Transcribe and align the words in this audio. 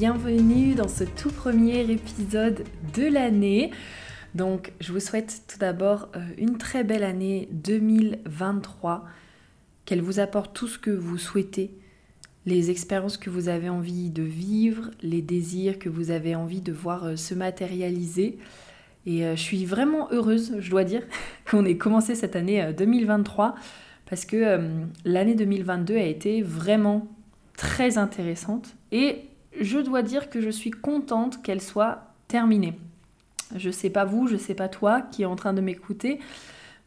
Bienvenue 0.00 0.74
dans 0.74 0.88
ce 0.88 1.04
tout 1.04 1.28
premier 1.28 1.80
épisode 1.90 2.64
de 2.96 3.02
l'année. 3.02 3.70
Donc, 4.34 4.72
je 4.80 4.94
vous 4.94 4.98
souhaite 4.98 5.42
tout 5.46 5.58
d'abord 5.58 6.08
euh, 6.16 6.20
une 6.38 6.56
très 6.56 6.84
belle 6.84 7.04
année 7.04 7.50
2023, 7.52 9.04
qu'elle 9.84 10.00
vous 10.00 10.18
apporte 10.18 10.56
tout 10.56 10.68
ce 10.68 10.78
que 10.78 10.90
vous 10.90 11.18
souhaitez, 11.18 11.74
les 12.46 12.70
expériences 12.70 13.18
que 13.18 13.28
vous 13.28 13.50
avez 13.50 13.68
envie 13.68 14.08
de 14.08 14.22
vivre, 14.22 14.90
les 15.02 15.20
désirs 15.20 15.78
que 15.78 15.90
vous 15.90 16.10
avez 16.10 16.34
envie 16.34 16.62
de 16.62 16.72
voir 16.72 17.04
euh, 17.04 17.16
se 17.16 17.34
matérialiser. 17.34 18.38
Et 19.04 19.26
euh, 19.26 19.36
je 19.36 19.42
suis 19.42 19.66
vraiment 19.66 20.10
heureuse, 20.12 20.56
je 20.60 20.70
dois 20.70 20.84
dire, 20.84 21.02
qu'on 21.50 21.66
ait 21.66 21.76
commencé 21.76 22.14
cette 22.14 22.36
année 22.36 22.72
2023 22.72 23.54
parce 24.06 24.24
que 24.24 24.58
l'année 25.04 25.34
2022 25.34 25.94
a 25.94 26.04
été 26.04 26.40
vraiment 26.40 27.06
très 27.54 27.98
intéressante 27.98 28.74
et 28.92 29.29
je 29.58 29.78
dois 29.78 30.02
dire 30.02 30.30
que 30.30 30.40
je 30.40 30.50
suis 30.50 30.70
contente 30.70 31.42
qu'elle 31.42 31.60
soit 31.60 32.04
terminée. 32.28 32.78
Je 33.56 33.70
sais 33.70 33.90
pas 33.90 34.04
vous, 34.04 34.28
je 34.28 34.36
sais 34.36 34.54
pas 34.54 34.68
toi 34.68 35.00
qui 35.00 35.22
est 35.22 35.26
en 35.26 35.36
train 35.36 35.52
de 35.52 35.60
m'écouter, 35.60 36.20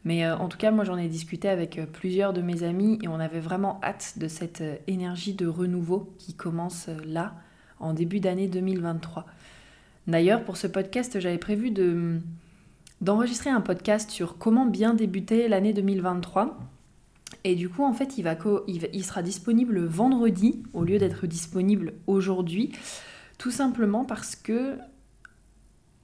mais 0.04 0.24
euh, 0.24 0.36
en 0.36 0.48
tout 0.48 0.58
cas, 0.58 0.70
moi 0.70 0.84
j'en 0.84 0.96
ai 0.96 1.08
discuté 1.08 1.48
avec 1.48 1.78
euh, 1.78 1.86
plusieurs 1.86 2.32
de 2.32 2.42
mes 2.42 2.62
amis 2.62 2.98
et 3.02 3.08
on 3.08 3.20
avait 3.20 3.40
vraiment 3.40 3.80
hâte 3.82 4.14
de 4.18 4.28
cette 4.28 4.60
euh, 4.60 4.76
énergie 4.86 5.34
de 5.34 5.46
renouveau 5.46 6.14
qui 6.18 6.34
commence 6.34 6.88
là, 7.06 7.34
en 7.80 7.92
début 7.92 8.20
d'année 8.20 8.48
2023. 8.48 9.26
D'ailleurs, 10.06 10.44
pour 10.44 10.56
ce 10.56 10.66
podcast, 10.66 11.18
j'avais 11.20 11.38
prévu 11.38 11.70
de 11.70 12.20
d'enregistrer 13.00 13.50
un 13.50 13.60
podcast 13.60 14.10
sur 14.10 14.38
comment 14.38 14.64
bien 14.64 14.94
débuter 14.94 15.48
l'année 15.48 15.74
2023. 15.74 16.58
Et 17.44 17.54
du 17.54 17.68
coup, 17.68 17.84
en 17.84 17.92
fait, 17.92 18.16
il, 18.16 18.24
va 18.24 18.36
il 18.66 19.04
sera 19.04 19.22
disponible 19.22 19.84
vendredi 19.84 20.62
au 20.72 20.82
lieu 20.82 20.98
d'être 20.98 21.26
disponible 21.26 21.92
aujourd'hui. 22.06 22.72
Tout 23.36 23.50
simplement 23.50 24.04
parce 24.04 24.34
que 24.34 24.78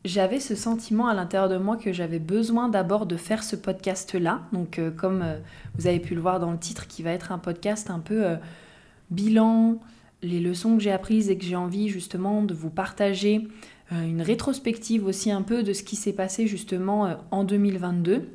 j'avais 0.05 0.41
ce 0.41 0.55
sentiment 0.55 1.09
à 1.09 1.15
l'intérieur 1.15 1.49
de 1.49 1.59
moi 1.59 1.77
que 1.77 1.93
j'avais 1.93 2.19
besoin 2.19 2.69
d'abord 2.69 3.07
de 3.07 3.17
faire 3.17 3.43
ce 3.43 3.57
podcast-là. 3.57 4.43
Donc, 4.53 4.79
euh, 4.79 4.91
comme 4.91 5.23
euh, 5.23 5.39
vous 5.77 5.87
avez 5.87 6.01
pu 6.01 6.15
le 6.15 6.21
voir 6.21 6.41
dans 6.41 6.51
le 6.53 6.59
titre, 6.59 6.87
qui 6.87 7.03
va 7.03 7.13
être 7.13 7.33
un 7.33 7.39
podcast 7.39 7.91
un 7.91 7.99
peu 7.99 8.25
euh, 8.25 8.37
bilan, 9.11 9.79
les 10.23 10.41
leçons 10.41 10.77
que 10.77 10.83
j'ai 10.83 10.93
apprises 10.93 11.29
et 11.29 11.37
que 11.37 11.45
j'ai 11.45 11.57
envie 11.57 11.89
justement 11.89 12.43
de 12.43 12.55
vous 12.55 12.71
partager, 12.71 13.49
une 13.91 14.23
rétrospective 14.23 15.05
aussi 15.05 15.33
un 15.33 15.43
peu 15.43 15.65
de 15.65 15.73
ce 15.73 15.83
qui 15.83 15.97
s'est 15.97 16.13
passé 16.13 16.47
justement 16.47 17.17
en 17.33 17.43
2022. 17.43 18.29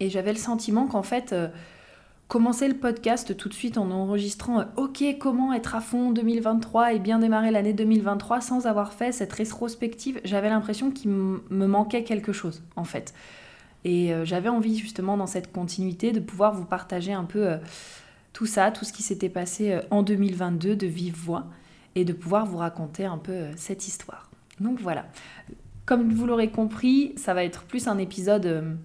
Et 0.00 0.08
j'avais 0.08 0.32
le 0.32 0.38
sentiment 0.38 0.86
qu'en 0.86 1.02
fait, 1.02 1.34
commencer 2.28 2.66
le 2.66 2.74
podcast 2.74 3.36
tout 3.36 3.48
de 3.48 3.54
suite 3.54 3.78
en 3.78 3.90
enregistrant 3.90 4.60
euh, 4.60 4.64
OK, 4.76 5.04
comment 5.18 5.52
être 5.52 5.74
à 5.74 5.80
fond 5.80 6.10
2023 6.10 6.94
et 6.94 6.98
bien 6.98 7.18
démarrer 7.18 7.50
l'année 7.50 7.72
2023 7.72 8.40
sans 8.40 8.66
avoir 8.66 8.92
fait 8.92 9.12
cette 9.12 9.32
rétrospective, 9.32 10.20
j'avais 10.24 10.48
l'impression 10.48 10.90
qu'il 10.90 11.10
me 11.10 11.66
manquait 11.66 12.04
quelque 12.04 12.32
chose 12.32 12.62
en 12.74 12.84
fait. 12.84 13.14
Et 13.84 14.12
euh, 14.12 14.24
j'avais 14.24 14.48
envie 14.48 14.76
justement 14.76 15.16
dans 15.16 15.28
cette 15.28 15.52
continuité 15.52 16.10
de 16.12 16.20
pouvoir 16.20 16.52
vous 16.52 16.64
partager 16.64 17.12
un 17.12 17.24
peu 17.24 17.48
euh, 17.48 17.58
tout 18.32 18.46
ça, 18.46 18.70
tout 18.72 18.84
ce 18.84 18.92
qui 18.92 19.02
s'était 19.02 19.28
passé 19.28 19.78
en 19.90 20.02
2022 20.02 20.76
de 20.76 20.86
vive 20.86 21.16
voix 21.16 21.46
et 21.94 22.04
de 22.04 22.12
pouvoir 22.12 22.44
vous 22.44 22.58
raconter 22.58 23.06
un 23.06 23.16
peu 23.16 23.46
cette 23.56 23.88
histoire. 23.88 24.28
Donc 24.60 24.80
voilà. 24.80 25.06
Comme 25.86 26.12
vous 26.12 26.26
l'aurez 26.26 26.50
compris, 26.50 27.14
ça 27.16 27.32
va 27.32 27.44
être 27.44 27.62
plus 27.62 27.86
un 27.86 27.96
épisode 27.96 28.76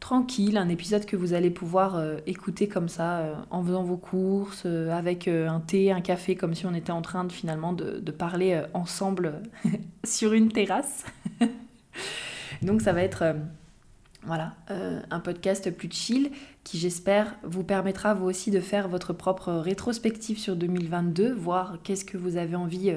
tranquille, 0.00 0.56
un 0.56 0.68
épisode 0.70 1.04
que 1.04 1.14
vous 1.14 1.34
allez 1.34 1.50
pouvoir 1.50 1.96
euh, 1.96 2.16
écouter 2.26 2.66
comme 2.66 2.88
ça 2.88 3.18
euh, 3.18 3.34
en 3.50 3.62
faisant 3.62 3.84
vos 3.84 3.98
courses, 3.98 4.62
euh, 4.64 4.90
avec 4.90 5.28
un 5.28 5.60
thé, 5.60 5.92
un 5.92 6.00
café, 6.00 6.34
comme 6.34 6.54
si 6.54 6.66
on 6.66 6.74
était 6.74 6.90
en 6.90 7.02
train 7.02 7.24
de 7.24 7.32
finalement 7.32 7.74
de, 7.74 8.00
de 8.00 8.10
parler 8.10 8.62
ensemble 8.72 9.42
sur 10.04 10.32
une 10.32 10.50
terrasse. 10.50 11.04
Donc 12.62 12.80
ça 12.80 12.92
va 12.92 13.02
être 13.02 13.36
voilà, 14.22 14.54
un 14.68 15.20
podcast 15.20 15.70
plus 15.70 15.90
chill 15.90 16.30
qui 16.62 16.78
j'espère 16.78 17.36
vous 17.42 17.64
permettra 17.64 18.12
vous 18.12 18.26
aussi 18.26 18.50
de 18.50 18.60
faire 18.60 18.86
votre 18.88 19.14
propre 19.14 19.52
rétrospective 19.52 20.38
sur 20.38 20.56
2022, 20.56 21.32
voir 21.32 21.78
qu'est-ce 21.82 22.04
que 22.04 22.18
vous 22.18 22.36
avez 22.36 22.54
envie 22.54 22.92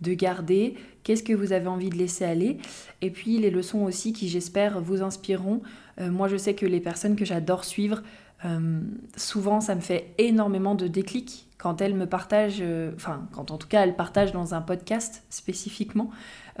de 0.00 0.12
garder, 0.12 0.74
qu'est-ce 1.04 1.22
que 1.22 1.32
vous 1.32 1.52
avez 1.52 1.68
envie 1.68 1.88
de 1.88 1.96
laisser 1.96 2.24
aller, 2.24 2.58
et 3.00 3.10
puis 3.10 3.38
les 3.38 3.50
leçons 3.50 3.84
aussi 3.84 4.12
qui 4.12 4.28
j'espère 4.28 4.80
vous 4.80 5.02
inspireront. 5.02 5.62
Euh, 6.00 6.10
moi 6.10 6.28
je 6.28 6.36
sais 6.36 6.54
que 6.54 6.66
les 6.66 6.80
personnes 6.80 7.16
que 7.16 7.24
j'adore 7.24 7.64
suivre, 7.64 8.02
euh, 8.44 8.80
souvent 9.16 9.60
ça 9.60 9.74
me 9.74 9.80
fait 9.80 10.14
énormément 10.18 10.74
de 10.74 10.86
déclics 10.86 11.46
quand 11.58 11.80
elles 11.80 11.94
me 11.94 12.06
partagent, 12.06 12.60
euh, 12.60 12.92
enfin 12.94 13.26
quand 13.32 13.50
en 13.50 13.58
tout 13.58 13.66
cas 13.66 13.82
elles 13.82 13.96
partagent 13.96 14.32
dans 14.32 14.54
un 14.54 14.60
podcast 14.60 15.24
spécifiquement, 15.28 16.10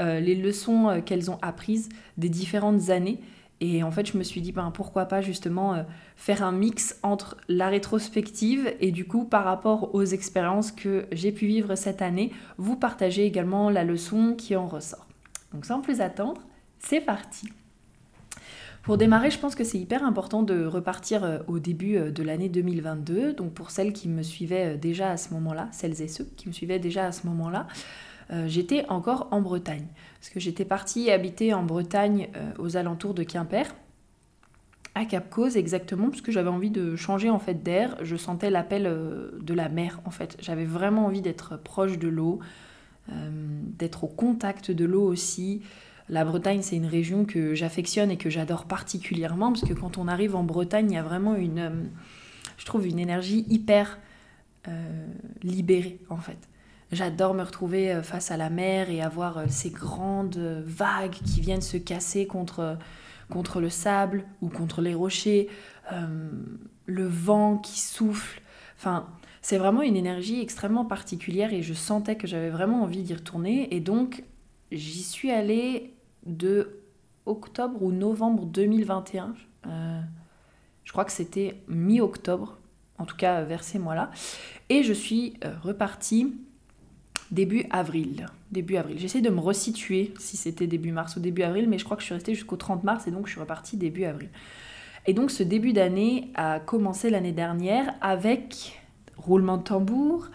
les 0.00 0.36
leçons 0.36 1.02
qu'elles 1.04 1.28
ont 1.28 1.38
apprises 1.42 1.88
des 2.18 2.28
différentes 2.28 2.90
années 2.90 3.20
et 3.60 3.82
en 3.82 3.90
fait, 3.90 4.06
je 4.06 4.16
me 4.16 4.22
suis 4.22 4.40
dit, 4.40 4.52
ben, 4.52 4.70
pourquoi 4.70 5.06
pas 5.06 5.20
justement 5.20 5.84
faire 6.14 6.44
un 6.44 6.52
mix 6.52 6.96
entre 7.02 7.36
la 7.48 7.68
rétrospective 7.68 8.72
et 8.78 8.92
du 8.92 9.08
coup, 9.08 9.24
par 9.24 9.42
rapport 9.42 9.92
aux 9.96 10.04
expériences 10.04 10.70
que 10.70 11.06
j'ai 11.10 11.32
pu 11.32 11.48
vivre 11.48 11.74
cette 11.74 12.00
année, 12.00 12.30
vous 12.58 12.76
partager 12.76 13.24
également 13.24 13.70
la 13.70 13.82
leçon 13.82 14.36
qui 14.38 14.54
en 14.54 14.68
ressort. 14.68 15.08
Donc 15.52 15.64
sans 15.64 15.80
plus 15.80 16.00
attendre, 16.00 16.42
c'est 16.78 17.00
parti. 17.00 17.48
Pour 18.88 18.96
démarrer, 18.96 19.30
je 19.30 19.38
pense 19.38 19.54
que 19.54 19.64
c'est 19.64 19.76
hyper 19.76 20.02
important 20.02 20.42
de 20.42 20.64
repartir 20.64 21.22
euh, 21.22 21.40
au 21.46 21.58
début 21.58 21.96
euh, 21.96 22.10
de 22.10 22.22
l'année 22.22 22.48
2022. 22.48 23.34
Donc 23.34 23.52
pour 23.52 23.70
celles 23.70 23.92
qui 23.92 24.08
me 24.08 24.22
suivaient 24.22 24.78
déjà 24.78 25.10
à 25.10 25.18
ce 25.18 25.34
moment-là, 25.34 25.68
celles 25.72 26.00
et 26.00 26.08
ceux 26.08 26.24
qui 26.38 26.48
me 26.48 26.54
suivaient 26.54 26.78
déjà 26.78 27.04
à 27.04 27.12
ce 27.12 27.26
moment-là, 27.26 27.66
euh, 28.30 28.46
j'étais 28.46 28.86
encore 28.88 29.28
en 29.30 29.42
Bretagne. 29.42 29.86
Parce 30.18 30.30
que 30.30 30.40
j'étais 30.40 30.64
partie 30.64 31.10
habiter 31.10 31.52
en 31.52 31.64
Bretagne 31.64 32.28
euh, 32.34 32.50
aux 32.58 32.78
alentours 32.78 33.12
de 33.12 33.24
Quimper, 33.24 33.74
à 34.94 35.04
Cap 35.04 35.28
Cause 35.28 35.58
exactement, 35.58 36.08
parce 36.08 36.22
que 36.22 36.32
j'avais 36.32 36.48
envie 36.48 36.70
de 36.70 36.96
changer 36.96 37.28
en 37.28 37.38
fait 37.38 37.62
d'air. 37.62 37.94
Je 38.00 38.16
sentais 38.16 38.48
l'appel 38.48 38.86
euh, 38.86 39.32
de 39.42 39.52
la 39.52 39.68
mer 39.68 40.00
en 40.06 40.10
fait. 40.10 40.38
J'avais 40.40 40.64
vraiment 40.64 41.04
envie 41.04 41.20
d'être 41.20 41.58
proche 41.62 41.98
de 41.98 42.08
l'eau, 42.08 42.40
d'être 43.78 44.04
au 44.04 44.06
contact 44.06 44.70
de 44.70 44.84
l'eau 44.84 45.02
aussi. 45.02 45.62
La 46.10 46.24
Bretagne, 46.24 46.62
c'est 46.62 46.76
une 46.76 46.86
région 46.86 47.24
que 47.24 47.54
j'affectionne 47.54 48.10
et 48.10 48.16
que 48.16 48.30
j'adore 48.30 48.64
particulièrement 48.64 49.52
parce 49.52 49.64
que 49.64 49.74
quand 49.74 49.98
on 49.98 50.08
arrive 50.08 50.34
en 50.36 50.42
Bretagne, 50.42 50.90
il 50.90 50.94
y 50.94 50.98
a 50.98 51.02
vraiment 51.02 51.34
une, 51.34 51.90
je 52.56 52.64
trouve, 52.64 52.86
une 52.86 52.98
énergie 52.98 53.44
hyper 53.48 53.98
libérée 55.42 55.98
en 56.10 56.18
fait. 56.18 56.48
J'adore 56.90 57.34
me 57.34 57.42
retrouver 57.42 57.92
euh, 57.92 58.02
face 58.02 58.30
à 58.30 58.36
la 58.36 58.48
mer 58.48 58.90
et 58.90 59.02
avoir 59.02 59.38
euh, 59.38 59.44
ces 59.48 59.70
grandes 59.70 60.38
euh, 60.38 60.62
vagues 60.64 61.16
qui 61.24 61.40
viennent 61.40 61.60
se 61.60 61.76
casser 61.76 62.26
contre, 62.26 62.78
contre 63.28 63.60
le 63.60 63.68
sable 63.68 64.24
ou 64.40 64.48
contre 64.48 64.80
les 64.80 64.94
rochers, 64.94 65.48
le 66.86 67.06
vent 67.06 67.56
qui 67.56 67.80
souffle. 67.80 68.42
Enfin, 68.76 69.06
c'est 69.40 69.56
vraiment 69.56 69.80
une 69.80 69.96
énergie 69.96 70.40
extrêmement 70.40 70.84
particulière 70.84 71.52
et 71.54 71.62
je 71.62 71.72
sentais 71.72 72.16
que 72.16 72.26
j'avais 72.26 72.50
vraiment 72.50 72.82
envie 72.82 73.02
d'y 73.02 73.14
retourner. 73.14 73.74
Et 73.74 73.80
donc, 73.80 74.22
j'y 74.70 75.02
suis 75.02 75.30
allée 75.30 75.94
de 76.28 76.80
octobre 77.26 77.82
ou 77.82 77.92
novembre 77.92 78.44
2021. 78.46 79.34
je 80.84 80.92
crois 80.92 81.04
que 81.04 81.12
c'était 81.12 81.62
mi-octobre, 81.68 82.58
en 82.98 83.04
tout 83.04 83.16
cas 83.16 83.42
vers 83.42 83.64
ces 83.64 83.78
mois-là. 83.78 84.10
Et 84.68 84.82
je 84.82 84.92
suis 84.92 85.34
repartie 85.62 86.34
début 87.30 87.64
avril. 87.70 88.26
Début 88.50 88.76
avril. 88.76 88.98
J'essaie 88.98 89.20
de 89.20 89.30
me 89.30 89.40
resituer 89.40 90.14
si 90.18 90.36
c'était 90.36 90.66
début 90.66 90.92
mars 90.92 91.16
ou 91.16 91.20
début 91.20 91.42
avril, 91.42 91.68
mais 91.68 91.78
je 91.78 91.84
crois 91.84 91.96
que 91.96 92.02
je 92.02 92.06
suis 92.06 92.14
restée 92.14 92.34
jusqu'au 92.34 92.56
30 92.56 92.84
mars 92.84 93.06
et 93.06 93.10
donc 93.10 93.26
je 93.26 93.32
suis 93.32 93.40
repartie 93.40 93.76
début 93.76 94.04
avril. 94.04 94.30
Et 95.06 95.12
donc 95.12 95.30
ce 95.30 95.42
début 95.42 95.72
d'année 95.72 96.30
a 96.34 96.60
commencé 96.60 97.10
l'année 97.10 97.32
dernière 97.32 97.94
avec, 98.00 98.80
roulement 99.16 99.58
de 99.58 99.62
tambour, 99.62 100.28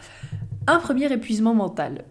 un 0.67 0.79
premier 0.79 1.11
épuisement 1.11 1.53
mental. 1.53 2.05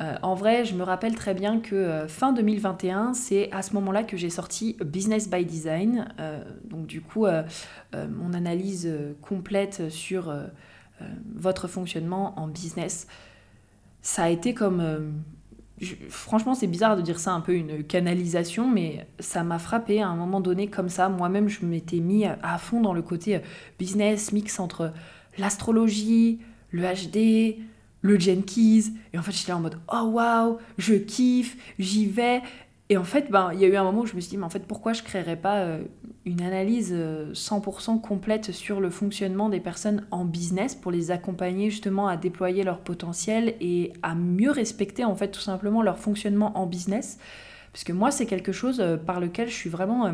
Euh, 0.00 0.16
En 0.22 0.34
vrai, 0.34 0.64
je 0.64 0.74
me 0.74 0.82
rappelle 0.82 1.14
très 1.14 1.34
bien 1.34 1.60
que 1.60 1.74
euh, 1.74 2.08
fin 2.08 2.32
2021, 2.32 3.14
c'est 3.14 3.50
à 3.52 3.62
ce 3.62 3.74
moment-là 3.74 4.02
que 4.02 4.16
j'ai 4.16 4.30
sorti 4.30 4.76
Business 4.84 5.30
by 5.30 5.44
Design. 5.44 6.08
Euh, 6.18 6.42
donc 6.64 6.86
du 6.86 7.00
coup, 7.00 7.26
mon 7.94 8.32
analyse 8.32 8.90
complète 9.22 9.88
sur 9.88 10.34
votre 11.34 11.68
fonctionnement 11.68 12.38
en 12.38 12.48
business. 12.48 13.06
Ça 14.02 14.24
a 14.24 14.28
été 14.30 14.52
comme 14.52 15.22
franchement, 16.08 16.54
c'est 16.54 16.66
bizarre 16.66 16.96
de 16.96 17.02
dire 17.02 17.18
ça 17.18 17.32
un 17.32 17.40
peu 17.40 17.54
une 17.54 17.84
canalisation, 17.84 18.68
mais 18.68 19.06
ça 19.20 19.44
m'a 19.44 19.58
frappé 19.58 20.02
à 20.02 20.08
un 20.08 20.16
moment 20.16 20.40
donné 20.40 20.68
comme 20.68 20.88
ça. 20.88 21.08
Moi-même, 21.08 21.48
je 21.48 21.64
m'étais 21.64 22.00
mis 22.00 22.24
à 22.24 22.58
fond 22.58 22.80
dans 22.80 22.94
le 22.94 23.02
côté 23.02 23.40
business, 23.78 24.32
mix 24.32 24.58
entre 24.58 24.92
l'astrologie, 25.38 26.40
le 26.70 26.82
HD, 26.82 27.60
le 28.04 28.20
Jenkins. 28.20 28.92
Et 29.12 29.18
en 29.18 29.22
fait, 29.22 29.32
j'étais 29.32 29.52
en 29.52 29.60
mode 29.60 29.78
oh 29.92 30.10
waouh, 30.12 30.58
je 30.78 30.94
kiffe, 30.94 31.56
j'y 31.78 32.06
vais. 32.06 32.42
Et 32.90 32.98
en 32.98 33.04
fait, 33.04 33.30
ben, 33.30 33.50
il 33.54 33.60
y 33.60 33.64
a 33.64 33.68
eu 33.68 33.76
un 33.76 33.82
moment 33.82 34.02
où 34.02 34.06
je 34.06 34.14
me 34.14 34.20
suis 34.20 34.30
dit, 34.30 34.36
mais 34.36 34.44
en 34.44 34.50
fait, 34.50 34.66
pourquoi 34.66 34.92
je 34.92 35.00
ne 35.00 35.06
créerais 35.06 35.36
pas 35.36 35.60
euh, 35.60 35.82
une 36.26 36.42
analyse 36.42 36.92
100% 36.92 37.96
euh, 37.96 37.98
complète 37.98 38.52
sur 38.52 38.78
le 38.78 38.90
fonctionnement 38.90 39.48
des 39.48 39.58
personnes 39.58 40.06
en 40.10 40.26
business 40.26 40.74
pour 40.74 40.92
les 40.92 41.10
accompagner 41.10 41.70
justement 41.70 42.08
à 42.08 42.18
déployer 42.18 42.62
leur 42.62 42.80
potentiel 42.80 43.54
et 43.62 43.94
à 44.02 44.14
mieux 44.14 44.50
respecter 44.50 45.02
en 45.06 45.16
fait 45.16 45.30
tout 45.30 45.40
simplement 45.40 45.80
leur 45.80 45.98
fonctionnement 45.98 46.58
en 46.58 46.66
business? 46.66 47.18
Parce 47.72 47.84
que 47.84 47.94
moi, 47.94 48.10
c'est 48.10 48.26
quelque 48.26 48.52
chose 48.52 48.80
euh, 48.80 48.98
par 48.98 49.18
lequel 49.18 49.48
je 49.48 49.54
suis 49.54 49.70
vraiment 49.70 50.12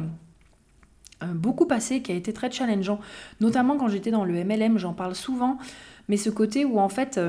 beaucoup 1.34 1.66
passée, 1.66 2.00
qui 2.00 2.12
a 2.12 2.14
été 2.14 2.32
très 2.32 2.50
challengeant. 2.50 2.98
Notamment 3.40 3.76
quand 3.76 3.88
j'étais 3.88 4.10
dans 4.10 4.24
le 4.24 4.42
MLM, 4.42 4.78
j'en 4.78 4.94
parle 4.94 5.14
souvent, 5.14 5.58
mais 6.08 6.16
ce 6.16 6.30
côté 6.30 6.64
où 6.64 6.78
en 6.78 6.88
fait 6.88 7.20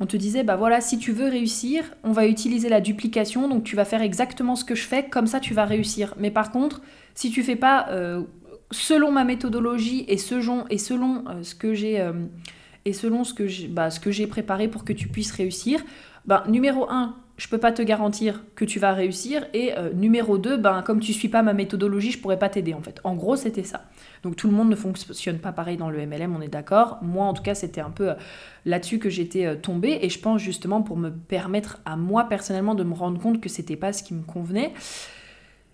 on 0.00 0.06
te 0.06 0.16
disait, 0.16 0.42
bah 0.42 0.56
voilà, 0.56 0.80
si 0.80 0.98
tu 0.98 1.12
veux 1.12 1.28
réussir, 1.28 1.84
on 2.02 2.12
va 2.12 2.26
utiliser 2.26 2.70
la 2.70 2.80
duplication, 2.80 3.48
donc 3.48 3.64
tu 3.64 3.76
vas 3.76 3.84
faire 3.84 4.00
exactement 4.00 4.56
ce 4.56 4.64
que 4.64 4.74
je 4.74 4.84
fais, 4.84 5.04
comme 5.04 5.26
ça 5.26 5.40
tu 5.40 5.52
vas 5.52 5.66
réussir. 5.66 6.14
Mais 6.18 6.30
par 6.30 6.50
contre, 6.50 6.80
si 7.14 7.30
tu 7.30 7.42
fais 7.42 7.56
pas 7.56 7.86
euh, 7.90 8.22
selon 8.70 9.12
ma 9.12 9.24
méthodologie 9.24 10.06
et 10.08 10.16
selon, 10.16 10.64
euh, 10.70 11.42
ce 11.42 11.54
que 11.54 11.74
j'ai 11.74 12.00
euh, 12.00 12.12
et 12.86 12.94
selon 12.94 13.24
ce 13.24 13.34
que 13.34 13.46
j'ai 13.46 13.68
bah, 13.68 13.90
préparé 14.30 14.68
pour 14.68 14.84
que 14.84 14.94
tu 14.94 15.06
puisses 15.06 15.32
réussir, 15.32 15.84
bah, 16.24 16.44
numéro 16.48 16.90
1, 16.90 17.14
je 17.40 17.48
peux 17.48 17.56
pas 17.56 17.72
te 17.72 17.80
garantir 17.80 18.44
que 18.54 18.66
tu 18.66 18.78
vas 18.78 18.92
réussir. 18.92 19.46
Et 19.54 19.72
euh, 19.72 19.94
numéro 19.94 20.36
2, 20.36 20.58
ben, 20.58 20.82
comme 20.82 21.00
tu 21.00 21.14
suis 21.14 21.30
pas 21.30 21.40
ma 21.40 21.54
méthodologie, 21.54 22.10
je 22.10 22.18
pourrais 22.18 22.38
pas 22.38 22.50
t'aider 22.50 22.74
en 22.74 22.82
fait. 22.82 23.00
En 23.02 23.14
gros, 23.14 23.34
c'était 23.34 23.64
ça. 23.64 23.86
Donc 24.22 24.36
tout 24.36 24.46
le 24.46 24.52
monde 24.52 24.68
ne 24.68 24.76
fonctionne 24.76 25.38
pas 25.38 25.50
pareil 25.50 25.78
dans 25.78 25.88
le 25.88 26.06
MLM, 26.06 26.36
on 26.36 26.42
est 26.42 26.48
d'accord. 26.48 26.98
Moi, 27.00 27.24
en 27.24 27.32
tout 27.32 27.42
cas, 27.42 27.54
c'était 27.54 27.80
un 27.80 27.88
peu 27.88 28.10
euh, 28.10 28.14
là-dessus 28.66 28.98
que 28.98 29.08
j'étais 29.08 29.46
euh, 29.46 29.54
tombée. 29.54 30.00
Et 30.02 30.10
je 30.10 30.20
pense 30.20 30.42
justement 30.42 30.82
pour 30.82 30.98
me 30.98 31.08
permettre 31.08 31.80
à 31.86 31.96
moi 31.96 32.24
personnellement 32.24 32.74
de 32.74 32.84
me 32.84 32.92
rendre 32.92 33.18
compte 33.18 33.40
que 33.40 33.48
c'était 33.48 33.76
pas 33.76 33.94
ce 33.94 34.02
qui 34.02 34.12
me 34.12 34.22
convenait. 34.22 34.74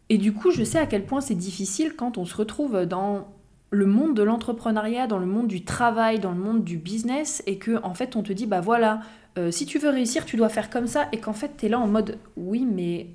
Et 0.08 0.18
du 0.18 0.32
coup, 0.32 0.52
je 0.52 0.62
sais 0.62 0.78
à 0.78 0.86
quel 0.86 1.04
point 1.04 1.20
c'est 1.20 1.34
difficile 1.34 1.94
quand 1.96 2.16
on 2.16 2.24
se 2.24 2.36
retrouve 2.36 2.86
dans 2.86 3.26
le 3.70 3.86
monde 3.86 4.14
de 4.14 4.22
l'entrepreneuriat, 4.22 5.08
dans 5.08 5.18
le 5.18 5.26
monde 5.26 5.48
du 5.48 5.64
travail, 5.64 6.20
dans 6.20 6.30
le 6.30 6.38
monde 6.38 6.62
du 6.62 6.76
business, 6.78 7.42
et 7.48 7.58
que 7.58 7.82
en 7.82 7.94
fait 7.94 8.14
on 8.14 8.22
te 8.22 8.32
dit 8.32 8.46
bah 8.46 8.60
voilà, 8.60 9.00
euh, 9.38 9.50
si 9.50 9.66
tu 9.66 9.78
veux 9.78 9.90
réussir, 9.90 10.24
tu 10.24 10.36
dois 10.36 10.48
faire 10.48 10.70
comme 10.70 10.86
ça, 10.86 11.08
et 11.12 11.18
qu'en 11.18 11.32
fait, 11.32 11.52
tu 11.58 11.66
es 11.66 11.68
là 11.68 11.78
en 11.78 11.86
mode, 11.86 12.18
oui, 12.36 12.66
mais 12.66 13.08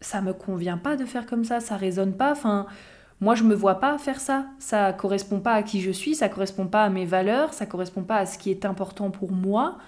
ça 0.00 0.20
me 0.20 0.32
convient 0.32 0.78
pas 0.78 0.96
de 0.96 1.04
faire 1.04 1.26
comme 1.26 1.44
ça, 1.44 1.60
ça 1.60 1.76
résonne 1.76 2.14
pas, 2.14 2.32
enfin, 2.32 2.66
moi, 3.20 3.34
je 3.34 3.42
me 3.42 3.54
vois 3.54 3.80
pas 3.80 3.98
faire 3.98 4.20
ça, 4.20 4.46
ça 4.58 4.92
correspond 4.92 5.40
pas 5.40 5.54
à 5.54 5.62
qui 5.62 5.80
je 5.80 5.90
suis, 5.90 6.14
ça 6.14 6.28
correspond 6.28 6.66
pas 6.66 6.84
à 6.84 6.88
mes 6.88 7.04
valeurs, 7.04 7.52
ça 7.52 7.66
correspond 7.66 8.02
pas 8.02 8.16
à 8.16 8.26
ce 8.26 8.38
qui 8.38 8.50
est 8.50 8.64
important 8.64 9.10
pour 9.10 9.32
moi. 9.32 9.78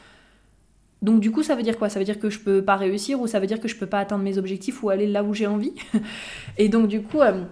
Donc 1.03 1.21
du 1.21 1.31
coup, 1.31 1.43
ça 1.43 1.55
veut 1.55 1.63
dire 1.63 1.79
quoi? 1.79 1.89
Ça 1.89 1.99
veut 1.99 2.05
dire 2.05 2.19
que 2.19 2.29
je 2.29 2.41
peux 2.41 2.63
pas 2.63 2.77
réussir 2.77 3.21
ou 3.21 3.27
ça 3.27 3.41
veut 3.41 3.47
dire 3.47 3.61
que 3.61 3.69
je 3.69 3.77
peux 3.77 3.87
pas 3.87 4.01
atteindre 4.01 4.23
mes 4.23 4.37
objectifs 4.37 4.83
ou 4.83 4.91
aller 4.91 5.07
là 5.07 5.23
où 5.23 5.33
j'ai 5.33 5.47
envie? 5.47 5.73
Et 6.59 6.69
donc 6.69 6.89
du 6.89 7.03
coup, 7.03 7.21
euh, 7.21 7.45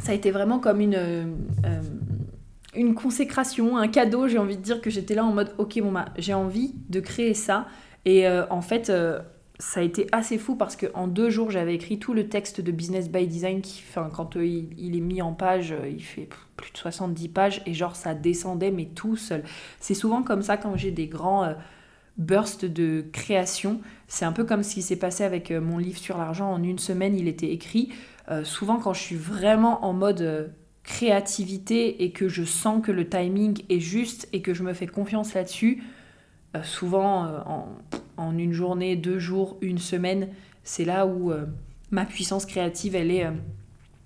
ça 0.00 0.12
a 0.12 0.14
été 0.14 0.30
vraiment 0.30 0.58
comme 0.58 0.80
une, 0.80 0.94
euh, 0.94 1.24
une 2.76 2.94
consécration, 2.94 3.76
un 3.76 3.88
cadeau. 3.88 4.28
J'ai 4.28 4.38
envie 4.38 4.56
de 4.56 4.62
dire 4.62 4.80
que 4.80 4.90
j'étais 4.90 5.14
là 5.14 5.24
en 5.24 5.32
mode 5.32 5.54
ok, 5.58 5.80
bon 5.80 5.92
bah 5.92 6.06
j'ai 6.16 6.34
envie 6.34 6.74
de 6.88 7.00
créer 7.00 7.34
ça. 7.34 7.66
Et 8.04 8.26
euh, 8.26 8.46
en 8.50 8.62
fait, 8.62 8.88
euh, 8.88 9.20
ça 9.58 9.80
a 9.80 9.82
été 9.82 10.06
assez 10.12 10.38
fou 10.38 10.54
parce 10.54 10.76
qu'en 10.76 11.08
deux 11.08 11.28
jours, 11.28 11.50
j'avais 11.50 11.74
écrit 11.74 11.98
tout 11.98 12.14
le 12.14 12.28
texte 12.28 12.60
de 12.60 12.70
Business 12.70 13.10
by 13.10 13.26
Design 13.26 13.60
qui, 13.60 13.82
enfin, 13.88 14.10
quand 14.14 14.36
euh, 14.36 14.46
il, 14.46 14.96
est 14.96 15.00
mis 15.00 15.20
en 15.20 15.32
page, 15.32 15.74
il 15.90 16.02
fait 16.02 16.28
plus 16.56 16.72
de 16.72 16.76
70 16.78 17.28
pages 17.28 17.62
et 17.66 17.74
genre 17.74 17.96
ça 17.96 18.14
descendait 18.14 18.70
mais 18.70 18.86
tout 18.86 19.16
seul. 19.16 19.42
C'est 19.80 19.94
souvent 19.94 20.22
comme 20.22 20.42
ça 20.42 20.56
quand 20.56 20.76
j'ai 20.76 20.92
des 20.92 21.08
grands 21.08 21.52
bursts 22.16 22.64
de 22.64 23.04
création. 23.12 23.80
C'est 24.06 24.24
un 24.24 24.32
peu 24.32 24.44
comme 24.44 24.62
ce 24.62 24.74
qui 24.74 24.82
s'est 24.82 24.96
passé 24.96 25.24
avec 25.24 25.50
mon 25.50 25.78
livre 25.78 25.98
sur 25.98 26.16
l'argent. 26.16 26.50
En 26.50 26.62
une 26.62 26.78
semaine, 26.78 27.16
il 27.16 27.28
était 27.28 27.50
écrit. 27.50 27.92
souvent, 28.44 28.78
quand 28.78 28.94
je 28.94 29.00
suis 29.00 29.16
vraiment 29.16 29.84
en 29.84 29.92
mode 29.92 30.52
créativité 30.86 32.04
et 32.04 32.12
que 32.12 32.28
je 32.28 32.44
sens 32.44 32.82
que 32.82 32.92
le 32.92 33.06
timing 33.08 33.62
est 33.68 33.80
juste 33.80 34.28
et 34.32 34.40
que 34.40 34.54
je 34.54 34.62
me 34.62 34.72
fais 34.72 34.86
confiance 34.86 35.34
là-dessus, 35.34 35.82
euh, 36.54 36.62
souvent 36.62 37.26
euh, 37.26 37.40
en, 38.16 38.38
une 38.38 38.52
journée, 38.52 38.96
deux 38.96 39.18
jours, 39.18 39.58
une 39.60 39.78
semaine, 39.78 40.28
c'est 40.62 40.84
là 40.84 41.06
où 41.06 41.32
euh, 41.32 41.44
ma 41.90 42.06
puissance 42.06 42.46
créative, 42.46 42.94
elle 42.94 43.10
est 43.10 43.26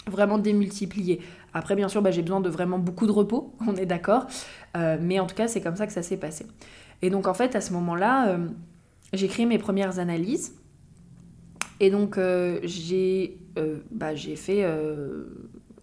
vraiment 0.07 0.39
démultipliée. 0.39 1.21
Après, 1.53 1.77
bien 1.77 1.89
sûr, 1.89 2.01
bah, 2.01 2.11
j'ai 2.11 2.23
besoin 2.23 2.41
de 2.41 2.49
vraiment 2.49 2.79
beaucoup 2.79 3.07
de 3.07 3.13
repos, 3.13 3.55
on 3.67 3.77
est 3.77 3.87
d'accord, 3.87 4.27
mais 4.75 5.21
en 5.21 5.27
tout 5.27 5.35
cas, 5.35 5.49
c'est 5.49 5.61
comme 5.61 5.77
ça 5.77 5.87
que 5.87 5.93
ça 5.93 6.03
s'est 6.03 6.17
passé. 6.17 6.47
Et 7.03 7.11
donc, 7.11 7.29
en 7.29 7.35
fait, 7.35 7.55
à 7.57 7.61
ce 7.61 7.73
moment-là, 7.75 8.39
j'ai 9.13 9.29
créé 9.29 9.47
mes 9.47 9.59
premières 9.59 9.99
analyses. 9.99 10.55
Et 11.81 11.91
donc, 11.91 12.19
j'ai 12.63 13.39
bah, 13.91 14.15
fait 14.17 14.65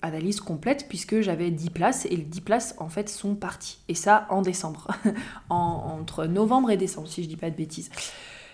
analyse 0.01 0.39
complète 0.39 0.87
puisque 0.87 1.21
j'avais 1.21 1.51
10 1.51 1.69
places 1.69 2.05
et 2.05 2.15
les 2.15 2.23
10 2.23 2.41
places 2.41 2.75
en 2.77 2.89
fait 2.89 3.09
sont 3.09 3.35
parties. 3.35 3.79
Et 3.87 3.95
ça 3.95 4.27
en 4.29 4.41
décembre, 4.41 4.87
entre 5.49 6.25
novembre 6.25 6.71
et 6.71 6.77
décembre 6.77 7.07
si 7.07 7.23
je 7.23 7.29
dis 7.29 7.37
pas 7.37 7.49
de 7.49 7.55
bêtises. 7.55 7.89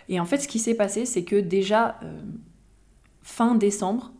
Et 0.09 0.19
en 0.19 0.25
fait 0.25 0.37
ce 0.37 0.47
qui 0.47 0.59
s'est 0.59 0.75
passé 0.75 1.05
c'est 1.05 1.23
que 1.23 1.35
déjà 1.35 1.99
euh, 2.03 2.21
fin 3.21 3.55
décembre, 3.55 4.11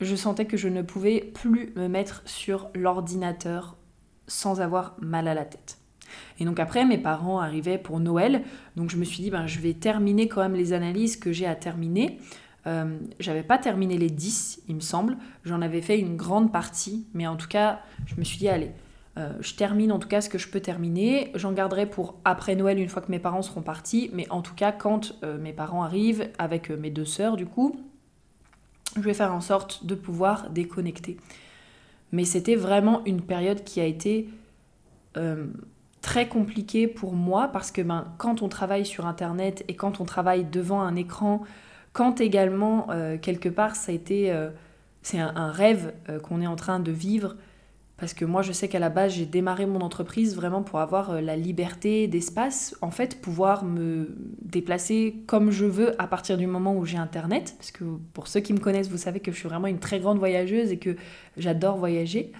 je 0.00 0.16
sentais 0.16 0.46
que 0.46 0.56
je 0.56 0.68
ne 0.68 0.82
pouvais 0.82 1.20
plus 1.20 1.72
me 1.76 1.88
mettre 1.88 2.22
sur 2.26 2.68
l'ordinateur 2.74 3.76
sans 4.26 4.60
avoir 4.60 4.96
mal 5.00 5.28
à 5.28 5.34
la 5.34 5.44
tête. 5.44 5.78
Et 6.38 6.44
donc 6.44 6.60
après, 6.60 6.84
mes 6.84 6.98
parents 6.98 7.40
arrivaient 7.40 7.78
pour 7.78 8.00
Noël, 8.00 8.42
donc 8.76 8.90
je 8.90 8.96
me 8.96 9.04
suis 9.04 9.22
dit, 9.22 9.30
ben, 9.30 9.46
je 9.46 9.60
vais 9.60 9.74
terminer 9.74 10.28
quand 10.28 10.42
même 10.42 10.54
les 10.54 10.72
analyses 10.72 11.16
que 11.16 11.32
j'ai 11.32 11.46
à 11.46 11.54
terminer. 11.54 12.18
Euh, 12.66 12.98
j'avais 13.20 13.42
pas 13.42 13.58
terminé 13.58 13.98
les 13.98 14.10
10, 14.10 14.62
il 14.68 14.76
me 14.76 14.80
semble. 14.80 15.16
J'en 15.44 15.60
avais 15.62 15.82
fait 15.82 15.98
une 15.98 16.16
grande 16.16 16.52
partie, 16.52 17.06
mais 17.14 17.26
en 17.26 17.36
tout 17.36 17.48
cas, 17.48 17.80
je 18.06 18.16
me 18.16 18.24
suis 18.24 18.38
dit, 18.38 18.48
allez, 18.48 18.72
euh, 19.18 19.32
je 19.40 19.54
termine 19.54 19.92
en 19.92 19.98
tout 19.98 20.08
cas 20.08 20.20
ce 20.20 20.28
que 20.28 20.38
je 20.38 20.48
peux 20.48 20.60
terminer. 20.60 21.30
J'en 21.34 21.52
garderai 21.52 21.86
pour 21.86 22.16
après 22.24 22.56
Noël, 22.56 22.78
une 22.78 22.88
fois 22.88 23.02
que 23.02 23.10
mes 23.10 23.18
parents 23.18 23.42
seront 23.42 23.62
partis. 23.62 24.10
Mais 24.12 24.26
en 24.30 24.42
tout 24.42 24.54
cas, 24.54 24.72
quand 24.72 25.14
euh, 25.22 25.38
mes 25.38 25.52
parents 25.52 25.82
arrivent, 25.82 26.30
avec 26.38 26.70
mes 26.70 26.90
deux 26.90 27.04
sœurs 27.04 27.36
du 27.36 27.46
coup, 27.46 27.76
je 28.96 29.02
vais 29.02 29.14
faire 29.14 29.34
en 29.34 29.40
sorte 29.40 29.84
de 29.84 29.94
pouvoir 29.94 30.50
déconnecter. 30.50 31.18
Mais 32.12 32.24
c'était 32.24 32.56
vraiment 32.56 33.04
une 33.04 33.20
période 33.20 33.64
qui 33.64 33.80
a 33.80 33.84
été 33.84 34.28
très 36.00 36.28
compliquée 36.28 36.88
pour 36.88 37.14
moi 37.14 37.48
parce 37.48 37.70
que 37.70 37.80
ben, 37.80 38.12
quand 38.18 38.42
on 38.42 38.48
travaille 38.48 38.84
sur 38.84 39.06
Internet 39.06 39.64
et 39.68 39.74
quand 39.74 40.00
on 40.00 40.04
travaille 40.04 40.44
devant 40.44 40.80
un 40.80 40.96
écran, 40.96 41.42
quand 41.94 42.20
également, 42.20 42.88
euh, 42.90 43.16
quelque 43.16 43.48
part, 43.48 43.76
ça 43.76 43.92
a 43.92 43.94
été. 43.94 44.30
Euh, 44.30 44.50
c'est 45.00 45.18
un, 45.18 45.50
rêve 45.50 45.94
euh, 46.08 46.18
qu'on 46.18 46.42
est 46.42 46.46
en 46.46 46.56
train 46.56 46.80
de 46.80 46.92
vivre. 46.92 47.36
Parce 47.96 48.12
que 48.12 48.24
moi, 48.24 48.42
je 48.42 48.50
sais 48.52 48.68
qu'à 48.68 48.80
la 48.80 48.88
base, 48.90 49.12
j'ai 49.12 49.26
démarré 49.26 49.66
mon 49.66 49.80
entreprise 49.80 50.34
vraiment 50.34 50.62
pour 50.62 50.80
avoir 50.80 51.22
la 51.22 51.36
liberté 51.36 52.08
d'espace, 52.08 52.76
en 52.82 52.90
fait, 52.90 53.20
pouvoir 53.20 53.64
me 53.64 54.16
déplacer 54.42 55.22
comme 55.28 55.52
je 55.52 55.64
veux 55.64 56.02
à 56.02 56.08
partir 56.08 56.36
du 56.36 56.48
moment 56.48 56.74
où 56.74 56.84
j'ai 56.84 56.98
Internet. 56.98 57.54
Parce 57.56 57.70
que 57.70 57.84
pour 58.12 58.26
ceux 58.26 58.40
qui 58.40 58.52
me 58.52 58.58
connaissent, 58.58 58.88
vous 58.88 58.98
savez 58.98 59.20
que 59.20 59.30
je 59.30 59.36
suis 59.36 59.48
vraiment 59.48 59.68
une 59.68 59.78
très 59.78 60.00
grande 60.00 60.18
voyageuse 60.18 60.72
et 60.72 60.78
que 60.78 60.96
j'adore 61.36 61.76
voyager. 61.76 62.32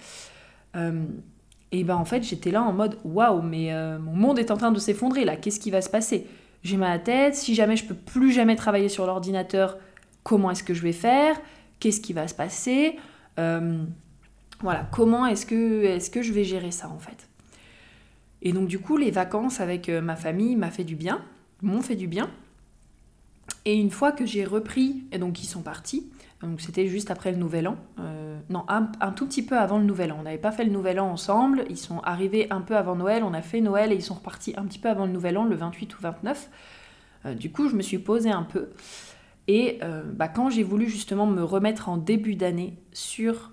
et 1.71 1.83
ben 1.85 1.95
en 1.95 2.05
fait, 2.05 2.21
j'étais 2.23 2.51
là 2.51 2.61
en 2.61 2.73
mode 2.73 2.97
waouh, 3.05 3.41
mais 3.41 3.71
mon 3.99 4.13
monde 4.13 4.39
est 4.39 4.51
en 4.51 4.57
train 4.57 4.73
de 4.73 4.79
s'effondrer 4.79 5.23
là, 5.23 5.37
qu'est-ce 5.37 5.61
qui 5.61 5.71
va 5.71 5.81
se 5.81 5.89
passer? 5.89 6.27
J'ai 6.65 6.77
la 6.89 6.99
tête, 6.99 7.35
si 7.35 7.53
jamais 7.53 7.75
je 7.77 7.85
peux 7.85 7.93
plus 7.93 8.31
jamais 8.31 8.55
travailler 8.55 8.89
sur 8.89 9.05
l'ordinateur, 9.05 9.77
comment 10.23 10.49
est-ce 10.49 10.63
que 10.63 10.73
je 10.73 10.81
vais 10.81 10.93
faire? 10.93 11.39
Qu'est-ce 11.79 12.01
qui 12.01 12.11
va 12.11 12.27
se 12.27 12.33
passer? 12.33 12.97
Euh, 13.37 13.83
Voilà, 14.61 14.87
comment 14.91 15.27
est-ce 15.27 15.45
que, 15.45 15.83
est 15.83 16.11
que 16.11 16.23
je 16.23 16.33
vais 16.33 16.43
gérer 16.43 16.71
ça 16.71 16.89
en 16.89 16.97
fait? 16.97 17.29
Et 18.41 18.51
donc 18.51 18.67
du 18.67 18.79
coup, 18.79 18.97
les 18.97 19.11
vacances 19.11 19.59
avec 19.59 19.89
euh, 19.89 20.01
ma 20.01 20.15
famille 20.15 20.55
m'a 20.55 20.71
fait 20.71 20.83
du 20.83 20.95
bien, 20.95 21.23
m'ont 21.61 21.81
fait 21.81 21.95
du 21.95 22.07
bien. 22.07 22.31
Et 23.65 23.75
une 23.75 23.91
fois 23.91 24.11
que 24.11 24.25
j'ai 24.25 24.43
repris, 24.43 25.03
et 25.11 25.19
donc 25.19 25.43
ils 25.43 25.47
sont 25.47 25.61
partis, 25.61 26.09
donc 26.45 26.61
c'était 26.61 26.87
juste 26.87 27.11
après 27.11 27.31
le 27.31 27.37
Nouvel 27.37 27.67
An. 27.67 27.77
Euh, 27.99 28.39
non, 28.49 28.65
un, 28.67 28.83
tout 29.11 29.25
petit 29.25 29.43
peu 29.43 29.57
avant 29.57 29.77
le 29.77 29.85
Nouvel 29.85 30.11
An. 30.11 30.17
On 30.19 30.23
n'avait 30.23 30.37
pas 30.37 30.51
fait 30.51 30.63
le 30.63 30.71
Nouvel 30.71 30.99
An 30.99 31.09
ensemble. 31.09 31.65
Ils 31.69 31.77
sont 31.77 31.99
arrivés 31.99 32.47
un 32.51 32.61
peu 32.61 32.75
avant 32.75 32.95
Noël. 32.95 33.23
On 33.23 33.33
a 33.33 33.41
fait 33.41 33.61
Noël 33.61 33.91
et 33.91 33.95
ils 33.95 34.03
sont 34.03 34.15
repartis 34.15 34.53
un 34.57 34.65
petit 34.65 34.79
peu 34.79 34.89
avant 34.89 35.05
le 35.05 35.11
Nouvel 35.11 35.37
An, 35.37 35.45
le 35.45 35.55
28 35.55 35.97
ou 35.97 36.01
29. 36.01 36.49
Euh, 37.25 37.33
du 37.33 37.51
coup, 37.51 37.69
je 37.69 37.75
me 37.75 37.81
suis 37.81 37.99
posée 37.99 38.31
un 38.31 38.43
peu. 38.43 38.69
Et 39.47 39.79
euh, 39.83 40.03
bah, 40.03 40.27
quand 40.27 40.49
j'ai 40.49 40.63
voulu 40.63 40.87
justement 40.87 41.27
me 41.27 41.43
remettre 41.43 41.89
en 41.89 41.97
début 41.97 42.35
d'année 42.35 42.77
sur, 42.93 43.51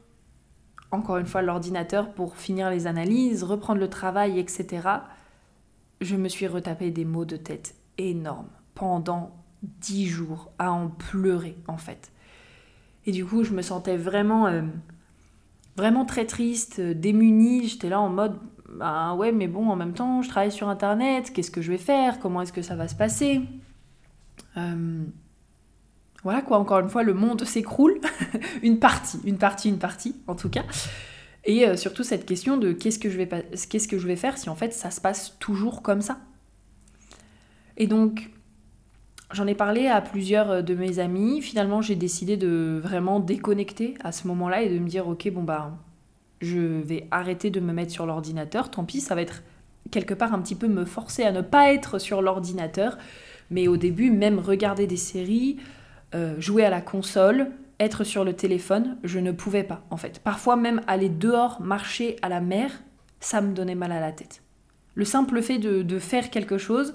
encore 0.91 1.19
une 1.19 1.27
fois, 1.27 1.43
l'ordinateur 1.43 2.13
pour 2.13 2.37
finir 2.37 2.71
les 2.71 2.87
analyses, 2.87 3.45
reprendre 3.45 3.81
le 3.81 3.89
travail, 3.89 4.39
etc., 4.39 4.89
je 6.01 6.17
me 6.17 6.29
suis 6.29 6.47
retapé 6.47 6.91
des 6.91 7.05
maux 7.05 7.25
de 7.25 7.37
tête 7.37 7.75
énormes 7.99 8.49
pendant 8.75 9.43
dix 9.63 10.07
jours 10.07 10.51
à 10.59 10.73
en 10.73 10.89
pleurer 10.89 11.57
en 11.69 11.77
fait. 11.77 12.12
Et 13.07 13.13
du 13.13 13.25
coup, 13.25 13.45
je 13.45 13.53
me 13.53 13.63
sentais 13.63 13.97
vraiment, 13.97 14.47
euh, 14.47 14.63
vraiment 15.77 16.05
très 16.05 16.27
triste, 16.27 16.81
démunie. 16.81 17.69
J'étais 17.69 17.89
là 17.89 18.01
en 18.01 18.09
mode, 18.09 18.39
bah 18.69 19.15
ouais, 19.15 19.33
mais 19.33 19.49
bon, 19.49 19.69
en 19.69 19.77
même 19.77 19.93
temps, 19.93 20.23
je 20.23 20.29
travaille 20.29 20.53
sur 20.53 20.69
Internet. 20.69 21.33
Qu'est-ce 21.33 21.51
que 21.51 21.63
je 21.63 21.71
vais 21.71 21.79
faire? 21.79 22.21
Comment 22.21 22.43
est-ce 22.43 22.53
que 22.53 22.63
ça 22.63 22.77
va 22.77 22.89
se 22.89 22.95
passer? 22.95 23.43
Euh, 24.57 25.05
Voilà 26.23 26.43
quoi, 26.43 26.59
encore 26.59 26.79
une 26.79 26.89
fois, 26.89 27.03
le 27.03 27.15
monde 27.15 27.45
s'écroule. 27.45 28.01
une 28.63 28.79
partie, 28.79 29.19
une 29.25 29.39
partie, 29.39 29.69
une 29.69 29.79
partie, 29.79 30.15
en 30.27 30.35
tout 30.35 30.49
cas. 30.49 30.65
Et 31.45 31.67
euh, 31.67 31.77
surtout 31.77 32.05
cette 32.05 32.25
question 32.25 32.57
de 32.57 32.73
qu'est-ce 32.73 32.99
que, 32.99 33.11
je 33.11 33.17
vais 33.17 33.29
qu'est-ce 33.69 33.89
que 33.89 33.99
je 33.99 34.07
vais 34.07 34.17
faire 34.17 34.39
si 34.39 34.49
en 34.49 34.55
fait 34.55 34.73
ça 34.73 34.93
se 34.93 35.01
passe 35.01 35.37
toujours 35.41 35.83
comme 35.83 36.01
ça? 36.01 36.19
Et 37.77 37.87
donc, 37.87 38.31
J'en 39.33 39.47
ai 39.47 39.55
parlé 39.55 39.89
à 39.89 40.03
plusieurs 40.03 40.51
euh, 40.51 40.63
de 40.63 40.75
mes 40.75 40.99
amis. 40.99 41.41
Finalement, 41.41 41.81
j'ai 41.81 41.97
décidé 41.97 42.37
de 42.37 42.81
vraiment 42.83 43.19
déconnecter 43.19 43.95
à 44.05 44.13
ce 44.13 44.29
moment-là 44.29 44.63
et 44.63 44.69
de 44.69 44.79
me 44.79 44.87
dire 44.87 45.09
ok, 45.09 45.31
bon 45.31 45.43
bah, 45.43 45.73
je 46.41 46.59
vais 46.59 47.07
arrêter 47.11 47.51
de 47.51 47.61
me 47.61 47.73
mettre 47.73 47.93
sur 47.93 48.05
l'ordinateur. 48.05 48.71
Tant 48.71 48.85
pis, 48.85 49.01
ça 49.01 49.15
va 49.15 49.23
être 49.23 49.43
quelque 49.91 50.13
part 50.13 50.35
un 50.35 50.41
petit 50.41 50.55
peu 50.55 50.69
me 50.69 50.85
forcer 50.85 51.23
à 51.23 51.33
ne 51.33 51.41
pas 51.41 51.73
être 51.73 51.99
sur 51.99 52.21
l'ordinateur. 52.21 52.99
Mais 53.51 53.69
au 53.69 53.77
début, 53.77 54.11
même 54.11 54.39
regarder 54.39 54.87
des 54.87 54.97
séries, 54.97 55.57
euh, 56.15 56.39
jouer 56.39 56.65
à 56.65 56.71
la 56.71 56.83
console, 56.83 57.51
être 57.81 58.05
sur 58.05 58.25
le 58.25 58.35
téléphone, 58.35 58.99
je 59.03 59.19
ne 59.19 59.33
pouvais 59.33 59.65
pas 59.65 59.83
en 59.91 59.97
fait. 59.97 60.19
Parfois 60.19 60.57
même 60.57 60.83
aller 60.87 61.09
dehors, 61.09 61.61
marcher 61.63 62.17
à 62.21 62.29
la 62.29 62.41
mer, 62.41 62.71
ça 63.21 63.41
me 63.41 63.55
donnait 63.55 63.75
mal 63.75 63.93
à 63.93 64.01
la 64.01 64.13
tête. 64.13 64.43
Le 64.95 65.07
simple 65.07 65.41
fait 65.41 65.59
de, 65.59 65.83
de 65.83 65.99
faire 65.99 66.29
quelque 66.31 66.59
chose 66.59 66.95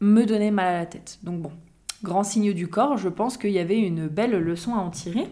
me 0.00 0.24
donnait 0.24 0.50
mal 0.50 0.66
à 0.66 0.78
la 0.78 0.86
tête. 0.86 1.18
Donc 1.22 1.40
bon, 1.40 1.52
grand 2.02 2.22
signe 2.24 2.52
du 2.52 2.68
corps, 2.68 2.96
je 2.96 3.08
pense 3.08 3.36
qu'il 3.36 3.50
y 3.50 3.58
avait 3.58 3.78
une 3.78 4.08
belle 4.08 4.38
leçon 4.38 4.74
à 4.74 4.78
en 4.78 4.90
tirer. 4.90 5.26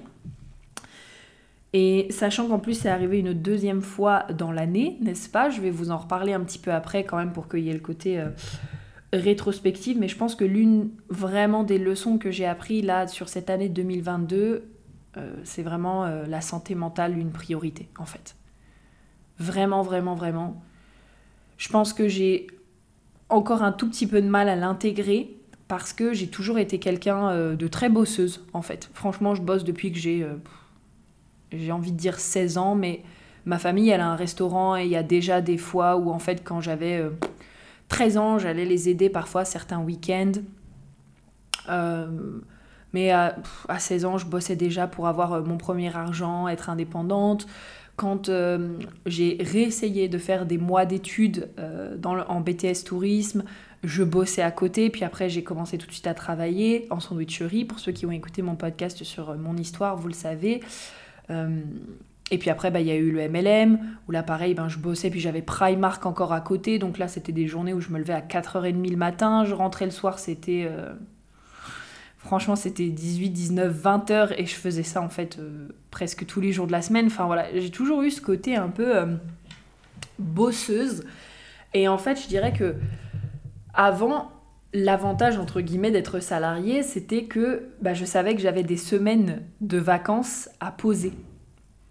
Et 1.72 2.06
sachant 2.10 2.48
qu'en 2.48 2.58
plus 2.58 2.74
c'est 2.74 2.88
arrivé 2.88 3.18
une 3.18 3.32
deuxième 3.32 3.82
fois 3.82 4.24
dans 4.32 4.50
l'année, 4.50 4.96
n'est-ce 5.00 5.28
pas? 5.28 5.50
Je 5.50 5.60
vais 5.60 5.70
vous 5.70 5.90
en 5.90 5.98
reparler 5.98 6.32
un 6.32 6.40
petit 6.40 6.58
peu 6.58 6.72
après 6.72 7.04
quand 7.04 7.16
même 7.18 7.32
pour 7.32 7.48
qu'il 7.48 7.60
y 7.60 7.70
ait 7.70 7.74
le 7.74 7.80
côté 7.80 8.18
euh, 8.18 8.30
rétrospectif, 9.12 9.96
mais 9.98 10.08
je 10.08 10.16
pense 10.16 10.34
que 10.34 10.44
l'une 10.44 10.90
vraiment 11.08 11.64
des 11.64 11.78
leçons 11.78 12.18
que 12.18 12.30
j'ai 12.30 12.46
appris 12.46 12.82
là 12.82 13.06
sur 13.08 13.28
cette 13.28 13.50
année 13.50 13.68
2022, 13.68 14.64
euh, 15.16 15.34
c'est 15.44 15.62
vraiment 15.62 16.04
euh, 16.04 16.24
la 16.26 16.40
santé 16.40 16.74
mentale 16.74 17.18
une 17.18 17.30
priorité 17.30 17.88
en 17.98 18.06
fait. 18.06 18.36
Vraiment, 19.38 19.82
vraiment, 19.82 20.14
vraiment. 20.14 20.62
Je 21.58 21.68
pense 21.68 21.92
que 21.92 22.08
j'ai 22.08 22.46
encore 23.28 23.62
un 23.62 23.72
tout 23.72 23.88
petit 23.88 24.06
peu 24.06 24.22
de 24.22 24.28
mal 24.28 24.48
à 24.48 24.56
l'intégrer 24.56 25.35
parce 25.68 25.92
que 25.92 26.12
j'ai 26.12 26.28
toujours 26.28 26.58
été 26.58 26.78
quelqu'un 26.78 27.30
euh, 27.30 27.56
de 27.56 27.66
très 27.66 27.88
bosseuse 27.88 28.44
en 28.52 28.62
fait. 28.62 28.90
Franchement, 28.94 29.34
je 29.34 29.42
bosse 29.42 29.64
depuis 29.64 29.92
que 29.92 29.98
j'ai 29.98 30.22
euh, 30.22 30.36
j'ai 31.52 31.72
envie 31.72 31.92
de 31.92 31.96
dire 31.96 32.18
16 32.18 32.58
ans 32.58 32.74
mais 32.74 33.02
ma 33.44 33.58
famille, 33.58 33.90
elle 33.90 34.00
a 34.00 34.08
un 34.08 34.16
restaurant 34.16 34.76
et 34.76 34.84
il 34.84 34.90
y 34.90 34.96
a 34.96 35.02
déjà 35.02 35.40
des 35.40 35.58
fois 35.58 35.96
où 35.96 36.10
en 36.10 36.18
fait 36.18 36.42
quand 36.44 36.60
j'avais 36.60 37.04
13 37.88 38.16
euh, 38.16 38.20
ans, 38.20 38.38
j'allais 38.38 38.64
les 38.64 38.88
aider 38.88 39.10
parfois 39.10 39.44
certains 39.44 39.80
week-ends. 39.80 40.32
mais 42.92 43.10
à, 43.10 43.36
16 43.78 44.04
ans, 44.04 44.18
je 44.18 44.26
bossais 44.26 44.56
déjà 44.56 44.86
pour 44.86 45.08
avoir 45.08 45.42
mon 45.44 45.58
premier 45.58 45.94
argent, 45.94 46.48
être 46.48 46.70
indépendante. 46.70 47.46
Quand 47.96 48.30
j'ai 49.06 49.38
réessayé 49.40 50.08
de 50.08 50.18
faire 50.18 50.46
des 50.46 50.58
mois 50.58 50.84
d'études 50.84 51.48
en 52.04 52.40
BTS 52.40 52.84
tourisme, 52.84 53.42
je 53.84 54.02
bossais 54.02 54.42
à 54.42 54.50
côté, 54.50 54.90
puis 54.90 55.04
après 55.04 55.28
j'ai 55.28 55.42
commencé 55.42 55.78
tout 55.78 55.86
de 55.86 55.92
suite 55.92 56.06
à 56.06 56.14
travailler 56.14 56.86
en 56.90 57.00
sandwicherie. 57.00 57.64
Pour 57.64 57.78
ceux 57.78 57.92
qui 57.92 58.06
ont 58.06 58.10
écouté 58.10 58.42
mon 58.42 58.56
podcast 58.56 59.04
sur 59.04 59.30
euh, 59.30 59.36
mon 59.36 59.56
histoire, 59.56 59.96
vous 59.96 60.08
le 60.08 60.14
savez. 60.14 60.60
Euh, 61.30 61.60
et 62.30 62.38
puis 62.38 62.50
après, 62.50 62.72
bah, 62.72 62.80
il 62.80 62.88
y 62.88 62.90
a 62.90 62.96
eu 62.96 63.12
le 63.12 63.28
MLM, 63.28 63.78
où 64.08 64.10
là 64.10 64.22
pareil, 64.22 64.54
ben, 64.54 64.68
je 64.68 64.78
bossais, 64.78 65.10
puis 65.10 65.20
j'avais 65.20 65.42
Primark 65.42 66.04
encore 66.06 66.32
à 66.32 66.40
côté. 66.40 66.78
Donc 66.78 66.98
là, 66.98 67.06
c'était 67.06 67.32
des 67.32 67.46
journées 67.46 67.72
où 67.72 67.80
je 67.80 67.90
me 67.90 67.98
levais 67.98 68.14
à 68.14 68.20
4h30 68.20 68.90
le 68.90 68.96
matin, 68.96 69.44
je 69.44 69.54
rentrais 69.54 69.84
le 69.84 69.92
soir, 69.92 70.18
c'était... 70.18 70.66
Euh, 70.68 70.92
franchement, 72.18 72.56
c'était 72.56 72.88
18, 72.88 73.30
19, 73.30 73.72
20 73.72 74.10
heures, 74.10 74.40
et 74.40 74.46
je 74.46 74.54
faisais 74.54 74.82
ça 74.82 75.00
en 75.00 75.08
fait 75.08 75.38
presque 75.92 76.26
tous 76.26 76.40
les 76.40 76.50
jours 76.50 76.66
de 76.66 76.72
la 76.72 76.82
semaine. 76.82 77.06
Enfin 77.06 77.26
voilà, 77.26 77.46
j'ai 77.54 77.70
toujours 77.70 78.02
eu 78.02 78.10
ce 78.10 78.20
côté 78.20 78.56
un 78.56 78.68
peu 78.68 78.92
bosseuse. 80.18 81.04
Et 81.72 81.86
en 81.86 81.98
fait, 81.98 82.20
je 82.20 82.26
dirais 82.26 82.52
que 82.52 82.74
avant, 83.76 84.30
l'avantage 84.72 85.38
entre 85.38 85.60
guillemets 85.60 85.90
d'être 85.90 86.20
salarié, 86.20 86.82
c'était 86.82 87.24
que 87.24 87.68
bah, 87.80 87.94
je 87.94 88.04
savais 88.04 88.34
que 88.34 88.40
j'avais 88.40 88.62
des 88.62 88.76
semaines 88.76 89.42
de 89.60 89.78
vacances 89.78 90.48
à 90.60 90.70
poser. 90.70 91.12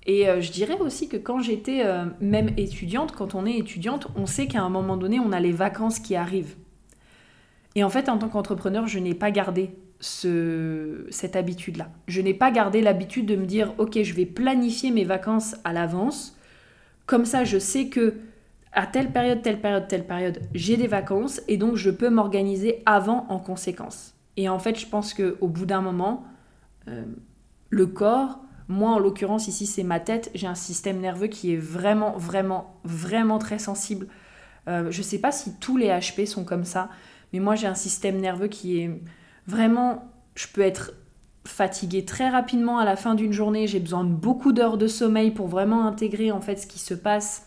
Et 0.06 0.30
euh, 0.30 0.40
je 0.40 0.52
dirais 0.52 0.78
aussi 0.80 1.08
que 1.08 1.18
quand 1.18 1.40
j'étais 1.40 1.82
euh, 1.84 2.06
même 2.22 2.50
étudiante, 2.58 3.14
quand 3.14 3.34
on 3.34 3.46
est 3.46 3.58
étudiante, 3.58 4.08
on 4.16 4.26
sait 4.26 4.48
qu'à 4.48 4.62
un 4.62 4.70
moment 4.70 4.98
donné, 4.98 5.20
on 5.20 5.32
a 5.32 5.40
les 5.40 5.52
vacances 5.52 6.00
qui 6.00 6.16
arrivent. 6.16 6.56
Et 7.74 7.84
en 7.84 7.90
fait, 7.90 8.08
en 8.08 8.18
tant 8.18 8.30
qu'entrepreneur, 8.30 8.88
je 8.88 9.00
n'ai 9.00 9.16
pas 9.16 9.32
gardé 9.32 9.72
ce, 10.00 11.08
cette 11.10 11.36
habitude-là. 11.36 11.90
Je 12.08 12.22
n'ai 12.22 12.34
pas 12.34 12.52
gardé 12.52 12.82
l'habitude 12.82 13.26
de 13.26 13.36
me 13.36 13.46
dire, 13.46 13.74
ok, 13.80 14.02
je 14.02 14.14
vais 14.14 14.26
planifier 14.26 14.92
mes 14.92 15.04
vacances 15.04 15.56
à 15.64 15.74
l'avance. 15.74 16.38
Comme 17.08 17.26
ça, 17.26 17.44
je 17.44 17.58
sais 17.58 17.88
que 17.88 18.14
à 18.76 18.86
telle 18.86 19.12
période, 19.12 19.42
telle 19.42 19.62
période, 19.62 19.88
telle 19.88 20.06
période, 20.06 20.42
j'ai 20.54 20.78
des 20.78 20.88
vacances 20.88 21.42
et 21.48 21.58
donc 21.58 21.78
je 21.78 21.90
peux 21.90 22.10
m'organiser 22.10 22.84
avant 22.86 23.26
en 23.30 23.40
conséquence. 23.40 24.14
Et 24.38 24.50
en 24.50 24.60
fait, 24.60 24.78
je 24.78 24.86
pense 24.86 25.14
qu'au 25.14 25.48
bout 25.48 25.66
d'un 25.66 25.82
moment, 25.82 26.26
euh, 26.90 27.06
le 27.70 27.88
corps, 27.88 28.40
moi 28.68 28.92
en 28.92 29.00
l'occurrence 29.00 29.48
ici 29.48 29.66
c'est 29.66 29.84
ma 29.84 30.00
tête, 30.00 30.30
j'ai 30.36 30.48
un 30.48 30.56
système 30.56 31.00
nerveux 31.00 31.28
qui 31.28 31.54
est 31.54 31.58
vraiment, 31.58 32.18
vraiment, 32.18 32.76
vraiment 32.84 33.38
très 33.38 33.60
sensible. 33.60 34.08
Euh, 34.68 34.92
je 34.92 34.98
ne 34.98 35.04
sais 35.04 35.20
pas 35.20 35.32
si 35.32 35.58
tous 35.60 35.78
les 35.78 35.88
HP 35.88 36.26
sont 36.26 36.44
comme 36.44 36.66
ça, 36.66 36.90
mais 37.32 37.40
moi 37.40 37.56
j'ai 37.56 37.68
un 37.68 37.76
système 37.76 38.20
nerveux 38.20 38.48
qui 38.48 38.80
est 38.80 39.02
vraiment, 39.48 40.12
je 40.36 40.48
peux 40.48 40.62
être 40.62 40.94
fatiguée 41.46 42.04
très 42.04 42.28
rapidement 42.28 42.80
à 42.80 42.86
la 42.86 42.96
fin 42.96 43.16
d'une 43.16 43.32
journée, 43.32 43.68
j'ai 43.68 43.80
besoin 43.80 44.04
de 44.04 44.10
beaucoup 44.10 44.52
d'heures 44.52 44.78
de 44.78 44.88
sommeil 44.88 45.32
pour 45.32 45.48
vraiment 45.48 45.86
intégrer 45.86 46.32
en 46.32 46.42
fait 46.42 46.58
ce 46.58 46.68
qui 46.68 46.80
se 46.80 46.96
passe 46.96 47.45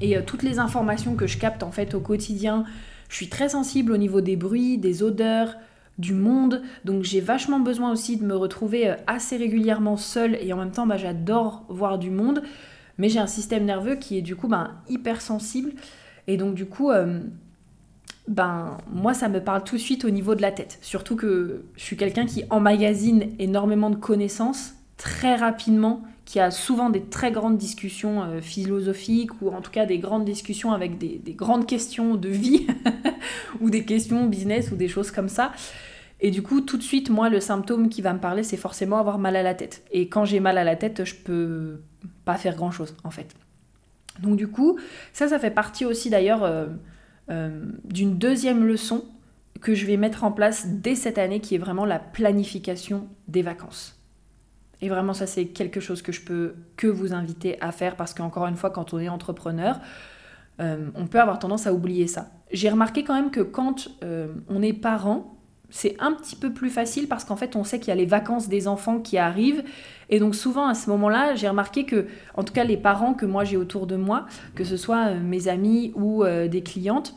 et 0.00 0.16
euh, 0.16 0.22
toutes 0.24 0.42
les 0.42 0.58
informations 0.58 1.14
que 1.14 1.26
je 1.26 1.38
capte 1.38 1.62
en 1.62 1.70
fait 1.70 1.94
au 1.94 2.00
quotidien, 2.00 2.64
je 3.08 3.16
suis 3.16 3.28
très 3.28 3.50
sensible 3.50 3.92
au 3.92 3.96
niveau 3.96 4.20
des 4.20 4.36
bruits, 4.36 4.78
des 4.78 5.02
odeurs, 5.02 5.56
du 5.98 6.12
monde. 6.12 6.62
Donc 6.84 7.02
j'ai 7.02 7.20
vachement 7.20 7.60
besoin 7.60 7.90
aussi 7.90 8.16
de 8.16 8.24
me 8.24 8.36
retrouver 8.36 8.90
euh, 8.90 8.94
assez 9.06 9.36
régulièrement 9.36 9.96
seule 9.96 10.36
et 10.40 10.52
en 10.52 10.56
même 10.56 10.70
temps 10.70 10.86
bah, 10.86 10.96
j'adore 10.96 11.64
voir 11.68 11.98
du 11.98 12.10
monde. 12.10 12.42
Mais 12.98 13.08
j'ai 13.08 13.18
un 13.18 13.26
système 13.26 13.64
nerveux 13.64 13.96
qui 13.96 14.16
est 14.18 14.22
du 14.22 14.36
coup 14.36 14.48
ben, 14.48 14.72
hyper 14.88 15.20
sensible. 15.20 15.72
Et 16.26 16.36
donc 16.36 16.54
du 16.54 16.66
coup, 16.66 16.90
euh, 16.90 17.20
ben, 18.26 18.78
moi 18.92 19.14
ça 19.14 19.28
me 19.28 19.40
parle 19.40 19.64
tout 19.64 19.76
de 19.76 19.80
suite 19.80 20.04
au 20.04 20.10
niveau 20.10 20.34
de 20.34 20.42
la 20.42 20.52
tête. 20.52 20.78
Surtout 20.80 21.16
que 21.16 21.64
je 21.76 21.82
suis 21.82 21.96
quelqu'un 21.96 22.26
qui 22.26 22.44
emmagasine 22.50 23.30
énormément 23.38 23.90
de 23.90 23.96
connaissances 23.96 24.74
très 24.96 25.36
rapidement 25.36 26.02
qui 26.26 26.40
a 26.40 26.50
souvent 26.50 26.90
des 26.90 27.02
très 27.02 27.30
grandes 27.30 27.56
discussions 27.56 28.22
euh, 28.22 28.40
philosophiques 28.42 29.40
ou 29.40 29.50
en 29.50 29.62
tout 29.62 29.70
cas 29.70 29.86
des 29.86 29.98
grandes 29.98 30.24
discussions 30.24 30.72
avec 30.72 30.98
des, 30.98 31.20
grandes 31.32 31.66
questions 31.66 32.16
de 32.16 32.28
vie 32.28 32.66
ou 33.60 33.70
des 33.70 33.84
questions 33.84 34.26
business 34.26 34.70
ou 34.72 34.76
des 34.76 34.88
choses 34.88 35.10
comme 35.10 35.30
ça. 35.30 35.52
Et 36.20 36.30
du 36.30 36.42
coup, 36.42 36.60
tout 36.62 36.76
de 36.76 36.82
suite, 36.82 37.10
moi, 37.10 37.28
le 37.28 37.40
symptôme 37.40 37.88
qui 37.88 38.02
va 38.02 38.12
me 38.12 38.18
parler, 38.18 38.42
c'est 38.42 38.56
forcément 38.56 38.98
avoir 38.98 39.18
mal 39.18 39.36
à 39.36 39.42
la 39.42 39.54
tête. 39.54 39.84
Et 39.92 40.08
quand 40.08 40.24
j'ai 40.24 40.40
mal 40.40 40.58
à 40.58 40.64
la 40.64 40.74
tête, 40.74 41.04
je 41.04 41.14
peux 41.14 41.80
pas 42.24 42.36
faire 42.36 42.56
grand 42.56 42.72
chose 42.72 42.96
en 43.04 43.10
fait. 43.10 43.34
Donc 44.20 44.36
du 44.36 44.48
coup, 44.48 44.78
ça, 45.12 45.28
ça 45.28 45.38
fait 45.38 45.50
partie 45.50 45.84
aussi 45.84 46.10
d'ailleurs 46.10 46.42
euh, 46.42 46.66
euh, 47.30 47.64
d'une 47.84 48.18
deuxième 48.18 48.66
leçon 48.66 49.04
que 49.60 49.74
je 49.74 49.86
vais 49.86 49.96
mettre 49.96 50.24
en 50.24 50.32
place 50.32 50.66
dès 50.66 50.94
cette 50.94 51.18
année, 51.18 51.40
qui 51.40 51.54
est 51.54 51.58
vraiment 51.58 51.84
la 51.84 51.98
planification 51.98 53.08
des 53.28 53.42
vacances. 53.42 53.95
Et 54.82 54.88
vraiment, 54.88 55.14
ça, 55.14 55.26
c'est 55.26 55.46
quelque 55.46 55.80
chose 55.80 56.02
que 56.02 56.12
je 56.12 56.20
peux 56.20 56.54
que 56.76 56.86
vous 56.86 57.14
inviter 57.14 57.60
à 57.62 57.72
faire 57.72 57.96
parce 57.96 58.12
qu'encore 58.12 58.46
une 58.46 58.56
fois, 58.56 58.70
quand 58.70 58.92
on 58.92 58.98
est 58.98 59.08
entrepreneur, 59.08 59.80
euh, 60.60 60.88
on 60.94 61.06
peut 61.06 61.20
avoir 61.20 61.38
tendance 61.38 61.66
à 61.66 61.72
oublier 61.72 62.06
ça. 62.06 62.28
J'ai 62.52 62.68
remarqué 62.68 63.04
quand 63.04 63.14
même 63.14 63.30
que 63.30 63.40
quand 63.40 63.88
euh, 64.02 64.28
on 64.48 64.62
est 64.62 64.72
parent, 64.72 65.34
c'est 65.68 65.96
un 65.98 66.12
petit 66.12 66.36
peu 66.36 66.52
plus 66.52 66.70
facile 66.70 67.08
parce 67.08 67.24
qu'en 67.24 67.36
fait, 67.36 67.56
on 67.56 67.64
sait 67.64 67.80
qu'il 67.80 67.88
y 67.88 67.92
a 67.92 67.96
les 67.96 68.06
vacances 68.06 68.48
des 68.48 68.68
enfants 68.68 69.00
qui 69.00 69.18
arrivent. 69.18 69.64
Et 70.10 70.20
donc, 70.20 70.34
souvent, 70.34 70.68
à 70.68 70.74
ce 70.74 70.88
moment-là, 70.90 71.34
j'ai 71.34 71.48
remarqué 71.48 71.84
que, 71.84 72.06
en 72.34 72.44
tout 72.44 72.52
cas, 72.52 72.64
les 72.64 72.76
parents 72.76 73.14
que 73.14 73.26
moi 73.26 73.44
j'ai 73.44 73.56
autour 73.56 73.86
de 73.86 73.96
moi, 73.96 74.26
que 74.54 74.64
ce 74.64 74.76
soit 74.76 75.08
euh, 75.08 75.20
mes 75.20 75.48
amis 75.48 75.92
ou 75.94 76.24
des 76.24 76.62
clientes, 76.62 77.14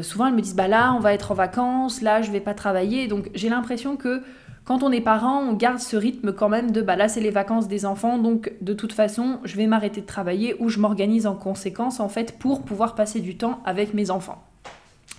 souvent 0.00 0.26
elles 0.26 0.34
me 0.34 0.40
disent 0.40 0.56
Bah 0.56 0.68
là, 0.68 0.94
on 0.94 1.00
va 1.00 1.12
être 1.12 1.32
en 1.32 1.34
vacances, 1.34 2.00
là, 2.00 2.22
je 2.22 2.30
vais 2.30 2.40
pas 2.40 2.54
travailler. 2.54 3.08
Donc, 3.08 3.30
j'ai 3.34 3.50
l'impression 3.50 3.96
que 3.96 4.22
quand 4.64 4.82
on 4.82 4.92
est 4.92 5.00
parent, 5.00 5.40
on 5.40 5.54
garde 5.54 5.80
ce 5.80 5.96
rythme 5.96 6.32
quand 6.32 6.48
même 6.48 6.70
de 6.70 6.82
bah 6.82 6.94
là 6.94 7.08
c'est 7.08 7.20
les 7.20 7.30
vacances 7.30 7.66
des 7.66 7.84
enfants, 7.84 8.18
donc 8.18 8.52
de 8.60 8.72
toute 8.74 8.92
façon 8.92 9.40
je 9.44 9.56
vais 9.56 9.66
m'arrêter 9.66 10.00
de 10.00 10.06
travailler 10.06 10.54
ou 10.60 10.68
je 10.68 10.78
m'organise 10.78 11.26
en 11.26 11.34
conséquence 11.34 11.98
en 11.98 12.08
fait 12.08 12.38
pour 12.38 12.62
pouvoir 12.62 12.94
passer 12.94 13.20
du 13.20 13.36
temps 13.36 13.60
avec 13.64 13.92
mes 13.92 14.10
enfants. 14.10 14.44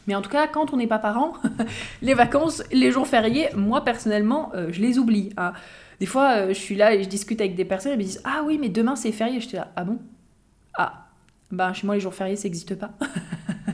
Mais 0.07 0.15
en 0.15 0.21
tout 0.21 0.29
cas, 0.29 0.47
quand 0.47 0.73
on 0.73 0.77
n'est 0.77 0.87
pas 0.87 0.99
parent, 0.99 1.33
les 2.01 2.13
vacances, 2.13 2.63
les 2.71 2.91
jours 2.91 3.07
fériés, 3.07 3.49
moi 3.55 3.83
personnellement, 3.83 4.51
euh, 4.53 4.67
je 4.71 4.81
les 4.81 4.99
oublie. 4.99 5.29
Hein. 5.37 5.53
Des 5.99 6.05
fois, 6.05 6.31
euh, 6.31 6.47
je 6.49 6.59
suis 6.59 6.75
là 6.75 6.93
et 6.93 7.03
je 7.03 7.09
discute 7.09 7.39
avec 7.39 7.55
des 7.55 7.65
personnes 7.65 7.93
et 7.93 7.97
me 7.97 8.03
disent 8.03 8.21
Ah 8.23 8.43
oui, 8.45 8.57
mais 8.59 8.69
demain 8.69 8.95
c'est 8.95 9.11
férié. 9.11 9.39
Je 9.39 9.47
suis 9.47 9.57
là 9.57 9.71
Ah 9.75 9.83
bon? 9.83 9.99
Ah, 10.77 11.07
ben 11.51 11.71
chez 11.73 11.85
moi 11.85 11.95
les 11.95 12.01
jours 12.01 12.13
fériés 12.13 12.35
ça 12.35 12.43
n'existe 12.43 12.75
pas. 12.75 12.91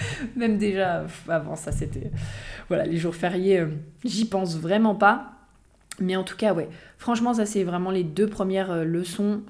Même 0.36 0.58
déjà, 0.58 1.06
avant 1.28 1.56
ça 1.56 1.72
c'était. 1.72 2.10
Voilà, 2.68 2.84
les 2.86 2.96
jours 2.96 3.14
fériés, 3.14 3.60
euh, 3.60 3.68
j'y 4.04 4.26
pense 4.26 4.56
vraiment 4.56 4.94
pas. 4.94 5.32
Mais 6.00 6.16
en 6.16 6.24
tout 6.24 6.36
cas, 6.36 6.52
ouais, 6.52 6.68
franchement, 6.98 7.34
ça 7.34 7.46
c'est 7.46 7.64
vraiment 7.64 7.90
les 7.90 8.04
deux 8.04 8.26
premières 8.26 8.84
leçons. 8.84 9.42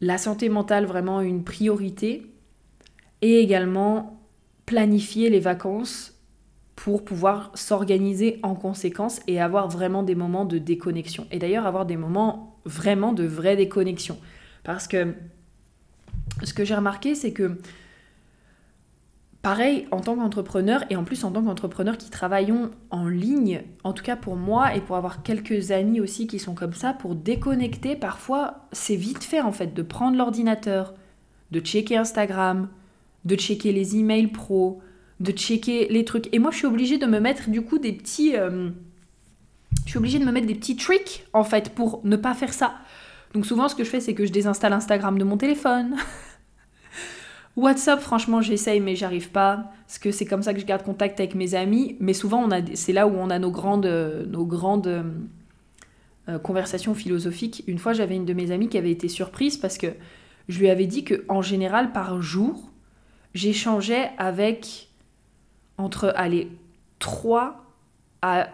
La 0.00 0.18
santé 0.18 0.48
mentale, 0.48 0.86
vraiment 0.86 1.20
une 1.20 1.44
priorité. 1.44 2.26
Et 3.22 3.38
également 3.38 4.20
planifier 4.66 5.30
les 5.30 5.40
vacances 5.40 6.14
pour 6.76 7.04
pouvoir 7.04 7.52
s'organiser 7.54 8.40
en 8.42 8.54
conséquence 8.54 9.20
et 9.26 9.40
avoir 9.40 9.68
vraiment 9.68 10.02
des 10.02 10.14
moments 10.14 10.44
de 10.44 10.58
déconnexion. 10.58 11.26
Et 11.30 11.38
d'ailleurs 11.38 11.66
avoir 11.66 11.86
des 11.86 11.96
moments 11.96 12.58
vraiment 12.64 13.12
de 13.12 13.24
vraie 13.24 13.56
déconnexion. 13.56 14.18
Parce 14.64 14.88
que 14.88 15.14
ce 16.42 16.52
que 16.52 16.64
j'ai 16.64 16.74
remarqué, 16.74 17.14
c'est 17.14 17.32
que 17.32 17.58
pareil, 19.44 19.86
en 19.90 20.00
tant 20.00 20.16
qu'entrepreneur, 20.16 20.84
et 20.88 20.96
en 20.96 21.04
plus 21.04 21.22
en 21.22 21.30
tant 21.30 21.44
qu'entrepreneur 21.44 21.98
qui 21.98 22.08
travaillons 22.08 22.70
en 22.90 23.06
ligne, 23.06 23.60
en 23.84 23.92
tout 23.92 24.02
cas 24.02 24.16
pour 24.16 24.36
moi 24.36 24.74
et 24.74 24.80
pour 24.80 24.96
avoir 24.96 25.22
quelques 25.22 25.70
amis 25.70 26.00
aussi 26.00 26.26
qui 26.26 26.38
sont 26.38 26.54
comme 26.54 26.72
ça, 26.72 26.94
pour 26.94 27.14
déconnecter, 27.14 27.94
parfois 27.94 28.66
c'est 28.72 28.96
vite 28.96 29.22
fait 29.22 29.42
en 29.42 29.52
fait 29.52 29.74
de 29.74 29.82
prendre 29.82 30.16
l'ordinateur, 30.16 30.94
de 31.50 31.60
checker 31.60 31.98
Instagram, 31.98 32.70
de 33.26 33.36
checker 33.36 33.72
les 33.72 33.96
emails 33.96 34.28
pro, 34.28 34.80
de 35.20 35.30
checker 35.30 35.88
les 35.90 36.06
trucs. 36.06 36.34
Et 36.34 36.38
moi, 36.38 36.50
je 36.50 36.56
suis 36.56 36.66
obligée 36.66 36.96
de 36.96 37.06
me 37.06 37.20
mettre 37.20 37.50
du 37.50 37.60
coup 37.60 37.78
des 37.78 37.92
petits. 37.92 38.36
Euh, 38.36 38.70
je 39.84 39.90
suis 39.90 39.98
obligée 39.98 40.18
de 40.18 40.24
me 40.24 40.32
mettre 40.32 40.46
des 40.46 40.54
petits 40.54 40.76
tricks 40.76 41.26
en 41.34 41.44
fait 41.44 41.74
pour 41.74 42.00
ne 42.04 42.16
pas 42.16 42.32
faire 42.32 42.54
ça. 42.54 42.76
Donc 43.34 43.44
souvent, 43.44 43.68
ce 43.68 43.74
que 43.74 43.84
je 43.84 43.90
fais, 43.90 44.00
c'est 44.00 44.14
que 44.14 44.24
je 44.24 44.32
désinstalle 44.32 44.72
Instagram 44.72 45.18
de 45.18 45.24
mon 45.24 45.36
téléphone. 45.36 45.96
WhatsApp, 47.56 48.00
franchement, 48.00 48.40
j'essaye, 48.40 48.80
mais 48.80 48.96
j'arrive 48.96 49.30
pas. 49.30 49.72
Parce 49.86 49.98
que 49.98 50.10
c'est 50.10 50.24
comme 50.24 50.42
ça 50.42 50.54
que 50.54 50.60
je 50.60 50.66
garde 50.66 50.82
contact 50.82 51.20
avec 51.20 51.34
mes 51.34 51.54
amis. 51.54 51.96
Mais 52.00 52.12
souvent, 52.12 52.48
c'est 52.74 52.92
là 52.92 53.06
où 53.06 53.12
on 53.16 53.30
a 53.30 53.38
nos 53.38 53.50
grandes, 53.50 53.86
nos 53.86 54.44
grandes 54.44 55.04
euh, 56.28 56.38
conversations 56.38 56.94
philosophiques. 56.94 57.62
Une 57.66 57.78
fois, 57.78 57.92
j'avais 57.92 58.16
une 58.16 58.24
de 58.24 58.34
mes 58.34 58.50
amies 58.50 58.68
qui 58.68 58.78
avait 58.78 58.90
été 58.90 59.08
surprise 59.08 59.56
parce 59.56 59.78
que 59.78 59.88
je 60.48 60.58
lui 60.58 60.68
avais 60.68 60.86
dit 60.86 61.04
que 61.04 61.24
en 61.28 61.42
général, 61.42 61.92
par 61.92 62.20
jour, 62.20 62.72
j'échangeais 63.34 64.10
avec 64.18 64.88
entre 65.78 66.12
allez, 66.16 66.50
3 66.98 67.64
à 68.22 68.48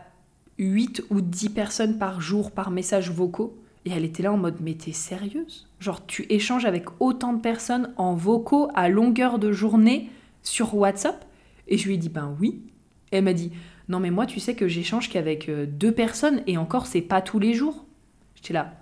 8 0.59 1.04
ou 1.11 1.21
10 1.21 1.50
personnes 1.50 1.99
par 1.99 2.21
jour 2.21 2.50
par 2.50 2.71
message 2.71 3.11
vocaux. 3.11 3.60
Et 3.85 3.91
elle 3.91 4.05
était 4.05 4.23
là 4.23 4.33
en 4.33 4.37
mode 4.37 4.57
Mais 4.61 4.75
t'es 4.75 4.93
sérieuse? 4.93 5.69
Genre, 5.79 6.05
tu 6.07 6.27
échanges 6.29 6.65
avec 6.65 6.87
autant 7.01 7.33
de 7.33 7.41
personnes 7.41 7.93
en 7.97 8.15
vocaux 8.15 8.69
à 8.75 8.89
longueur 8.89 9.39
de 9.39 9.53
journée 9.53 10.11
sur 10.43 10.75
WhatsApp? 10.75 11.25
Et 11.69 11.79
je 11.79 11.87
lui 11.87 11.95
ai 11.95 11.99
dit 11.99 12.09
Ben 12.09 12.37
oui. 12.41 12.63
elle 13.11 13.25
m'a 13.25 13.33
dit 13.33 13.53
Non, 13.89 14.01
mais 14.01 14.11
moi, 14.11 14.27
tu 14.27 14.41
sais 14.41 14.55
que 14.55 14.69
j'échange 14.69 15.09
qu'avec 15.09 15.49
euh, 15.49 15.67
deux 15.67 15.93
personnes 15.93 16.43
et 16.47 16.59
encore, 16.59 16.87
c'est 16.87 17.01
pas 17.01 17.23
tous 17.23 17.38
les 17.38 17.55
jours. 17.55 17.87
J'étais 18.35 18.55
là 18.55 18.75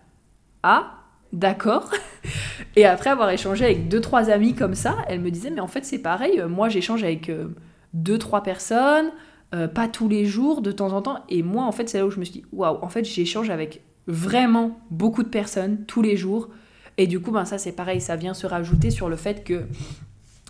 Ah 0.63 0.95
D'accord. 1.33 1.91
Et 2.77 2.87
après 2.87 3.11
avoir 3.11 3.31
échangé 3.31 3.65
avec 3.65 3.89
deux, 3.89 4.01
trois 4.01 4.31
amis 4.31 4.55
comme 4.55 4.75
ça, 4.75 4.97
elle 5.09 5.21
me 5.21 5.31
disait, 5.31 5.51
mais 5.51 5.61
en 5.61 5.67
fait 5.67 5.85
c'est 5.85 5.99
pareil, 5.99 6.43
moi 6.49 6.69
j'échange 6.69 7.03
avec 7.03 7.29
euh, 7.29 7.49
deux, 7.93 8.19
trois 8.19 8.43
personnes, 8.43 9.11
euh, 9.55 9.69
pas 9.69 9.89
tous 9.89 10.09
les 10.09 10.25
jours, 10.25 10.63
de 10.63 10.73
temps 10.73 10.93
en 10.93 11.03
temps. 11.03 11.25
Et 11.29 11.43
moi 11.43 11.65
en 11.65 11.73
fait 11.73 11.89
c'est 11.89 11.99
là 11.99 12.07
où 12.07 12.11
je 12.11 12.19
me 12.19 12.25
suis 12.25 12.41
dit, 12.41 12.45
waouh, 12.53 12.79
en 12.83 12.89
fait 12.89 13.05
j'échange 13.05 13.51
avec 13.51 13.83
vraiment 14.09 14.81
beaucoup 14.91 15.23
de 15.23 15.29
personnes 15.29 15.85
tous 15.87 16.03
les 16.03 16.17
jours. 16.17 16.49
Et 16.97 17.07
du 17.07 17.21
coup, 17.21 17.31
ben, 17.31 17.45
ça 17.45 17.59
c'est 17.59 17.73
pareil, 17.73 18.01
ça 18.01 18.17
vient 18.17 18.35
se 18.35 18.47
rajouter 18.47 18.91
sur 18.91 19.09
le 19.09 19.17
fait 19.17 19.45
que 19.45 19.67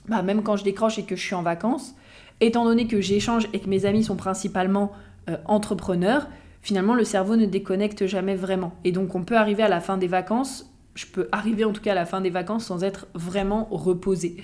ben, 0.09 0.23
même 0.23 0.43
quand 0.43 0.57
je 0.57 0.65
décroche 0.65 0.99
et 0.99 1.03
que 1.03 1.17
je 1.17 1.23
suis 1.23 1.35
en 1.35 1.43
vacances, 1.43 1.95
étant 2.41 2.65
donné 2.65 2.87
que 2.87 3.01
j'échange 3.01 3.49
et 3.53 3.61
que 3.61 3.69
mes 3.69 3.85
amis 3.85 4.05
sont 4.05 4.17
principalement 4.17 4.93
euh, 5.29 5.37
entrepreneurs, 5.45 6.29
finalement 6.63 6.95
le 6.95 7.05
cerveau 7.05 7.37
ne 7.37 7.45
déconnecte 7.45 8.07
jamais 8.07 8.37
vraiment. 8.37 8.73
Et 8.85 8.93
donc 8.93 9.15
on 9.15 9.25
peut 9.25 9.37
arriver 9.37 9.65
à 9.65 9.69
la 9.69 9.81
fin 9.81 9.99
des 9.99 10.07
vacances, 10.07 10.73
je 10.95 11.07
peux 11.07 11.29
arriver 11.33 11.65
en 11.65 11.73
tout 11.73 11.83
cas 11.83 11.93
à 11.93 11.97
la 11.97 12.07
fin 12.07 12.21
des 12.21 12.31
vacances 12.31 12.65
sans 12.65 12.85
être 12.85 13.09
vraiment 13.15 13.69
reposé. 13.71 14.37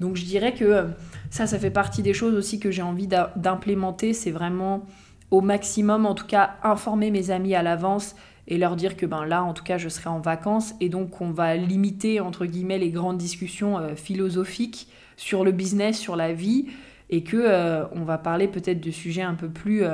Donc 0.00 0.16
je 0.16 0.24
dirais 0.24 0.52
que 0.52 0.64
euh, 0.64 0.84
ça, 1.30 1.46
ça 1.46 1.58
fait 1.58 1.70
partie 1.70 2.02
des 2.02 2.12
choses 2.12 2.34
aussi 2.34 2.58
que 2.58 2.70
j'ai 2.70 2.82
envie 2.82 3.06
d'implémenter, 3.06 4.12
c'est 4.12 4.32
vraiment 4.32 4.84
au 5.30 5.40
maximum 5.40 6.04
en 6.04 6.14
tout 6.14 6.26
cas 6.26 6.56
informer 6.62 7.10
mes 7.10 7.30
amis 7.30 7.54
à 7.54 7.62
l'avance 7.62 8.14
et 8.48 8.58
leur 8.58 8.76
dire 8.76 8.96
que 8.96 9.06
ben 9.06 9.24
là 9.24 9.42
en 9.42 9.52
tout 9.52 9.64
cas 9.64 9.78
je 9.78 9.88
serai 9.88 10.08
en 10.08 10.20
vacances 10.20 10.74
et 10.80 10.88
donc 10.88 11.20
on 11.20 11.30
va 11.30 11.56
limiter 11.56 12.20
entre 12.20 12.46
guillemets 12.46 12.78
les 12.78 12.90
grandes 12.90 13.18
discussions 13.18 13.78
euh, 13.78 13.94
philosophiques 13.94 14.88
sur 15.16 15.44
le 15.44 15.52
business, 15.52 15.98
sur 15.98 16.16
la 16.16 16.32
vie 16.32 16.66
et 17.10 17.22
que 17.22 17.36
euh, 17.36 17.86
on 17.92 18.04
va 18.04 18.18
parler 18.18 18.48
peut-être 18.48 18.80
de 18.80 18.90
sujets 18.90 19.22
un 19.22 19.34
peu 19.34 19.48
plus 19.48 19.84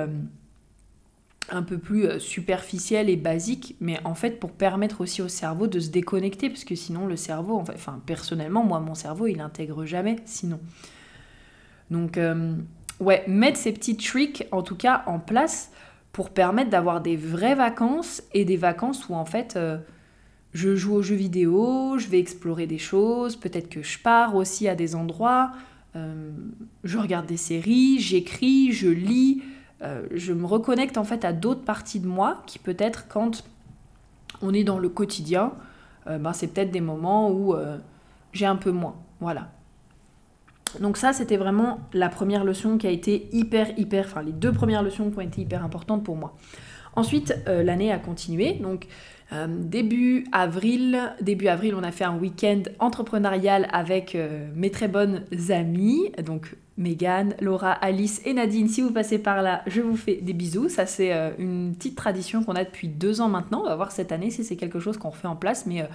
un 1.50 1.62
peu 1.62 1.78
plus 1.78 2.06
euh, 2.06 2.18
superficiel 2.18 3.08
et 3.08 3.16
basique, 3.16 3.76
mais 3.80 3.98
en 4.04 4.14
fait 4.14 4.38
pour 4.38 4.52
permettre 4.52 5.00
aussi 5.00 5.22
au 5.22 5.28
cerveau 5.28 5.66
de 5.66 5.80
se 5.80 5.90
déconnecter, 5.90 6.48
parce 6.48 6.64
que 6.64 6.74
sinon 6.74 7.06
le 7.06 7.16
cerveau, 7.16 7.58
enfin 7.60 8.00
personnellement, 8.06 8.64
moi 8.64 8.80
mon 8.80 8.94
cerveau 8.94 9.26
il 9.26 9.40
intègre 9.40 9.84
jamais 9.84 10.16
sinon. 10.24 10.60
Donc 11.90 12.16
euh, 12.16 12.54
ouais, 13.00 13.24
mettre 13.26 13.58
ces 13.58 13.72
petits 13.72 13.96
tricks 13.96 14.46
en 14.52 14.62
tout 14.62 14.76
cas 14.76 15.02
en 15.06 15.18
place 15.18 15.71
pour 16.12 16.31
permettre 16.31 16.70
d'avoir 16.70 17.01
des 17.01 17.16
vraies 17.16 17.55
vacances 17.55 18.22
et 18.35 18.44
des 18.44 18.57
vacances 18.57 19.09
où 19.09 19.14
en 19.14 19.25
fait 19.25 19.57
euh, 19.57 19.79
je 20.53 20.77
joue 20.77 20.94
aux 20.94 21.03
jeux 21.03 21.16
vidéo, 21.16 21.96
je 21.98 22.09
vais 22.09 22.18
explorer 22.18 22.66
des 22.66 22.79
choses, 22.79 23.37
peut-être 23.37 23.68
que 23.68 23.83
je 23.83 23.98
pars 23.98 24.35
aussi 24.35 24.68
à 24.68 24.75
des 24.75 24.94
endroits, 24.94 25.53
je 25.94 26.96
regarde 26.96 27.27
des 27.27 27.37
séries, 27.37 27.98
j'écris, 27.98 28.72
je 28.72 28.88
lis, 28.88 29.42
euh, 29.83 30.07
je 30.12 30.33
me 30.33 30.46
reconnecte 30.46 30.96
en 30.96 31.05
fait 31.05 31.25
à 31.25 31.33
d'autres 31.33 31.64
parties 31.64 31.98
de 31.98 32.07
moi 32.07 32.42
qui 32.46 32.59
peut-être 32.59 33.09
quand 33.09 33.44
on 34.40 34.55
est 34.55 34.64
dans 34.64 34.79
le 34.79 34.88
quotidien, 34.88 35.53
euh, 36.07 36.18
ben, 36.18 36.33
c'est 36.33 36.48
peut-être 36.48 36.70
des 36.70 36.81
moments 36.81 37.31
où 37.31 37.55
euh, 37.55 37.79
j'ai 38.33 38.46
un 38.46 38.57
peu 38.57 38.70
moins. 38.70 38.94
Voilà. 39.20 39.51
Donc 40.80 40.96
ça, 40.96 41.12
c'était 41.12 41.37
vraiment 41.37 41.80
la 41.92 42.08
première 42.08 42.44
leçon 42.44 42.78
qui 42.78 42.87
a 42.87 42.90
été 42.90 43.28
hyper, 43.32 43.78
hyper, 43.78 44.06
enfin 44.06 44.22
les 44.22 44.32
deux 44.32 44.52
premières 44.52 44.82
leçons 44.82 45.11
qui 45.11 45.18
ont 45.18 45.22
été 45.22 45.42
hyper 45.42 45.64
importantes 45.64 46.04
pour 46.04 46.16
moi. 46.16 46.37
Ensuite, 46.94 47.35
l'année 47.46 47.90
a 47.90 47.98
continué. 47.98 48.54
Donc 48.54 48.87
début 49.48 50.26
avril, 50.32 51.14
début 51.22 51.48
avril, 51.48 51.74
on 51.74 51.82
a 51.82 51.90
fait 51.90 52.04
un 52.04 52.18
week-end 52.18 52.62
entrepreneurial 52.80 53.66
avec 53.72 54.16
mes 54.54 54.70
très 54.70 54.88
bonnes 54.88 55.24
amies. 55.48 56.12
Donc 56.22 56.54
Megan, 56.78 57.35
Laura, 57.40 57.72
Alice 57.72 58.22
et 58.24 58.32
Nadine, 58.32 58.68
si 58.68 58.80
vous 58.80 58.92
passez 58.92 59.18
par 59.18 59.42
là, 59.42 59.62
je 59.66 59.80
vous 59.80 59.96
fais 59.96 60.16
des 60.16 60.32
bisous. 60.32 60.68
Ça, 60.68 60.87
c'est 60.87 61.12
euh, 61.12 61.30
une 61.38 61.74
petite 61.74 61.96
tradition 61.96 62.44
qu'on 62.44 62.54
a 62.54 62.64
depuis 62.64 62.88
deux 62.88 63.20
ans 63.20 63.28
maintenant. 63.28 63.62
On 63.62 63.68
va 63.68 63.76
voir 63.76 63.92
cette 63.92 64.11
année 64.11 64.30
si 64.30 64.42
c'est 64.42 64.56
quelque 64.56 64.80
chose 64.80 64.96
qu'on 64.96 65.11
fait 65.11 65.28
en 65.28 65.37
place, 65.37 65.66
mais 65.66 65.82
euh, 65.82 65.87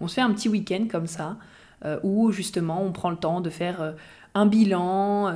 on 0.00 0.08
se 0.08 0.14
fait 0.14 0.20
un 0.20 0.32
petit 0.32 0.48
week-end 0.48 0.86
comme 0.90 1.06
ça, 1.06 1.36
euh, 1.84 1.98
où 2.02 2.30
justement 2.32 2.82
on 2.82 2.92
prend 2.92 3.10
le 3.10 3.16
temps 3.16 3.40
de 3.40 3.50
faire 3.50 3.94
un 4.36 4.46
bilan 4.46 5.32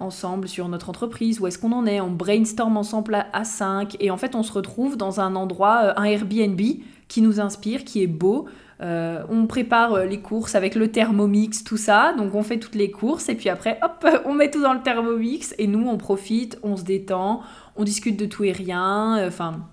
ensemble 0.00 0.48
sur 0.48 0.68
notre 0.68 0.88
entreprise, 0.88 1.38
où 1.38 1.46
est-ce 1.46 1.58
qu'on 1.58 1.72
en 1.72 1.86
est, 1.86 2.00
on 2.00 2.10
brainstorm 2.10 2.76
ensemble 2.76 3.14
à, 3.14 3.26
à 3.32 3.44
5, 3.44 3.96
et 4.00 4.10
en 4.10 4.16
fait 4.16 4.34
on 4.34 4.42
se 4.42 4.52
retrouve 4.52 4.96
dans 4.96 5.20
un 5.20 5.36
endroit, 5.36 5.98
un 6.00 6.04
Airbnb 6.04 6.60
qui 7.08 7.22
nous 7.22 7.40
inspire, 7.40 7.84
qui 7.84 8.02
est 8.02 8.06
beau, 8.08 8.48
euh, 8.82 9.22
on 9.30 9.46
prépare 9.46 9.94
euh, 9.94 10.04
les 10.04 10.20
courses 10.20 10.54
avec 10.54 10.74
le 10.74 10.90
thermomix, 10.90 11.64
tout 11.64 11.78
ça. 11.78 12.12
Donc 12.16 12.34
on 12.34 12.42
fait 12.42 12.58
toutes 12.58 12.74
les 12.74 12.90
courses 12.90 13.28
et 13.28 13.34
puis 13.34 13.48
après, 13.48 13.78
hop, 13.82 14.06
on 14.26 14.34
met 14.34 14.50
tout 14.50 14.62
dans 14.62 14.74
le 14.74 14.82
thermomix 14.82 15.54
et 15.58 15.66
nous 15.66 15.86
on 15.88 15.96
profite, 15.96 16.58
on 16.62 16.76
se 16.76 16.84
détend, 16.84 17.42
on 17.76 17.84
discute 17.84 18.18
de 18.18 18.26
tout 18.26 18.44
et 18.44 18.52
rien. 18.52 19.18
Euh, 19.18 19.28
enfin, 19.28 19.66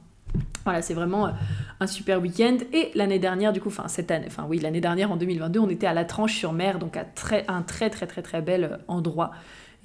voilà, 0.64 0.82
c'est 0.82 0.94
vraiment 0.94 1.32
un 1.80 1.88
super 1.88 2.22
week-end. 2.22 2.58
Et 2.72 2.92
l'année 2.96 3.20
dernière, 3.20 3.52
du 3.52 3.60
coup, 3.60 3.70
enfin 3.70 3.88
cette 3.88 4.12
année, 4.12 4.26
enfin 4.28 4.46
oui, 4.48 4.60
l'année 4.60 4.82
dernière 4.82 5.12
en 5.12 5.18
2022, 5.18 5.60
on 5.60 5.70
était 5.70 5.88
à 5.88 5.94
la 5.94 6.06
Tranche-sur-Mer, 6.06 6.80
donc 6.80 6.96
à 6.96 7.04
très, 7.04 7.44
un 7.48 7.62
très 7.62 7.90
très 7.90 8.08
très 8.08 8.22
très 8.22 8.42
bel 8.42 8.80
endroit. 8.88 9.32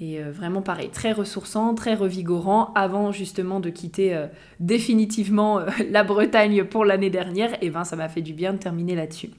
Et 0.01 0.21
euh, 0.21 0.31
vraiment 0.31 0.63
pareil, 0.63 0.91
très 0.91 1.11
ressourçant, 1.11 1.75
très 1.75 1.95
revigorant, 1.95 2.73
avant 2.75 3.11
justement 3.11 3.59
de 3.59 3.69
quitter 3.69 4.15
euh, 4.15 4.29
définitivement 4.61 5.59
euh, 5.59 5.67
la 5.91 6.05
Bretagne 6.05 6.65
pour 6.65 6.85
l'année 6.85 7.11
dernière, 7.11 7.51
et 7.63 7.71
ben 7.71 7.83
ça 7.83 7.97
m'a 7.97 8.09
fait 8.09 8.23
du 8.23 8.33
bien 8.33 8.53
de 8.53 8.59
terminer 8.59 8.95
là-dessus. 8.95 9.31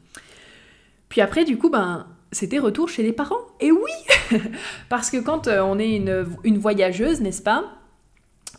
Puis 1.08 1.22
après, 1.22 1.46
du 1.46 1.58
coup, 1.58 1.70
ben 1.70 2.08
c'était 2.32 2.60
retour 2.60 2.90
chez 2.90 3.04
les 3.04 3.14
parents. 3.14 3.40
Et 3.62 3.72
oui 3.72 4.38
Parce 4.90 5.10
que 5.10 5.18
quand 5.18 5.48
on 5.48 5.80
est 5.80 5.96
une 5.96 6.58
voyageuse, 6.60 7.22
n'est-ce 7.22 7.42
pas? 7.42 7.64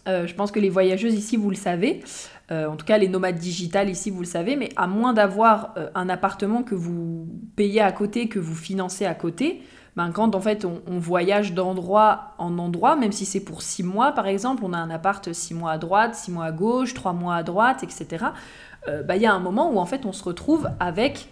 Je 0.07 0.35
pense 0.35 0.51
que 0.51 0.59
les 0.59 0.71
voyageuses 0.71 1.15
ici, 1.15 1.37
vous 1.37 1.51
le 1.51 1.57
savez, 1.57 2.03
en 2.51 2.77
tout 2.77 2.85
cas 2.85 2.99
les 2.99 3.09
nomades 3.09 3.39
digitales 3.39 3.89
ici, 3.89 4.11
vous 4.11 4.21
le 4.21 4.27
savez, 4.27 4.57
mais 4.57 4.71
à 4.77 4.89
moins 4.89 5.13
d'avoir 5.13 5.75
un 5.95 6.09
appartement 6.09 6.63
que 6.65 6.75
vous 6.75 7.29
payez 7.55 7.81
à 7.81 7.93
côté, 7.93 8.29
que 8.29 8.41
vous 8.41 8.57
financez 8.57 9.07
à 9.07 9.15
côté, 9.15 9.63
ben, 9.97 10.13
quand 10.13 10.35
en 10.35 10.41
fait 10.41 10.65
on, 10.65 10.99
voyage 10.99 11.53
d'endroit 11.53 12.35
en 12.39 12.59
endroit, 12.59 12.95
même 12.95 13.13
si 13.13 13.25
c'est 13.25 13.41
pour 13.41 13.63
six 13.63 13.83
mois 13.83 14.13
par 14.13 14.27
exemple, 14.27 14.63
on 14.65 14.73
a 14.73 14.79
un 14.79 14.91
appart 14.91 15.33
six 15.33 15.55
mois 15.55 15.73
à 15.73 15.79
droite, 15.79 16.15
six 16.15 16.31
mois 16.31 16.45
à 16.45 16.53
gauche, 16.53 16.95
trois 16.95 17.13
mois 17.13 17.35
à 17.35 17.43
droite, 17.43 17.83
etc. 17.83 18.27
Euh, 18.89 19.03
ben, 19.03 19.17
il 19.17 19.23
y 19.23 19.27
a 19.27 19.33
un 19.33 19.41
moment 19.41 19.71
où 19.73 19.79
en 19.79 19.87
fait 19.87 20.07
on 20.07 20.13
se 20.13 20.23
retrouve 20.23 20.71
avec 20.79 21.29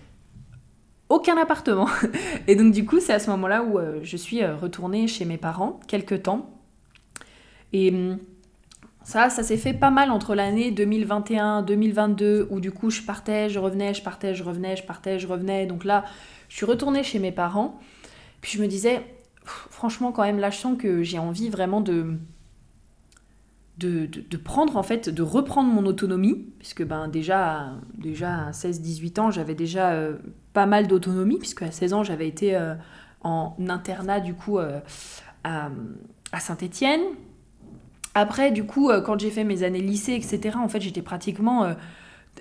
aucun 1.08 1.36
appartement. 1.36 1.88
Et 2.48 2.56
donc 2.56 2.72
du 2.72 2.84
coup 2.84 2.98
c'est 3.00 3.12
à 3.12 3.18
ce 3.20 3.30
moment-là 3.30 3.62
où 3.62 3.78
euh, 3.78 4.00
je 4.02 4.16
suis 4.16 4.42
euh, 4.42 4.56
retournée 4.56 5.06
chez 5.06 5.24
mes 5.24 5.38
parents 5.38 5.78
quelques 5.86 6.24
temps. 6.24 6.50
Et 7.72 7.90
hum, 7.90 8.18
ça, 9.08 9.30
ça 9.30 9.42
s'est 9.42 9.56
fait 9.56 9.72
pas 9.72 9.90
mal 9.90 10.10
entre 10.10 10.34
l'année 10.34 10.70
2021-2022 10.70 12.48
où 12.50 12.60
du 12.60 12.70
coup 12.70 12.90
je 12.90 13.00
partais, 13.00 13.48
je 13.48 13.58
revenais, 13.58 13.94
je 13.94 14.02
partais, 14.02 14.34
je 14.34 14.44
revenais, 14.44 14.76
je 14.76 14.84
partais, 14.84 15.18
je 15.18 15.26
revenais. 15.26 15.64
Donc 15.64 15.86
là, 15.86 16.04
je 16.50 16.56
suis 16.56 16.66
retournée 16.66 17.02
chez 17.02 17.18
mes 17.18 17.32
parents. 17.32 17.80
Puis 18.42 18.58
je 18.58 18.62
me 18.62 18.68
disais, 18.68 19.00
franchement, 19.44 20.12
quand 20.12 20.24
même, 20.24 20.38
là, 20.38 20.50
je 20.50 20.58
sens 20.58 20.76
que 20.76 21.02
j'ai 21.02 21.18
envie 21.18 21.48
vraiment 21.48 21.80
de, 21.80 22.18
de, 23.78 24.36
prendre, 24.36 24.76
en 24.76 24.82
fait, 24.82 25.08
de 25.08 25.22
reprendre 25.22 25.72
mon 25.72 25.86
autonomie. 25.86 26.46
Puisque 26.58 26.84
ben, 26.84 27.08
déjà, 27.08 27.76
déjà 27.94 28.48
à 28.48 28.50
16-18 28.50 29.20
ans, 29.20 29.30
j'avais 29.30 29.54
déjà 29.54 29.92
euh, 29.92 30.18
pas 30.52 30.66
mal 30.66 30.86
d'autonomie. 30.86 31.38
Puisque 31.38 31.62
à 31.62 31.70
16 31.70 31.94
ans, 31.94 32.04
j'avais 32.04 32.28
été 32.28 32.54
euh, 32.54 32.74
en 33.22 33.56
internat, 33.70 34.20
du 34.20 34.34
coup, 34.34 34.58
euh, 34.58 34.80
à, 35.44 35.70
à 36.30 36.40
Saint-Étienne. 36.40 37.00
Après, 38.18 38.50
du 38.50 38.64
coup, 38.64 38.90
quand 39.04 39.18
j'ai 39.18 39.30
fait 39.30 39.44
mes 39.44 39.62
années 39.62 39.80
lycée, 39.80 40.14
etc., 40.14 40.56
en 40.60 40.68
fait, 40.68 40.80
j'étais 40.80 41.02
pratiquement 41.02 41.74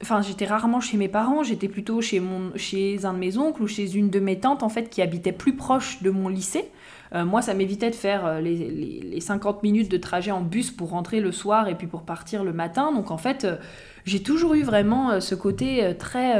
Enfin, 0.01 0.21
j'étais 0.21 0.45
rarement 0.45 0.79
chez 0.79 0.97
mes 0.97 1.07
parents, 1.07 1.43
j'étais 1.43 1.67
plutôt 1.67 2.01
chez, 2.01 2.19
mon, 2.19 2.51
chez 2.55 3.05
un 3.05 3.13
de 3.13 3.19
mes 3.19 3.37
oncles 3.37 3.63
ou 3.63 3.67
chez 3.67 3.95
une 3.95 4.09
de 4.09 4.19
mes 4.19 4.39
tantes, 4.39 4.63
en 4.63 4.69
fait, 4.69 4.89
qui 4.89 5.01
habitait 5.01 5.31
plus 5.31 5.55
proche 5.55 6.01
de 6.03 6.09
mon 6.09 6.29
lycée. 6.29 6.65
Euh, 7.13 7.25
moi, 7.25 7.41
ça 7.41 7.53
m'évitait 7.53 7.89
de 7.89 7.95
faire 7.95 8.25
euh, 8.25 8.41
les, 8.41 8.55
les, 9.01 9.21
50 9.21 9.63
minutes 9.63 9.89
de 9.89 9.97
trajet 9.97 10.31
en 10.31 10.41
bus 10.41 10.71
pour 10.71 10.89
rentrer 10.89 11.19
le 11.19 11.31
soir 11.31 11.67
et 11.67 11.75
puis 11.75 11.87
pour 11.87 12.03
partir 12.03 12.43
le 12.43 12.53
matin. 12.53 12.91
Donc, 12.91 13.11
en 13.11 13.17
fait, 13.17 13.45
euh, 13.45 13.55
j'ai 14.05 14.21
toujours 14.21 14.53
eu 14.55 14.63
vraiment 14.63 15.19
ce 15.19 15.35
côté 15.35 15.95
très, 15.99 16.35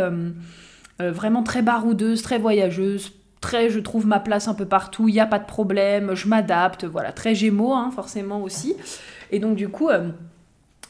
vraiment 0.99 1.43
très 1.43 1.61
baroudeuse, 1.61 2.21
très 2.21 2.39
voyageuse, 2.39 3.11
très 3.41 3.69
je 3.69 3.79
trouve 3.79 4.07
ma 4.07 4.21
place 4.21 4.47
un 4.47 4.53
peu 4.53 4.65
partout, 4.65 5.09
il 5.09 5.13
n'y 5.13 5.19
a 5.19 5.25
pas 5.25 5.39
de 5.39 5.45
problème, 5.45 6.15
je 6.15 6.29
m'adapte, 6.29 6.85
voilà, 6.85 7.11
très 7.11 7.35
gémeaux, 7.35 7.73
hein, 7.73 7.91
forcément 7.93 8.41
aussi. 8.41 8.77
Et 9.31 9.39
donc, 9.39 9.55
du 9.55 9.69
coup 9.69 9.89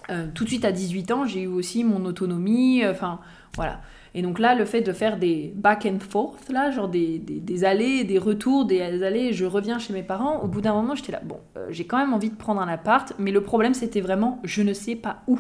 euh, 0.10 0.28
tout 0.34 0.46
de 0.46 0.50
suite 0.50 0.66
à 0.66 0.72
18 0.72 1.12
ans, 1.12 1.26
j'ai 1.26 1.42
eu 1.42 1.48
aussi 1.48 1.84
mon 1.84 2.06
autonomie, 2.06 2.84
euh, 2.84 2.92
enfin 2.92 3.20
voilà. 3.56 3.82
Et 4.14 4.22
donc 4.22 4.40
là, 4.40 4.56
le 4.56 4.66
fait 4.66 4.82
de 4.82 4.94
faire 4.94 5.18
des 5.18 5.54
back 5.56 5.86
and 5.86 6.00
forth, 6.00 6.50
là, 6.50 6.72
genre 6.72 6.88
des, 6.88 7.20
des, 7.20 7.64
allées, 7.66 8.04
des 8.04 8.18
retours, 8.18 8.66
des 8.66 8.82
allées, 8.82 9.34
je 9.34 9.46
reviens 9.46 9.80
chez 9.80 9.94
mes 9.94 10.04
parents, 10.04 10.40
au 10.40 10.48
bout 10.48 10.62
d'un 10.62 10.74
moment, 10.74 10.96
j'étais 10.96 11.12
là, 11.12 11.22
bon, 11.24 11.40
euh, 11.58 11.68
j'ai 11.70 11.86
quand 11.86 11.98
même 11.98 12.14
envie 12.14 12.30
de 12.30 12.36
prendre 12.36 12.62
un 12.62 12.68
appart, 12.68 13.14
mais 13.20 13.32
le 13.32 13.42
problème, 13.42 13.74
c'était 13.74 14.02
vraiment, 14.02 14.40
je 14.44 14.62
ne 14.62 14.74
sais 14.74 14.96
pas 14.96 15.24
où. 15.28 15.40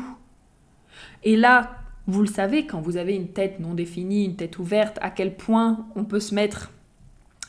Et 1.23 1.37
là, 1.37 1.71
vous 2.05 2.21
le 2.21 2.27
savez, 2.27 2.65
quand 2.65 2.81
vous 2.81 2.97
avez 2.97 3.15
une 3.15 3.29
tête 3.29 3.59
non 3.59 3.73
définie, 3.73 4.25
une 4.25 4.35
tête 4.35 4.59
ouverte, 4.59 4.99
à 5.01 5.09
quel 5.09 5.35
point 5.35 5.87
on 5.95 6.03
peut 6.03 6.19
se 6.19 6.35
mettre 6.35 6.71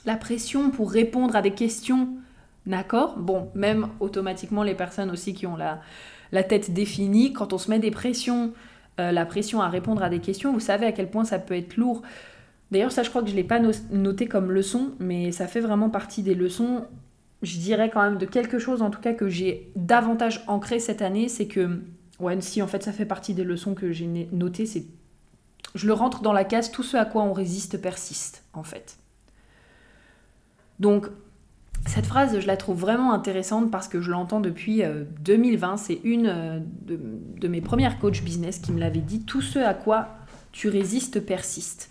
la 0.06 0.16
pression 0.16 0.70
pour 0.70 0.90
répondre 0.90 1.34
à 1.36 1.42
des 1.42 1.52
questions, 1.52 2.08
d'accord 2.68 3.18
Bon, 3.18 3.50
même 3.54 3.88
automatiquement, 3.98 4.62
les 4.62 4.74
personnes 4.74 5.10
aussi 5.10 5.34
qui 5.34 5.46
ont 5.46 5.56
la 5.56 6.42
tête 6.44 6.72
définie, 6.72 7.32
quand 7.32 7.52
on 7.52 7.58
se 7.58 7.70
met 7.70 7.78
des 7.78 7.90
pressions, 7.90 8.52
euh, 9.00 9.12
la 9.12 9.26
pression 9.26 9.60
à 9.60 9.68
répondre 9.68 10.02
à 10.02 10.08
des 10.08 10.20
questions, 10.20 10.52
vous 10.52 10.60
savez 10.60 10.86
à 10.86 10.92
quel 10.92 11.10
point 11.10 11.24
ça 11.24 11.38
peut 11.38 11.54
être 11.54 11.76
lourd. 11.76 12.02
D'ailleurs, 12.70 12.92
ça, 12.92 13.02
je 13.02 13.10
crois 13.10 13.22
que 13.22 13.28
je 13.28 13.32
ne 13.32 13.36
l'ai 13.36 13.44
pas 13.44 13.60
noté 13.90 14.26
comme 14.26 14.50
leçon, 14.50 14.92
mais 14.98 15.32
ça 15.32 15.46
fait 15.46 15.60
vraiment 15.60 15.88
partie 15.88 16.22
des 16.22 16.34
leçons, 16.34 16.84
je 17.42 17.58
dirais 17.58 17.90
quand 17.90 18.02
même 18.02 18.18
de 18.18 18.26
quelque 18.26 18.58
chose 18.58 18.82
en 18.82 18.90
tout 18.90 19.00
cas 19.00 19.12
que 19.12 19.28
j'ai 19.28 19.70
davantage 19.76 20.42
ancré 20.48 20.80
cette 20.80 21.00
année, 21.00 21.28
c'est 21.28 21.46
que, 21.46 21.80
ouais, 22.18 22.40
si 22.40 22.60
en 22.60 22.66
fait 22.66 22.82
ça 22.82 22.92
fait 22.92 23.04
partie 23.04 23.34
des 23.34 23.44
leçons 23.44 23.74
que 23.74 23.92
j'ai 23.92 24.28
notées, 24.32 24.66
c'est. 24.66 24.84
Je 25.74 25.86
le 25.86 25.92
rentre 25.92 26.22
dans 26.22 26.32
la 26.32 26.44
case, 26.44 26.70
tout 26.72 26.82
ce 26.82 26.96
à 26.96 27.04
quoi 27.04 27.22
on 27.22 27.32
résiste 27.32 27.80
persiste, 27.80 28.42
en 28.54 28.62
fait. 28.62 28.96
Donc, 30.80 31.06
cette 31.86 32.06
phrase, 32.06 32.40
je 32.40 32.46
la 32.46 32.56
trouve 32.56 32.78
vraiment 32.78 33.12
intéressante 33.12 33.70
parce 33.70 33.88
que 33.88 34.00
je 34.00 34.10
l'entends 34.10 34.40
depuis 34.40 34.82
2020. 35.20 35.72
Euh, 35.72 35.76
C'est 35.76 36.00
une 36.04 36.26
euh, 36.26 36.60
de, 36.86 37.48
mes 37.48 37.60
premières 37.60 37.98
coachs 37.98 38.22
business 38.22 38.58
qui 38.58 38.72
me 38.72 38.80
l'avait 38.80 39.00
dit. 39.00 39.24
Tout 39.24 39.40
ce 39.40 39.58
à 39.58 39.74
quoi 39.74 40.08
tu 40.52 40.68
résistes 40.68 41.20
persiste. 41.20 41.90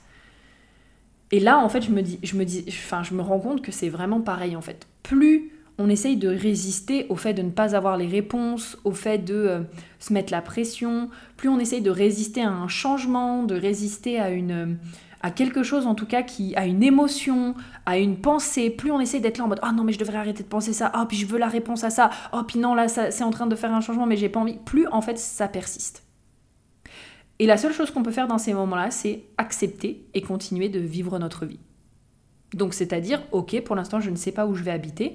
Et 1.31 1.39
là, 1.39 1.59
en 1.59 1.69
fait, 1.69 1.81
je 1.81 1.91
me 1.91 2.01
dis, 2.01 2.19
je 2.23 2.37
me 2.37 2.45
dis, 2.45 2.63
enfin, 2.67 3.03
je 3.03 3.13
me 3.13 3.21
rends 3.21 3.39
compte 3.39 3.61
que 3.61 3.71
c'est 3.71 3.89
vraiment 3.89 4.21
pareil. 4.21 4.55
En 4.55 4.61
fait, 4.61 4.87
plus 5.03 5.51
on 5.79 5.89
essaye 5.89 6.17
de 6.17 6.29
résister 6.29 7.05
au 7.09 7.15
fait 7.15 7.33
de 7.33 7.41
ne 7.41 7.51
pas 7.51 7.75
avoir 7.75 7.97
les 7.97 8.07
réponses, 8.07 8.77
au 8.83 8.91
fait 8.91 9.19
de 9.19 9.35
euh, 9.35 9.59
se 9.99 10.11
mettre 10.11 10.31
la 10.31 10.41
pression, 10.41 11.09
plus 11.35 11.49
on 11.49 11.59
essaye 11.59 11.81
de 11.81 11.91
résister 11.91 12.41
à 12.41 12.49
un 12.49 12.67
changement, 12.67 13.43
de 13.43 13.55
résister 13.55 14.19
à 14.19 14.31
une 14.31 14.77
à 15.21 15.31
quelque 15.31 15.63
chose 15.63 15.87
en 15.87 15.95
tout 15.95 16.05
cas 16.05 16.21
qui 16.21 16.55
a 16.55 16.65
une 16.65 16.83
émotion, 16.83 17.55
à 17.85 17.97
une 17.97 18.17
pensée, 18.17 18.69
plus 18.69 18.91
on 18.91 18.99
essaie 18.99 19.19
d'être 19.19 19.37
là 19.37 19.45
en 19.45 19.47
mode 19.47 19.59
ah 19.61 19.71
non 19.71 19.83
mais 19.83 19.93
je 19.93 19.99
devrais 19.99 20.17
arrêter 20.17 20.43
de 20.43 20.47
penser 20.47 20.73
ça, 20.73 20.91
oh 20.95 21.05
puis 21.07 21.17
je 21.17 21.25
veux 21.25 21.37
la 21.37 21.47
réponse 21.47 21.83
à 21.83 21.89
ça, 21.89 22.09
oh 22.33 22.41
puis 22.47 22.59
non 22.59 22.75
là 22.75 22.87
c'est 22.87 23.23
en 23.23 23.31
train 23.31 23.47
de 23.47 23.55
faire 23.55 23.73
un 23.73 23.81
changement 23.81 24.05
mais 24.05 24.17
j'ai 24.17 24.29
pas 24.29 24.39
envie, 24.39 24.57
plus 24.65 24.87
en 24.87 25.01
fait 25.01 25.17
ça 25.17 25.47
persiste. 25.47 26.03
Et 27.39 27.45
la 27.45 27.57
seule 27.57 27.73
chose 27.73 27.91
qu'on 27.91 28.01
peut 28.01 28.11
faire 28.11 28.27
dans 28.27 28.39
ces 28.39 28.53
moments-là, 28.53 28.89
c'est 28.89 29.25
accepter 29.37 30.07
et 30.15 30.21
continuer 30.21 30.69
de 30.69 30.79
vivre 30.79 31.19
notre 31.19 31.45
vie. 31.45 31.59
Donc 32.55 32.73
c'est-à-dire, 32.73 33.21
ok, 33.31 33.61
pour 33.61 33.75
l'instant 33.75 33.99
je 33.99 34.09
ne 34.09 34.15
sais 34.15 34.31
pas 34.31 34.45
où 34.47 34.55
je 34.55 34.63
vais 34.63 34.71
habiter, 34.71 35.05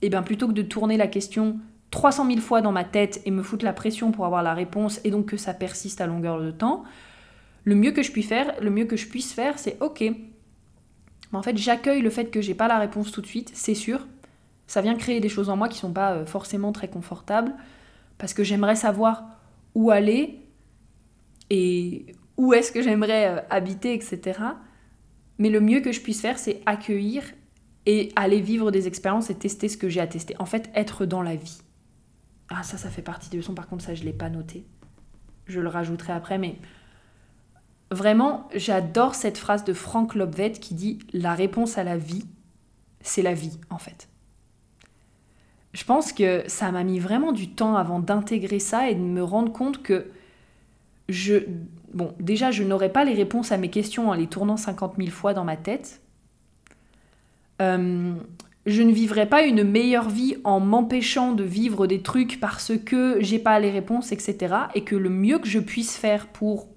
et 0.00 0.06
eh 0.06 0.08
bien 0.10 0.22
plutôt 0.22 0.46
que 0.46 0.52
de 0.52 0.62
tourner 0.62 0.96
la 0.96 1.08
question 1.08 1.58
300 1.90 2.26
000 2.26 2.40
fois 2.40 2.60
dans 2.60 2.72
ma 2.72 2.84
tête 2.84 3.20
et 3.24 3.30
me 3.30 3.42
foutre 3.42 3.64
la 3.64 3.72
pression 3.72 4.12
pour 4.12 4.26
avoir 4.26 4.42
la 4.42 4.54
réponse 4.54 5.00
et 5.04 5.10
donc 5.10 5.26
que 5.26 5.36
ça 5.36 5.54
persiste 5.54 6.00
à 6.00 6.06
longueur 6.06 6.40
de 6.40 6.50
temps, 6.50 6.84
le 7.68 7.74
mieux 7.74 7.90
que 7.90 8.02
je 8.02 9.06
puisse 9.06 9.32
faire, 9.32 9.58
c'est 9.58 9.80
ok. 9.80 10.04
En 11.32 11.42
fait, 11.42 11.56
j'accueille 11.56 12.00
le 12.00 12.10
fait 12.10 12.30
que 12.30 12.40
j'ai 12.40 12.54
pas 12.54 12.68
la 12.68 12.78
réponse 12.78 13.12
tout 13.12 13.20
de 13.20 13.26
suite, 13.26 13.50
c'est 13.54 13.74
sûr. 13.74 14.06
Ça 14.66 14.80
vient 14.80 14.94
créer 14.94 15.20
des 15.20 15.28
choses 15.28 15.50
en 15.50 15.56
moi 15.56 15.68
qui 15.68 15.78
sont 15.78 15.92
pas 15.92 16.12
euh, 16.12 16.26
forcément 16.26 16.72
très 16.72 16.88
confortables 16.88 17.54
parce 18.18 18.34
que 18.34 18.44
j'aimerais 18.44 18.76
savoir 18.76 19.24
où 19.74 19.90
aller 19.90 20.40
et 21.50 22.06
où 22.36 22.52
est-ce 22.52 22.72
que 22.72 22.82
j'aimerais 22.82 23.28
euh, 23.28 23.40
habiter, 23.50 23.94
etc. 23.94 24.40
Mais 25.38 25.50
le 25.50 25.60
mieux 25.60 25.80
que 25.80 25.92
je 25.92 26.00
puisse 26.00 26.20
faire, 26.20 26.38
c'est 26.38 26.62
accueillir 26.66 27.22
et 27.86 28.12
aller 28.16 28.40
vivre 28.40 28.70
des 28.70 28.86
expériences 28.86 29.30
et 29.30 29.34
tester 29.34 29.68
ce 29.68 29.76
que 29.76 29.88
j'ai 29.88 30.00
à 30.00 30.06
tester. 30.06 30.34
En 30.38 30.46
fait, 30.46 30.70
être 30.74 31.06
dans 31.06 31.22
la 31.22 31.36
vie. 31.36 31.58
Ah, 32.50 32.62
ça, 32.62 32.76
ça 32.76 32.90
fait 32.90 33.02
partie 33.02 33.30
des 33.30 33.36
leçons. 33.36 33.54
Par 33.54 33.68
contre, 33.68 33.84
ça, 33.84 33.94
je 33.94 34.04
l'ai 34.04 34.12
pas 34.12 34.30
noté. 34.30 34.66
Je 35.46 35.60
le 35.60 35.68
rajouterai 35.68 36.12
après, 36.12 36.38
mais 36.38 36.56
Vraiment, 37.90 38.48
j'adore 38.54 39.14
cette 39.14 39.38
phrase 39.38 39.64
de 39.64 39.72
Frank 39.72 40.14
Lobvet 40.14 40.52
qui 40.52 40.74
dit 40.74 40.98
La 41.12 41.34
réponse 41.34 41.78
à 41.78 41.84
la 41.84 41.96
vie, 41.96 42.26
c'est 43.00 43.22
la 43.22 43.34
vie, 43.34 43.58
en 43.70 43.78
fait. 43.78 44.08
Je 45.72 45.84
pense 45.84 46.12
que 46.12 46.42
ça 46.46 46.70
m'a 46.70 46.84
mis 46.84 46.98
vraiment 46.98 47.32
du 47.32 47.48
temps 47.48 47.76
avant 47.76 48.00
d'intégrer 48.00 48.58
ça 48.58 48.90
et 48.90 48.94
de 48.94 49.00
me 49.00 49.22
rendre 49.22 49.52
compte 49.52 49.82
que 49.82 50.10
je. 51.08 51.36
Bon, 51.94 52.14
déjà, 52.20 52.50
je 52.50 52.62
n'aurais 52.62 52.92
pas 52.92 53.04
les 53.04 53.14
réponses 53.14 53.52
à 53.52 53.56
mes 53.56 53.70
questions 53.70 54.10
en 54.10 54.14
les 54.14 54.26
tournant 54.26 54.58
50 54.58 54.96
000 54.98 55.10
fois 55.10 55.32
dans 55.32 55.44
ma 55.44 55.56
tête. 55.56 56.02
Euh, 57.62 58.14
je 58.66 58.82
ne 58.82 58.92
vivrais 58.92 59.26
pas 59.26 59.42
une 59.44 59.64
meilleure 59.64 60.10
vie 60.10 60.36
en 60.44 60.60
m'empêchant 60.60 61.32
de 61.32 61.42
vivre 61.42 61.86
des 61.86 62.02
trucs 62.02 62.38
parce 62.38 62.72
que 62.76 63.16
j'ai 63.20 63.38
pas 63.38 63.58
les 63.60 63.70
réponses, 63.70 64.12
etc. 64.12 64.54
Et 64.74 64.84
que 64.84 64.94
le 64.94 65.08
mieux 65.08 65.38
que 65.38 65.48
je 65.48 65.58
puisse 65.58 65.96
faire 65.96 66.26
pour 66.26 66.68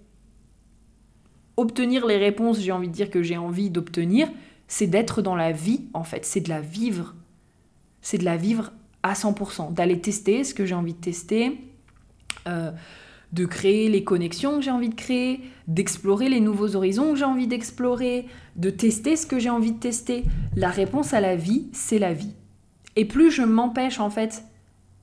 obtenir 1.57 2.05
les 2.05 2.17
réponses, 2.17 2.59
j'ai 2.59 2.71
envie 2.71 2.87
de 2.87 2.93
dire 2.93 3.09
que 3.09 3.23
j'ai 3.23 3.37
envie 3.37 3.69
d'obtenir, 3.69 4.27
c'est 4.67 4.87
d'être 4.87 5.21
dans 5.21 5.35
la 5.35 5.51
vie, 5.51 5.81
en 5.93 6.03
fait, 6.03 6.25
c'est 6.25 6.41
de 6.41 6.49
la 6.49 6.61
vivre. 6.61 7.15
C'est 8.01 8.17
de 8.17 8.25
la 8.25 8.37
vivre 8.37 8.71
à 9.03 9.13
100%, 9.13 9.73
d'aller 9.73 9.99
tester 9.99 10.43
ce 10.43 10.53
que 10.53 10.65
j'ai 10.65 10.75
envie 10.75 10.93
de 10.93 10.99
tester, 10.99 11.59
euh, 12.47 12.71
de 13.33 13.45
créer 13.45 13.89
les 13.89 14.03
connexions 14.03 14.57
que 14.57 14.61
j'ai 14.61 14.71
envie 14.71 14.89
de 14.89 14.95
créer, 14.95 15.41
d'explorer 15.67 16.29
les 16.29 16.39
nouveaux 16.39 16.75
horizons 16.75 17.13
que 17.13 17.19
j'ai 17.19 17.25
envie 17.25 17.47
d'explorer, 17.47 18.27
de 18.55 18.69
tester 18.69 19.15
ce 19.15 19.25
que 19.25 19.39
j'ai 19.39 19.49
envie 19.49 19.71
de 19.71 19.79
tester. 19.79 20.23
La 20.55 20.69
réponse 20.69 21.13
à 21.13 21.21
la 21.21 21.35
vie, 21.35 21.67
c'est 21.71 21.99
la 21.99 22.13
vie. 22.13 22.33
Et 22.95 23.05
plus 23.05 23.31
je 23.31 23.43
m'empêche 23.43 23.99
en 23.99 24.09
fait 24.09 24.43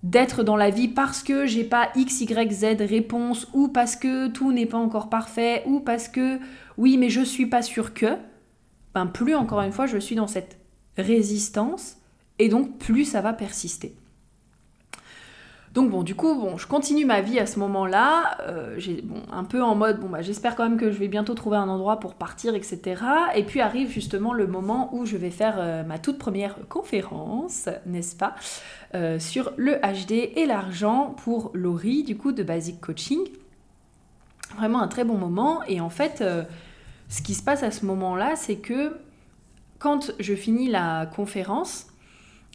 d'être 0.03 0.43
dans 0.43 0.57
la 0.57 0.71
vie 0.71 0.89
parce 0.89 1.23
que 1.23 1.47
j'ai 1.47 1.65
pas 1.65 1.91
X, 1.97 2.21
Y, 2.21 2.53
Z 2.53 2.65
réponse 2.81 3.49
ou 3.53 3.69
parce 3.69 3.97
que 3.97 4.29
tout 4.29 4.53
n'est 4.53 4.67
pas 4.67 4.79
encore 4.79 5.11
parfait 5.11 5.63
ou 5.67 5.81
parce 5.81 6.09
que 6.09 6.39
oui, 6.77 6.97
mais 6.97 7.11
je 7.11 7.21
suis 7.21 7.47
pas 7.47 7.63
sûr 7.63 7.95
que, 7.95 8.17
ben 8.95 9.07
plus 9.07 9.35
encore 9.35 9.61
une 9.61 9.73
fois, 9.73 9.87
je 9.87 9.99
suis 9.99 10.15
dans 10.15 10.29
cette 10.29 10.59
résistance 10.97 11.97
et 12.39 12.49
donc 12.49 12.79
plus 12.79 13.05
ça 13.05 13.21
va 13.21 13.33
persister. 13.33 13.98
Donc 15.75 15.91
bon, 15.91 16.03
du 16.03 16.15
coup, 16.15 16.35
bon, 16.35 16.57
je 16.57 16.67
continue 16.67 17.05
ma 17.05 17.21
vie 17.21 17.39
à 17.39 17.47
ce 17.47 17.59
moment-là, 17.59 18.39
euh, 18.49 18.79
bon, 19.05 19.23
un 19.31 19.45
peu 19.45 19.63
en 19.63 19.75
mode, 19.75 20.01
bon, 20.01 20.09
bah, 20.09 20.23
j'espère 20.23 20.57
quand 20.57 20.63
même 20.69 20.79
que 20.79 20.91
je 20.91 20.99
vais 20.99 21.09
bientôt 21.09 21.35
trouver 21.35 21.59
un 21.59 21.69
endroit 21.69 22.01
pour 22.01 22.15
partir, 22.15 22.55
etc. 22.55 23.03
Et 23.35 23.45
puis 23.45 23.61
arrive 23.61 23.91
justement 23.91 24.33
le 24.33 24.47
moment 24.47 24.95
où 24.95 25.05
je 25.05 25.17
vais 25.17 25.31
faire 25.31 25.57
euh, 25.59 25.85
ma 25.85 25.99
toute 25.99 26.19
première 26.19 26.57
conférence, 26.69 27.69
n'est-ce 27.87 28.17
pas, 28.17 28.35
euh, 28.95 29.19
sur 29.19 29.53
le 29.57 29.77
HD 29.77 30.33
et 30.37 30.47
l'argent 30.47 31.15
pour 31.23 31.51
Laurie, 31.53 32.03
du 32.03 32.17
coup, 32.17 32.33
de 32.33 32.43
Basic 32.43 32.81
Coaching. 32.81 33.21
Vraiment 34.57 34.81
un 34.81 34.89
très 34.89 35.05
bon 35.05 35.19
moment. 35.19 35.63
Et 35.69 35.81
en 35.81 35.91
fait, 35.91 36.25
ce 37.09 37.23
qui 37.23 37.35
se 37.35 37.43
passe 37.43 37.63
à 37.63 37.71
ce 37.71 37.85
moment-là, 37.85 38.35
c'est 38.35 38.57
que 38.57 38.97
quand 39.79 40.13
je 40.19 40.35
finis 40.35 40.69
la 40.69 41.05
conférence, 41.05 41.89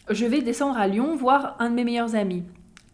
je 0.10 0.26
vais 0.26 0.42
descendre 0.42 0.78
à 0.78 0.88
Lyon 0.88 1.16
voir 1.16 1.56
un 1.60 1.70
de 1.70 1.76
mes 1.76 1.84
meilleurs 1.84 2.16
amis 2.16 2.44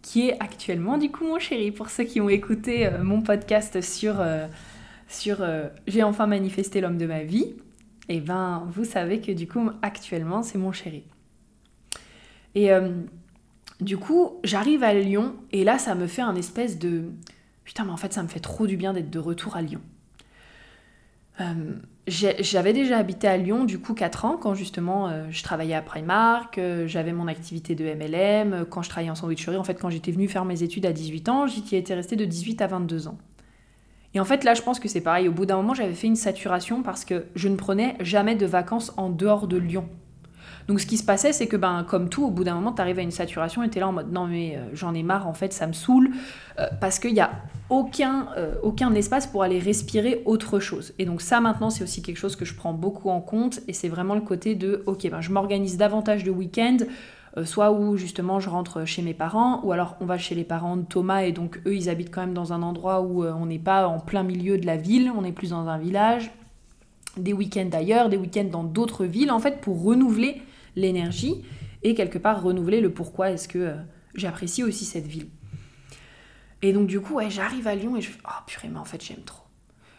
qui 0.02 0.30
est 0.30 0.40
actuellement 0.40 0.98
du 0.98 1.12
coup 1.12 1.26
mon 1.26 1.40
chéri. 1.40 1.72
Pour 1.72 1.90
ceux 1.90 2.04
qui 2.04 2.22
ont 2.22 2.30
écouté 2.30 2.88
euh, 2.88 3.04
mon 3.04 3.22
podcast 3.22 3.82
sur, 3.82 4.20
euh, 4.20 4.48
euh, 5.28 5.70
J'ai 5.88 6.04
enfin 6.04 6.28
manifesté 6.28 6.82
l'homme 6.82 6.98
de 6.98 7.06
ma 7.06 7.24
vie, 7.24 7.56
et 8.08 8.18
eh 8.18 8.20
ben 8.22 8.68
vous 8.72 8.86
savez 8.86 9.22
que 9.22 9.32
du 9.32 9.48
coup 9.48 9.70
actuellement 9.82 10.42
c'est 10.42 10.58
mon 10.58 10.72
chéri. 10.72 11.04
Et 12.56 12.72
du 13.80 13.98
coup 13.98 14.40
j'arrive 14.44 14.84
à 14.84 14.96
Lyon 14.96 15.36
et 15.52 15.64
là 15.64 15.78
ça 15.78 15.94
me 15.94 16.08
fait 16.08 16.24
un 16.24 16.36
espèce 16.36 16.80
de 16.80 17.12
putain 17.64 17.86
mais 17.86 17.92
en 17.92 17.98
fait 17.98 18.12
ça 18.12 18.24
me 18.24 18.28
fait 18.28 18.40
trop 18.40 18.66
du 18.66 18.76
bien 18.76 18.94
d'être 18.94 19.12
de 19.12 19.20
retour 19.20 19.56
à 19.56 19.62
Lyon. 19.62 19.82
J'avais 22.10 22.74
déjà 22.74 22.98
habité 22.98 23.28
à 23.28 23.38
Lyon 23.38 23.66
du 23.66 23.78
coup 23.78 23.94
4 23.94 24.26
ans 24.26 24.38
quand 24.38 24.56
justement 24.56 25.10
euh, 25.10 25.28
je 25.30 25.44
travaillais 25.44 25.76
à 25.76 25.82
Primark, 25.82 26.58
euh, 26.58 26.88
j'avais 26.88 27.14
mon 27.14 27.28
activité 27.28 27.76
de 27.76 27.86
MLM, 27.86 28.54
euh, 28.54 28.66
quand 28.66 28.82
je 28.82 28.90
travaillais 28.90 29.12
en 29.12 29.16
sandwicherie, 29.16 29.58
en 29.58 29.64
fait 29.64 29.76
quand 29.76 29.92
j'étais 29.92 30.12
venue 30.12 30.28
faire 30.28 30.44
mes 30.44 30.64
études 30.64 30.88
à 30.88 30.92
18 30.92 31.30
ans, 31.30 31.46
j'y 31.46 31.76
étais 31.76 31.94
restée 31.94 32.16
de 32.16 32.26
18 32.26 32.64
à 32.64 32.68
22 32.68 33.08
ans. 33.08 33.18
Et 34.16 34.20
en 34.20 34.26
fait 34.26 34.44
là 34.44 34.56
je 34.56 34.64
pense 34.64 34.80
que 34.80 34.88
c'est 34.88 35.02
pareil, 35.02 35.28
au 35.28 35.32
bout 35.32 35.46
d'un 35.46 35.58
moment 35.58 35.76
j'avais 35.76 35.94
fait 35.94 36.08
une 36.08 36.16
saturation 36.16 36.82
parce 36.82 37.06
que 37.06 37.26
je 37.36 37.48
ne 37.48 37.56
prenais 37.56 37.96
jamais 38.00 38.36
de 38.36 38.48
vacances 38.48 38.92
en 38.98 39.10
dehors 39.10 39.48
de 39.48 39.58
Lyon. 39.58 39.88
Donc 40.70 40.80
ce 40.80 40.86
qui 40.86 40.98
se 40.98 41.04
passait, 41.04 41.34
c'est 41.34 41.48
que 41.48 41.58
ben, 41.58 41.84
comme 41.84 42.10
tout, 42.10 42.24
au 42.24 42.30
bout 42.30 42.44
d'un 42.44 42.54
moment, 42.54 42.72
tu 42.72 42.80
arrives 42.80 43.00
à 43.00 43.02
une 43.02 43.10
saturation 43.10 43.64
et 43.64 43.72
tu 43.72 43.80
es 43.80 43.82
là 43.82 43.88
en 43.88 43.92
mode 43.92 44.14
non 44.14 44.28
mais 44.28 44.56
euh, 44.56 44.60
j'en 44.74 44.94
ai 44.94 45.02
marre, 45.02 45.28
en 45.28 45.34
fait, 45.34 45.52
ça 45.52 45.66
me 45.66 45.74
saoule, 45.74 46.12
euh, 46.60 46.68
parce 46.80 47.00
qu'il 47.00 47.16
n'y 47.16 47.22
a 47.22 47.32
aucun, 47.72 48.28
euh, 48.38 48.54
aucun 48.62 48.94
espace 48.94 49.26
pour 49.26 49.42
aller 49.42 49.58
respirer 49.58 50.22
autre 50.26 50.60
chose. 50.60 50.94
Et 51.00 51.06
donc 51.06 51.22
ça 51.22 51.42
maintenant, 51.42 51.72
c'est 51.72 51.84
aussi 51.84 52.04
quelque 52.04 52.18
chose 52.18 52.36
que 52.36 52.46
je 52.46 52.54
prends 52.54 52.72
beaucoup 52.72 53.10
en 53.10 53.20
compte, 53.20 53.62
et 53.68 53.74
c'est 53.74 53.90
vraiment 53.90 54.14
le 54.14 54.22
côté 54.22 54.54
de, 54.54 54.84
ok, 54.86 55.10
ben, 55.10 55.22
je 55.22 55.32
m'organise 55.32 55.76
davantage 55.76 56.24
de 56.24 56.30
week-end, 56.30 56.78
soit 57.46 57.72
où 57.72 57.98
justement 57.98 58.40
je 58.40 58.52
rentre 58.52 58.86
chez 58.86 59.02
mes 59.02 59.16
parents, 59.16 59.62
ou 59.64 59.72
alors 59.72 59.96
on 60.02 60.06
va 60.06 60.20
chez 60.20 60.36
les 60.36 60.44
parents 60.44 60.78
de 60.78 60.84
Thomas, 60.84 61.22
et 61.22 61.32
donc 61.32 61.60
eux, 61.66 61.76
ils 61.76 61.90
habitent 61.90 62.12
quand 62.12 62.22
même 62.22 62.36
dans 62.36 62.54
un 62.54 62.62
endroit 62.62 63.02
où 63.02 63.26
on 63.26 63.48
n'est 63.48 63.58
pas 63.58 63.88
en 63.88 64.00
plein 64.00 64.22
milieu 64.22 64.60
de 64.60 64.68
la 64.68 64.78
ville, 64.78 65.12
on 65.18 65.24
est 65.24 65.32
plus 65.32 65.50
dans 65.50 65.68
un 65.68 65.80
village 65.80 66.30
des 67.18 67.34
week-ends 67.34 67.70
ailleurs, 67.74 68.08
des 68.08 68.18
week-ends 68.18 68.50
dans 68.52 68.64
d'autres 68.64 69.06
villes, 69.06 69.32
en 69.32 69.40
fait, 69.40 69.62
pour 69.62 69.84
renouveler 69.84 70.44
l'énergie 70.80 71.44
et 71.84 71.96
quelque 71.96 72.18
part 72.18 72.42
renouveler 72.42 72.82
le 72.82 72.92
pourquoi 72.92 73.32
est-ce 73.32 73.48
que 73.48 73.60
euh, 73.60 73.76
j'apprécie 74.16 74.64
aussi 74.64 74.86
cette 74.86 75.08
ville. 75.08 75.28
Et 76.62 76.74
donc 76.74 76.88
du 76.88 77.00
coup, 77.00 77.20
j'arrive 77.30 77.68
à 77.68 77.76
Lyon 77.76 77.96
et 77.96 78.02
je 78.02 78.10
fais 78.10 78.20
oh 78.26 78.44
purée, 78.46 78.68
mais 78.70 78.80
en 78.80 78.86
fait 78.86 79.04
j'aime 79.04 79.24
trop. 79.24 79.44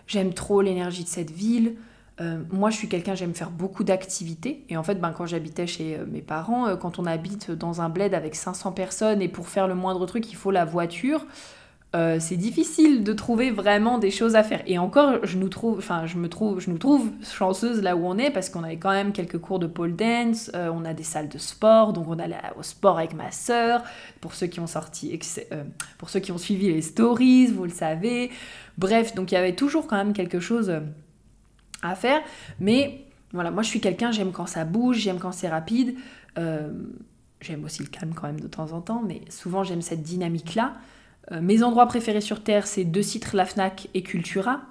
J'aime 0.06 0.34
trop 0.34 0.60
l'énergie 0.60 1.04
de 1.04 1.08
cette 1.08 1.30
ville. 1.30 1.76
Euh, 2.20 2.42
moi, 2.50 2.68
je 2.68 2.76
suis 2.76 2.88
quelqu'un, 2.88 3.14
j'aime 3.14 3.32
faire 3.32 3.50
beaucoup 3.50 3.82
d'activités. 3.82 4.66
Et 4.68 4.76
en 4.76 4.82
fait, 4.82 4.96
ben, 4.96 5.12
quand 5.12 5.24
j'habitais 5.24 5.66
chez 5.66 5.96
euh, 5.96 6.04
mes 6.04 6.20
parents, 6.20 6.76
quand 6.76 6.98
on 6.98 7.06
habite 7.06 7.50
dans 7.50 7.80
un 7.80 7.88
bled 7.88 8.12
avec 8.12 8.34
500 8.34 8.72
personnes 8.72 9.22
et 9.22 9.28
pour 9.28 9.48
faire 9.48 9.68
le 9.68 9.74
moindre 9.74 10.04
truc, 10.04 10.30
il 10.30 10.36
faut 10.36 10.50
la 10.50 10.66
voiture. 10.66 11.24
Euh, 11.96 12.18
c'est 12.20 12.36
difficile 12.36 13.02
de 13.02 13.12
trouver 13.12 13.50
vraiment 13.50 13.98
des 13.98 14.12
choses 14.12 14.36
à 14.36 14.44
faire. 14.44 14.62
Et 14.66 14.78
encore, 14.78 15.26
je 15.26 15.36
nous 15.36 15.48
trouve, 15.48 15.78
enfin, 15.78 16.06
je 16.06 16.18
me 16.18 16.28
trouve, 16.28 16.60
je 16.60 16.70
nous 16.70 16.78
trouve 16.78 17.10
chanceuse 17.20 17.82
là 17.82 17.96
où 17.96 18.06
on 18.06 18.16
est 18.16 18.30
parce 18.30 18.48
qu'on 18.48 18.62
avait 18.62 18.76
quand 18.76 18.92
même 18.92 19.10
quelques 19.10 19.38
cours 19.38 19.58
de 19.58 19.66
pole 19.66 19.96
dance, 19.96 20.52
euh, 20.54 20.70
on 20.72 20.84
a 20.84 20.94
des 20.94 21.02
salles 21.02 21.28
de 21.28 21.38
sport, 21.38 21.92
donc 21.92 22.06
on 22.06 22.20
allait 22.20 22.38
au 22.56 22.62
sport 22.62 22.98
avec 22.98 23.12
ma 23.12 23.32
sœur. 23.32 23.82
Pour 24.20 24.34
ceux 24.34 24.46
qui 24.46 24.60
ont 24.60 24.68
sorti, 24.68 25.18
euh, 25.50 25.64
pour 25.98 26.10
ceux 26.10 26.20
qui 26.20 26.30
ont 26.30 26.38
suivi 26.38 26.72
les 26.72 26.80
stories, 26.80 27.46
vous 27.48 27.64
le 27.64 27.70
savez. 27.70 28.30
Bref, 28.78 29.16
donc 29.16 29.32
il 29.32 29.34
y 29.34 29.38
avait 29.38 29.56
toujours 29.56 29.88
quand 29.88 29.96
même 29.96 30.12
quelque 30.12 30.38
chose 30.38 30.72
à 31.82 31.94
faire. 31.96 32.20
Mais 32.60 33.04
voilà, 33.32 33.50
moi 33.50 33.64
je 33.64 33.68
suis 33.68 33.80
quelqu'un, 33.80 34.12
j'aime 34.12 34.30
quand 34.30 34.46
ça 34.46 34.64
bouge, 34.64 34.98
j'aime 34.98 35.18
quand 35.18 35.32
c'est 35.32 35.48
rapide. 35.48 35.96
j'aime 36.36 37.64
aussi 37.64 37.82
le 37.82 37.88
calme 37.88 38.14
quand 38.14 38.28
même 38.28 38.40
de 38.40 38.46
temps 38.46 38.70
en 38.70 38.80
temps, 38.80 39.02
mais 39.04 39.22
souvent 39.28 39.64
j'aime 39.64 39.82
cette 39.82 40.04
dynamique 40.04 40.54
là. 40.54 40.74
Euh, 41.32 41.40
mes 41.40 41.62
endroits 41.62 41.86
préférés 41.86 42.20
sur 42.20 42.42
Terre, 42.42 42.66
c'est 42.66 42.84
deux 42.84 43.02
sites, 43.02 43.32
la 43.32 43.44
FNAC 43.44 43.88
et 43.94 44.02
Cultura. 44.02 44.62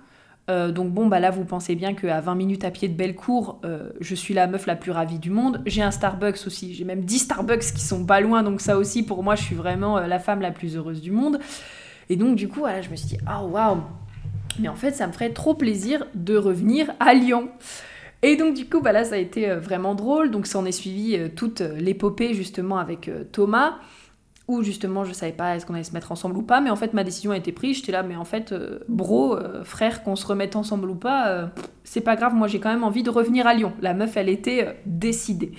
Euh, 0.50 0.72
donc 0.72 0.92
bon, 0.92 1.08
bah 1.08 1.20
là, 1.20 1.30
vous 1.30 1.46
pensez 1.46 1.76
bien 1.76 1.94
qu'à 1.94 2.22
20 2.22 2.36
minutes 2.36 2.64
à 2.64 2.72
pied 2.72 2.88
de 2.88 2.96
Bellecour, 2.96 3.62
euh, 3.64 3.92
je 4.00 4.16
suis 4.16 4.34
la 4.34 4.48
meuf 4.48 4.66
la 4.66 4.76
plus 4.76 4.92
ravie 4.92 5.20
du 5.20 5.30
monde. 5.30 5.62
J'ai 5.66 5.82
un 5.82 5.92
Starbucks 5.92 6.48
aussi, 6.48 6.74
j'ai 6.74 6.86
même 6.86 7.02
10 7.02 7.20
Starbucks 7.20 7.74
qui 7.74 7.82
sont 7.82 8.06
pas 8.06 8.20
loin, 8.20 8.44
donc 8.44 8.60
ça 8.62 8.78
aussi, 8.78 9.04
pour 9.04 9.24
moi, 9.24 9.36
je 9.36 9.44
suis 9.44 9.56
vraiment 9.56 10.00
la 10.00 10.20
femme 10.20 10.42
la 10.42 10.52
plus 10.52 10.76
heureuse 10.76 11.02
du 11.02 11.12
monde. 11.12 11.40
Et 12.10 12.16
donc 12.16 12.36
du 12.36 12.48
coup, 12.48 12.62
voilà, 12.62 12.82
je 12.82 12.90
me 12.90 12.96
suis 12.96 13.10
dit, 13.10 13.18
oh 13.28 13.48
waouh, 13.48 13.84
mais 14.60 14.68
en 14.68 14.76
fait, 14.76 14.92
ça 14.92 15.06
me 15.06 15.14
ferait 15.14 15.30
trop 15.30 15.54
plaisir 15.54 16.06
de 16.16 16.36
revenir 16.36 16.92
à 17.00 17.14
Lyon. 17.14 17.50
Et 18.24 18.36
donc 18.36 18.56
du 18.56 18.66
coup, 18.68 18.82
bah 18.82 18.92
là, 18.92 19.04
ça 19.04 19.16
a 19.16 19.20
été 19.20 19.54
vraiment 19.54 19.94
drôle. 19.94 20.32
Donc 20.32 20.48
ça 20.48 20.58
en 20.58 20.66
est 20.66 20.72
suivi 20.72 21.18
toute 21.36 21.62
l'épopée 21.62 22.34
justement 22.34 22.80
avec 22.80 23.10
Thomas 23.32 23.76
où 24.50 24.64
justement 24.64 25.06
je 25.06 25.14
savais 25.14 25.32
pas 25.32 25.56
est-ce 25.56 25.66
qu'on 25.68 25.76
allait 25.76 25.84
se 25.84 25.94
mettre 25.94 26.12
ensemble 26.12 26.36
ou 26.36 26.42
pas, 26.42 26.60
mais 26.60 26.72
en 26.72 26.76
fait 26.76 26.94
ma 26.94 27.04
décision 27.04 27.32
a 27.32 27.38
été 27.38 27.52
prise, 27.52 27.78
j'étais 27.78 27.92
là, 27.92 28.02
mais 28.02 28.16
en 28.16 28.26
fait, 28.26 28.52
euh, 28.52 28.80
bro, 28.90 29.38
euh, 29.38 29.64
frère, 29.64 30.02
qu'on 30.02 30.16
se 30.16 30.26
remette 30.26 30.56
ensemble 30.56 30.90
ou 30.90 30.96
pas, 30.96 31.30
euh, 31.30 31.48
c'est 31.84 32.02
pas 32.02 32.16
grave, 32.16 32.34
moi 32.34 32.48
j'ai 32.48 32.60
quand 32.60 32.72
même 32.72 32.84
envie 32.84 33.04
de 33.04 33.12
revenir 33.12 33.46
à 33.46 33.54
Lyon. 33.54 33.74
La 33.80 33.94
meuf, 33.94 34.18
elle 34.18 34.28
était 34.28 34.82
décidée. 34.88 35.52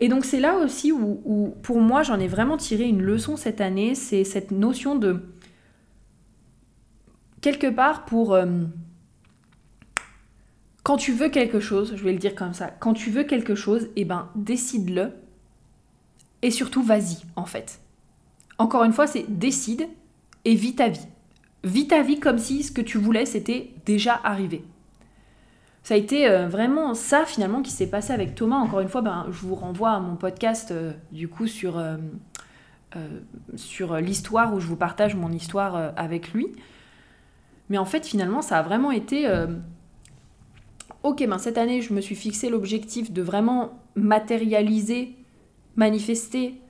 Et 0.00 0.08
donc 0.08 0.24
c'est 0.24 0.40
là 0.40 0.56
aussi 0.56 0.90
où, 0.90 1.54
pour 1.62 1.80
moi 1.80 2.02
j'en 2.02 2.18
ai 2.18 2.26
vraiment 2.26 2.56
tiré 2.56 2.82
une 2.84 3.00
leçon 3.00 3.36
cette 3.36 3.60
année, 3.60 3.94
c'est 3.94 4.24
cette 4.24 4.50
notion 4.50 4.96
de 4.96 5.22
quelque 7.40 7.68
part 7.68 8.04
pour 8.04 8.36
quand 10.82 10.96
tu 10.96 11.12
veux 11.12 11.28
quelque 11.28 11.60
chose, 11.60 11.94
je 11.94 12.02
vais 12.02 12.12
le 12.12 12.18
dire 12.18 12.34
comme 12.34 12.52
ça, 12.52 12.66
quand 12.80 12.94
tu 12.94 13.10
veux 13.10 13.22
quelque 13.22 13.54
chose, 13.54 13.88
eh 13.94 14.04
ben 14.04 14.28
décide-le. 14.34 15.12
Et 16.42 16.50
surtout 16.50 16.82
vas-y 16.82 17.18
en 17.36 17.46
fait 17.46 17.83
encore 18.58 18.84
une 18.84 18.92
fois, 18.92 19.06
c'est 19.06 19.24
décide 19.28 19.88
et 20.44 20.54
vis 20.54 20.76
ta 20.76 20.88
vie. 20.88 21.06
Vis 21.64 21.88
ta 21.88 22.02
vie 22.02 22.20
comme 22.20 22.38
si 22.38 22.62
ce 22.62 22.72
que 22.72 22.80
tu 22.80 22.98
voulais, 22.98 23.26
c'était 23.26 23.70
déjà 23.86 24.20
arrivé. 24.22 24.64
Ça 25.82 25.94
a 25.94 25.96
été 25.98 26.28
euh, 26.28 26.48
vraiment 26.48 26.94
ça 26.94 27.26
finalement 27.26 27.60
qui 27.60 27.70
s'est 27.70 27.88
passé 27.88 28.12
avec 28.12 28.34
Thomas. 28.34 28.56
Encore 28.56 28.80
une 28.80 28.88
fois, 28.88 29.02
ben, 29.02 29.26
je 29.30 29.40
vous 29.40 29.54
renvoie 29.54 29.90
à 29.90 30.00
mon 30.00 30.16
podcast 30.16 30.70
euh, 30.70 30.92
du 31.12 31.28
coup 31.28 31.46
sur, 31.46 31.78
euh, 31.78 31.96
sur 33.54 33.96
l'histoire 33.96 34.54
où 34.54 34.60
je 34.60 34.66
vous 34.66 34.76
partage 34.76 35.14
mon 35.14 35.30
histoire 35.30 35.92
avec 35.96 36.32
lui. 36.32 36.46
Mais 37.68 37.76
en 37.76 37.84
fait, 37.84 38.06
finalement, 38.06 38.40
ça 38.40 38.58
a 38.58 38.62
vraiment 38.62 38.92
été... 38.92 39.26
ok, 41.02 41.26
ben, 41.26 41.38
cette 41.38 41.58
année, 41.58 41.82
je 41.82 41.92
me 41.92 42.00
suis 42.00 42.14
fixé 42.14 42.50
l'objectif 42.50 43.12
de 43.12 43.20
vraiment 43.20 43.72
matérialiser, 43.96 45.16
manifester 45.76 46.60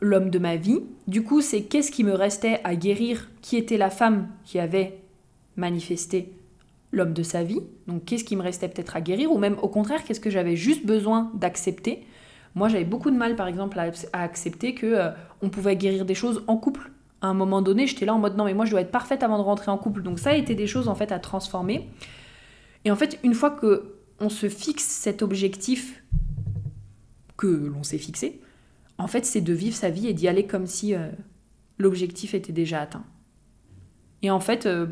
l'homme 0.00 0.30
de 0.30 0.38
ma 0.38 0.56
vie. 0.56 0.80
Du 1.06 1.22
coup, 1.22 1.40
c'est 1.40 1.62
qu'est-ce 1.62 1.90
qui 1.90 2.04
me 2.04 2.12
restait 2.12 2.60
à 2.64 2.76
guérir, 2.76 3.28
qui 3.42 3.56
était 3.56 3.78
la 3.78 3.90
femme 3.90 4.28
qui 4.44 4.58
avait 4.58 4.98
manifesté 5.56 6.32
l'homme 6.92 7.12
de 7.12 7.22
sa 7.22 7.42
vie. 7.42 7.60
Donc, 7.86 8.04
qu'est-ce 8.04 8.24
qui 8.24 8.36
me 8.36 8.42
restait 8.42 8.68
peut-être 8.68 8.96
à 8.96 9.00
guérir, 9.00 9.32
ou 9.32 9.38
même 9.38 9.56
au 9.62 9.68
contraire, 9.68 10.04
qu'est-ce 10.04 10.20
que 10.20 10.30
j'avais 10.30 10.56
juste 10.56 10.86
besoin 10.86 11.30
d'accepter. 11.34 12.04
Moi, 12.54 12.68
j'avais 12.68 12.84
beaucoup 12.84 13.10
de 13.10 13.16
mal, 13.16 13.36
par 13.36 13.48
exemple, 13.48 13.78
à, 13.78 14.22
accepter 14.22 14.74
que 14.74 14.86
euh, 14.86 15.10
on 15.42 15.50
pouvait 15.50 15.76
guérir 15.76 16.04
des 16.04 16.14
choses 16.14 16.42
en 16.46 16.56
couple. 16.56 16.90
À 17.20 17.28
un 17.28 17.34
moment 17.34 17.62
donné, 17.62 17.86
j'étais 17.86 18.06
là 18.06 18.14
en 18.14 18.18
mode 18.18 18.36
non, 18.36 18.44
mais 18.44 18.54
moi, 18.54 18.64
je 18.64 18.70
dois 18.70 18.80
être 18.80 18.90
parfaite 18.90 19.22
avant 19.22 19.38
de 19.38 19.42
rentrer 19.42 19.70
en 19.70 19.78
couple. 19.78 20.02
Donc, 20.02 20.18
ça 20.18 20.30
a 20.30 20.34
été 20.34 20.54
des 20.54 20.66
choses 20.66 20.88
en 20.88 20.94
fait 20.94 21.12
à 21.12 21.18
transformer. 21.18 21.88
Et 22.84 22.90
en 22.90 22.96
fait, 22.96 23.18
une 23.24 23.34
fois 23.34 23.50
que 23.50 23.92
on 24.20 24.28
se 24.30 24.48
fixe 24.48 24.84
cet 24.84 25.22
objectif 25.22 26.02
que 27.36 27.46
l'on 27.46 27.82
s'est 27.82 27.98
fixé, 27.98 28.40
en 28.98 29.06
fait, 29.06 29.24
c'est 29.26 29.40
de 29.40 29.52
vivre 29.52 29.76
sa 29.76 29.90
vie 29.90 30.08
et 30.08 30.14
d'y 30.14 30.28
aller 30.28 30.46
comme 30.46 30.66
si 30.66 30.94
euh, 30.94 31.08
l'objectif 31.78 32.34
était 32.34 32.52
déjà 32.52 32.80
atteint. 32.80 33.04
Et 34.22 34.30
en 34.30 34.40
fait, 34.40 34.64
euh, 34.66 34.86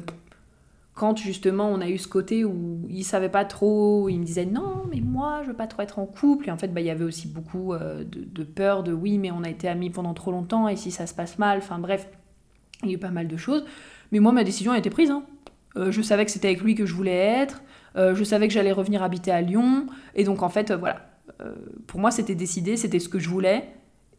quand 0.92 1.16
justement 1.16 1.68
on 1.68 1.80
a 1.80 1.88
eu 1.88 1.96
ce 1.96 2.06
côté 2.06 2.44
où 2.44 2.86
il 2.88 3.04
savait 3.04 3.30
pas 3.30 3.44
trop, 3.44 4.08
il 4.08 4.18
me 4.20 4.24
disait 4.24 4.44
non, 4.44 4.84
mais 4.90 5.00
moi 5.00 5.40
je 5.42 5.48
veux 5.48 5.56
pas 5.56 5.66
trop 5.66 5.82
être 5.82 5.98
en 5.98 6.06
couple. 6.06 6.48
Et 6.48 6.52
en 6.52 6.58
fait, 6.58 6.68
bah, 6.68 6.82
il 6.82 6.86
y 6.86 6.90
avait 6.90 7.04
aussi 7.04 7.28
beaucoup 7.28 7.72
euh, 7.72 8.04
de, 8.04 8.44
peur, 8.44 8.82
de 8.82 8.92
oui, 8.92 9.18
mais 9.18 9.30
on 9.30 9.42
a 9.42 9.48
été 9.48 9.68
amis 9.68 9.90
pendant 9.90 10.12
trop 10.12 10.30
longtemps 10.30 10.68
et 10.68 10.76
si 10.76 10.90
ça 10.90 11.06
se 11.06 11.14
passe 11.14 11.38
mal, 11.38 11.58
enfin 11.58 11.78
bref, 11.78 12.08
il 12.82 12.90
y 12.90 12.92
a 12.92 12.94
eu 12.96 12.98
pas 12.98 13.10
mal 13.10 13.26
de 13.26 13.36
choses. 13.36 13.64
Mais 14.12 14.20
moi, 14.20 14.32
ma 14.32 14.44
décision 14.44 14.72
a 14.72 14.78
été 14.78 14.90
prise. 14.90 15.10
Hein. 15.10 15.24
je 15.76 16.02
savais 16.02 16.26
que 16.26 16.30
c'était 16.30 16.48
avec 16.48 16.60
lui 16.60 16.74
que 16.74 16.84
je 16.84 16.94
voulais 16.94 17.16
être. 17.16 17.62
je 17.96 18.22
savais 18.22 18.46
que 18.46 18.52
j'allais 18.52 18.70
revenir 18.70 19.02
habiter 19.02 19.30
à 19.30 19.40
Lyon. 19.40 19.86
Et 20.14 20.24
donc 20.24 20.42
en 20.42 20.50
fait, 20.50 20.70
voilà. 20.72 21.08
pour 21.86 21.98
moi, 21.98 22.10
c'était 22.10 22.34
décidé, 22.34 22.76
c'était 22.76 23.00
ce 23.00 23.08
que 23.08 23.18
je 23.18 23.30
voulais. 23.30 23.64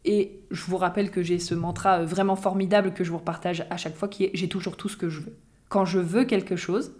Et 0.06 0.40
je 0.50 0.64
vous 0.64 0.76
rappelle 0.76 1.10
que 1.10 1.22
j'ai 1.22 1.38
ce 1.38 1.54
mantra 1.54 2.04
vraiment 2.04 2.36
formidable 2.36 2.94
que 2.94 3.04
je 3.04 3.10
vous 3.10 3.18
repartage 3.18 3.66
à 3.70 3.76
chaque 3.76 3.96
fois 3.96 4.08
qui 4.08 4.24
est 4.24 4.30
j'ai 4.34 4.48
toujours 4.48 4.76
tout 4.76 4.88
ce 4.88 4.96
que 4.96 5.08
je 5.08 5.20
veux. 5.20 5.36
Quand 5.68 5.84
je 5.84 5.98
veux 5.98 6.24
quelque 6.24 6.56
chose, 6.56 6.92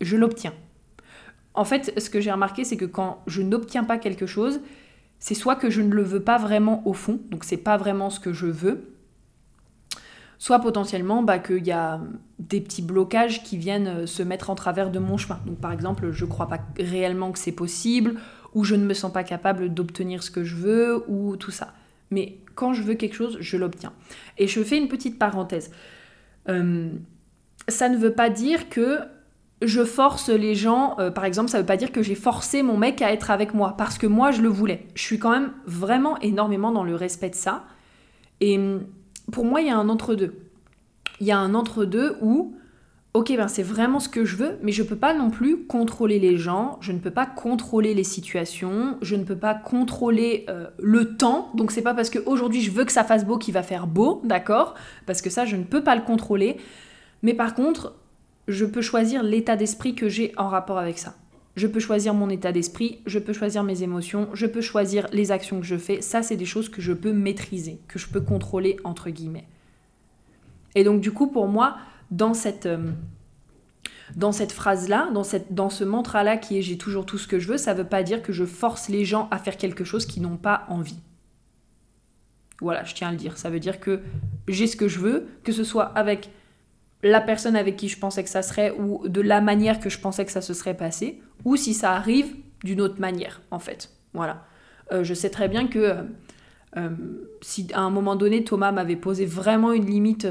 je 0.00 0.16
l'obtiens. 0.16 0.52
En 1.54 1.64
fait, 1.64 1.98
ce 2.00 2.10
que 2.10 2.20
j'ai 2.20 2.32
remarqué, 2.32 2.64
c'est 2.64 2.76
que 2.76 2.84
quand 2.84 3.22
je 3.26 3.42
n'obtiens 3.42 3.84
pas 3.84 3.98
quelque 3.98 4.26
chose, 4.26 4.60
c'est 5.18 5.34
soit 5.34 5.54
que 5.54 5.70
je 5.70 5.80
ne 5.80 5.92
le 5.92 6.02
veux 6.02 6.22
pas 6.22 6.38
vraiment 6.38 6.82
au 6.86 6.92
fond, 6.92 7.20
donc 7.30 7.44
c'est 7.44 7.56
pas 7.56 7.76
vraiment 7.76 8.10
ce 8.10 8.18
que 8.18 8.32
je 8.32 8.46
veux, 8.46 8.92
soit 10.38 10.58
potentiellement 10.58 11.22
bah, 11.22 11.38
qu'il 11.38 11.64
y 11.64 11.70
a 11.70 12.00
des 12.40 12.60
petits 12.60 12.82
blocages 12.82 13.44
qui 13.44 13.56
viennent 13.56 13.86
euh, 13.86 14.06
se 14.06 14.24
mettre 14.24 14.50
en 14.50 14.56
travers 14.56 14.90
de 14.90 14.98
mon 14.98 15.16
chemin. 15.16 15.38
Donc 15.46 15.58
par 15.58 15.70
exemple, 15.70 16.10
je 16.10 16.24
ne 16.24 16.30
crois 16.30 16.48
pas 16.48 16.58
réellement 16.76 17.30
que 17.30 17.38
c'est 17.38 17.52
possible, 17.52 18.16
ou 18.54 18.64
je 18.64 18.74
ne 18.74 18.84
me 18.84 18.94
sens 18.94 19.12
pas 19.12 19.24
capable 19.24 19.72
d'obtenir 19.72 20.22
ce 20.22 20.30
que 20.30 20.44
je 20.44 20.56
veux, 20.56 21.04
ou 21.08 21.36
tout 21.36 21.50
ça. 21.50 21.72
Mais 22.10 22.38
quand 22.54 22.74
je 22.74 22.82
veux 22.82 22.94
quelque 22.94 23.14
chose, 23.14 23.38
je 23.40 23.56
l'obtiens. 23.56 23.92
Et 24.38 24.46
je 24.46 24.62
fais 24.62 24.76
une 24.76 24.88
petite 24.88 25.18
parenthèse. 25.18 25.70
Euh, 26.48 26.90
ça 27.68 27.88
ne 27.88 27.96
veut 27.96 28.12
pas 28.12 28.30
dire 28.30 28.68
que 28.68 28.98
je 29.62 29.84
force 29.84 30.28
les 30.28 30.54
gens, 30.54 30.96
euh, 30.98 31.10
par 31.10 31.24
exemple, 31.24 31.48
ça 31.50 31.58
ne 31.58 31.62
veut 31.62 31.66
pas 31.66 31.76
dire 31.76 31.92
que 31.92 32.02
j'ai 32.02 32.16
forcé 32.16 32.62
mon 32.62 32.76
mec 32.76 33.00
à 33.00 33.12
être 33.12 33.30
avec 33.30 33.54
moi, 33.54 33.74
parce 33.78 33.96
que 33.96 34.06
moi, 34.06 34.32
je 34.32 34.42
le 34.42 34.48
voulais. 34.48 34.86
Je 34.94 35.02
suis 35.02 35.18
quand 35.18 35.30
même 35.30 35.52
vraiment 35.66 36.18
énormément 36.18 36.72
dans 36.72 36.84
le 36.84 36.96
respect 36.96 37.30
de 37.30 37.36
ça. 37.36 37.64
Et 38.40 38.58
pour 39.30 39.44
moi, 39.44 39.60
il 39.60 39.68
y 39.68 39.70
a 39.70 39.76
un 39.76 39.88
entre-deux. 39.88 40.36
Il 41.20 41.26
y 41.26 41.32
a 41.32 41.38
un 41.38 41.54
entre-deux 41.54 42.16
où, 42.20 42.56
ok, 43.14 43.34
ben 43.36 43.48
c'est 43.48 43.62
vraiment 43.62 44.00
ce 44.00 44.08
que 44.08 44.24
je 44.24 44.36
veux, 44.36 44.58
mais 44.62 44.72
je 44.72 44.82
peux 44.82 44.96
pas 44.96 45.12
non 45.12 45.30
plus 45.30 45.64
contrôler 45.66 46.18
les 46.18 46.38
gens, 46.38 46.78
je 46.80 46.92
ne 46.92 46.98
peux 46.98 47.10
pas 47.10 47.26
contrôler 47.26 47.92
les 47.94 48.04
situations, 48.04 48.96
je 49.02 49.16
ne 49.16 49.24
peux 49.24 49.36
pas 49.36 49.54
contrôler 49.54 50.46
euh, 50.48 50.68
le 50.78 51.16
temps. 51.16 51.50
Donc 51.54 51.72
c'est 51.72 51.82
pas 51.82 51.94
parce 51.94 52.08
qu'aujourd'hui 52.08 52.62
je 52.62 52.70
veux 52.70 52.84
que 52.84 52.92
ça 52.92 53.04
fasse 53.04 53.26
beau 53.26 53.36
qu'il 53.36 53.52
va 53.52 53.62
faire 53.62 53.86
beau, 53.86 54.22
d'accord? 54.24 54.74
Parce 55.06 55.20
que 55.20 55.30
ça, 55.30 55.44
je 55.44 55.56
ne 55.56 55.64
peux 55.64 55.82
pas 55.82 55.94
le 55.94 56.02
contrôler. 56.02 56.56
Mais 57.22 57.34
par 57.34 57.54
contre, 57.54 57.94
je 58.48 58.64
peux 58.64 58.82
choisir 58.82 59.22
l'état 59.22 59.56
d'esprit 59.56 59.94
que 59.94 60.08
j'ai 60.08 60.32
en 60.36 60.48
rapport 60.48 60.78
avec 60.78 60.98
ça. 60.98 61.14
Je 61.54 61.66
peux 61.66 61.80
choisir 61.80 62.14
mon 62.14 62.30
état 62.30 62.50
d'esprit, 62.50 63.00
je 63.04 63.18
peux 63.18 63.34
choisir 63.34 63.62
mes 63.62 63.82
émotions, 63.82 64.28
je 64.32 64.46
peux 64.46 64.62
choisir 64.62 65.06
les 65.12 65.32
actions 65.32 65.60
que 65.60 65.66
je 65.66 65.76
fais. 65.76 66.00
Ça, 66.00 66.22
c'est 66.22 66.36
des 66.36 66.46
choses 66.46 66.70
que 66.70 66.80
je 66.80 66.94
peux 66.94 67.12
maîtriser, 67.12 67.78
que 67.88 67.98
je 67.98 68.08
peux 68.08 68.22
contrôler, 68.22 68.78
entre 68.84 69.10
guillemets. 69.10 69.46
Et 70.74 70.82
donc, 70.82 71.02
du 71.02 71.12
coup, 71.12 71.26
pour 71.26 71.48
moi, 71.48 71.76
dans 72.12 72.34
cette, 72.34 72.66
euh, 72.66 72.92
dans 74.14 74.30
cette 74.30 74.52
phrase-là, 74.52 75.10
dans, 75.50 75.70
ce 75.70 75.84
mantra-là 75.84 76.36
qui 76.36 76.58
est 76.58 76.62
j'ai 76.62 76.78
toujours 76.78 77.06
tout 77.06 77.18
ce 77.18 77.26
que 77.26 77.38
je 77.38 77.48
veux, 77.48 77.56
ça 77.56 77.72
ne 77.72 77.78
veut 77.78 77.88
pas 77.88 78.02
dire 78.04 78.22
que 78.22 78.32
je 78.32 78.44
force 78.44 78.88
les 78.88 79.04
gens 79.04 79.28
à 79.30 79.38
faire 79.38 79.56
quelque 79.56 79.82
chose 79.82 80.06
qu'ils 80.06 80.22
n'ont 80.22 80.36
pas 80.36 80.66
envie. 80.68 81.00
Voilà, 82.60 82.84
je 82.84 82.94
tiens 82.94 83.08
à 83.08 83.10
le 83.10 83.16
dire. 83.16 83.38
Ça 83.38 83.50
veut 83.50 83.58
dire 83.58 83.80
que 83.80 84.00
j'ai 84.46 84.66
ce 84.68 84.76
que 84.76 84.86
je 84.86 85.00
veux, 85.00 85.26
que 85.42 85.50
ce 85.50 85.64
soit 85.64 85.86
avec 85.86 86.30
la 87.02 87.20
personne 87.20 87.56
avec 87.56 87.76
qui 87.76 87.88
je 87.88 87.98
pensais 87.98 88.22
que 88.22 88.30
ça 88.30 88.42
serait 88.42 88.70
ou 88.78 89.08
de 89.08 89.20
la 89.20 89.40
manière 89.40 89.80
que 89.80 89.90
je 89.90 89.98
pensais 89.98 90.24
que 90.24 90.30
ça 90.30 90.42
se 90.42 90.54
serait 90.54 90.76
passé, 90.76 91.20
ou 91.44 91.56
si 91.56 91.74
ça 91.74 91.92
arrive 91.92 92.36
d'une 92.62 92.80
autre 92.80 93.00
manière, 93.00 93.40
en 93.50 93.58
fait. 93.58 93.90
Voilà. 94.12 94.44
Euh, 94.92 95.02
je 95.02 95.14
sais 95.14 95.30
très 95.30 95.48
bien 95.48 95.66
que 95.66 95.96
euh, 96.76 96.88
si 97.40 97.66
à 97.72 97.80
un 97.80 97.90
moment 97.90 98.14
donné 98.14 98.44
Thomas 98.44 98.70
m'avait 98.70 98.96
posé 98.96 99.24
vraiment 99.24 99.72
une 99.72 99.86
limite 99.86 100.28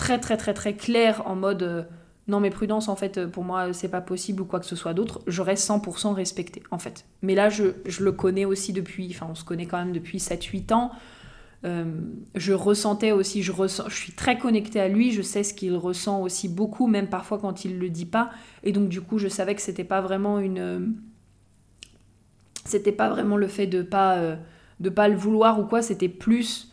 très 0.00 0.18
très 0.18 0.38
très 0.38 0.54
très 0.54 0.74
claire 0.74 1.22
en 1.26 1.36
mode 1.36 1.86
non 2.26 2.40
mais 2.40 2.48
prudence 2.48 2.88
en 2.88 2.96
fait 2.96 3.26
pour 3.26 3.44
moi 3.44 3.72
c'est 3.74 3.90
pas 3.90 4.00
possible 4.00 4.40
ou 4.40 4.46
quoi 4.46 4.58
que 4.58 4.66
ce 4.66 4.76
soit 4.76 4.94
d'autre, 4.94 5.20
j'aurais 5.26 5.54
100% 5.54 6.14
respecté 6.14 6.62
en 6.70 6.78
fait. 6.78 7.04
Mais 7.20 7.34
là 7.34 7.50
je, 7.50 7.64
je, 7.84 8.02
le 8.02 8.12
connais 8.12 8.46
aussi 8.46 8.72
depuis, 8.72 9.08
enfin 9.10 9.26
on 9.30 9.34
se 9.34 9.44
connaît 9.44 9.66
quand 9.66 9.78
même 9.78 9.92
depuis 9.92 10.18
7-8 10.18 10.72
ans, 10.72 10.90
euh, 11.66 11.84
je 12.34 12.54
ressentais 12.54 13.12
aussi, 13.12 13.42
je, 13.42 13.52
ressens, 13.52 13.88
je 13.88 13.96
suis 13.96 14.12
très 14.12 14.38
connectée 14.38 14.80
à 14.80 14.88
lui, 14.88 15.12
je 15.12 15.20
sais 15.20 15.42
ce 15.42 15.52
qu'il 15.52 15.76
ressent 15.76 16.22
aussi 16.22 16.48
beaucoup, 16.48 16.86
même 16.86 17.08
parfois 17.08 17.38
quand 17.38 17.64
il 17.64 17.78
le 17.78 17.90
dit 17.90 18.06
pas. 18.06 18.30
Et 18.62 18.72
donc 18.72 18.88
du 18.88 19.02
coup, 19.02 19.18
je 19.18 19.28
savais 19.28 19.54
que 19.54 19.60
c'était 19.60 19.84
pas 19.84 20.00
vraiment 20.00 20.38
une, 20.38 20.94
c'était 22.64 22.92
pas 22.92 23.10
vraiment 23.10 23.36
le 23.36 23.48
fait 23.48 23.66
de 23.66 23.82
pas 23.82 24.16
euh, 24.16 24.36
de 24.80 24.88
pas 24.88 25.08
le 25.08 25.16
vouloir 25.16 25.60
ou 25.60 25.64
quoi, 25.64 25.82
c'était 25.82 26.08
plus 26.08 26.69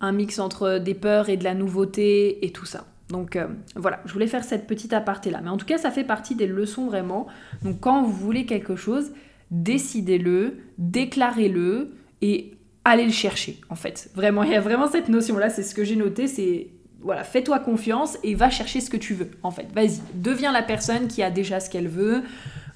un 0.00 0.12
mix 0.12 0.38
entre 0.38 0.78
des 0.78 0.94
peurs 0.94 1.28
et 1.28 1.36
de 1.36 1.44
la 1.44 1.54
nouveauté 1.54 2.44
et 2.44 2.50
tout 2.50 2.66
ça. 2.66 2.86
Donc 3.08 3.36
euh, 3.36 3.46
voilà, 3.76 4.00
je 4.06 4.12
voulais 4.12 4.26
faire 4.26 4.44
cette 4.44 4.66
petite 4.66 4.92
aparté 4.92 5.30
là. 5.30 5.40
Mais 5.42 5.50
en 5.50 5.56
tout 5.56 5.66
cas, 5.66 5.78
ça 5.78 5.90
fait 5.90 6.04
partie 6.04 6.34
des 6.34 6.46
leçons 6.46 6.86
vraiment. 6.86 7.26
Donc 7.62 7.80
quand 7.80 8.02
vous 8.02 8.12
voulez 8.12 8.46
quelque 8.46 8.76
chose, 8.76 9.12
décidez-le, 9.50 10.58
déclarez-le 10.78 11.90
et 12.22 12.52
aller 12.84 13.04
le 13.04 13.12
chercher, 13.12 13.60
en 13.68 13.74
fait. 13.74 14.10
Vraiment, 14.14 14.42
il 14.42 14.52
y 14.52 14.54
a 14.54 14.60
vraiment 14.60 14.88
cette 14.88 15.08
notion-là, 15.08 15.50
c'est 15.50 15.62
ce 15.62 15.74
que 15.74 15.84
j'ai 15.84 15.96
noté, 15.96 16.26
c'est 16.26 16.68
voilà, 17.02 17.24
fais-toi 17.24 17.58
confiance 17.60 18.18
et 18.22 18.34
va 18.34 18.50
chercher 18.50 18.80
ce 18.80 18.90
que 18.90 18.96
tu 18.96 19.14
veux, 19.14 19.30
en 19.42 19.50
fait. 19.50 19.66
Vas-y, 19.74 20.00
deviens 20.14 20.52
la 20.52 20.62
personne 20.62 21.08
qui 21.08 21.22
a 21.22 21.30
déjà 21.30 21.58
ce 21.58 21.70
qu'elle 21.70 21.88
veut, 21.88 22.22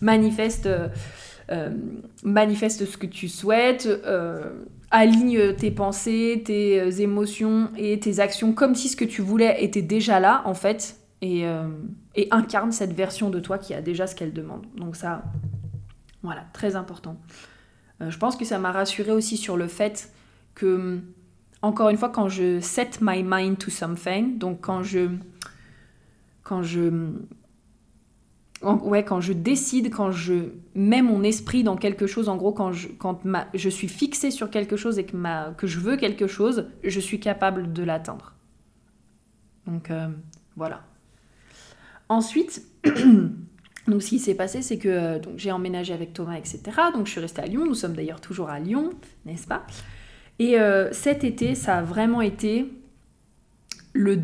manifeste, 0.01 0.69
euh, 1.51 1.71
manifeste 2.23 2.87
ce 2.87 2.97
que 2.97 3.07
tu 3.07 3.29
souhaites, 3.29 3.87
euh, 3.87 4.65
aligne 4.94 5.54
tes 5.57 5.72
pensées, 5.72 6.42
tes 6.44 7.02
émotions 7.02 7.68
et 7.76 7.98
tes 7.98 8.20
actions 8.20 8.52
comme 8.52 8.76
si 8.76 8.88
ce 8.88 8.96
que 8.96 9.04
tu 9.04 9.22
voulais 9.22 9.62
était 9.62 9.83
déjà 9.83 10.20
là, 10.20 10.42
en 10.44 10.54
fait, 10.54 11.00
et, 11.20 11.46
euh, 11.46 11.66
et 12.14 12.28
incarne 12.30 12.70
cette 12.70 12.92
version 12.92 13.28
de 13.28 13.40
toi 13.40 13.59
qui 13.59 13.74
a 13.74 13.83
déjà 13.83 14.07
ce 14.07 14.14
qu'elle 14.14 14.33
demande. 14.33 14.64
Donc 14.76 14.94
ça, 14.94 15.24
voilà, 16.22 16.44
très 16.52 16.76
important. 16.76 17.16
Euh, 18.00 18.11
je 18.11 18.18
pense 18.18 18.37
que 18.37 18.44
ça 18.44 18.61
m'a 18.61 18.70
rassuré 18.70 19.11
aussi 19.11 19.37
sur 19.37 19.57
le 19.57 19.66
fait 19.66 20.12
que, 20.54 21.00
encore 21.61 21.88
une 21.88 21.96
fois, 21.96 22.11
quand 22.11 22.28
je 22.28 22.61
set 22.61 22.98
my 23.00 23.24
mind 23.24 23.59
to 23.59 23.70
something, 23.72 24.38
donc 24.38 24.61
quand 24.61 24.85
je. 24.85 25.09
Quand 26.44 26.62
je. 26.62 27.11
Ouais, 28.64 29.05
quand 29.05 29.20
je 29.20 29.33
décide, 29.33 29.90
quand 29.92 30.11
je 30.11 30.50
mets 30.74 31.03
mon 31.03 31.22
esprit 31.22 31.64
dans 31.64 31.77
quelque 31.77 32.07
chose, 32.07 32.29
en 32.29 32.37
gros, 32.37 32.53
quand 32.53 32.72
je, 32.72 32.88
quand 32.88 33.20
je 33.53 33.68
suis 33.68 33.88
fixée 33.88 34.31
sur 34.31 34.50
quelque 34.50 34.77
chose 34.77 34.98
et 34.98 35.05
que, 35.05 35.16
que 35.57 35.66
je 35.66 35.79
veux 35.79 35.96
quelque 35.96 36.27
chose, 36.27 36.68
je 36.83 37.00
suis 37.00 37.20
capable 37.20 37.72
de 37.72 37.83
l'atteindre. 37.83 38.35
Donc 39.66 39.90
euh, 39.90 40.09
voilà. 40.57 40.83
Ensuite, 42.09 42.62
Donc 43.87 44.03
ce 44.03 44.09
qui 44.09 44.18
s'est 44.18 44.35
passé, 44.35 44.62
c'est 44.62 44.79
que 44.79 44.88
euh, 44.88 45.18
j'ai 45.37 45.53
emménagé 45.53 45.92
avec 45.92 46.14
Thomas, 46.14 46.37
etc. 46.37 46.62
Donc 46.94 47.07
je 47.07 47.12
suis 47.12 47.20
restée 47.20 47.42
à 47.42 47.46
Lyon. 47.46 47.66
Nous 47.66 47.74
sommes 47.74 47.94
d'ailleurs 47.94 48.20
toujours 48.20 48.48
à 48.48 48.59
Lyon, 48.59 48.90
n'est-ce 49.27 49.46
pas? 49.46 49.66
Et 50.38 50.59
euh, 50.59 50.90
cet 50.92 51.22
été, 51.22 51.55
ça 51.55 51.79
a 51.79 51.83
vraiment 51.83 52.22
été 52.22 52.72
le 53.92 54.16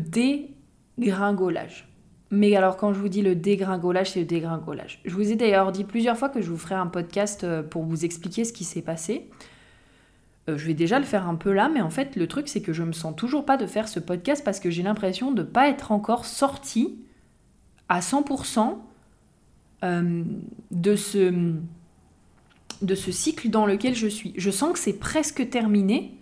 dégringolage. 0.97 1.87
Mais 2.31 2.55
alors 2.55 2.77
quand 2.77 2.93
je 2.93 2.99
vous 2.99 3.09
dis 3.09 3.21
le 3.21 3.35
dégringolage, 3.35 4.11
c'est 4.11 4.21
le 4.21 4.25
dégringolage. 4.25 5.01
Je 5.05 5.13
vous 5.13 5.31
ai 5.31 5.35
d'ailleurs 5.35 5.71
dit 5.71 5.83
plusieurs 5.83 6.17
fois 6.17 6.29
que 6.29 6.41
je 6.41 6.49
vous 6.49 6.57
ferai 6.57 6.75
un 6.75 6.87
podcast 6.87 7.43
euh, 7.43 7.61
pour 7.61 7.83
vous 7.83 8.05
expliquer 8.05 8.45
ce 8.45 8.53
qui 8.53 8.63
s'est 8.63 8.81
passé. 8.81 9.29
je 10.47 10.65
vais 10.65 10.73
déjà 10.73 10.97
le 10.97 11.05
faire 11.05 11.27
un 11.27 11.35
peu 11.35 11.51
là, 11.51 11.69
mais 11.69 11.81
en 11.81 11.89
fait 11.89 12.15
le 12.15 12.27
truc 12.27 12.47
c'est 12.47 12.61
que 12.61 12.73
je 12.73 12.83
me 12.83 12.93
sens 12.93 13.15
toujours 13.15 13.45
pas 13.45 13.57
de 13.57 13.65
faire 13.65 13.87
ce 13.87 13.99
podcast 13.99 14.43
parce 14.43 14.59
que 14.59 14.69
j'ai 14.69 14.83
l'impression 14.83 15.31
de 15.31 15.43
pas 15.43 15.69
être 15.69 15.91
encore 15.91 16.25
sortie 16.25 16.97
à 17.89 17.99
100% 17.99 18.77
euh, 19.83 20.23
de 20.71 20.95
ce 20.95 21.51
cycle 23.11 23.49
dans 23.49 23.65
lequel 23.65 23.95
je 23.95 24.07
suis. 24.07 24.33
Je 24.37 24.51
sens 24.51 24.73
que 24.73 24.79
c'est 24.79 24.97
presque 24.97 25.49
terminé, 25.49 26.17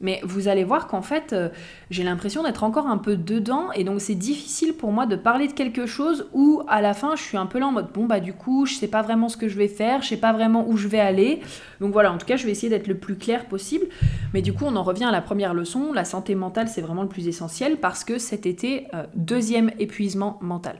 mais 0.00 0.20
vous 0.24 0.48
allez 0.48 0.64
voir 0.64 0.86
qu'en 0.86 1.02
fait, 1.02 1.32
euh, 1.32 1.48
j'ai 1.90 2.02
l'impression 2.02 2.42
d'être 2.42 2.64
encore 2.64 2.86
un 2.86 2.98
peu 2.98 3.16
dedans, 3.16 3.72
et 3.72 3.84
donc 3.84 4.00
c'est 4.00 4.14
difficile 4.14 4.74
pour 4.74 4.92
moi 4.92 5.06
de 5.06 5.16
parler 5.16 5.46
de 5.46 5.52
quelque 5.52 5.86
chose 5.86 6.28
où 6.32 6.62
à 6.68 6.80
la 6.82 6.94
fin 6.94 7.16
je 7.16 7.22
suis 7.22 7.36
un 7.36 7.46
peu 7.46 7.58
là 7.58 7.66
en 7.68 7.72
mode 7.72 7.92
bon 7.92 8.06
bah 8.06 8.20
du 8.20 8.32
coup 8.32 8.66
je 8.66 8.74
sais 8.74 8.88
pas 8.88 9.02
vraiment 9.02 9.28
ce 9.28 9.36
que 9.36 9.48
je 9.48 9.56
vais 9.56 9.68
faire, 9.68 10.02
je 10.02 10.08
sais 10.08 10.16
pas 10.16 10.32
vraiment 10.32 10.68
où 10.68 10.76
je 10.76 10.88
vais 10.88 11.00
aller. 11.00 11.40
Donc 11.80 11.92
voilà, 11.92 12.12
en 12.12 12.18
tout 12.18 12.26
cas 12.26 12.36
je 12.36 12.44
vais 12.44 12.52
essayer 12.52 12.68
d'être 12.68 12.88
le 12.88 12.98
plus 12.98 13.16
clair 13.16 13.46
possible. 13.46 13.86
Mais 14.32 14.42
du 14.42 14.52
coup 14.52 14.64
on 14.66 14.76
en 14.76 14.82
revient 14.82 15.04
à 15.04 15.12
la 15.12 15.22
première 15.22 15.54
leçon, 15.54 15.92
la 15.92 16.04
santé 16.04 16.34
mentale 16.34 16.68
c'est 16.68 16.82
vraiment 16.82 17.02
le 17.02 17.08
plus 17.08 17.28
essentiel 17.28 17.78
parce 17.78 18.04
que 18.04 18.18
cet 18.18 18.46
été, 18.46 18.86
euh, 18.94 19.04
deuxième 19.14 19.70
épuisement 19.78 20.38
mental. 20.42 20.76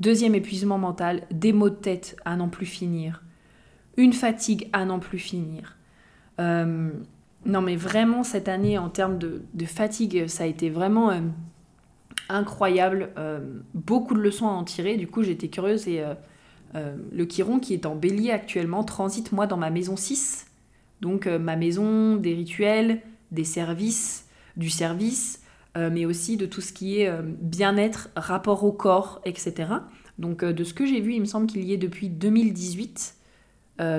Deuxième 0.00 0.34
épuisement 0.34 0.78
mental, 0.78 1.22
des 1.32 1.52
maux 1.52 1.70
de 1.70 1.74
tête 1.74 2.16
à 2.24 2.36
n'en 2.36 2.48
plus 2.48 2.66
finir, 2.66 3.22
une 3.96 4.12
fatigue 4.12 4.68
à 4.72 4.84
n'en 4.84 5.00
plus 5.00 5.18
finir. 5.18 5.76
Euh, 6.40 6.90
non 7.46 7.60
mais 7.60 7.76
vraiment 7.76 8.24
cette 8.24 8.48
année 8.48 8.78
en 8.78 8.88
termes 8.88 9.18
de, 9.18 9.42
fatigue, 9.64 10.26
ça 10.26 10.44
a 10.44 10.46
été 10.46 10.70
vraiment 10.70 11.10
euh, 11.10 11.20
incroyable. 12.28 13.10
Euh, 13.16 13.40
beaucoup 13.74 14.14
de 14.14 14.20
leçons 14.20 14.48
à 14.48 14.52
en 14.52 14.64
tirer. 14.64 14.96
Du 14.96 15.06
coup 15.06 15.22
j'étais 15.22 15.48
curieuse 15.48 15.88
et 15.88 16.02
le 16.74 17.24
Chiron 17.26 17.60
qui 17.60 17.74
est 17.74 17.86
en 17.86 17.96
bélier 17.96 18.30
actuellement 18.30 18.84
transite 18.84 19.32
moi 19.32 19.46
dans 19.46 19.56
ma 19.56 19.70
maison 19.70 19.96
6. 19.96 20.46
Donc 21.00 21.26
ma 21.26 21.56
maison 21.56 22.16
des 22.16 22.34
rituels, 22.34 23.00
des 23.30 23.44
services, 23.44 24.26
du 24.56 24.68
service, 24.68 25.40
euh, 25.78 25.90
mais 25.92 26.04
aussi 26.06 26.36
de 26.36 26.46
tout 26.46 26.60
ce 26.60 26.72
qui 26.72 27.00
est 27.00 27.08
euh, 27.08 27.22
bien-être, 27.22 28.10
rapport 28.16 28.64
au 28.64 28.72
corps, 28.72 29.20
etc. 29.24 29.70
Donc 30.18 30.42
euh, 30.42 30.52
de 30.52 30.64
ce 30.64 30.74
que 30.74 30.84
j'ai 30.84 31.00
vu, 31.00 31.14
il 31.14 31.20
me 31.20 31.26
semble 31.26 31.46
qu'il 31.46 31.62
y 31.64 31.72
est 31.72 31.78
depuis 31.78 32.08
2018. 32.08 33.14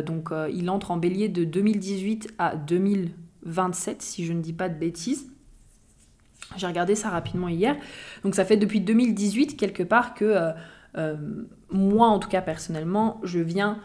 donc 0.05 0.31
il 0.53 0.69
entre 0.69 0.91
en 0.91 0.97
bélier 0.97 1.29
de 1.29 1.45
2018 1.45 2.33
à 2.37 2.57
2027, 3.43 4.01
si 4.01 4.25
je 4.25 4.33
ne 4.33 4.41
dis 4.41 4.53
pas 4.53 4.69
de 4.69 4.75
bêtises. 4.75 5.27
J'ai 6.57 6.67
regardé 6.67 6.95
ça 6.95 7.09
rapidement 7.09 7.47
hier. 7.47 7.75
Donc 8.23 8.35
ça 8.35 8.45
fait 8.45 8.57
depuis 8.57 8.81
2018 8.81 9.55
quelque 9.55 9.83
part 9.83 10.15
que 10.15 10.51
moi, 11.69 12.07
en 12.07 12.17
tout 12.17 12.29
cas 12.29 12.41
personnellement, 12.41 13.21
je 13.23 13.39
viens 13.39 13.79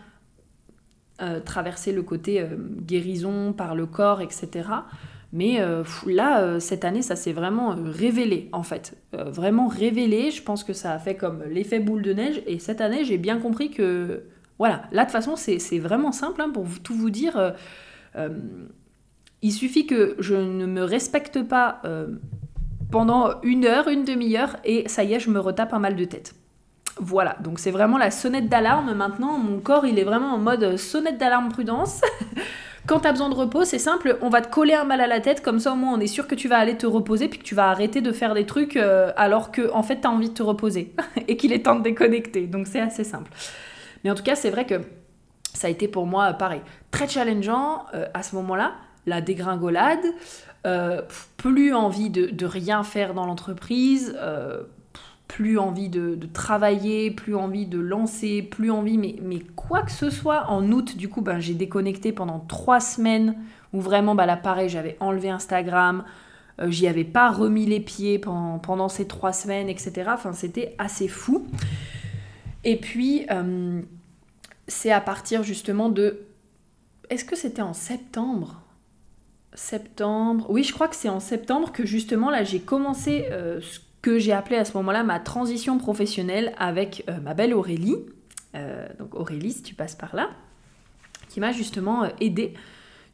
traverser 1.45 1.93
le 1.93 2.03
côté 2.03 2.43
guérison 2.81 3.53
par 3.53 3.75
le 3.75 3.85
corps, 3.85 4.23
etc. 4.23 4.63
Mais 5.35 5.61
euh, 5.61 5.83
là, 6.07 6.43
euh, 6.43 6.61
cette 6.61 6.85
année, 6.85 7.03
ça 7.03 7.17
s'est 7.17 7.33
vraiment 7.33 7.73
euh, 7.73 7.91
révélé, 7.91 8.49
en 8.53 8.63
fait. 8.63 8.97
vraiment 9.13 9.67
révélé. 9.67 10.31
Je 10.31 10.41
pense 10.41 10.63
que 10.63 10.73
ça 10.73 10.93
a 10.93 10.99
fait 11.01 11.17
comme 11.17 11.43
l'effet 11.51 11.81
boule 11.81 12.03
de 12.03 12.13
neige. 12.13 12.41
Et 12.47 12.61
cette 12.61 12.81
année, 12.81 13.05
j'ai 13.05 13.19
bien 13.19 13.39
compris 13.39 13.71
que... 13.71 14.23
Voilà, 14.59 14.85
là, 14.93 15.03
de 15.03 15.11
toute 15.11 15.13
façon, 15.13 15.35
c'est 15.35 15.79
vraiment 15.81 16.13
simple, 16.13 16.41
hein, 16.41 16.51
pour 16.55 16.67
tout 16.85 16.95
vous 16.95 17.11
dire. 17.11 17.53
Il 19.45 19.53
suffit 19.53 19.87
que 19.87 20.17
je 20.19 20.35
ne 20.35 20.65
me 20.65 20.83
respecte 20.83 21.43
pas 21.43 21.83
pendant 22.91 23.41
une 23.43 23.67
heure, 23.67 23.89
une 23.89 24.05
demi-heure, 24.05 24.57
et 24.65 24.89
ça 24.89 25.05
y 25.05 25.13
est, 25.13 25.21
je 25.21 25.29
me 25.29 25.39
retape 25.39 25.75
un 25.75 25.79
mal 25.79 25.97
de 25.97 26.05
tête. 26.05 26.35
Voilà, 26.99 27.37
donc 27.41 27.59
c'est 27.59 27.71
vraiment 27.71 27.99
la 27.99 28.11
sonnette 28.11 28.49
d'alarme 28.49 28.95
maintenant. 28.95 29.37
Mon 29.37 29.59
corps, 29.59 29.85
il 29.85 29.99
est 29.99 30.05
vraiment 30.05 30.33
en 30.33 30.39
mode 30.39 30.77
sonnette 30.77 31.19
d'alarme 31.19 31.51
prudence. 31.51 32.01
Quand 32.87 33.01
tu 33.01 33.09
as 33.09 33.13
besoin 33.13 33.29
de 33.29 33.35
repos, 33.35 33.65
c'est 33.65 33.79
simple, 33.79 34.17
on 34.23 34.29
va 34.29 34.41
te 34.41 34.49
coller 34.49 34.75
un 34.75 34.85
mal 34.85 35.01
à 35.01 35.07
la 35.07 35.21
tête, 35.21 35.43
comme 35.43 35.59
ça 35.59 35.73
au 35.73 35.75
moins 35.75 35.93
on 35.93 36.01
est 36.01 36.07
sûr 36.07 36.29
que 36.29 36.35
tu 36.35 36.49
vas 36.49 36.59
aller 36.59 36.77
te 36.77 36.87
reposer, 36.87 37.29
puis 37.29 37.39
que 37.39 37.45
tu 37.45 37.55
vas 37.55 37.69
arrêter 37.69 38.01
de 38.01 38.13
faire 38.13 38.33
des 38.33 38.47
trucs 38.47 38.77
euh, 38.77 39.11
alors 39.17 39.51
que 39.51 39.73
en 39.73 39.83
fait 39.83 40.03
tu 40.03 40.07
as 40.07 40.11
envie 40.11 40.29
de 40.29 40.35
te 40.35 40.43
reposer 40.43 40.95
et 41.29 41.37
qu'il 41.37 41.53
est 41.53 41.65
temps 41.65 41.77
de 41.77 41.83
déconnecter. 41.83 42.47
Donc 42.47 42.67
c'est 42.67 42.81
assez 42.81 43.05
simple. 43.05 43.31
Mais 44.05 44.11
en 44.11 44.15
tout 44.15 44.23
cas, 44.23 44.37
c'est 44.37 44.51
vrai 44.51 44.67
que 44.67 44.81
ça 45.53 45.67
a 45.67 45.71
été 45.71 45.89
pour 45.89 46.07
moi 46.07 46.33
pareil, 46.35 46.61
très 46.91 47.09
challengeant 47.09 47.87
euh, 47.95 48.07
à 48.15 48.23
ce 48.23 48.37
moment-là, 48.37 48.75
la 49.07 49.21
dégringolade, 49.21 50.05
euh, 50.67 51.03
plus 51.37 51.75
envie 51.75 52.11
de, 52.11 52.47
rien 52.47 52.83
faire 52.83 53.15
dans 53.15 53.27
l'entreprise 53.27 54.17
plus 55.29 55.59
envie 55.59 55.89
de, 55.89 56.19
travailler, 56.33 57.11
plus 57.11 57.35
envie 57.35 57.67
de 57.67 57.79
lancer, 57.79 58.43
plus 58.43 58.71
envie, 58.71 58.99
mais, 58.99 59.41
quoi 59.57 59.83
que 59.83 59.91
ce 59.91 60.11
soit. 60.11 60.49
En 60.49 60.71
août, 60.71 60.97
du 60.97 61.09
coup, 61.09 61.23
ben, 61.23 61.41
j'ai 61.41 61.55
déconnecté 61.55 62.13
pendant 62.13 62.39
trois 62.39 62.81
semaines 62.81 63.35
où 63.73 63.81
vraiment, 63.81 64.15
bah, 64.15 64.27
là, 64.27 64.37
pareil, 64.37 64.69
j'avais 64.69 64.97
enlevé 65.01 65.31
Instagram, 65.31 66.05
euh, 66.61 66.71
j'y 66.71 66.87
avais 66.87 67.05
pas 67.05 67.31
remis 67.31 67.67
les 67.67 67.81
pieds 67.81 68.19
pendant, 68.19 68.89
ces 68.89 69.09
trois 69.09 69.33
semaines, 69.33 69.69
etc. 69.69 70.11
Enfin, 70.13 70.33
c'était 70.33 70.75
assez 70.79 71.09
fou. 71.09 71.47
Et 72.63 72.77
puis, 72.77 73.27
euh, 73.31 73.83
c'est 74.69 74.93
à 74.93 75.01
partir 75.01 75.43
justement 75.43 75.89
de... 75.89 76.21
Est-ce 77.11 77.25
que 77.25 77.37
c'était 77.37 77.63
en 77.63 77.75
septembre? 77.75 78.63
Septembre. 79.55 80.47
Oui, 80.49 80.65
je 80.65 80.73
crois 80.73 80.89
que 80.89 80.97
c'est 80.97 81.09
en 81.09 81.21
septembre 81.21 81.73
que 81.73 81.87
justement, 81.87 82.31
là, 82.31 82.45
j'ai 82.45 82.61
commencé 82.61 83.27
euh, 83.31 83.61
que 84.05 84.19
j'ai 84.19 84.33
appelé 84.33 84.57
à 84.57 84.67
ce 84.67 84.77
moment-là 84.77 85.03
ma 85.03 85.19
transition 85.19 85.79
professionnelle 85.79 86.53
avec 86.59 87.05
euh, 87.09 87.19
ma 87.21 87.33
belle 87.33 87.55
Aurélie. 87.55 87.97
Euh, 88.55 88.87
donc 88.99 89.15
Aurélie, 89.15 89.53
si 89.53 89.63
tu 89.63 89.75
passes 89.75 89.95
par 89.95 90.15
là, 90.15 90.29
qui 91.31 91.41
m'a 91.41 91.53
justement 91.53 92.05
euh, 92.05 92.09
aidé 92.21 92.53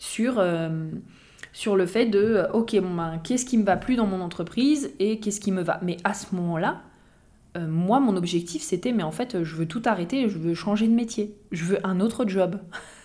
sur, 0.00 0.42
sur 1.52 1.76
le 1.76 1.86
fait 1.86 2.06
de, 2.06 2.46
ok, 2.54 2.80
ben, 2.80 3.20
qu'est-ce 3.22 3.44
qui 3.44 3.56
me 3.56 3.64
va 3.64 3.76
plus 3.76 3.94
dans 3.94 4.06
mon 4.06 4.20
entreprise 4.20 4.90
et 4.98 5.20
qu'est-ce 5.20 5.40
qui 5.40 5.52
me 5.52 5.62
va? 5.62 5.78
Mais 5.82 5.98
à 6.02 6.14
ce 6.14 6.34
moment-là, 6.34 6.80
moi, 7.58 8.00
mon 8.00 8.16
objectif, 8.16 8.62
c'était, 8.62 8.92
mais 8.92 9.02
en 9.02 9.10
fait, 9.10 9.44
je 9.44 9.56
veux 9.56 9.66
tout 9.66 9.82
arrêter, 9.84 10.28
je 10.28 10.38
veux 10.38 10.54
changer 10.54 10.88
de 10.88 10.94
métier, 10.94 11.36
je 11.52 11.64
veux 11.64 11.86
un 11.86 12.00
autre 12.00 12.26
job. 12.26 12.58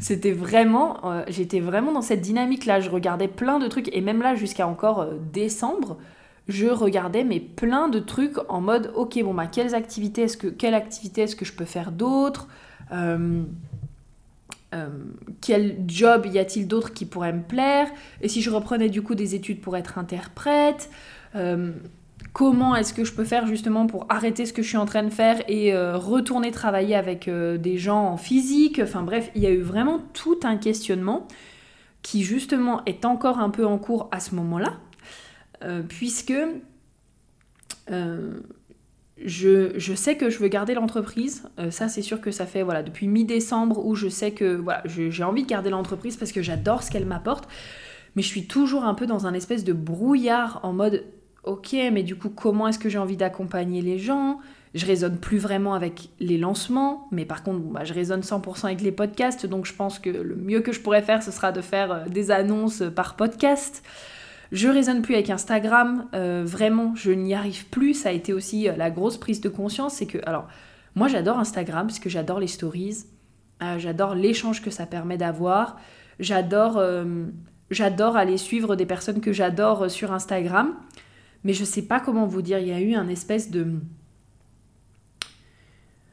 C'était 0.00 0.32
vraiment, 0.32 1.10
euh, 1.10 1.24
j'étais 1.28 1.60
vraiment 1.60 1.92
dans 1.92 2.02
cette 2.02 2.20
dynamique-là. 2.20 2.80
Je 2.80 2.90
regardais 2.90 3.28
plein 3.28 3.58
de 3.58 3.66
trucs, 3.66 3.94
et 3.94 4.00
même 4.00 4.22
là, 4.22 4.34
jusqu'à 4.34 4.66
encore 4.66 5.00
euh, 5.00 5.14
décembre, 5.32 5.98
je 6.46 6.66
regardais 6.66 7.24
mais 7.24 7.40
plein 7.40 7.88
de 7.88 7.98
trucs 7.98 8.36
en 8.48 8.60
mode, 8.60 8.92
ok, 8.94 9.22
bon 9.22 9.34
bah 9.34 9.46
quelles 9.46 9.74
activités 9.74 10.22
est-ce 10.22 10.36
que, 10.36 10.46
quelle 10.46 10.74
activité 10.74 11.22
est-ce 11.22 11.36
que 11.36 11.44
je 11.44 11.52
peux 11.52 11.66
faire 11.66 11.92
d'autres 11.92 12.48
euh, 14.74 14.88
quel 15.40 15.78
job 15.86 16.26
y 16.26 16.38
a-t-il 16.38 16.68
d'autres 16.68 16.92
qui 16.92 17.06
pourraient 17.06 17.32
me 17.32 17.42
plaire? 17.42 17.88
Et 18.20 18.28
si 18.28 18.42
je 18.42 18.50
reprenais 18.50 18.90
du 18.90 19.02
coup 19.02 19.14
des 19.14 19.34
études 19.34 19.60
pour 19.62 19.76
être 19.78 19.98
interprète 19.98 20.90
comment 22.32 22.76
est-ce 22.76 22.92
que 22.92 23.04
je 23.04 23.12
peux 23.12 23.24
faire 23.24 23.46
justement 23.46 23.86
pour 23.86 24.06
arrêter 24.08 24.46
ce 24.46 24.52
que 24.52 24.62
je 24.62 24.68
suis 24.68 24.76
en 24.76 24.86
train 24.86 25.02
de 25.02 25.10
faire 25.10 25.42
et 25.48 25.72
euh, 25.72 25.96
retourner 25.96 26.50
travailler 26.50 26.94
avec 26.94 27.28
euh, 27.28 27.58
des 27.58 27.78
gens 27.78 28.04
en 28.04 28.16
physique? 28.16 28.80
Enfin 28.82 29.02
bref, 29.02 29.30
il 29.34 29.42
y 29.42 29.46
a 29.46 29.50
eu 29.50 29.60
vraiment 29.60 30.00
tout 30.12 30.40
un 30.44 30.56
questionnement 30.56 31.26
qui 32.02 32.22
justement 32.22 32.82
est 32.86 33.04
encore 33.04 33.38
un 33.38 33.50
peu 33.50 33.66
en 33.66 33.78
cours 33.78 34.08
à 34.12 34.20
ce 34.20 34.34
moment-là, 34.36 34.74
euh, 35.64 35.82
puisque 35.82 36.34
je, 39.24 39.94
sais 39.96 40.16
que 40.16 40.30
je 40.30 40.38
veux 40.38 40.48
garder 40.48 40.74
l'entreprise. 40.74 41.44
ça, 41.70 41.88
c'est 41.88 42.02
sûr 42.02 42.20
que 42.20 42.30
ça 42.30 42.44
fait 42.44 42.62
voilà 42.62 42.82
depuis 42.82 43.08
mi-décembre 43.08 43.84
où 43.84 43.94
je 43.94 44.08
sais 44.08 44.32
que 44.32 44.56
voilà, 44.56 44.82
j'ai 44.84 45.24
envie 45.24 45.42
de 45.42 45.48
garder 45.48 45.70
l'entreprise 45.70 46.16
parce 46.16 46.30
que 46.30 46.42
j'adore 46.42 46.82
ce 46.82 46.90
qu'elle 46.90 47.06
m'apporte. 47.06 47.48
Mais 48.14 48.22
je 48.22 48.28
suis 48.28 48.46
toujours 48.46 48.84
un 48.84 48.94
peu 48.94 49.06
dans 49.06 49.26
un 49.26 49.34
espèce 49.34 49.64
de 49.64 49.72
brouillard 49.72 50.60
en 50.62 50.72
mode 50.72 51.04
ok, 51.48 51.74
mais 51.92 52.02
du 52.02 52.14
coup, 52.14 52.28
comment 52.28 52.68
est-ce 52.68 52.78
que 52.78 52.88
j'ai 52.88 52.98
envie 52.98 53.16
d'accompagner 53.16 53.80
les 53.80 53.98
gens? 53.98 54.38
Je 54.74 54.84
raisonne 54.84 55.16
plus 55.16 55.38
vraiment 55.38 55.72
avec 55.72 56.10
les 56.20 56.36
lancements, 56.36 57.08
mais 57.10 57.24
par 57.24 57.42
contre, 57.42 57.60
bah, 57.60 57.84
je 57.84 57.94
raisonne 57.94 58.20
100% 58.20 58.66
avec 58.66 58.82
les 58.82 58.92
podcasts, 58.92 59.46
donc 59.46 59.64
je 59.64 59.72
pense 59.72 59.98
que 59.98 60.10
le 60.10 60.36
mieux 60.36 60.60
que 60.60 60.72
je 60.72 60.80
pourrais 60.80 61.00
faire, 61.00 61.22
ce 61.22 61.30
sera 61.30 61.50
de 61.50 61.62
faire 61.62 61.90
euh, 61.90 62.04
des 62.06 62.30
annonces 62.30 62.82
par 62.94 63.16
podcast. 63.16 63.82
Je 64.52 64.68
raisonne 64.68 65.00
plus 65.00 65.14
avec 65.14 65.30
Instagram, 65.30 66.06
euh, 66.14 66.42
vraiment, 66.46 66.94
je 66.94 67.12
n'y 67.12 67.34
arrive 67.34 67.66
plus. 67.68 67.94
Ça 67.94 68.10
a 68.10 68.12
été 68.12 68.34
aussi 68.34 68.68
euh, 68.68 68.76
la 68.76 68.90
grosse 68.90 69.16
prise 69.16 69.40
de 69.40 69.48
conscience, 69.48 69.94
c'est 69.94 70.06
que, 70.06 70.18
alors, 70.26 70.48
moi 70.94 71.08
j'adore 71.08 71.38
Instagram 71.38 71.86
parce 71.86 71.98
que 71.98 72.10
j'adore 72.10 72.40
les 72.40 72.46
stories, 72.46 73.04
j'adore 73.78 74.14
l'échange 74.14 74.62
que 74.62 74.70
ça 74.70 74.84
permet 74.84 75.16
d'avoir, 75.16 75.76
j'adore, 76.18 76.82
j'adore 77.70 78.16
aller 78.16 78.36
suivre 78.36 78.74
des 78.74 78.86
personnes 78.86 79.20
que 79.20 79.32
j'adore 79.32 79.90
sur 79.90 80.12
Instagram. 80.12 80.74
Mais 81.44 81.52
je 81.52 81.64
sais 81.64 81.82
pas 81.82 82.00
comment 82.00 82.26
vous 82.26 82.42
dire, 82.42 82.58
il 82.58 82.68
y 82.68 82.72
a 82.72 82.80
eu 82.80 82.94
un 82.94 83.08
espèce 83.08 83.50
de... 83.50 83.74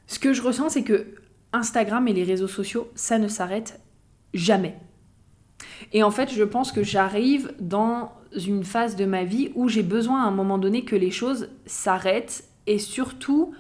Ce 0.08 0.20
que 0.20 0.34
je 0.34 0.42
ressens, 0.42 0.70
c'est 0.70 0.84
que 0.84 1.16
Instagram 1.52 2.08
et 2.08 2.14
les 2.14 2.24
réseaux 2.24 2.48
sociaux, 2.48 2.90
ça 2.96 3.18
ne 3.18 3.28
s'arrête 3.28 3.80
jamais. 4.34 4.76
Et 5.94 6.04
en 6.04 6.12
fait, 6.12 6.32
je 6.32 6.44
pense 6.44 6.72
que 6.72 6.84
j'arrive 6.84 7.54
dans 7.60 8.12
une 8.36 8.64
phase 8.64 8.96
de 8.96 9.06
ma 9.06 9.24
vie 9.24 9.52
où 9.56 9.70
j'ai 9.70 9.84
besoin 9.84 10.24
à 10.24 10.28
un 10.28 10.32
moment 10.32 10.58
donné 10.58 10.84
que 10.84 10.96
les 10.96 11.12
choses 11.12 11.50
s'arrêtent. 11.66 12.44
Et 12.68 12.80
surtout, 12.80 13.54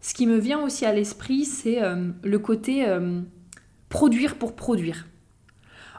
ce 0.00 0.14
qui 0.14 0.26
me 0.26 0.38
vient 0.38 0.62
aussi 0.62 0.86
à 0.86 0.92
l'esprit, 0.92 1.44
c'est 1.44 1.82
euh, 1.82 2.10
le 2.22 2.38
côté 2.38 2.88
euh, 2.88 3.20
produire 3.88 4.36
pour 4.36 4.54
produire. 4.54 5.06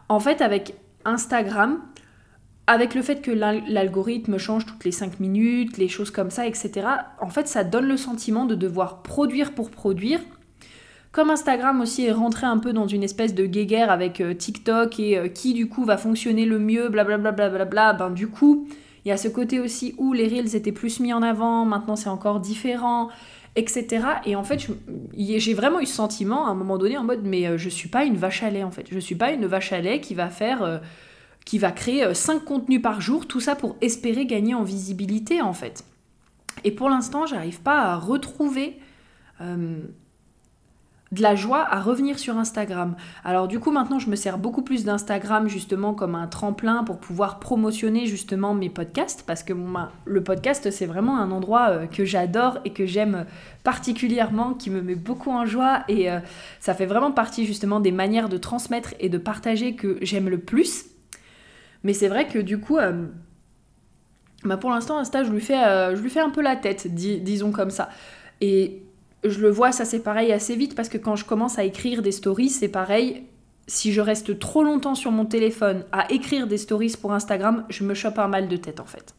En 0.10 0.20
fait, 0.20 0.42
avec 0.42 0.76
Instagram, 1.06 1.82
avec 2.72 2.96
le 2.96 3.02
fait 3.02 3.22
que 3.22 3.32
l'algorithme 3.32 4.38
change 4.38 4.66
toutes 4.66 4.86
les 4.86 4.94
5 4.94 5.20
minutes, 5.20 5.78
les 5.78 5.90
choses 5.90 6.10
comme 6.10 6.30
ça, 6.32 6.48
etc., 6.48 6.88
en 7.20 7.30
fait, 7.30 7.50
ça 7.50 7.66
donne 7.66 7.86
le 7.86 7.98
sentiment 7.98 8.46
de 8.46 8.56
devoir 8.56 9.02
produire 9.02 9.52
pour 9.52 9.72
produire. 9.72 10.22
Comme 11.12 11.32
Instagram 11.32 11.82
aussi 11.82 12.06
est 12.06 12.14
rentré 12.14 12.48
un 12.48 12.60
peu 12.60 12.72
dans 12.72 12.88
une 12.88 13.04
espèce 13.04 13.36
de 13.36 13.46
guéguerre 13.46 13.92
avec 13.92 14.22
euh, 14.22 14.34
TikTok 14.34 14.98
et 15.02 15.18
euh, 15.18 15.28
qui 15.28 15.54
du 15.54 15.68
coup 15.68 15.84
va 15.84 15.98
fonctionner 15.98 16.46
le 16.46 16.60
mieux, 16.60 16.88
blablabla, 16.88 17.34
bla, 17.34 17.50
bla, 17.50 17.66
bla, 17.66 17.92
ben 17.92 18.10
du 18.10 18.30
coup, 18.30 18.66
il 19.04 19.10
y 19.10 19.12
a 19.12 19.18
ce 19.18 19.28
côté 19.28 19.60
aussi 19.60 19.94
où 19.98 20.14
les 20.14 20.30
reels 20.30 20.56
étaient 20.56 20.72
plus 20.72 21.02
mis 21.02 21.12
en 21.12 21.22
avant, 21.22 21.66
maintenant 21.66 21.98
c'est 21.98 22.08
encore 22.08 22.40
différent, 22.40 23.10
etc. 23.58 24.06
Et 24.26 24.38
en 24.38 24.46
fait, 24.46 24.66
j'ai 25.18 25.54
vraiment 25.54 25.82
eu 25.82 25.86
ce 25.86 25.96
sentiment 25.96 26.48
à 26.48 26.52
un 26.52 26.56
moment 26.56 26.78
donné 26.78 26.98
en 26.98 27.04
mode, 27.04 27.26
mais 27.26 27.48
euh, 27.48 27.58
je 27.58 27.68
suis 27.68 27.90
pas 27.90 28.06
une 28.06 28.16
vache 28.16 28.44
à 28.44 28.50
lait 28.50 28.64
en 28.64 28.72
fait. 28.72 28.86
Je 28.90 29.00
suis 29.00 29.16
pas 29.16 29.34
une 29.34 29.46
vache 29.46 29.74
à 29.74 29.82
lait 29.82 30.00
qui 30.00 30.14
va 30.14 30.30
faire 30.30 30.80
qui 31.46 31.58
va 31.58 31.72
créer 31.72 32.14
5 32.14 32.36
euh, 32.36 32.40
contenus 32.40 32.82
par 32.82 33.02
jour, 33.02 33.28
tout 33.28 33.40
ça 33.40 33.56
pour 33.56 33.76
espérer 33.82 34.26
gagner 34.26 34.54
en 34.54 34.64
visibilité 34.64 35.42
en 35.42 35.54
fait. 35.54 35.84
Et 36.64 36.72
pour 36.72 36.90
l'instant, 36.90 37.26
j'arrive 37.26 37.62
pas 37.62 37.82
à 37.82 37.96
retrouver 37.96 38.78
euh, 39.42 39.80
de 41.12 41.22
la 41.22 41.36
joie 41.36 41.60
à 41.60 41.82
revenir 41.82 42.20
sur 42.20 42.38
Instagram. 42.38 42.96
Alors 43.26 43.48
du 43.48 43.60
coup 43.60 43.72
maintenant 43.72 44.00
je 44.00 44.10
me 44.10 44.16
sers 44.16 44.38
beaucoup 44.38 44.62
plus 44.62 44.86
d'Instagram 44.86 45.50
justement 45.50 45.94
comme 45.94 46.16
un 46.16 46.28
tremplin 46.28 46.86
pour 46.86 47.00
pouvoir 47.00 47.40
promotionner 47.40 48.06
justement 48.06 48.54
mes 48.54 48.70
podcasts 48.70 49.24
parce 49.28 49.44
que 49.44 49.52
ben, 49.52 49.90
le 50.06 50.24
podcast 50.24 50.72
c'est 50.72 50.86
vraiment 50.86 51.18
un 51.18 51.32
endroit 51.32 51.70
euh, 51.70 51.86
que 51.88 52.06
j'adore 52.06 52.60
et 52.64 52.72
que 52.72 52.86
j'aime 52.86 53.26
particulièrement, 53.64 54.54
qui 54.54 54.70
me 54.70 54.82
met 54.82 54.96
beaucoup 54.96 55.32
en 55.32 55.46
joie 55.46 55.84
et 55.88 56.08
ça 56.60 56.74
fait 56.74 56.88
vraiment 56.88 57.12
partie 57.12 57.46
justement 57.46 57.80
des 57.80 57.92
manières 57.92 58.28
de 58.28 58.38
transmettre 58.38 58.96
et 59.00 59.08
de 59.08 59.20
partager 59.20 59.76
que 59.76 60.00
j'aime 60.02 60.30
le 60.30 60.40
plus. 60.40 60.91
Mais 61.84 61.94
c'est 61.94 62.08
vrai 62.08 62.28
que 62.28 62.40
du 62.40 62.60
coup, 62.60 62.78
euh, 62.78 63.08
bah 64.44 64.58
pour 64.58 64.70
l'instant, 64.70 64.98
Insta, 64.98 65.24
je 65.24 65.32
lui, 65.32 65.42
fais, 65.42 65.58
euh, 65.58 65.96
je 65.96 66.02
lui 66.02 66.10
fais 66.10 66.20
un 66.20 66.30
peu 66.30 66.42
la 66.42 66.56
tête, 66.56 66.88
disons 66.94 67.52
comme 67.52 67.72
ça. 67.72 67.90
Et 68.40 68.84
je 69.24 69.40
le 69.40 69.50
vois, 69.50 69.72
ça 69.72 69.86
c'est 69.86 70.00
pareil 70.00 70.32
assez 70.32 70.56
vite 70.56 70.76
parce 70.76 70.90
que 70.90 70.98
quand 70.98 71.16
je 71.16 71.26
commence 71.26 71.60
à 71.60 71.64
écrire 71.64 72.02
des 72.02 72.12
stories, 72.12 72.50
c'est 72.50 72.70
pareil. 72.70 73.24
Si 73.68 73.94
je 73.94 74.02
reste 74.02 74.40
trop 74.40 74.64
longtemps 74.64 74.96
sur 74.96 75.12
mon 75.12 75.26
téléphone 75.26 75.86
à 75.92 76.12
écrire 76.12 76.48
des 76.48 76.58
stories 76.58 76.96
pour 77.00 77.14
Instagram, 77.14 77.66
je 77.70 77.84
me 77.84 77.94
chope 77.94 78.20
un 78.20 78.28
mal 78.28 78.48
de 78.48 78.58
tête 78.58 78.80
en 78.80 78.86
fait. 78.86 79.16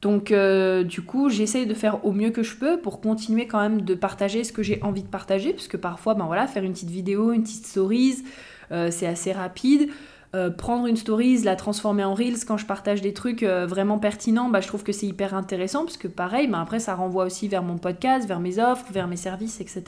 Donc 0.00 0.30
euh, 0.30 0.84
du 0.84 1.02
coup, 1.02 1.28
j'essaie 1.28 1.66
de 1.66 1.74
faire 1.74 2.04
au 2.04 2.12
mieux 2.12 2.30
que 2.30 2.42
je 2.42 2.56
peux 2.56 2.78
pour 2.78 3.00
continuer 3.00 3.46
quand 3.46 3.60
même 3.60 3.82
de 3.82 3.94
partager 3.94 4.44
ce 4.44 4.52
que 4.52 4.62
j'ai 4.62 4.80
envie 4.82 5.02
de 5.02 5.08
partager, 5.08 5.52
parce 5.52 5.66
que 5.66 5.76
parfois, 5.76 6.14
ben 6.14 6.26
voilà, 6.26 6.46
faire 6.46 6.62
une 6.62 6.72
petite 6.72 6.90
vidéo, 6.90 7.32
une 7.32 7.42
petite 7.42 7.66
stories, 7.66 8.22
c'est 8.70 9.06
assez 9.06 9.32
rapide. 9.32 9.90
Euh, 10.34 10.50
prendre 10.50 10.86
une 10.86 10.96
stories, 10.96 11.42
la 11.42 11.54
transformer 11.54 12.02
en 12.04 12.14
reels 12.14 12.44
quand 12.46 12.56
je 12.56 12.66
partage 12.66 13.00
des 13.00 13.12
trucs 13.12 13.44
vraiment 13.44 13.98
pertinents, 13.98 14.50
bah, 14.50 14.60
je 14.60 14.66
trouve 14.66 14.82
que 14.82 14.92
c'est 14.92 15.06
hyper 15.06 15.34
intéressant 15.34 15.84
parce 15.84 15.96
que 15.96 16.08
pareil, 16.08 16.48
bah, 16.48 16.60
après 16.60 16.80
ça 16.80 16.94
renvoie 16.94 17.24
aussi 17.24 17.46
vers 17.46 17.62
mon 17.62 17.78
podcast, 17.78 18.26
vers 18.26 18.40
mes 18.40 18.58
offres, 18.58 18.86
vers 18.90 19.06
mes 19.06 19.16
services, 19.16 19.60
etc. 19.60 19.84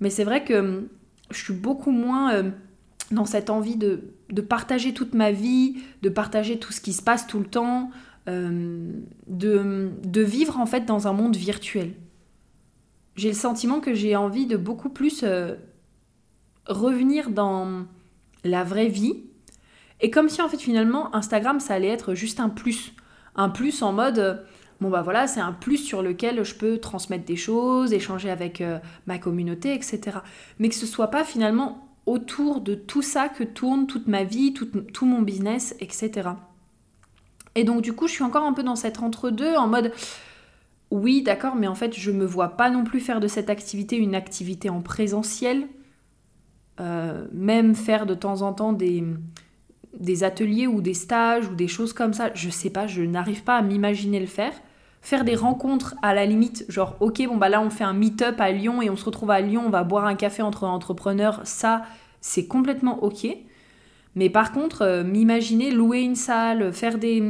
Mais 0.00 0.10
c'est 0.10 0.24
vrai 0.24 0.44
que 0.44 0.88
je 1.30 1.42
suis 1.42 1.54
beaucoup 1.54 1.90
moins 1.90 2.52
dans 3.10 3.24
cette 3.24 3.50
envie 3.50 3.76
de, 3.76 4.12
de, 4.30 4.40
partager 4.40 4.94
toute 4.94 5.14
ma 5.14 5.30
vie, 5.32 5.76
de 6.02 6.08
partager 6.08 6.58
tout 6.58 6.72
ce 6.72 6.80
qui 6.80 6.92
se 6.92 7.02
passe 7.02 7.26
tout 7.26 7.38
le 7.38 7.46
temps, 7.46 7.90
euh, 8.28 8.90
de, 9.26 9.90
de, 10.04 10.22
vivre 10.22 10.58
en 10.58 10.66
fait 10.66 10.86
dans 10.86 11.06
un 11.06 11.12
monde 11.12 11.36
virtuel. 11.36 11.92
J'ai 13.16 13.28
le 13.28 13.34
sentiment 13.34 13.80
que 13.80 13.94
j'ai 13.94 14.16
envie 14.16 14.46
de 14.46 14.56
beaucoup 14.56 14.88
plus 14.88 15.22
euh, 15.22 15.54
revenir 16.66 17.30
dans 17.30 17.84
la 18.44 18.64
vraie 18.64 18.88
vie. 18.88 19.24
Et 20.00 20.10
comme 20.10 20.28
si 20.28 20.42
en 20.42 20.48
fait 20.48 20.58
finalement 20.58 21.14
Instagram 21.14 21.60
ça 21.60 21.74
allait 21.74 21.88
être 21.88 22.14
juste 22.14 22.40
un 22.40 22.48
plus. 22.48 22.92
Un 23.36 23.48
plus 23.48 23.82
en 23.82 23.92
mode 23.92 24.18
euh, 24.18 24.34
bon 24.80 24.90
bah 24.90 25.02
voilà, 25.02 25.26
c'est 25.26 25.40
un 25.40 25.52
plus 25.52 25.78
sur 25.78 26.02
lequel 26.02 26.44
je 26.44 26.54
peux 26.54 26.78
transmettre 26.78 27.24
des 27.24 27.36
choses, 27.36 27.92
échanger 27.92 28.30
avec 28.30 28.62
ma 29.06 29.18
communauté, 29.18 29.74
etc. 29.74 30.18
Mais 30.58 30.68
que 30.68 30.74
ce 30.74 30.86
soit 30.86 31.08
pas 31.08 31.24
finalement 31.24 31.88
autour 32.06 32.60
de 32.60 32.74
tout 32.74 33.02
ça 33.02 33.28
que 33.28 33.44
tourne 33.44 33.86
toute 33.86 34.08
ma 34.08 34.24
vie, 34.24 34.52
tout, 34.52 34.66
tout 34.66 35.06
mon 35.06 35.22
business, 35.22 35.74
etc. 35.80 36.30
Et 37.54 37.64
donc 37.64 37.82
du 37.82 37.92
coup, 37.92 38.08
je 38.08 38.12
suis 38.12 38.24
encore 38.24 38.44
un 38.44 38.52
peu 38.52 38.62
dans 38.62 38.76
cette 38.76 39.00
entre-deux 39.00 39.54
en 39.54 39.68
mode 39.68 39.92
oui, 40.90 41.22
d'accord, 41.22 41.56
mais 41.56 41.66
en 41.66 41.74
fait, 41.74 41.92
je 41.98 42.12
me 42.12 42.24
vois 42.24 42.50
pas 42.50 42.70
non 42.70 42.84
plus 42.84 43.00
faire 43.00 43.18
de 43.18 43.26
cette 43.26 43.50
activité 43.50 43.96
une 43.96 44.14
activité 44.14 44.70
en 44.70 44.80
présentiel. 44.80 45.66
Euh, 46.80 47.26
même 47.32 47.74
faire 47.74 48.04
de 48.04 48.14
temps 48.14 48.42
en 48.42 48.52
temps 48.52 48.72
des, 48.72 49.04
des 49.98 50.24
ateliers 50.24 50.66
ou 50.66 50.80
des 50.80 50.94
stages 50.94 51.46
ou 51.46 51.54
des 51.54 51.68
choses 51.68 51.92
comme 51.92 52.12
ça, 52.12 52.30
je 52.34 52.50
sais 52.50 52.70
pas, 52.70 52.86
je 52.88 53.02
n'arrive 53.02 53.44
pas 53.44 53.56
à 53.56 53.62
m'imaginer 53.62 54.18
le 54.18 54.26
faire. 54.26 54.52
Faire 55.00 55.24
des 55.24 55.36
rencontres 55.36 55.94
à 56.02 56.14
la 56.14 56.24
limite, 56.24 56.64
genre 56.68 56.96
ok, 57.00 57.26
bon 57.26 57.36
bah 57.36 57.50
là 57.50 57.60
on 57.60 57.68
fait 57.68 57.84
un 57.84 57.92
meet-up 57.92 58.40
à 58.40 58.50
Lyon 58.50 58.80
et 58.80 58.88
on 58.88 58.96
se 58.96 59.04
retrouve 59.04 59.30
à 59.30 59.40
Lyon, 59.40 59.64
on 59.66 59.70
va 59.70 59.84
boire 59.84 60.06
un 60.06 60.14
café 60.14 60.40
entre 60.40 60.64
entrepreneurs, 60.64 61.42
ça 61.44 61.82
c'est 62.22 62.46
complètement 62.46 63.04
ok. 63.04 63.26
Mais 64.16 64.30
par 64.30 64.52
contre, 64.52 64.82
euh, 64.82 65.04
m'imaginer 65.04 65.70
louer 65.70 66.00
une 66.00 66.14
salle, 66.14 66.72
faire 66.72 66.98
des, 66.98 67.22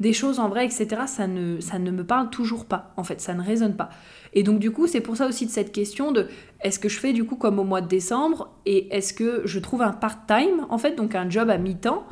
des 0.00 0.12
choses 0.12 0.40
en 0.40 0.48
vrai, 0.48 0.64
etc., 0.64 1.02
ça 1.06 1.26
ne, 1.26 1.60
ça 1.60 1.78
ne 1.78 1.90
me 1.90 2.04
parle 2.04 2.30
toujours 2.30 2.64
pas, 2.64 2.92
en 2.96 3.04
fait, 3.04 3.20
ça 3.20 3.34
ne 3.34 3.42
résonne 3.42 3.76
pas. 3.76 3.90
Et 4.34 4.42
donc 4.42 4.58
du 4.58 4.70
coup, 4.70 4.86
c'est 4.86 5.00
pour 5.00 5.16
ça 5.16 5.26
aussi 5.26 5.46
de 5.46 5.50
cette 5.50 5.72
question 5.72 6.12
de 6.12 6.28
est-ce 6.60 6.78
que 6.78 6.88
je 6.88 6.98
fais 6.98 7.12
du 7.12 7.24
coup 7.24 7.36
comme 7.36 7.58
au 7.58 7.64
mois 7.64 7.80
de 7.80 7.88
décembre 7.88 8.50
et 8.66 8.94
est-ce 8.94 9.14
que 9.14 9.42
je 9.44 9.58
trouve 9.58 9.82
un 9.82 9.92
part-time, 9.92 10.66
en 10.68 10.78
fait, 10.78 10.96
donc 10.96 11.14
un 11.14 11.30
job 11.30 11.50
à 11.50 11.58
mi-temps, 11.58 12.04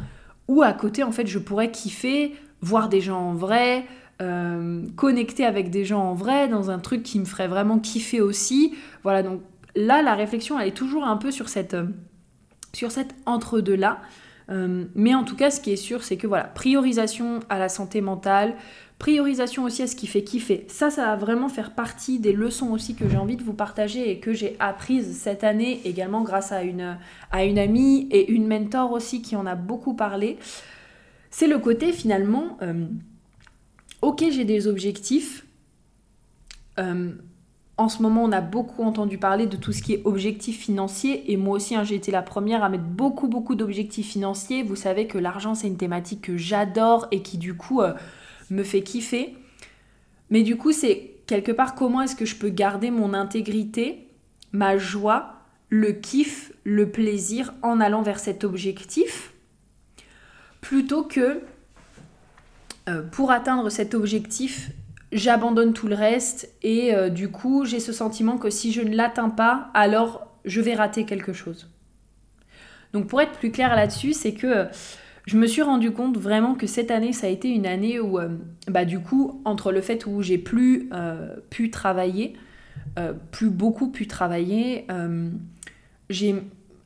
ou 0.49 0.63
à 0.63 0.73
côté, 0.73 1.03
en 1.03 1.13
fait, 1.13 1.27
je 1.27 1.39
pourrais 1.39 1.71
kiffer, 1.71 2.35
voir 2.61 2.89
des 2.89 3.01
gens 3.01 3.21
en 3.21 3.35
vrai, 3.35 3.85
euh, 4.21 4.83
connecter 4.97 5.45
avec 5.45 5.71
des 5.71 5.85
gens 5.85 6.03
en 6.03 6.15
vrai, 6.15 6.49
dans 6.49 6.71
un 6.71 6.79
truc 6.79 7.03
qui 7.03 7.19
me 7.19 7.25
ferait 7.25 7.49
vraiment 7.49 7.79
kiffer 7.79 8.21
aussi. 8.21 8.75
Voilà, 9.03 9.23
donc 9.23 9.41
là, 9.75 10.03
la 10.03 10.15
réflexion, 10.15 10.61
elle 10.61 10.69
est 10.69 10.77
toujours 10.77 11.05
un 11.05 11.17
peu 11.17 11.31
sur 11.31 11.49
cette... 11.49 11.75
Euh, 11.75 11.87
cet 12.89 13.15
entre-deux-là. 13.27 14.01
Euh, 14.51 14.85
mais 14.95 15.15
en 15.15 15.25
tout 15.25 15.37
cas, 15.37 15.51
ce 15.51 15.61
qui 15.61 15.73
est 15.73 15.77
sûr, 15.77 16.03
c'est 16.03 16.17
que 16.17 16.27
voilà, 16.27 16.45
priorisation 16.45 17.41
à 17.49 17.59
la 17.59 17.69
santé 17.69 18.01
mentale, 18.01 18.55
priorisation 19.03 19.65
aussi 19.65 19.83
à 19.83 19.89
ce 19.89 19.97
qui 19.97 20.07
fait 20.07 20.23
kiffer. 20.23 20.65
Ça, 20.69 20.89
ça 20.89 21.07
va 21.07 21.17
vraiment 21.17 21.49
faire 21.49 21.75
partie 21.75 22.21
des 22.21 22.33
leçons 22.33 22.71
aussi 22.71 22.95
que 22.95 23.09
j'ai 23.09 23.17
envie 23.17 23.35
de 23.35 23.43
vous 23.43 23.53
partager 23.53 24.09
et 24.09 24.21
que 24.21 24.33
j'ai 24.33 24.55
apprises 24.61 25.19
cette 25.19 25.43
année 25.43 25.81
également 25.85 26.23
grâce 26.23 26.53
à 26.53 26.63
une, 26.63 26.97
à 27.33 27.43
une 27.45 27.59
amie 27.59 28.07
et 28.13 28.31
une 28.31 28.47
mentor 28.47 28.93
aussi 28.93 29.21
qui 29.21 29.35
en 29.35 29.45
a 29.45 29.57
beaucoup 29.57 29.95
parlé. 29.95 30.39
C'est 31.31 31.49
le 31.49 31.59
côté 31.59 31.91
finalement, 31.91 32.57
euh, 32.63 32.87
ok, 34.03 34.25
j'ai 34.31 34.45
des 34.45 34.69
objectifs. 34.69 35.47
Euh, 36.79 37.11
en 37.79 37.89
ce 37.89 38.03
moment, 38.03 38.23
on 38.23 38.31
a 38.31 38.41
beaucoup 38.41 38.85
entendu 38.85 39.19
parler 39.19 39.49
de 39.49 39.57
tout 39.57 39.73
ce 39.73 39.83
qui 39.83 39.95
est 39.95 40.03
objectif 40.05 40.61
financier. 40.61 41.33
Et 41.33 41.37
moi 41.37 41.57
aussi, 41.57 41.75
hein, 41.75 41.83
j'ai 41.83 41.97
été 41.97 42.13
la 42.13 42.23
première 42.23 42.63
à 42.63 42.69
mettre 42.69 42.85
beaucoup, 42.85 43.27
beaucoup 43.27 43.57
d'objectifs 43.57 44.11
financiers. 44.13 44.63
Vous 44.63 44.77
savez 44.77 45.09
que 45.09 45.19
l'argent, 45.19 45.57
c'est 45.57 45.67
une 45.67 45.77
thématique 45.77 46.21
que 46.21 46.37
j'adore 46.37 47.09
et 47.11 47.23
qui, 47.23 47.37
du 47.37 47.55
coup, 47.55 47.81
euh, 47.81 47.95
me 48.53 48.63
fait 48.63 48.83
kiffer. 48.83 49.35
Mais 50.31 50.43
du 50.43 50.57
coup, 50.57 50.73
c'est 50.73 51.13
quelque 51.27 51.53
part 51.53 51.75
comment 51.75 52.03
est-ce 52.03 52.17
que 52.17 52.25
je 52.25 52.37
peux 52.37 52.49
garder 52.49 52.91
mon 52.91 53.15
intégrité, 53.15 54.09
ma 54.53 54.79
joie, 54.79 55.43
le 55.69 55.93
kiff, 55.93 56.53
le 56.65 56.91
plaisir 56.91 57.55
en 57.63 57.81
allant 57.81 58.03
vers 58.03 58.19
cet 58.19 58.45
objectif, 58.45 59.33
plutôt 60.61 61.03
que 61.03 61.41
euh, 62.89 63.03
pour 63.03 63.31
atteindre 63.31 63.71
cet 63.71 63.95
objectif, 63.95 64.71
j'abandonne 65.13 65.73
tout 65.73 65.89
le 65.89 65.95
reste 65.95 66.53
et 66.63 66.95
euh, 66.95 67.09
du 67.09 67.31
coup 67.31 67.65
j'ai 67.65 67.81
ce 67.81 67.93
sentiment 67.93 68.39
que 68.39 68.51
si 68.51 68.73
je 68.73 68.81
ne 68.81 68.95
l'atteins 68.95 69.31
pas, 69.31 69.71
alors 69.73 70.27
je 70.45 70.61
vais 70.61 70.75
rater 70.75 71.05
quelque 71.05 71.33
chose. 71.33 71.69
Donc 72.93 73.07
pour 73.07 73.21
être 73.21 73.33
plus 73.33 73.51
clair 73.51 73.75
là-dessus, 73.75 74.13
c'est 74.13 74.35
que 74.35 74.47
euh, 74.47 74.65
je 75.27 75.37
me 75.37 75.47
suis 75.47 75.63
rendu 75.63 75.93
compte 75.93 76.19
vraiment 76.19 76.55
que 76.55 76.67
cette 76.67 76.91
année, 76.91 77.13
ça 77.13 77.27
a 77.27 77.31
été 77.31 77.49
une 77.49 77.67
année 77.67 78.01
où, 78.01 78.19
euh, 78.19 78.29
bah, 78.69 78.85
du 78.85 79.01
coup, 79.01 79.41
entre 79.45 79.73
le 79.73 79.81
fait 79.81 80.07
où 80.07 80.23
j'ai 80.23 80.39
plus 80.39 80.91
pu 81.51 81.71
travailler, 81.71 82.35
plus 83.31 83.51
beaucoup 83.51 83.91
pu 83.91 84.07
travailler, 84.07 84.87
j'ai 86.11 86.35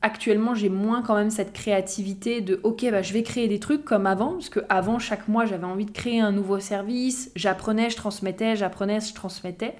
actuellement, 0.01 0.53
j'ai 0.53 0.69
moins 0.69 1.01
quand 1.01 1.15
même 1.15 1.29
cette 1.29 1.53
créativité 1.53 2.41
de 2.41 2.59
ok, 2.63 2.85
bah, 2.91 3.01
je 3.01 3.13
vais 3.13 3.23
créer 3.23 3.47
des 3.47 3.59
trucs 3.59 3.83
comme 3.83 4.05
avant, 4.05 4.33
parce 4.33 4.49
que 4.49 4.59
avant 4.69 4.99
chaque 4.99 5.27
mois, 5.27 5.45
j'avais 5.45 5.65
envie 5.65 5.85
de 5.85 5.91
créer 5.91 6.19
un 6.19 6.31
nouveau 6.31 6.59
service, 6.59 7.31
j'apprenais, 7.35 7.89
je 7.89 7.97
transmettais, 7.97 8.55
j'apprenais, 8.55 8.99
je 8.99 9.13
transmettais. 9.13 9.75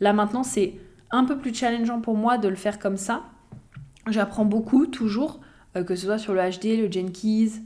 Là 0.00 0.12
maintenant, 0.12 0.42
c'est 0.42 0.74
un 1.10 1.24
peu 1.24 1.38
plus 1.38 1.54
challengeant 1.54 2.00
pour 2.00 2.16
moi 2.16 2.38
de 2.38 2.48
le 2.48 2.56
faire 2.56 2.78
comme 2.78 2.96
ça. 2.96 3.22
J'apprends 4.08 4.44
beaucoup, 4.44 4.86
toujours, 4.86 5.40
euh, 5.76 5.84
que 5.84 5.94
ce 5.94 6.06
soit 6.06 6.18
sur 6.18 6.34
le 6.34 6.40
HD, 6.40 6.76
le 6.76 6.90
Jenkins, 6.90 7.60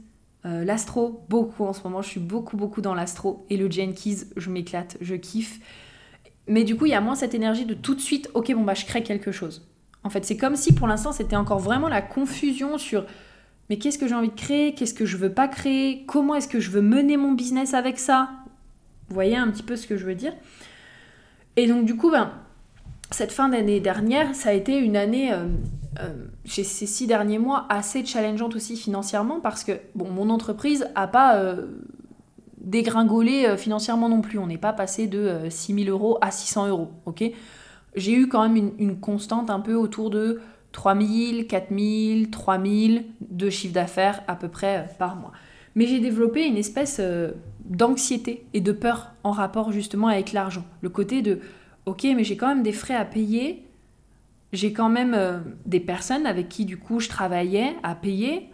euh, 0.45 0.63
l'astro, 0.63 1.25
beaucoup 1.29 1.65
en 1.65 1.73
ce 1.73 1.83
moment, 1.83 2.01
je 2.01 2.09
suis 2.09 2.19
beaucoup, 2.19 2.57
beaucoup 2.57 2.81
dans 2.81 2.93
l'astro. 2.93 3.45
Et 3.49 3.57
le 3.57 3.69
Jenkins, 3.69 4.25
je 4.37 4.49
m'éclate, 4.49 4.97
je 5.01 5.15
kiffe. 5.15 5.59
Mais 6.47 6.63
du 6.63 6.75
coup, 6.75 6.85
il 6.85 6.91
y 6.91 6.95
a 6.95 7.01
moins 7.01 7.15
cette 7.15 7.33
énergie 7.33 7.65
de 7.65 7.73
tout 7.73 7.95
de 7.95 8.01
suite, 8.01 8.29
ok, 8.33 8.53
bon, 8.53 8.63
bah, 8.63 8.73
je 8.73 8.85
crée 8.85 9.03
quelque 9.03 9.31
chose. 9.31 9.67
En 10.03 10.09
fait, 10.09 10.25
c'est 10.25 10.37
comme 10.37 10.55
si 10.55 10.73
pour 10.73 10.87
l'instant 10.87 11.11
c'était 11.11 11.35
encore 11.35 11.59
vraiment 11.59 11.89
la 11.89 12.01
confusion 12.01 12.77
sur 12.77 13.05
mais 13.69 13.77
qu'est-ce 13.77 13.99
que 13.99 14.07
j'ai 14.07 14.15
envie 14.15 14.29
de 14.29 14.35
créer, 14.35 14.73
qu'est-ce 14.73 14.95
que 14.95 15.05
je 15.05 15.15
veux 15.15 15.31
pas 15.31 15.47
créer, 15.47 16.03
comment 16.07 16.35
est-ce 16.35 16.47
que 16.47 16.59
je 16.59 16.71
veux 16.71 16.81
mener 16.81 17.17
mon 17.17 17.33
business 17.33 17.75
avec 17.75 17.99
ça? 17.99 18.29
Vous 19.07 19.13
voyez 19.13 19.37
un 19.37 19.47
petit 19.49 19.61
peu 19.61 19.75
ce 19.75 19.85
que 19.85 19.95
je 19.95 20.05
veux 20.05 20.15
dire? 20.15 20.33
Et 21.55 21.67
donc 21.67 21.85
du 21.85 21.95
coup, 21.95 22.09
ben, 22.09 22.31
cette 23.11 23.31
fin 23.31 23.49
d'année 23.49 23.79
dernière, 23.79 24.33
ça 24.33 24.49
a 24.49 24.53
été 24.53 24.77
une 24.77 24.97
année, 24.97 25.31
euh, 25.31 25.45
ces 26.45 26.63
six 26.63 27.07
derniers 27.07 27.39
mois, 27.39 27.65
assez 27.69 28.05
challengeante 28.05 28.55
aussi 28.55 28.77
financièrement 28.77 29.39
parce 29.39 29.63
que 29.63 29.73
mon 29.95 30.29
entreprise 30.29 30.87
a 30.95 31.07
pas 31.07 31.37
euh, 31.37 31.67
dégringolé 32.57 33.55
financièrement 33.57 34.09
non 34.09 34.21
plus. 34.21 34.37
On 34.37 34.47
n'est 34.47 34.57
pas 34.57 34.73
passé 34.73 35.07
de 35.07 35.47
6 35.49 35.85
000 35.85 35.89
euros 35.89 36.17
à 36.21 36.31
600 36.31 36.67
euros, 36.67 36.91
j'ai 37.95 38.13
eu 38.13 38.27
quand 38.27 38.47
même 38.47 38.71
une, 38.77 38.99
constante 38.99 39.49
un 39.49 39.59
peu 39.59 39.75
autour 39.75 40.09
de 40.09 40.41
3000, 40.71 41.47
4000, 41.47 42.29
3000 42.29 43.05
de 43.29 43.49
chiffre 43.49 43.73
d'affaires 43.73 44.21
à 44.27 44.35
peu 44.35 44.47
près 44.47 44.77
euh, 44.77 44.93
par 44.97 45.15
mois. 45.15 45.31
Mais 45.75 45.87
j'ai 45.87 45.99
développé 45.99 46.45
une 46.45 46.57
espèce 46.57 46.97
euh, 46.99 47.31
d'anxiété 47.65 48.45
et 48.53 48.61
de 48.61 48.71
peur 48.71 49.11
en 49.23 49.31
rapport 49.31 49.71
justement 49.71 50.07
avec 50.07 50.33
l'argent. 50.33 50.63
Le 50.81 50.89
côté 50.89 51.21
de, 51.21 51.39
ok, 51.85 52.03
mais 52.15 52.23
j'ai 52.23 52.37
quand 52.37 52.47
même 52.47 52.63
des 52.63 52.71
frais 52.71 52.95
à 52.95 53.05
payer, 53.05 53.65
j'ai 54.53 54.73
quand 54.73 54.89
même 54.89 55.13
euh, 55.13 55.39
des 55.65 55.79
personnes 55.79 56.25
avec 56.25 56.49
qui 56.49 56.65
du 56.65 56.77
coup 56.77 56.99
je 56.99 57.09
travaillais 57.09 57.75
à 57.83 57.95
payer, 57.95 58.49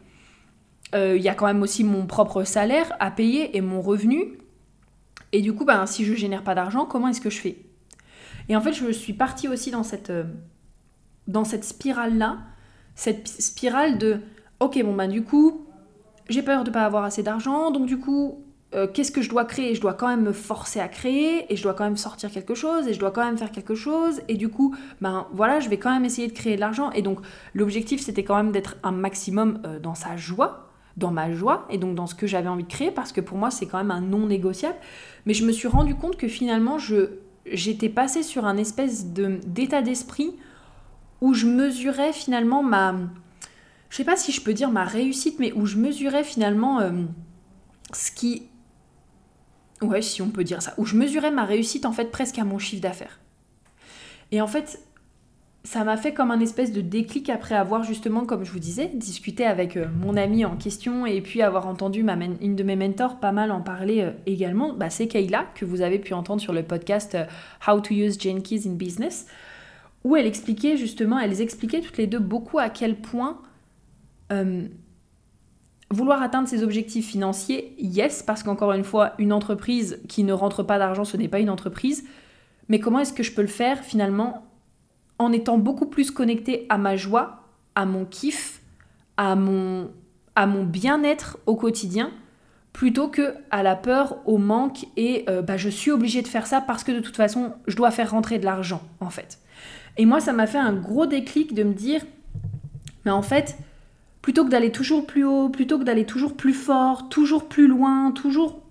il 0.94 1.22
y 1.22 1.28
a 1.28 1.36
quand 1.36 1.48
même 1.48 1.62
aussi 1.62 1.84
mon 1.84 2.06
propre 2.06 2.46
salaire 2.46 2.94
à 3.02 3.12
payer 3.12 3.58
et 3.58 3.60
mon 3.60 3.82
revenu. 3.82 4.38
Et 5.36 5.42
du 5.42 5.52
coup, 5.52 5.66
ben, 5.66 5.86
si 5.86 6.06
je 6.06 6.14
génère 6.14 6.42
pas 6.42 6.56
d'argent, 6.56 6.86
comment 6.86 7.10
est-ce 7.10 7.20
que 7.20 7.30
je 7.30 7.42
fais? 7.42 7.58
Et 8.48 8.56
en 8.56 8.62
fait, 8.62 8.72
je 8.72 8.90
suis 8.92 9.12
partie 9.12 9.50
aussi 9.50 9.70
dans 9.70 9.84
cette, 9.84 10.10
euh, 10.10 10.24
dans 11.28 11.44
cette 11.44 11.66
spirale-là, 11.66 12.38
cette 12.96 13.28
spirale 13.28 13.98
de, 13.98 14.22
ok, 14.62 14.82
bon, 14.84 14.96
bah 14.96 15.08
du 15.08 15.24
coup, 15.24 15.68
j'ai 16.30 16.42
peur 16.42 16.64
de 16.64 16.72
pas 16.72 16.86
avoir 16.86 17.04
assez 17.04 17.22
d'argent, 17.22 17.72
donc 17.72 17.86
du 17.86 18.00
coup, 18.00 18.45
euh, 18.76 18.88
qu'est-ce 18.88 19.12
que 19.12 19.22
je 19.22 19.30
dois 19.30 19.46
créer? 19.46 19.74
Je 19.74 19.82
dois 19.82 19.94
quand 19.94 20.08
même 20.08 20.24
me 20.24 20.34
forcer 20.34 20.82
à 20.82 20.90
créer 20.90 21.52
et 21.52 21.56
je 21.56 21.64
dois 21.64 21.74
quand 21.74 21.86
même 21.86 21.96
sortir 21.96 22.30
quelque 22.30 22.56
chose 22.56 22.88
et 22.88 22.94
je 22.94 23.00
dois 23.00 23.12
quand 23.12 23.24
même 23.24 23.38
faire 23.38 23.52
quelque 23.52 23.76
chose 23.76 24.22
et 24.28 24.36
du 24.36 24.50
coup, 24.50 24.76
ben 25.00 25.28
voilà, 25.32 25.62
je 25.62 25.70
vais 25.70 25.78
quand 25.78 25.92
même 25.92 26.04
essayer 26.04 26.28
de 26.28 26.34
créer 26.34 26.56
de 26.56 26.60
l'argent 26.60 26.92
et 26.92 27.02
donc 27.02 27.20
l'objectif 27.54 28.02
c'était 28.02 28.24
quand 28.24 28.36
même 28.36 28.52
d'être 28.52 28.76
un 28.84 28.92
maximum 28.92 29.62
euh, 29.66 29.80
dans 29.80 29.96
sa 29.96 30.18
joie, 30.18 30.70
dans 30.98 31.12
ma 31.12 31.32
joie 31.32 31.66
et 31.70 31.78
donc 31.78 31.96
dans 31.96 32.08
ce 32.08 32.16
que 32.16 32.28
j'avais 32.28 32.50
envie 32.50 32.66
de 32.66 32.70
créer 32.70 32.92
parce 32.92 33.14
que 33.14 33.22
pour 33.22 33.38
moi 33.38 33.50
c'est 33.50 33.66
quand 33.66 33.78
même 33.78 33.92
un 33.92 34.02
non 34.02 34.28
négociable. 34.28 34.78
Mais 35.26 35.34
je 35.34 35.46
me 35.46 35.54
suis 35.54 35.70
rendu 35.70 35.96
compte 35.96 36.18
que 36.18 36.28
finalement 36.28 36.78
je 36.78 37.20
j'étais 37.46 37.90
passée 37.90 38.24
sur 38.24 38.46
un 38.46 38.58
espèce 38.58 39.14
de 39.14 39.40
d'état 39.46 39.82
d'esprit 39.82 40.36
où 41.22 41.34
je 41.34 41.46
mesurais 41.46 42.12
finalement 42.12 42.62
ma 42.62 42.96
je 43.90 43.98
sais 43.98 44.04
pas 44.04 44.18
si 44.18 44.34
je 44.34 44.42
peux 44.42 44.54
dire 44.54 44.72
ma 44.72 44.84
réussite 44.84 45.40
mais 45.40 45.54
où 45.54 45.66
je 45.66 45.78
mesurais 45.78 46.24
finalement 46.24 46.82
euh, 46.82 46.92
ce 47.94 48.12
qui 48.12 48.50
Ouais, 49.82 50.02
si 50.02 50.22
on 50.22 50.30
peut 50.30 50.44
dire 50.44 50.62
ça. 50.62 50.74
Où 50.78 50.86
je 50.86 50.96
mesurais 50.96 51.32
ma 51.32 51.46
réussite 51.46 51.86
en 51.86 51.92
fait 51.92 52.12
presque 52.12 52.40
à 52.40 52.44
mon 52.44 52.60
chiffre 52.60 52.82
d'affaires. 52.82 53.20
Et 54.32 54.42
en 54.42 54.48
fait, 54.48 54.80
ça 55.66 55.84
m'a 55.84 55.98
fait 55.98 56.14
comme 56.14 56.32
un 56.32 56.40
espèce 56.40 56.72
de 56.72 56.82
déclic 56.82 57.30
après 57.30 57.56
avoir 57.56 57.84
justement, 57.84 58.26
comme 58.26 58.44
je 58.44 58.52
vous 58.52 58.60
disais, 58.60 58.92
discuté 58.94 59.46
avec 59.46 59.78
euh, 59.78 59.88
mon 60.00 60.16
ami 60.16 60.46
en 60.46 60.56
question 60.56 61.06
et 61.06 61.22
puis 61.22 61.42
avoir 61.42 61.68
entendu 61.68 62.06
une 62.42 62.56
de 62.56 62.64
mes 62.64 62.76
mentors 62.76 63.20
pas 63.20 63.32
mal 63.32 63.52
en 63.52 63.62
parler 63.62 64.02
euh, 64.02 64.12
également. 64.28 64.74
Bah, 64.74 64.90
c'est 64.90 65.08
Kayla, 65.08 65.48
que 65.56 65.66
vous 65.66 65.82
avez 65.82 66.00
pu 66.00 66.14
entendre 66.14 66.40
sur 66.40 66.54
le 66.54 66.64
podcast 66.64 67.16
euh, 67.16 67.26
How 67.68 67.82
to 67.82 67.94
Use 67.94 68.20
Jenkins 68.20 68.62
in 68.68 68.74
Business, 68.74 69.26
où 70.04 70.16
elle 70.16 70.28
expliquait 70.28 70.78
justement, 70.78 71.20
elles 71.20 71.42
expliquaient 71.42 71.82
toutes 71.82 71.98
les 71.98 72.08
deux 72.08 72.20
beaucoup 72.20 72.60
à 72.60 72.70
quel 72.70 72.96
point 72.96 73.42
Vouloir 75.92 76.22
atteindre 76.22 76.48
ses 76.48 76.64
objectifs 76.64 77.08
financiers, 77.08 77.76
yes, 77.78 78.24
parce 78.24 78.44
qu'encore 78.44 78.74
une 78.74 78.84
fois, 78.84 79.14
une 79.20 79.32
entreprise 79.32 80.00
qui 80.08 80.24
ne 80.24 80.34
rentre 80.34 80.64
pas 80.64 80.80
d'argent, 80.80 81.06
ce 81.06 81.16
n'est 81.16 81.28
pas 81.28 81.40
une 81.40 81.50
entreprise. 81.50 82.06
Mais 82.70 82.80
comment 82.80 83.00
est-ce 83.00 83.14
que 83.14 83.24
je 83.24 83.32
peux 83.32 83.44
le 83.44 83.48
faire 83.48 83.84
finalement 83.84 84.46
en 85.20 85.32
étant 85.32 85.58
beaucoup 85.58 85.86
plus 85.86 86.12
connecté 86.12 86.66
à 86.70 86.78
ma 86.78 86.96
joie, 86.96 87.44
à 87.76 87.86
mon 87.86 88.06
kiff, 88.06 88.62
à 89.18 89.36
mon, 89.36 89.92
à 90.36 90.48
mon 90.48 90.64
bien-être 90.64 91.38
au 91.46 91.56
quotidien, 91.56 92.12
plutôt 92.74 93.08
que 93.08 93.36
à 93.52 93.64
la 93.64 93.76
peur, 93.76 94.18
au 94.26 94.38
manque 94.38 94.86
et 94.98 95.24
euh, 95.30 95.42
bah, 95.42 95.56
je 95.56 95.70
suis 95.70 95.92
obligée 95.92 96.22
de 96.22 96.28
faire 96.28 96.48
ça 96.48 96.60
parce 96.60 96.84
que 96.84 96.92
de 96.92 97.00
toute 97.00 97.16
façon, 97.16 97.54
je 97.68 97.76
dois 97.76 97.92
faire 97.92 98.12
rentrer 98.12 98.40
de 98.40 98.46
l'argent 98.46 98.82
en 99.00 99.10
fait. 99.10 99.40
Et 99.98 100.06
moi, 100.06 100.20
ça 100.20 100.34
m'a 100.34 100.48
fait 100.48 100.58
un 100.58 100.74
gros 100.74 101.06
déclic 101.06 101.54
de 101.54 101.64
me 101.64 101.74
dire, 101.74 102.02
mais 103.06 103.12
en 103.12 103.22
fait, 103.22 103.58
plutôt 104.26 104.44
que 104.44 104.50
d'aller 104.50 104.72
toujours 104.72 105.06
plus 105.06 105.24
haut, 105.24 105.50
plutôt 105.50 105.78
que 105.78 105.84
d'aller 105.84 106.08
toujours 106.08 106.36
plus 106.36 106.56
fort, 106.56 107.10
toujours 107.10 107.48
plus 107.48 107.68
loin, 107.68 108.10
toujours 108.10 108.64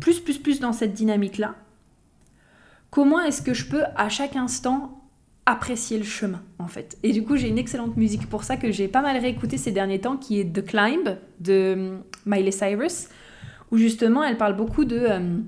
plus, 0.00 0.20
plus, 0.20 0.38
plus 0.38 0.58
dans 0.58 0.72
cette 0.72 0.94
dynamique-là, 0.94 1.54
comment 2.88 3.20
est-ce 3.20 3.42
que 3.42 3.52
je 3.52 3.66
peux 3.66 3.82
à 3.94 4.08
chaque 4.08 4.36
instant 4.36 5.06
apprécier 5.44 5.98
le 5.98 6.04
chemin 6.04 6.40
en 6.58 6.66
fait? 6.66 6.96
Et 7.02 7.12
du 7.12 7.24
coup, 7.24 7.36
j'ai 7.36 7.48
une 7.48 7.58
excellente 7.58 7.98
musique 7.98 8.26
pour 8.30 8.42
ça 8.42 8.56
que 8.56 8.72
j'ai 8.72 8.88
pas 8.88 9.02
mal 9.02 9.18
réécouté 9.18 9.58
ces 9.58 9.70
derniers 9.70 10.00
temps 10.00 10.16
qui 10.16 10.40
est 10.40 10.50
The 10.50 10.64
Climb 10.64 11.18
de 11.40 11.74
hum, 11.74 12.02
Miley 12.24 12.50
Cyrus 12.50 13.10
où 13.70 13.76
justement 13.76 14.24
elle 14.24 14.38
parle 14.38 14.56
beaucoup 14.56 14.86
de 14.86 15.08
hum, 15.08 15.44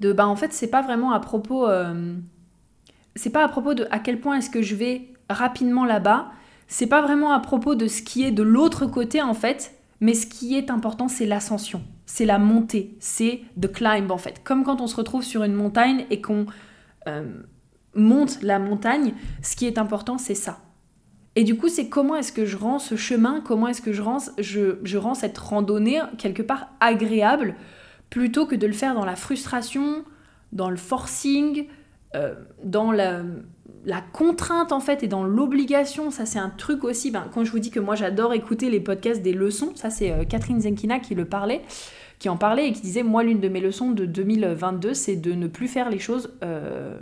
de 0.00 0.14
bah 0.14 0.26
en 0.26 0.36
fait, 0.36 0.54
c'est 0.54 0.70
pas 0.70 0.80
vraiment 0.80 1.12
à 1.12 1.20
propos 1.20 1.68
hum, 1.68 2.22
c'est 3.14 3.28
pas 3.28 3.44
à 3.44 3.48
propos 3.48 3.74
de 3.74 3.86
à 3.90 3.98
quel 3.98 4.20
point 4.20 4.38
est-ce 4.38 4.48
que 4.48 4.62
je 4.62 4.74
vais 4.74 5.10
rapidement 5.28 5.84
là-bas, 5.84 6.32
c'est 6.72 6.86
pas 6.86 7.02
vraiment 7.02 7.32
à 7.32 7.40
propos 7.40 7.74
de 7.74 7.86
ce 7.86 8.00
qui 8.00 8.24
est 8.24 8.30
de 8.30 8.42
l'autre 8.42 8.86
côté 8.86 9.20
en 9.20 9.34
fait, 9.34 9.74
mais 10.00 10.14
ce 10.14 10.26
qui 10.26 10.56
est 10.56 10.70
important, 10.70 11.06
c'est 11.06 11.26
l'ascension, 11.26 11.82
c'est 12.06 12.24
la 12.24 12.38
montée, 12.38 12.96
c'est 12.98 13.42
the 13.60 13.70
climb 13.70 14.10
en 14.10 14.16
fait. 14.16 14.42
Comme 14.42 14.64
quand 14.64 14.80
on 14.80 14.86
se 14.86 14.96
retrouve 14.96 15.22
sur 15.22 15.44
une 15.44 15.52
montagne 15.52 16.06
et 16.08 16.22
qu'on 16.22 16.46
euh, 17.08 17.30
monte 17.94 18.40
la 18.40 18.58
montagne, 18.58 19.12
ce 19.42 19.54
qui 19.54 19.66
est 19.66 19.76
important, 19.76 20.16
c'est 20.16 20.34
ça. 20.34 20.60
Et 21.36 21.44
du 21.44 21.58
coup, 21.58 21.68
c'est 21.68 21.90
comment 21.90 22.16
est-ce 22.16 22.32
que 22.32 22.46
je 22.46 22.56
rends 22.56 22.78
ce 22.78 22.96
chemin, 22.96 23.42
comment 23.42 23.68
est-ce 23.68 23.82
que 23.82 23.92
je 23.92 24.00
rends, 24.00 25.14
cette 25.14 25.38
randonnée 25.38 26.00
quelque 26.16 26.42
part 26.42 26.70
agréable, 26.80 27.54
plutôt 28.08 28.46
que 28.46 28.54
de 28.54 28.66
le 28.66 28.72
faire 28.72 28.94
dans 28.94 29.04
la 29.04 29.16
frustration, 29.16 30.06
dans 30.52 30.70
le 30.70 30.76
forcing, 30.78 31.66
euh, 32.14 32.34
dans 32.64 32.92
la, 32.92 33.20
la 33.84 34.00
contrainte 34.00 34.72
en 34.72 34.80
fait 34.80 35.02
et 35.02 35.08
dans 35.08 35.24
l'obligation, 35.24 36.10
ça 36.10 36.26
c'est 36.26 36.38
un 36.38 36.50
truc 36.50 36.84
aussi, 36.84 37.10
ben, 37.10 37.28
quand 37.32 37.44
je 37.44 37.50
vous 37.50 37.58
dis 37.58 37.70
que 37.70 37.80
moi 37.80 37.94
j'adore 37.94 38.32
écouter 38.32 38.70
les 38.70 38.80
podcasts 38.80 39.22
des 39.22 39.32
leçons, 39.32 39.72
ça 39.74 39.90
c'est 39.90 40.12
euh, 40.12 40.24
Catherine 40.24 40.60
Zenkina 40.60 41.00
qui 41.00 41.14
le 41.14 41.24
parlait, 41.24 41.62
qui 42.18 42.28
en 42.28 42.36
parlait 42.36 42.68
et 42.68 42.72
qui 42.72 42.80
disait 42.80 43.02
moi 43.02 43.22
l'une 43.22 43.40
de 43.40 43.48
mes 43.48 43.60
leçons 43.60 43.90
de 43.90 44.06
2022 44.06 44.94
c'est 44.94 45.16
de 45.16 45.32
ne 45.32 45.48
plus 45.48 45.68
faire 45.68 45.90
les 45.90 45.98
choses 45.98 46.32
euh, 46.44 46.98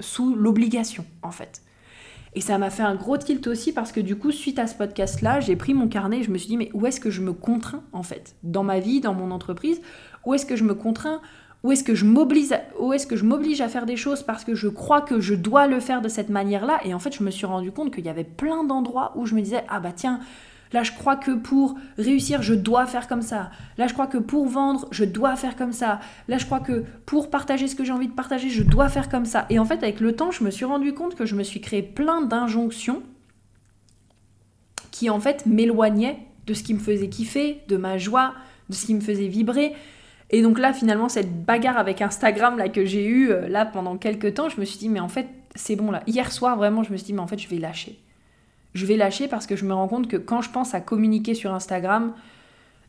sous 0.00 0.34
l'obligation 0.34 1.04
en 1.22 1.30
fait. 1.30 1.62
Et 2.34 2.40
ça 2.40 2.58
m'a 2.58 2.70
fait 2.70 2.82
un 2.82 2.94
gros 2.94 3.16
tilt 3.16 3.46
aussi 3.46 3.72
parce 3.72 3.90
que 3.90 4.00
du 4.00 4.16
coup 4.16 4.32
suite 4.32 4.58
à 4.58 4.66
ce 4.66 4.74
podcast 4.74 5.22
là 5.22 5.40
j'ai 5.40 5.56
pris 5.56 5.74
mon 5.74 5.88
carnet 5.88 6.18
et 6.18 6.22
je 6.24 6.30
me 6.30 6.38
suis 6.38 6.48
dit 6.48 6.56
mais 6.56 6.70
où 6.74 6.86
est-ce 6.86 7.00
que 7.00 7.10
je 7.10 7.22
me 7.22 7.32
contrains 7.32 7.84
en 7.92 8.02
fait 8.02 8.34
dans 8.42 8.64
ma 8.64 8.80
vie, 8.80 9.00
dans 9.00 9.14
mon 9.14 9.30
entreprise, 9.30 9.80
où 10.26 10.34
est-ce 10.34 10.44
que 10.44 10.56
je 10.56 10.64
me 10.64 10.74
contrains 10.74 11.20
où 11.64 11.72
est-ce 11.72 11.82
que 11.82 11.94
je 11.94 12.04
m'oblige 12.04 12.52
est-ce 12.94 13.06
que 13.06 13.16
je 13.16 13.24
m'oblige 13.24 13.60
à 13.60 13.68
faire 13.68 13.86
des 13.86 13.96
choses 13.96 14.22
parce 14.22 14.44
que 14.44 14.54
je 14.54 14.68
crois 14.68 15.00
que 15.00 15.20
je 15.20 15.34
dois 15.34 15.66
le 15.66 15.80
faire 15.80 16.02
de 16.02 16.08
cette 16.08 16.28
manière-là? 16.28 16.80
Et 16.84 16.94
en 16.94 16.98
fait 16.98 17.14
je 17.14 17.22
me 17.22 17.30
suis 17.30 17.46
rendu 17.46 17.72
compte 17.72 17.92
qu'il 17.94 18.04
y 18.04 18.08
avait 18.08 18.24
plein 18.24 18.64
d'endroits 18.64 19.12
où 19.16 19.26
je 19.26 19.34
me 19.34 19.40
disais 19.40 19.64
ah 19.68 19.80
bah 19.80 19.92
tiens 19.94 20.20
Là, 20.72 20.82
je 20.82 20.92
crois 20.92 21.16
que 21.16 21.30
pour 21.30 21.76
réussir, 21.96 22.42
je 22.42 22.54
dois 22.54 22.86
faire 22.86 23.08
comme 23.08 23.22
ça. 23.22 23.50
Là, 23.78 23.86
je 23.86 23.94
crois 23.94 24.06
que 24.06 24.18
pour 24.18 24.46
vendre, 24.46 24.86
je 24.90 25.04
dois 25.04 25.34
faire 25.36 25.56
comme 25.56 25.72
ça. 25.72 26.00
Là, 26.28 26.36
je 26.38 26.44
crois 26.44 26.60
que 26.60 26.84
pour 27.06 27.30
partager 27.30 27.68
ce 27.68 27.74
que 27.74 27.84
j'ai 27.84 27.92
envie 27.92 28.08
de 28.08 28.12
partager, 28.12 28.50
je 28.50 28.62
dois 28.62 28.88
faire 28.88 29.08
comme 29.08 29.24
ça. 29.24 29.46
Et 29.50 29.58
en 29.58 29.64
fait, 29.64 29.82
avec 29.82 30.00
le 30.00 30.14
temps, 30.14 30.30
je 30.30 30.44
me 30.44 30.50
suis 30.50 30.64
rendu 30.64 30.92
compte 30.92 31.14
que 31.14 31.24
je 31.24 31.34
me 31.34 31.42
suis 31.42 31.60
créé 31.60 31.82
plein 31.82 32.22
d'injonctions 32.22 33.02
qui, 34.90 35.08
en 35.08 35.20
fait, 35.20 35.46
m'éloignaient 35.46 36.18
de 36.46 36.54
ce 36.54 36.62
qui 36.62 36.74
me 36.74 36.78
faisait 36.78 37.08
kiffer, 37.08 37.62
de 37.68 37.76
ma 37.76 37.96
joie, 37.96 38.34
de 38.68 38.74
ce 38.74 38.86
qui 38.86 38.94
me 38.94 39.00
faisait 39.00 39.28
vibrer. 39.28 39.74
Et 40.30 40.42
donc 40.42 40.58
là, 40.58 40.72
finalement, 40.72 41.08
cette 41.08 41.44
bagarre 41.44 41.78
avec 41.78 42.02
Instagram 42.02 42.58
là 42.58 42.68
que 42.68 42.84
j'ai 42.84 43.06
eue 43.06 43.30
euh, 43.30 43.48
là 43.48 43.64
pendant 43.64 43.96
quelques 43.96 44.34
temps, 44.34 44.48
je 44.48 44.60
me 44.60 44.64
suis 44.64 44.78
dit 44.78 44.88
mais 44.88 45.00
en 45.00 45.08
fait, 45.08 45.26
c'est 45.54 45.76
bon 45.76 45.90
là. 45.90 46.02
Hier 46.06 46.30
soir, 46.30 46.56
vraiment, 46.56 46.82
je 46.82 46.92
me 46.92 46.96
suis 46.96 47.06
dit 47.06 47.12
mais 47.12 47.20
en 47.20 47.26
fait, 47.26 47.38
je 47.38 47.48
vais 47.48 47.58
lâcher. 47.58 47.98
Je 48.74 48.84
vais 48.84 48.96
lâcher 48.96 49.28
parce 49.28 49.46
que 49.46 49.56
je 49.56 49.64
me 49.64 49.72
rends 49.72 49.88
compte 49.88 50.08
que 50.08 50.16
quand 50.16 50.42
je 50.42 50.50
pense 50.50 50.74
à 50.74 50.80
communiquer 50.80 51.34
sur 51.34 51.54
Instagram, 51.54 52.12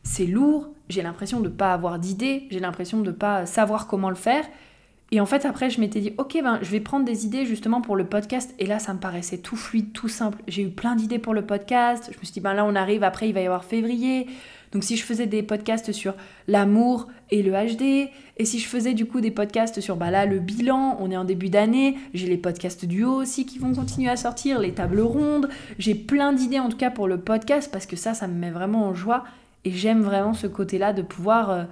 c'est 0.02 0.26
lourd, 0.26 0.68
j'ai 0.88 1.02
l'impression 1.02 1.40
de 1.40 1.48
ne 1.48 1.54
pas 1.54 1.72
avoir 1.72 1.98
d'idées, 1.98 2.46
j'ai 2.50 2.60
l'impression 2.60 2.98
de 2.98 3.06
ne 3.06 3.12
pas 3.12 3.46
savoir 3.46 3.86
comment 3.86 4.10
le 4.10 4.16
faire. 4.16 4.44
Et 5.12 5.20
en 5.20 5.26
fait, 5.26 5.44
après, 5.44 5.70
je 5.70 5.80
m'étais 5.80 6.00
dit, 6.00 6.12
ok, 6.18 6.38
ben, 6.40 6.60
je 6.62 6.70
vais 6.70 6.78
prendre 6.78 7.04
des 7.04 7.26
idées 7.26 7.44
justement 7.44 7.80
pour 7.80 7.96
le 7.96 8.04
podcast. 8.04 8.54
Et 8.60 8.66
là, 8.66 8.78
ça 8.78 8.94
me 8.94 9.00
paraissait 9.00 9.38
tout 9.38 9.56
fluide, 9.56 9.92
tout 9.92 10.08
simple. 10.08 10.38
J'ai 10.46 10.62
eu 10.62 10.70
plein 10.70 10.94
d'idées 10.94 11.18
pour 11.18 11.34
le 11.34 11.44
podcast. 11.44 12.10
Je 12.12 12.18
me 12.18 12.22
suis 12.22 12.34
dit, 12.34 12.40
ben 12.40 12.54
là, 12.54 12.64
on 12.64 12.76
arrive, 12.76 13.02
après, 13.02 13.28
il 13.28 13.34
va 13.34 13.40
y 13.40 13.46
avoir 13.46 13.64
février. 13.64 14.28
Donc 14.72 14.84
si 14.84 14.96
je 14.96 15.04
faisais 15.04 15.26
des 15.26 15.42
podcasts 15.42 15.90
sur 15.90 16.14
l'amour 16.46 17.08
et 17.30 17.42
le 17.42 17.52
HD, 17.52 18.10
et 18.36 18.44
si 18.44 18.58
je 18.58 18.66
faisais 18.66 18.94
du 18.94 19.06
coup 19.06 19.20
des 19.20 19.30
podcasts 19.30 19.80
sur 19.80 19.96
bah 19.96 20.10
là 20.10 20.26
le 20.26 20.38
bilan, 20.38 20.96
on 20.98 21.10
est 21.10 21.16
en 21.16 21.24
début 21.24 21.50
d'année, 21.50 21.96
j'ai 22.14 22.26
les 22.26 22.38
podcasts 22.38 22.84
duo 22.84 23.12
aussi 23.12 23.46
qui 23.46 23.58
vont 23.58 23.74
continuer 23.74 24.10
à 24.10 24.16
sortir, 24.16 24.58
les 24.58 24.72
tables 24.72 25.00
rondes, 25.00 25.48
j'ai 25.78 25.94
plein 25.94 26.32
d'idées 26.32 26.58
en 26.58 26.68
tout 26.68 26.76
cas 26.76 26.90
pour 26.90 27.06
le 27.06 27.18
podcast 27.18 27.70
parce 27.70 27.86
que 27.86 27.96
ça, 27.96 28.14
ça 28.14 28.26
me 28.26 28.34
met 28.34 28.50
vraiment 28.50 28.86
en 28.86 28.94
joie. 28.94 29.24
Et 29.64 29.72
j'aime 29.72 30.00
vraiment 30.00 30.32
ce 30.32 30.46
côté-là 30.46 30.94
de 30.94 31.02
pouvoir 31.02 31.50
euh, 31.50 31.64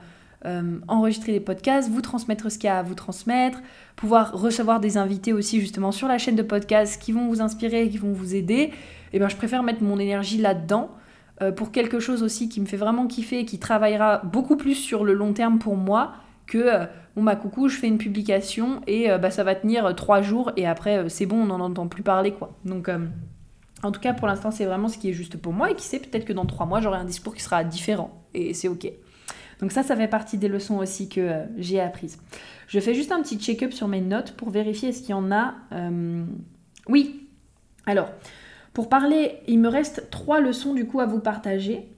euh, 0.45 0.79
enregistrer 0.89 1.33
des 1.33 1.41
podcasts, 1.41 1.89
vous 1.89 2.03
transmettre 2.03 2.53
ce 2.53 2.59
qu'il 2.59 2.67
y 2.67 2.71
a 2.71 2.79
à 2.79 2.83
vous 2.83 2.95
transmettre, 2.95 3.61
pouvoir 3.97 4.33
recevoir 4.39 4.79
des 4.79 4.99
invités 4.99 5.33
aussi 5.33 5.61
justement 5.61 5.91
sur 5.91 6.07
la 6.07 6.19
chaîne 6.19 6.37
de 6.37 6.43
podcast 6.43 7.01
qui 7.01 7.13
vont 7.13 7.29
vous 7.29 7.41
inspirer, 7.41 7.89
qui 7.89 7.97
vont 7.99 8.13
vous 8.13 8.35
aider. 8.35 8.55
Et 8.55 8.73
eh 9.15 9.19
ben 9.19 9.29
je 9.29 9.37
préfère 9.37 9.63
mettre 9.63 9.83
mon 9.83 9.99
énergie 9.99 10.37
là-dedans 10.37 10.91
euh, 11.41 11.53
pour 11.53 11.71
quelque 11.71 12.01
chose 12.01 12.23
aussi 12.23 12.49
qui 12.49 12.61
me 12.61 12.67
fait 12.67 12.77
vraiment 12.77 13.07
kiffer 13.07 13.41
et 13.41 13.45
qui 13.45 13.59
travaillera 13.59 14.19
beaucoup 14.19 14.57
plus 14.57 14.75
sur 14.75 15.05
le 15.05 15.15
long 15.15 15.33
terme 15.33 15.59
pour 15.59 15.77
moi 15.77 16.15
que 16.47 16.59
euh, 16.59 16.87
bon 17.15 17.23
bah 17.23 17.37
coucou 17.37 17.69
je 17.69 17.77
fais 17.77 17.87
une 17.87 17.99
publication 17.99 18.81
et 18.87 19.11
euh, 19.11 19.19
bah 19.19 19.31
ça 19.31 19.45
va 19.45 19.55
tenir 19.55 19.95
trois 19.95 20.21
jours 20.21 20.51
et 20.57 20.67
après 20.67 21.09
c'est 21.09 21.27
bon 21.27 21.43
on 21.43 21.47
n'en 21.47 21.61
entend 21.61 21.87
plus 21.87 22.03
parler 22.03 22.33
quoi. 22.33 22.57
Donc 22.65 22.91
en 23.83 23.93
tout 23.93 24.01
cas 24.01 24.15
pour 24.15 24.27
l'instant 24.27 24.51
c'est 24.51 24.65
vraiment 24.65 24.89
ce 24.89 24.99
qui 24.99 25.11
est 25.11 25.13
juste 25.13 25.37
pour 25.37 25.53
moi 25.53 25.71
et 25.71 25.75
qui 25.75 25.85
sait 25.85 26.01
peut-être 26.01 26.25
que 26.25 26.33
dans 26.33 26.47
trois 26.47 26.67
mois 26.67 26.81
j'aurai 26.81 26.99
un 26.99 27.05
discours 27.05 27.35
qui 27.35 27.43
sera 27.43 27.63
différent 27.63 28.25
et 28.35 28.53
c'est 28.53 28.69
ok. 28.69 28.91
Donc 29.61 29.71
ça 29.73 29.83
ça 29.83 29.95
fait 29.97 30.09
partie 30.09 30.39
des 30.39 30.49
leçons 30.49 30.79
aussi 30.79 31.09
que 31.09 31.43
j'ai 31.57 31.81
apprises. 31.81 32.19
Je 32.67 32.81
fais 32.81 32.95
juste 32.95 33.13
un 33.13 33.23
petit 33.23 33.39
check-up 33.39 33.73
sur 33.73 33.87
mes 33.87 34.01
notes 34.01 34.33
pour 34.33 34.51
vérifier 34.51 34.89
est-ce 34.89 35.03
qu'il 35.03 35.11
y 35.11 35.15
en 35.15 35.31
a 35.31 35.55
oui. 36.89 37.29
Alors 37.87 38.09
pour 38.73 38.89
parler, 38.89 39.41
il 39.47 39.59
me 39.59 39.69
reste 39.69 40.11
trois 40.11 40.41
leçons 40.41 40.75
du 40.75 40.87
coup 40.87 41.01
à 41.01 41.07
vous 41.07 41.21
partager. 41.21 41.89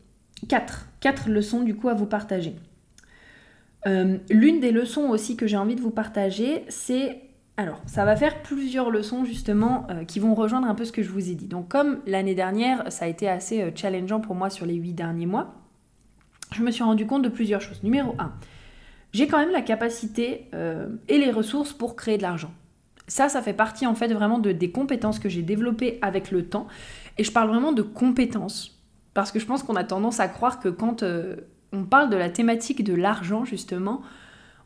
Quatre. 0.49 0.87
Quatre 1.01 1.29
leçons 1.29 1.63
du 1.63 1.75
coup 1.75 1.89
à 1.89 1.95
vous 1.95 2.07
partager. 2.07 2.55
Euh, 3.87 4.19
l'une 4.29 4.61
des 4.61 4.73
leçons 4.73 5.09
aussi 5.09 5.37
que 5.37 5.47
j'ai 5.47 5.57
envie 5.57 5.75
de 5.75 5.81
vous 5.81 5.91
partager, 5.91 6.65
c'est... 6.69 7.23
Alors, 7.57 7.83
ça 7.85 8.07
va 8.07 8.17
faire 8.17 8.41
plusieurs 8.43 8.91
leçons 8.91 9.25
justement 9.25 9.87
euh, 9.91 10.05
qui 10.05 10.19
vont 10.19 10.35
rejoindre 10.35 10.67
un 10.67 10.75
peu 10.75 10.85
ce 10.85 10.93
que 10.93 11.03
je 11.03 11.11
vous 11.11 11.31
ai 11.31 11.35
dit. 11.35 11.47
Donc 11.47 11.69
comme 11.69 12.01
l'année 12.07 12.35
dernière, 12.35 12.91
ça 12.91 13.05
a 13.05 13.09
été 13.09 13.29
assez 13.29 13.61
euh, 13.61 13.71
challengeant 13.75 14.21
pour 14.21 14.35
moi 14.35 14.49
sur 14.49 14.65
les 14.65 14.75
huit 14.75 14.95
derniers 14.95 15.27
mois, 15.27 15.55
je 16.53 16.63
me 16.63 16.71
suis 16.71 16.83
rendu 16.83 17.07
compte 17.07 17.23
de 17.23 17.29
plusieurs 17.29 17.61
choses. 17.61 17.83
Numéro 17.83 18.15
1, 18.19 18.33
j'ai 19.13 19.27
quand 19.27 19.39
même 19.39 19.53
la 19.53 19.61
capacité 19.61 20.49
et 21.09 21.19
les 21.19 21.31
ressources 21.31 21.73
pour 21.73 21.95
créer 21.95 22.17
de 22.17 22.23
l'argent. 22.23 22.53
Ça, 23.11 23.29
ça 23.29 23.43
fait 23.43 23.53
partie 23.53 23.87
en 23.87 23.97
fait 23.97 24.13
vraiment 24.13 24.39
de, 24.39 24.53
des 24.53 24.71
compétences 24.71 25.19
que 25.19 25.29
j'ai 25.29 25.43
développées 25.43 25.99
avec 26.01 26.31
le 26.31 26.47
temps. 26.47 26.69
Et 27.19 27.25
je 27.25 27.33
parle 27.33 27.49
vraiment 27.49 27.73
de 27.73 27.83
compétences. 27.83 28.81
Parce 29.15 29.33
que 29.33 29.41
je 29.41 29.47
pense 29.47 29.65
qu'on 29.65 29.75
a 29.75 29.83
tendance 29.83 30.21
à 30.21 30.29
croire 30.29 30.61
que 30.61 30.69
quand 30.69 31.03
euh, 31.03 31.35
on 31.73 31.83
parle 31.83 32.09
de 32.09 32.17
la 32.17 32.31
thématique 32.31 32.85
de 32.85 32.95
l'argent, 32.95 33.45
justement, 33.45 34.03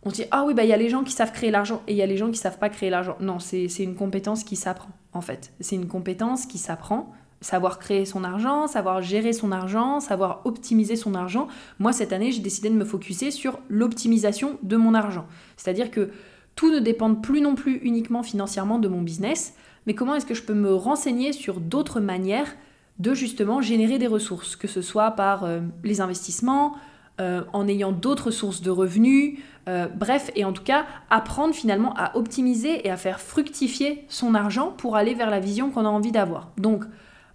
on 0.02 0.10
dit 0.10 0.24
Ah 0.30 0.44
oui, 0.44 0.52
bah 0.52 0.62
il 0.64 0.68
y 0.68 0.74
a 0.74 0.76
les 0.76 0.90
gens 0.90 1.04
qui 1.04 1.12
savent 1.12 1.32
créer 1.32 1.50
l'argent 1.50 1.82
et 1.88 1.92
il 1.92 1.96
y 1.96 2.02
a 2.02 2.06
les 2.06 2.18
gens 2.18 2.30
qui 2.30 2.36
savent 2.36 2.58
pas 2.58 2.68
créer 2.68 2.90
l'argent. 2.90 3.16
Non, 3.18 3.38
c'est 3.38 3.66
une 3.78 3.94
compétence 3.94 4.44
qui 4.44 4.56
s'apprend, 4.56 4.90
en 5.14 5.22
fait. 5.22 5.54
C'est 5.60 5.76
une 5.76 5.88
compétence 5.88 6.44
qui 6.44 6.58
s'apprend 6.58 7.14
savoir 7.40 7.78
créer 7.78 8.04
son 8.04 8.24
argent, 8.24 8.66
savoir 8.66 9.02
gérer 9.02 9.32
son 9.32 9.52
argent, 9.52 10.00
savoir 10.00 10.42
optimiser 10.44 10.96
son 10.96 11.14
argent. 11.14 11.48
Moi, 11.78 11.92
cette 11.92 12.12
année, 12.12 12.32
j'ai 12.32 12.40
décidé 12.40 12.70
de 12.70 12.74
me 12.74 12.84
focuser 12.84 13.30
sur 13.30 13.58
l'optimisation 13.68 14.58
de 14.62 14.76
mon 14.76 14.94
argent. 14.94 15.26
C'est-à-dire 15.56 15.90
que 15.90 16.10
tout 16.56 16.70
ne 16.70 16.78
dépend 16.78 17.14
plus 17.14 17.40
non 17.40 17.54
plus 17.54 17.76
uniquement 17.82 18.22
financièrement 18.22 18.78
de 18.78 18.88
mon 18.88 19.02
business, 19.02 19.54
mais 19.86 19.94
comment 19.94 20.14
est-ce 20.14 20.26
que 20.26 20.34
je 20.34 20.42
peux 20.42 20.54
me 20.54 20.74
renseigner 20.74 21.32
sur 21.32 21.60
d'autres 21.60 22.00
manières 22.00 22.54
de 22.98 23.14
justement 23.14 23.60
générer 23.60 23.98
des 23.98 24.06
ressources, 24.06 24.56
que 24.56 24.68
ce 24.68 24.82
soit 24.82 25.12
par 25.12 25.44
euh, 25.44 25.60
les 25.82 26.00
investissements, 26.00 26.76
euh, 27.20 27.42
en 27.52 27.68
ayant 27.68 27.92
d'autres 27.92 28.30
sources 28.30 28.60
de 28.60 28.70
revenus, 28.70 29.38
euh, 29.68 29.88
bref, 29.88 30.30
et 30.36 30.44
en 30.44 30.52
tout 30.52 30.62
cas 30.62 30.84
apprendre 31.10 31.54
finalement 31.54 31.94
à 31.96 32.16
optimiser 32.16 32.86
et 32.86 32.90
à 32.90 32.96
faire 32.96 33.20
fructifier 33.20 34.04
son 34.08 34.34
argent 34.34 34.72
pour 34.76 34.96
aller 34.96 35.14
vers 35.14 35.30
la 35.30 35.40
vision 35.40 35.70
qu'on 35.70 35.84
a 35.84 35.88
envie 35.88 36.12
d'avoir. 36.12 36.50
Donc, 36.56 36.84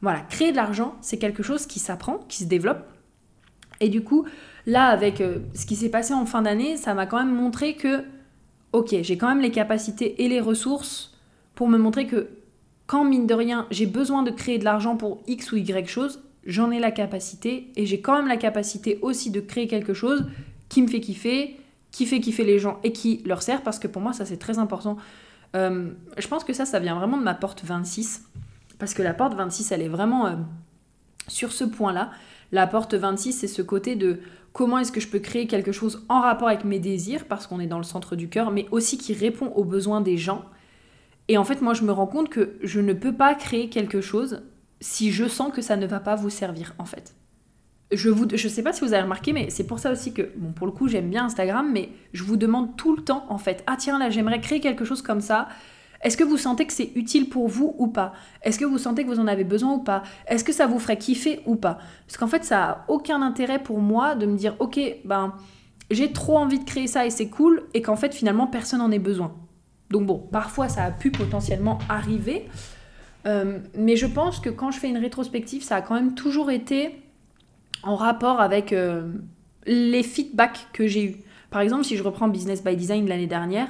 voilà, 0.01 0.21
créer 0.21 0.51
de 0.51 0.55
l'argent, 0.55 0.95
c'est 1.01 1.17
quelque 1.17 1.43
chose 1.43 1.65
qui 1.65 1.79
s'apprend, 1.79 2.19
qui 2.29 2.43
se 2.43 2.47
développe. 2.47 2.85
Et 3.81 3.89
du 3.89 4.01
coup, 4.01 4.25
là, 4.65 4.85
avec 4.87 5.23
ce 5.53 5.65
qui 5.65 5.75
s'est 5.75 5.89
passé 5.89 6.13
en 6.13 6.25
fin 6.25 6.41
d'année, 6.41 6.77
ça 6.77 6.93
m'a 6.93 7.05
quand 7.05 7.17
même 7.17 7.33
montré 7.33 7.75
que, 7.75 8.03
ok, 8.71 8.95
j'ai 9.01 9.17
quand 9.17 9.27
même 9.27 9.41
les 9.41 9.51
capacités 9.51 10.23
et 10.23 10.29
les 10.29 10.39
ressources 10.39 11.13
pour 11.55 11.67
me 11.67 11.77
montrer 11.77 12.07
que 12.07 12.29
quand, 12.87 13.03
mine 13.03 13.27
de 13.27 13.33
rien, 13.33 13.67
j'ai 13.69 13.85
besoin 13.85 14.23
de 14.23 14.31
créer 14.31 14.57
de 14.57 14.63
l'argent 14.63 14.97
pour 14.97 15.21
X 15.27 15.51
ou 15.51 15.57
Y 15.57 15.87
chose, 15.87 16.21
j'en 16.45 16.71
ai 16.71 16.79
la 16.79 16.91
capacité 16.91 17.71
et 17.75 17.85
j'ai 17.85 18.01
quand 18.01 18.15
même 18.15 18.27
la 18.27 18.37
capacité 18.37 18.99
aussi 19.01 19.29
de 19.29 19.39
créer 19.39 19.67
quelque 19.67 19.93
chose 19.93 20.25
qui 20.69 20.81
me 20.81 20.87
fait 20.87 20.99
kiffer, 20.99 21.59
qui 21.91 22.05
fait 22.05 22.19
kiffer 22.19 22.43
les 22.43 22.59
gens 22.59 22.79
et 22.83 22.91
qui 22.91 23.21
leur 23.25 23.41
sert 23.41 23.61
parce 23.61 23.79
que 23.79 23.87
pour 23.87 24.01
moi, 24.01 24.13
ça 24.13 24.25
c'est 24.25 24.37
très 24.37 24.57
important. 24.57 24.97
Euh, 25.55 25.89
je 26.17 26.27
pense 26.27 26.43
que 26.43 26.53
ça, 26.53 26.65
ça 26.65 26.79
vient 26.79 26.95
vraiment 26.95 27.17
de 27.17 27.23
ma 27.23 27.33
porte 27.33 27.63
26. 27.63 28.25
Parce 28.77 28.93
que 28.93 29.01
la 29.01 29.13
porte 29.13 29.33
26, 29.33 29.71
elle 29.71 29.81
est 29.81 29.89
vraiment 29.89 30.27
euh, 30.27 30.35
sur 31.27 31.51
ce 31.51 31.63
point-là. 31.63 32.11
La 32.51 32.65
porte 32.65 32.93
26, 32.93 33.33
c'est 33.33 33.47
ce 33.47 33.61
côté 33.61 33.95
de 33.95 34.19
comment 34.53 34.79
est-ce 34.79 34.91
que 34.91 34.99
je 34.99 35.07
peux 35.07 35.19
créer 35.19 35.47
quelque 35.47 35.71
chose 35.71 36.05
en 36.09 36.21
rapport 36.21 36.47
avec 36.47 36.65
mes 36.65 36.79
désirs, 36.79 37.25
parce 37.25 37.47
qu'on 37.47 37.59
est 37.59 37.67
dans 37.67 37.77
le 37.77 37.83
centre 37.83 38.15
du 38.15 38.29
cœur, 38.29 38.51
mais 38.51 38.67
aussi 38.71 38.97
qui 38.97 39.13
répond 39.13 39.47
aux 39.47 39.63
besoins 39.63 40.01
des 40.01 40.17
gens. 40.17 40.45
Et 41.27 41.37
en 41.37 41.43
fait, 41.43 41.61
moi, 41.61 41.73
je 41.73 41.83
me 41.83 41.91
rends 41.91 42.07
compte 42.07 42.29
que 42.29 42.57
je 42.63 42.79
ne 42.79 42.93
peux 42.93 43.13
pas 43.13 43.35
créer 43.35 43.69
quelque 43.69 44.01
chose 44.01 44.41
si 44.81 45.11
je 45.11 45.27
sens 45.27 45.53
que 45.53 45.61
ça 45.61 45.75
ne 45.75 45.85
va 45.85 45.99
pas 45.99 46.15
vous 46.15 46.29
servir, 46.29 46.73
en 46.77 46.85
fait. 46.85 47.15
Je 47.91 48.09
ne 48.09 48.37
sais 48.37 48.63
pas 48.63 48.73
si 48.73 48.81
vous 48.81 48.93
avez 48.93 49.03
remarqué, 49.03 49.33
mais 49.33 49.49
c'est 49.49 49.65
pour 49.65 49.79
ça 49.79 49.91
aussi 49.91 50.13
que, 50.13 50.31
bon, 50.35 50.51
pour 50.51 50.67
le 50.67 50.73
coup, 50.73 50.87
j'aime 50.87 51.09
bien 51.09 51.25
Instagram, 51.25 51.69
mais 51.71 51.89
je 52.13 52.23
vous 52.23 52.37
demande 52.37 52.75
tout 52.77 52.95
le 52.95 53.03
temps, 53.03 53.25
en 53.29 53.37
fait, 53.37 53.63
ah 53.67 53.75
tiens, 53.77 53.99
là, 53.99 54.09
j'aimerais 54.09 54.41
créer 54.41 54.59
quelque 54.59 54.85
chose 54.85 55.01
comme 55.01 55.21
ça. 55.21 55.47
Est-ce 56.01 56.15
que 56.15 56.23
vous 56.23 56.37
sentez 56.37 56.65
que 56.65 56.73
c'est 56.73 56.91
utile 56.95 57.29
pour 57.29 57.47
vous 57.47 57.75
ou 57.77 57.87
pas? 57.87 58.13
Est-ce 58.41 58.57
que 58.57 58.65
vous 58.65 58.77
sentez 58.77 59.03
que 59.03 59.09
vous 59.09 59.19
en 59.19 59.27
avez 59.27 59.43
besoin 59.43 59.73
ou 59.73 59.83
pas? 59.83 60.03
Est-ce 60.27 60.43
que 60.43 60.53
ça 60.53 60.65
vous 60.65 60.79
ferait 60.79 60.97
kiffer 60.97 61.41
ou 61.45 61.55
pas? 61.55 61.79
Parce 62.07 62.17
qu'en 62.17 62.27
fait, 62.27 62.43
ça 62.45 62.63
a 62.63 62.85
aucun 62.87 63.21
intérêt 63.21 63.61
pour 63.61 63.79
moi 63.79 64.15
de 64.15 64.25
me 64.25 64.37
dire, 64.37 64.55
ok, 64.59 64.79
ben 65.03 65.33
j'ai 65.91 66.11
trop 66.11 66.37
envie 66.37 66.59
de 66.59 66.65
créer 66.65 66.87
ça 66.87 67.05
et 67.05 67.09
c'est 67.09 67.29
cool, 67.29 67.63
et 67.73 67.81
qu'en 67.81 67.95
fait 67.95 68.13
finalement 68.13 68.47
personne 68.47 68.79
n'en 68.79 68.91
ait 68.91 68.99
besoin. 68.99 69.33
Donc 69.89 70.05
bon, 70.05 70.19
parfois 70.31 70.69
ça 70.69 70.83
a 70.83 70.91
pu 70.91 71.11
potentiellement 71.11 71.79
arriver, 71.89 72.47
euh, 73.25 73.59
mais 73.75 73.95
je 73.95 74.05
pense 74.05 74.39
que 74.39 74.49
quand 74.49 74.71
je 74.71 74.79
fais 74.79 74.89
une 74.89 74.97
rétrospective, 74.97 75.63
ça 75.63 75.77
a 75.77 75.81
quand 75.81 75.95
même 75.95 76.13
toujours 76.13 76.51
été 76.51 77.01
en 77.83 77.95
rapport 77.95 78.39
avec 78.39 78.71
euh, 78.71 79.11
les 79.65 80.03
feedbacks 80.03 80.67
que 80.73 80.87
j'ai 80.87 81.03
eus. 81.05 81.15
Par 81.49 81.61
exemple, 81.61 81.83
si 81.83 81.97
je 81.97 82.03
reprends 82.03 82.27
Business 82.27 82.63
by 82.63 82.75
Design 82.75 83.07
l'année 83.07 83.27
dernière, 83.27 83.67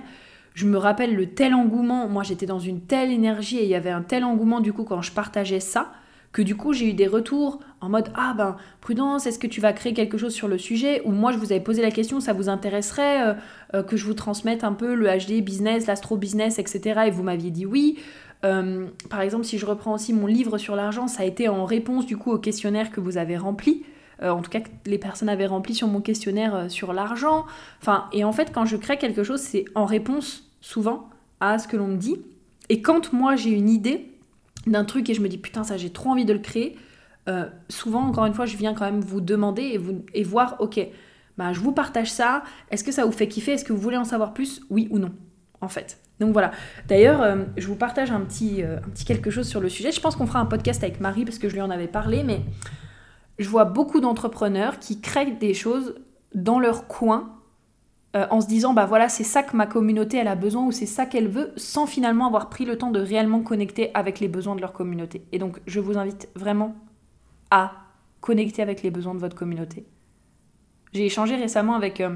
je 0.54 0.66
me 0.66 0.78
rappelle 0.78 1.16
le 1.16 1.28
tel 1.28 1.54
engouement, 1.54 2.08
moi 2.08 2.24
j'étais 2.24 2.46
dans 2.46 2.60
une 2.60 2.82
telle 2.82 3.12
énergie 3.12 3.58
et 3.58 3.64
il 3.64 3.70
y 3.70 3.76
avait 3.76 3.90
un 3.90 4.02
tel 4.02 4.24
engouement 4.24 4.60
du 4.60 4.74
coup 4.74 4.84
quand 4.84 5.02
je 5.02 5.12
partageais 5.12 5.60
ça, 5.60 5.92
que 6.32 6.42
du 6.42 6.56
coup 6.56 6.74
j'ai 6.74 6.90
eu 6.90 6.94
des 6.94 7.08
retours 7.08 7.60
en 7.82 7.90
mode 7.90 8.12
ah 8.16 8.34
ben 8.38 8.58
prudence, 8.82 9.26
est-ce 9.26 9.40
que 9.40 9.48
tu 9.48 9.62
vas 9.62 9.74
créer 9.74 9.94
quelque 9.94 10.18
chose 10.18 10.34
sur 10.34 10.48
le 10.48 10.58
sujet? 10.58 11.02
Ou 11.06 11.12
moi 11.12 11.32
je 11.32 11.38
vous 11.38 11.52
avais 11.52 11.62
posé 11.62 11.82
la 11.82 11.92
question, 11.92 12.20
ça 12.20 12.34
vous 12.34 12.50
intéresserait 12.50 13.28
euh, 13.28 13.34
euh, 13.74 13.84
que 13.84 13.98
je 13.98 14.06
vous 14.06 14.14
transmette 14.14 14.64
un 14.64 14.74
peu 14.74 14.94
le 14.94 15.08
HD 15.08 15.44
business, 15.44 15.88
l'astro 15.88 16.18
business, 16.18 16.60
etc. 16.60 17.02
Et 17.08 17.12
vous 17.12 17.24
m'aviez 17.24 17.52
dit 17.52 17.66
oui. 17.66 17.98
Euh, 18.46 18.88
par 19.10 19.20
exemple, 19.22 19.44
si 19.44 19.58
je 19.58 19.66
reprends 19.66 19.94
aussi 19.94 20.14
mon 20.14 20.26
livre 20.26 20.58
sur 20.58 20.76
l'argent, 20.76 21.08
ça 21.08 21.24
a 21.24 21.26
été 21.26 21.50
en 21.50 21.66
réponse 21.66 22.06
du 22.06 22.16
coup 22.16 22.32
au 22.32 22.38
questionnaire 22.38 22.92
que 22.92 23.02
vous 23.02 23.18
avez 23.18 23.38
rempli. 23.38 23.84
En 24.22 24.42
tout 24.42 24.50
cas, 24.50 24.60
les 24.86 24.98
personnes 24.98 25.30
avaient 25.30 25.46
rempli 25.46 25.74
sur 25.74 25.88
mon 25.88 26.02
questionnaire 26.02 26.70
sur 26.70 26.94
l'argent. 26.94 27.46
Enfin, 27.82 28.06
et 28.12 28.24
en 28.24 28.32
fait, 28.32 28.52
quand 28.54 28.66
je 28.66 28.76
crée 28.76 28.98
quelque 28.98 29.24
chose, 29.24 29.40
c'est 29.40 29.66
en 29.76 29.86
réponse 29.86 30.50
souvent 30.62 31.10
à 31.40 31.58
ce 31.60 31.68
que 31.68 31.78
l'on 31.78 31.88
me 31.88 31.98
dit. 31.98 32.18
Et 32.70 32.82
quand 32.82 33.14
moi 33.14 33.36
j'ai 33.36 33.52
une 33.52 33.70
idée 33.70 34.12
d'un 34.68 34.86
truc 34.86 35.10
et 35.10 35.14
je 35.14 35.22
me 35.22 35.28
dis 35.28 35.38
putain 35.38 35.64
ça 35.64 35.78
j'ai 35.78 35.90
trop 35.90 36.12
envie 36.12 36.26
de 36.26 36.34
le 36.34 36.40
créer, 36.40 36.78
euh, 37.28 37.46
souvent 37.70 38.04
encore 38.04 38.26
une 38.26 38.34
fois 38.34 38.46
je 38.46 38.58
viens 38.58 38.74
quand 38.74 38.86
même 38.86 39.02
vous 39.02 39.22
demander 39.22 39.64
et, 39.64 39.78
vous, 39.78 40.04
et 40.14 40.24
voir 40.24 40.58
ok 40.60 40.80
bah 41.38 41.54
je 41.54 41.60
vous 41.60 41.72
partage 41.72 42.12
ça, 42.12 42.44
est-ce 42.70 42.84
que 42.84 42.92
ça 42.92 43.06
vous 43.06 43.12
fait 43.12 43.28
kiffer, 43.28 43.54
est-ce 43.54 43.64
que 43.64 43.72
vous 43.72 43.80
voulez 43.80 43.98
en 43.98 44.04
savoir 44.04 44.34
plus, 44.34 44.62
oui 44.70 44.88
ou 44.92 45.00
non 45.00 45.12
en 45.62 45.68
fait. 45.68 45.98
Donc 46.20 46.34
voilà. 46.34 46.52
D'ailleurs, 46.88 47.22
euh, 47.22 47.44
je 47.58 47.68
vous 47.68 47.76
partage 47.76 48.12
un 48.12 48.22
petit, 48.22 48.62
euh, 48.62 48.78
un 48.78 48.90
petit 48.90 49.06
quelque 49.06 49.30
chose 49.30 49.48
sur 49.48 49.62
le 49.62 49.70
sujet. 49.70 49.92
Je 49.92 50.00
pense 50.02 50.16
qu'on 50.18 50.26
fera 50.26 50.40
un 50.40 50.46
podcast 50.46 50.84
avec 50.84 51.00
Marie 51.00 51.26
parce 51.26 51.38
que 51.38 51.48
je 51.48 51.54
lui 51.54 51.62
en 51.62 51.70
avais 51.70 51.88
parlé, 51.88 52.24
mais 52.24 52.42
je 53.40 53.50
vois 53.50 53.66
beaucoup 53.66 54.02
d'entrepreneurs 54.02 54.80
qui 54.80 55.02
créent 55.02 55.32
des 55.32 55.54
choses 55.54 55.96
dans 56.36 56.60
leur 56.60 56.88
coin 56.88 57.40
euh, 58.16 58.28
en 58.32 58.42
se 58.42 58.48
disant 58.48 58.74
bah 58.74 58.86
voilà 58.86 59.08
c'est 59.08 59.24
ça 59.24 59.44
que 59.44 59.56
ma 59.56 59.66
communauté 59.66 60.18
elle 60.18 60.28
a 60.28 60.36
besoin 60.36 60.66
ou 60.66 60.72
c'est 60.72 60.86
ça 60.86 61.06
qu'elle 61.06 61.28
veut 61.28 61.54
sans 61.56 61.86
finalement 61.86 62.28
avoir 62.28 62.50
pris 62.50 62.66
le 62.66 62.78
temps 62.78 62.92
de 62.92 63.00
réellement 63.00 63.42
connecter 63.42 63.92
avec 63.94 64.20
les 64.20 64.28
besoins 64.28 64.56
de 64.56 64.62
leur 64.62 64.74
communauté. 64.74 65.26
Et 65.32 65.40
donc 65.40 65.62
je 65.68 65.80
vous 65.80 65.98
invite 65.98 66.28
vraiment 66.36 66.76
à 67.50 67.72
connecter 68.20 68.62
avec 68.62 68.84
les 68.84 68.92
besoins 68.92 69.16
de 69.16 69.20
votre 69.20 69.36
communauté. 69.36 69.86
J'ai 70.92 71.06
échangé 71.06 71.36
récemment 71.36 71.76
avec 71.76 72.02
euh, 72.02 72.16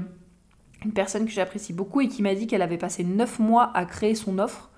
une 0.84 0.92
personne 0.92 1.24
que 1.24 1.30
j'apprécie 1.30 1.72
beaucoup 1.72 2.00
et 2.00 2.08
qui 2.08 2.22
m'a 2.22 2.34
dit 2.34 2.46
qu'elle 2.46 2.62
avait 2.62 2.76
passé 2.76 3.02
9 3.02 3.38
mois 3.38 3.70
à 3.74 3.86
créer 3.86 4.14
son 4.14 4.38
offre 4.38 4.70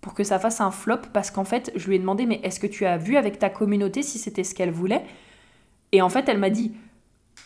pour 0.00 0.14
que 0.14 0.24
ça 0.24 0.38
fasse 0.38 0.62
un 0.62 0.70
flop 0.70 1.02
parce 1.12 1.30
qu'en 1.30 1.44
fait 1.44 1.72
je 1.76 1.88
lui 1.88 1.96
ai 1.96 1.98
demandé 1.98 2.24
mais 2.24 2.40
est-ce 2.42 2.58
que 2.58 2.66
tu 2.66 2.86
as 2.86 2.96
vu 2.96 3.16
avec 3.16 3.38
ta 3.38 3.50
communauté 3.50 4.02
si 4.02 4.18
c'était 4.18 4.44
ce 4.44 4.54
qu'elle 4.54 4.70
voulait? 4.70 5.04
Et 5.92 6.02
en 6.02 6.08
fait 6.08 6.28
elle 6.28 6.38
m'a 6.38 6.50
dit 6.50 6.72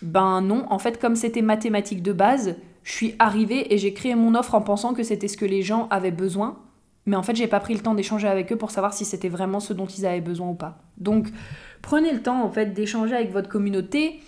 ben 0.03 0.41
non, 0.41 0.67
en 0.71 0.79
fait 0.79 1.01
comme 1.01 1.17
c'était 1.17 1.43
mathématique 1.43 2.03
de 2.03 2.13
base, 2.13 2.57
je 2.83 2.93
suis 2.93 3.15
arrivée 3.19 3.73
et 3.73 3.79
j'ai 3.79 3.95
créé 3.95 4.15
mon 4.15 4.35
offre 4.35 4.55
en 4.55 4.61
pensant 4.61 4.95
que 4.95 5.03
c'était 5.03 5.29
ce 5.29 5.37
que 5.37 5.47
les 5.47 5.63
gens 5.63 5.89
avaient 5.91 6.11
besoin. 6.11 6.59
Mais 7.07 7.17
en 7.17 7.23
fait, 7.23 7.37
j'ai 7.37 7.47
pas 7.47 7.61
pris 7.61 7.75
le 7.75 7.81
temps 7.81 7.95
d'échanger 7.95 8.29
avec 8.29 8.53
eux 8.53 8.57
pour 8.57 8.71
savoir 8.71 8.95
si 8.95 9.05
c'était 9.05 9.29
vraiment 9.29 9.61
ce 9.61 9.73
dont 9.73 9.87
ils 9.87 10.07
avaient 10.07 10.21
besoin 10.21 10.49
ou 10.51 10.55
pas. 10.55 10.79
Donc, 10.97 11.29
prenez 11.83 12.13
le 12.13 12.23
temps 12.23 12.43
en 12.43 12.51
fait 12.51 12.73
d'échanger 12.73 13.15
avec 13.15 13.31
votre 13.31 13.49
communauté. 13.49 14.21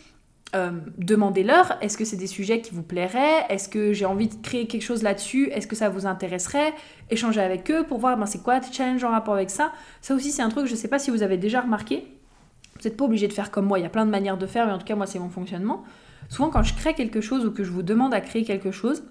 Euh, 0.54 0.70
demandez-leur, 0.98 1.76
est-ce 1.80 1.98
que 1.98 2.04
c'est 2.04 2.16
des 2.16 2.26
sujets 2.26 2.60
qui 2.60 2.74
vous 2.74 2.82
plairaient? 2.82 3.46
Est-ce 3.48 3.68
que 3.68 3.92
j'ai 3.92 4.04
envie 4.04 4.28
de 4.28 4.34
créer 4.42 4.66
quelque 4.66 4.82
chose 4.82 5.02
là-dessus? 5.02 5.50
Est-ce 5.52 5.66
que 5.66 5.76
ça 5.76 5.88
vous 5.88 6.06
intéresserait? 6.06 6.72
Échanger 7.10 7.40
avec 7.40 7.70
eux 7.70 7.84
pour 7.84 7.98
voir 7.98 8.16
ben, 8.16 8.26
c'est 8.26 8.42
quoi 8.42 8.58
le 8.58 8.64
challenge 8.70 9.02
en 9.04 9.10
rapport 9.10 9.34
avec 9.34 9.50
ça? 9.50 9.72
Ça 10.00 10.14
aussi, 10.14 10.30
c'est 10.30 10.42
un 10.42 10.48
truc, 10.50 10.66
je 10.66 10.74
sais 10.74 10.88
pas 10.88 10.98
si 10.98 11.10
vous 11.10 11.22
avez 11.22 11.36
déjà 11.36 11.62
remarqué. 11.62 12.04
Vous 12.78 12.88
n'êtes 12.88 12.96
pas 12.96 13.04
obligé 13.04 13.28
de 13.28 13.32
faire 13.32 13.50
comme 13.50 13.66
moi, 13.66 13.78
il 13.78 13.82
y 13.82 13.86
a 13.86 13.90
plein 13.90 14.06
de 14.06 14.10
manières 14.10 14.38
de 14.38 14.46
faire, 14.46 14.66
mais 14.66 14.72
en 14.72 14.78
tout 14.78 14.84
cas, 14.84 14.96
moi, 14.96 15.06
c'est 15.06 15.18
mon 15.18 15.28
fonctionnement. 15.28 15.84
Souvent, 16.28 16.50
quand 16.50 16.62
je 16.62 16.74
crée 16.74 16.94
quelque 16.94 17.20
chose 17.20 17.46
ou 17.46 17.50
que 17.50 17.64
je 17.64 17.70
vous 17.70 17.82
demande 17.82 18.12
à 18.12 18.20
créer 18.20 18.44
quelque 18.44 18.70
chose, 18.70 19.04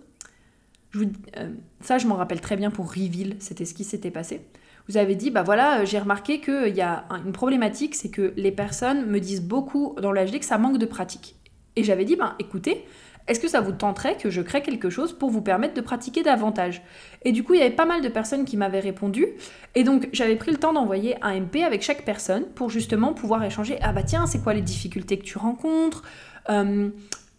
je 0.91 1.05
euh, 1.38 1.49
ça, 1.82 1.97
je 1.97 2.07
m'en 2.07 2.16
rappelle 2.16 2.41
très 2.41 2.55
bien 2.55 2.72
pour 2.72 2.89
Reveal, 2.89 3.36
c'était 3.39 3.66
ce 3.66 3.74
qui 3.74 3.84
s'était 3.84 4.11
passé. 4.11 4.41
Vous 4.88 4.97
avez 4.97 5.16
dit, 5.16 5.32
bah 5.32 5.43
voilà, 5.43 5.82
euh, 5.82 5.86
j'ai 5.86 5.99
remarqué 5.99 6.39
qu'il 6.39 6.76
y 6.76 6.82
a 6.82 7.05
une 7.26 7.32
problématique, 7.32 7.95
c'est 7.95 8.09
que 8.09 8.34
les 8.38 8.51
personnes 8.51 9.05
me 9.07 9.20
disent 9.20 9.41
beaucoup 9.41 9.95
dans 10.01 10.11
l'HD 10.11 10.39
que 10.39 10.45
ça 10.45 10.57
manque 10.57 10.78
de 10.78 10.86
pratique. 10.86 11.36
Et 11.76 11.84
j'avais 11.84 12.05
dit, 12.05 12.16
ben 12.16 12.36
écoutez, 12.39 12.86
est-ce 13.28 13.39
que 13.39 13.47
ça 13.47 13.61
vous 13.61 13.71
tenterait 13.71 14.17
que 14.17 14.30
je 14.30 14.41
crée 14.41 14.61
quelque 14.61 14.89
chose 14.89 15.13
pour 15.13 15.32
vous 15.32 15.41
permettre 15.41 15.73
de 15.73 15.82
pratiquer 15.82 16.21
davantage? 16.21 16.82
Et 17.23 17.32
du 17.32 17.43
coup, 17.43 17.53
il 17.53 17.59
y 17.59 17.63
avait 17.63 17.76
pas 17.76 17.86
mal 17.86 18.01
de 18.01 18.09
personnes 18.09 18.45
qui 18.45 18.55
m'avaient 18.55 18.80
répondu. 18.80 19.26
Et 19.73 19.84
donc, 19.84 20.09
j'avais 20.13 20.36
pris 20.36 20.51
le 20.51 20.57
temps 20.57 20.73
d'envoyer 20.73 21.15
un 21.23 21.39
MP 21.39 21.63
avec 21.63 21.82
chaque 21.82 22.05
personne 22.05 22.45
pour 22.55 22.69
justement 22.69 23.13
pouvoir 23.13 23.43
échanger. 23.43 23.80
Ah 23.82 23.93
bah 23.93 24.03
tiens, 24.03 24.28
c'est 24.28 24.43
quoi 24.43 24.53
les 24.53 24.61
difficultés 24.61 25.17
que 25.17 25.23
tu 25.23 25.38
rencontres? 25.38 26.03
Euh, 26.49 26.89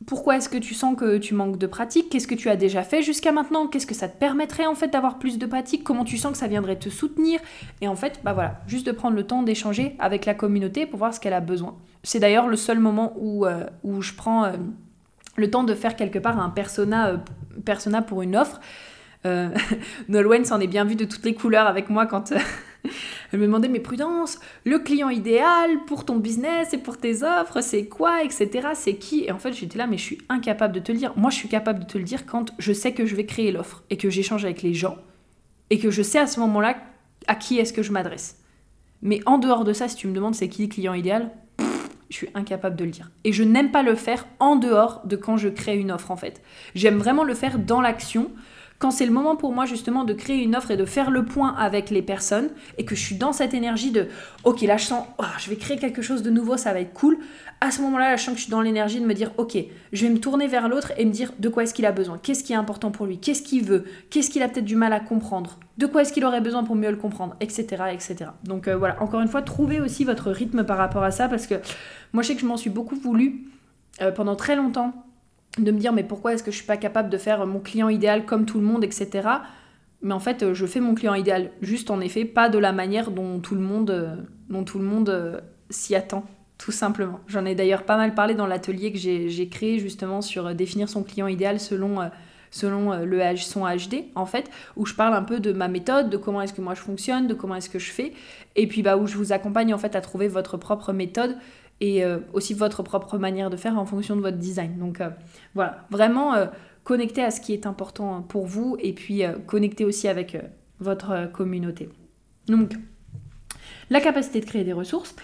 pourquoi 0.04 0.36
est-ce 0.36 0.48
que 0.48 0.58
tu 0.58 0.74
sens 0.74 0.94
que 0.96 1.16
tu 1.16 1.34
manques 1.34 1.56
de 1.56 1.66
pratique? 1.66 2.10
Qu'est-ce 2.10 2.26
que 2.26 2.34
tu 2.34 2.50
as 2.50 2.56
déjà 2.56 2.82
fait 2.82 3.02
jusqu'à 3.02 3.32
maintenant? 3.32 3.66
Qu'est-ce 3.66 3.86
que 3.86 3.94
ça 3.94 4.08
te 4.08 4.18
permettrait 4.18 4.66
en 4.66 4.74
fait 4.74 4.88
d'avoir 4.88 5.18
plus 5.18 5.38
de 5.38 5.46
pratique? 5.46 5.84
Comment 5.84 6.04
tu 6.04 6.18
sens 6.18 6.32
que 6.32 6.38
ça 6.38 6.48
viendrait 6.48 6.76
te 6.76 6.90
soutenir? 6.90 7.40
Et 7.80 7.88
en 7.88 7.96
fait, 7.96 8.20
bah 8.22 8.34
voilà, 8.34 8.60
juste 8.66 8.86
de 8.86 8.92
prendre 8.92 9.16
le 9.16 9.26
temps 9.26 9.42
d'échanger 9.42 9.96
avec 9.98 10.26
la 10.26 10.34
communauté 10.34 10.84
pour 10.84 10.98
voir 10.98 11.14
ce 11.14 11.20
qu'elle 11.20 11.32
a 11.32 11.40
besoin. 11.40 11.76
C'est 12.02 12.20
d'ailleurs 12.20 12.46
le 12.46 12.56
seul 12.56 12.78
moment 12.78 13.14
où, 13.16 13.46
euh, 13.46 13.64
je 14.00 14.12
prends 14.12 14.44
euh, 14.44 14.52
le 15.36 15.50
temps 15.50 15.64
de 15.64 15.74
faire 15.74 15.96
quelque 15.96 16.18
part 16.18 16.38
un 16.40 16.50
persona, 16.50 17.08
euh, 17.08 17.16
persona 17.64 18.02
pour 18.02 18.22
une 18.22 18.36
offre. 18.36 18.60
Euh, 19.24 19.50
Nolwenn 20.08 20.44
s'en 20.44 20.60
est 20.60 20.66
bien 20.66 20.84
vu 20.84 20.96
de 20.96 21.04
toutes 21.04 21.24
les 21.24 21.34
couleurs 21.34 21.66
avec 21.66 21.90
moi 21.90 22.06
quand 22.06 22.32
euh, 22.32 22.38
elle 23.32 23.40
me 23.40 23.46
demandait 23.46 23.68
mais 23.68 23.80
prudence, 23.80 24.38
le 24.64 24.78
client 24.78 25.08
idéal 25.08 25.84
pour 25.86 26.04
ton 26.04 26.16
business 26.16 26.72
et 26.72 26.78
pour 26.78 26.98
tes 26.98 27.22
offres, 27.22 27.60
c'est 27.60 27.86
quoi, 27.86 28.22
etc. 28.22 28.68
C'est 28.74 28.96
qui? 28.96 29.24
Et 29.24 29.32
en 29.32 29.38
fait 29.38 29.52
j'étais 29.52 29.78
là 29.78 29.86
mais 29.86 29.98
je 29.98 30.02
suis 30.02 30.18
incapable 30.28 30.74
de 30.74 30.80
te 30.80 30.92
le 30.92 30.98
dire. 30.98 31.12
Moi 31.16 31.30
je 31.30 31.36
suis 31.36 31.48
capable 31.48 31.80
de 31.80 31.86
te 31.86 31.98
le 31.98 32.04
dire 32.04 32.26
quand 32.26 32.52
je 32.58 32.72
sais 32.72 32.92
que 32.92 33.06
je 33.06 33.14
vais 33.14 33.26
créer 33.26 33.52
l'offre 33.52 33.84
et 33.90 33.96
que 33.96 34.10
j'échange 34.10 34.44
avec 34.44 34.62
les 34.62 34.74
gens 34.74 34.96
et 35.70 35.78
que 35.78 35.90
je 35.90 36.02
sais 36.02 36.18
à 36.18 36.26
ce 36.26 36.40
moment-là 36.40 36.76
à 37.26 37.34
qui 37.34 37.58
est-ce 37.58 37.72
que 37.72 37.82
je 37.82 37.92
m'adresse. 37.92 38.38
Mais 39.02 39.20
en 39.26 39.38
dehors 39.38 39.64
de 39.64 39.72
ça, 39.72 39.88
si 39.88 39.96
tu 39.96 40.06
me 40.06 40.14
demandes 40.14 40.34
c'est 40.34 40.48
qui 40.48 40.62
le 40.62 40.68
client 40.68 40.94
idéal, 40.94 41.30
je 42.10 42.16
suis 42.16 42.28
incapable 42.34 42.76
de 42.76 42.84
le 42.84 42.90
dire. 42.90 43.10
Et 43.24 43.32
je 43.32 43.42
n'aime 43.42 43.70
pas 43.70 43.82
le 43.82 43.94
faire 43.94 44.26
en 44.38 44.56
dehors 44.56 45.02
de 45.04 45.16
quand 45.16 45.36
je 45.36 45.48
crée 45.48 45.76
une 45.76 45.90
offre 45.90 46.10
en 46.10 46.16
fait. 46.16 46.42
J'aime 46.74 46.98
vraiment 46.98 47.24
le 47.24 47.34
faire 47.34 47.58
dans 47.58 47.80
l'action, 47.80 48.30
quand 48.78 48.90
c'est 48.90 49.06
le 49.06 49.12
moment 49.12 49.36
pour 49.36 49.52
moi 49.52 49.64
justement 49.64 50.04
de 50.04 50.12
créer 50.12 50.42
une 50.42 50.54
offre 50.54 50.70
et 50.70 50.76
de 50.76 50.84
faire 50.84 51.10
le 51.10 51.24
point 51.24 51.54
avec 51.54 51.90
les 51.90 52.02
personnes 52.02 52.50
et 52.78 52.84
que 52.84 52.94
je 52.94 53.00
suis 53.00 53.16
dans 53.16 53.32
cette 53.32 53.54
énergie 53.54 53.90
de 53.90 54.08
ok 54.44 54.62
là 54.62 54.76
je 54.76 54.84
sens 54.84 55.06
oh, 55.18 55.24
je 55.38 55.48
vais 55.48 55.56
créer 55.56 55.78
quelque 55.78 56.02
chose 56.02 56.22
de 56.22 56.30
nouveau 56.30 56.56
ça 56.56 56.72
va 56.72 56.80
être 56.80 56.92
cool. 56.92 57.18
À 57.62 57.70
ce 57.70 57.80
moment-là 57.80 58.10
là, 58.10 58.16
je 58.16 58.22
sens 58.22 58.34
que 58.34 58.38
je 58.38 58.44
suis 58.44 58.50
dans 58.50 58.60
l'énergie 58.60 59.00
de 59.00 59.06
me 59.06 59.14
dire 59.14 59.32
ok 59.38 59.56
je 59.92 60.06
vais 60.06 60.12
me 60.12 60.18
tourner 60.18 60.46
vers 60.46 60.68
l'autre 60.68 60.92
et 60.98 61.04
me 61.04 61.10
dire 61.10 61.32
de 61.38 61.48
quoi 61.48 61.62
est-ce 61.62 61.72
qu'il 61.72 61.86
a 61.86 61.92
besoin? 61.92 62.18
Qu'est-ce 62.18 62.44
qui 62.44 62.52
est 62.52 62.56
important 62.56 62.90
pour 62.90 63.06
lui? 63.06 63.18
Qu'est-ce 63.18 63.42
qu'il 63.42 63.64
veut? 63.64 63.84
Qu'est-ce 64.10 64.30
qu'il 64.30 64.42
a 64.42 64.48
peut-être 64.48 64.64
du 64.64 64.76
mal 64.76 64.92
à 64.92 65.00
comprendre? 65.00 65.58
De 65.78 65.86
quoi 65.86 66.02
est-ce 66.02 66.12
qu'il 66.12 66.24
aurait 66.24 66.40
besoin 66.40 66.64
pour 66.64 66.76
mieux 66.76 66.90
le 66.90 66.96
comprendre? 66.96 67.36
Etc 67.40 67.64
etc 67.92 68.30
donc 68.44 68.68
euh, 68.68 68.76
voilà. 68.76 69.02
Encore 69.02 69.20
une 69.20 69.28
fois 69.28 69.42
trouvez 69.42 69.80
aussi 69.80 70.04
votre 70.04 70.30
rythme 70.30 70.64
par 70.64 70.76
rapport 70.76 71.02
à 71.02 71.10
ça 71.10 71.28
parce 71.28 71.46
que 71.46 71.54
moi 72.12 72.22
je 72.22 72.28
sais 72.28 72.34
que 72.34 72.40
je 72.40 72.46
m'en 72.46 72.56
suis 72.56 72.70
beaucoup 72.70 72.96
voulu 72.96 73.46
euh, 74.02 74.12
pendant 74.12 74.36
très 74.36 74.56
longtemps 74.56 75.05
de 75.58 75.70
me 75.70 75.78
dire 75.78 75.92
mais 75.92 76.04
pourquoi 76.04 76.34
est-ce 76.34 76.42
que 76.42 76.50
je 76.50 76.56
suis 76.56 76.66
pas 76.66 76.76
capable 76.76 77.10
de 77.10 77.18
faire 77.18 77.46
mon 77.46 77.60
client 77.60 77.88
idéal 77.88 78.24
comme 78.24 78.46
tout 78.46 78.58
le 78.58 78.64
monde, 78.64 78.84
etc. 78.84 79.28
Mais 80.02 80.14
en 80.14 80.20
fait, 80.20 80.52
je 80.52 80.66
fais 80.66 80.80
mon 80.80 80.94
client 80.94 81.14
idéal, 81.14 81.50
juste 81.62 81.90
en 81.90 82.00
effet, 82.00 82.24
pas 82.24 82.48
de 82.48 82.58
la 82.58 82.72
manière 82.72 83.10
dont 83.10 83.40
tout 83.40 83.54
le 83.54 83.60
monde, 83.60 83.90
euh, 83.90 84.16
dont 84.48 84.62
tout 84.62 84.78
le 84.78 84.84
monde 84.84 85.08
euh, 85.08 85.40
s'y 85.70 85.94
attend, 85.94 86.24
tout 86.58 86.72
simplement. 86.72 87.20
J'en 87.26 87.44
ai 87.44 87.54
d'ailleurs 87.54 87.84
pas 87.84 87.96
mal 87.96 88.14
parlé 88.14 88.34
dans 88.34 88.46
l'atelier 88.46 88.92
que 88.92 88.98
j'ai 88.98 89.48
créé 89.48 89.78
justement 89.78 90.20
sur 90.20 90.48
euh, 90.48 90.54
définir 90.54 90.88
son 90.88 91.02
client 91.02 91.26
idéal 91.26 91.58
selon, 91.58 92.10
selon 92.50 93.04
le 93.04 93.36
son 93.36 93.62
HD, 93.62 94.04
en 94.14 94.26
fait, 94.26 94.50
où 94.76 94.84
je 94.84 94.94
parle 94.94 95.14
un 95.14 95.22
peu 95.22 95.40
de 95.40 95.52
ma 95.52 95.68
méthode, 95.68 96.10
de 96.10 96.16
comment 96.18 96.42
est-ce 96.42 96.52
que 96.52 96.60
moi 96.60 96.74
je 96.74 96.80
fonctionne, 96.80 97.26
de 97.26 97.34
comment 97.34 97.56
est-ce 97.56 97.70
que 97.70 97.78
je 97.78 97.90
fais, 97.90 98.12
et 98.54 98.66
puis 98.66 98.82
bah, 98.82 98.96
où 98.98 99.06
je 99.06 99.16
vous 99.16 99.32
accompagne 99.32 99.72
en 99.72 99.78
fait 99.78 99.96
à 99.96 100.02
trouver 100.02 100.28
votre 100.28 100.56
propre 100.56 100.92
méthode 100.92 101.36
et 101.80 102.04
euh, 102.04 102.18
aussi 102.32 102.54
votre 102.54 102.82
propre 102.82 103.18
manière 103.18 103.50
de 103.50 103.56
faire 103.56 103.78
en 103.78 103.86
fonction 103.86 104.16
de 104.16 104.20
votre 104.20 104.38
design. 104.38 104.78
Donc 104.78 105.00
euh, 105.00 105.10
voilà, 105.54 105.84
vraiment 105.90 106.34
euh, 106.34 106.46
à 107.18 107.30
ce 107.30 107.40
qui 107.40 107.52
est 107.52 107.66
important 107.66 108.22
pour 108.22 108.46
vous 108.46 108.76
et 108.80 108.92
puis 108.92 109.22
connecter 109.46 109.84
aussi 109.84 110.06
avec 110.06 110.36
votre 110.78 111.28
communauté. 111.32 111.88
Donc, 112.46 112.74
la 113.90 114.00
capacité 114.00 114.38
de 114.38 114.44
créer 114.44 114.62
des 114.62 114.72
ressources. 114.72 115.16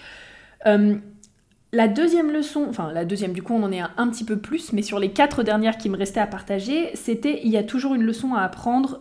la 0.65 1.87
deuxième 1.87 2.31
leçon, 2.31 2.65
enfin 2.67 2.91
la 2.91 3.05
deuxième, 3.05 3.31
du 3.31 3.41
coup 3.41 3.53
on 3.53 3.63
en 3.63 3.71
est 3.71 3.79
un, 3.79 4.09
petit 4.09 4.25
peu 4.25 4.39
plus, 4.39 4.73
mais 4.73 4.81
sur 4.81 4.99
les 4.99 5.13
quatre 5.13 5.41
dernières 5.41 5.77
qui 5.77 5.87
me 5.87 5.95
restaient 5.95 6.19
à 6.19 6.27
partager, 6.27 6.93
c'était 6.95 7.39
il 7.45 7.49
y 7.49 7.55
a 7.55 7.63
toujours 7.63 7.95
une 7.95 8.03
leçon 8.03 8.33
à 8.33 8.41
apprendre 8.41 8.99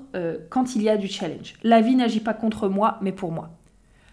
quand 0.49 0.77
il 0.77 0.83
y 0.83 0.89
a 0.89 0.97
du 0.97 1.09
challenge. 1.09 1.55
La 1.65 1.81
vie 1.81 1.97
n'agit 1.97 2.21
pas 2.21 2.33
contre 2.33 2.69
moi, 2.69 2.99
mais 3.01 3.11
pour 3.11 3.33
moi. 3.33 3.51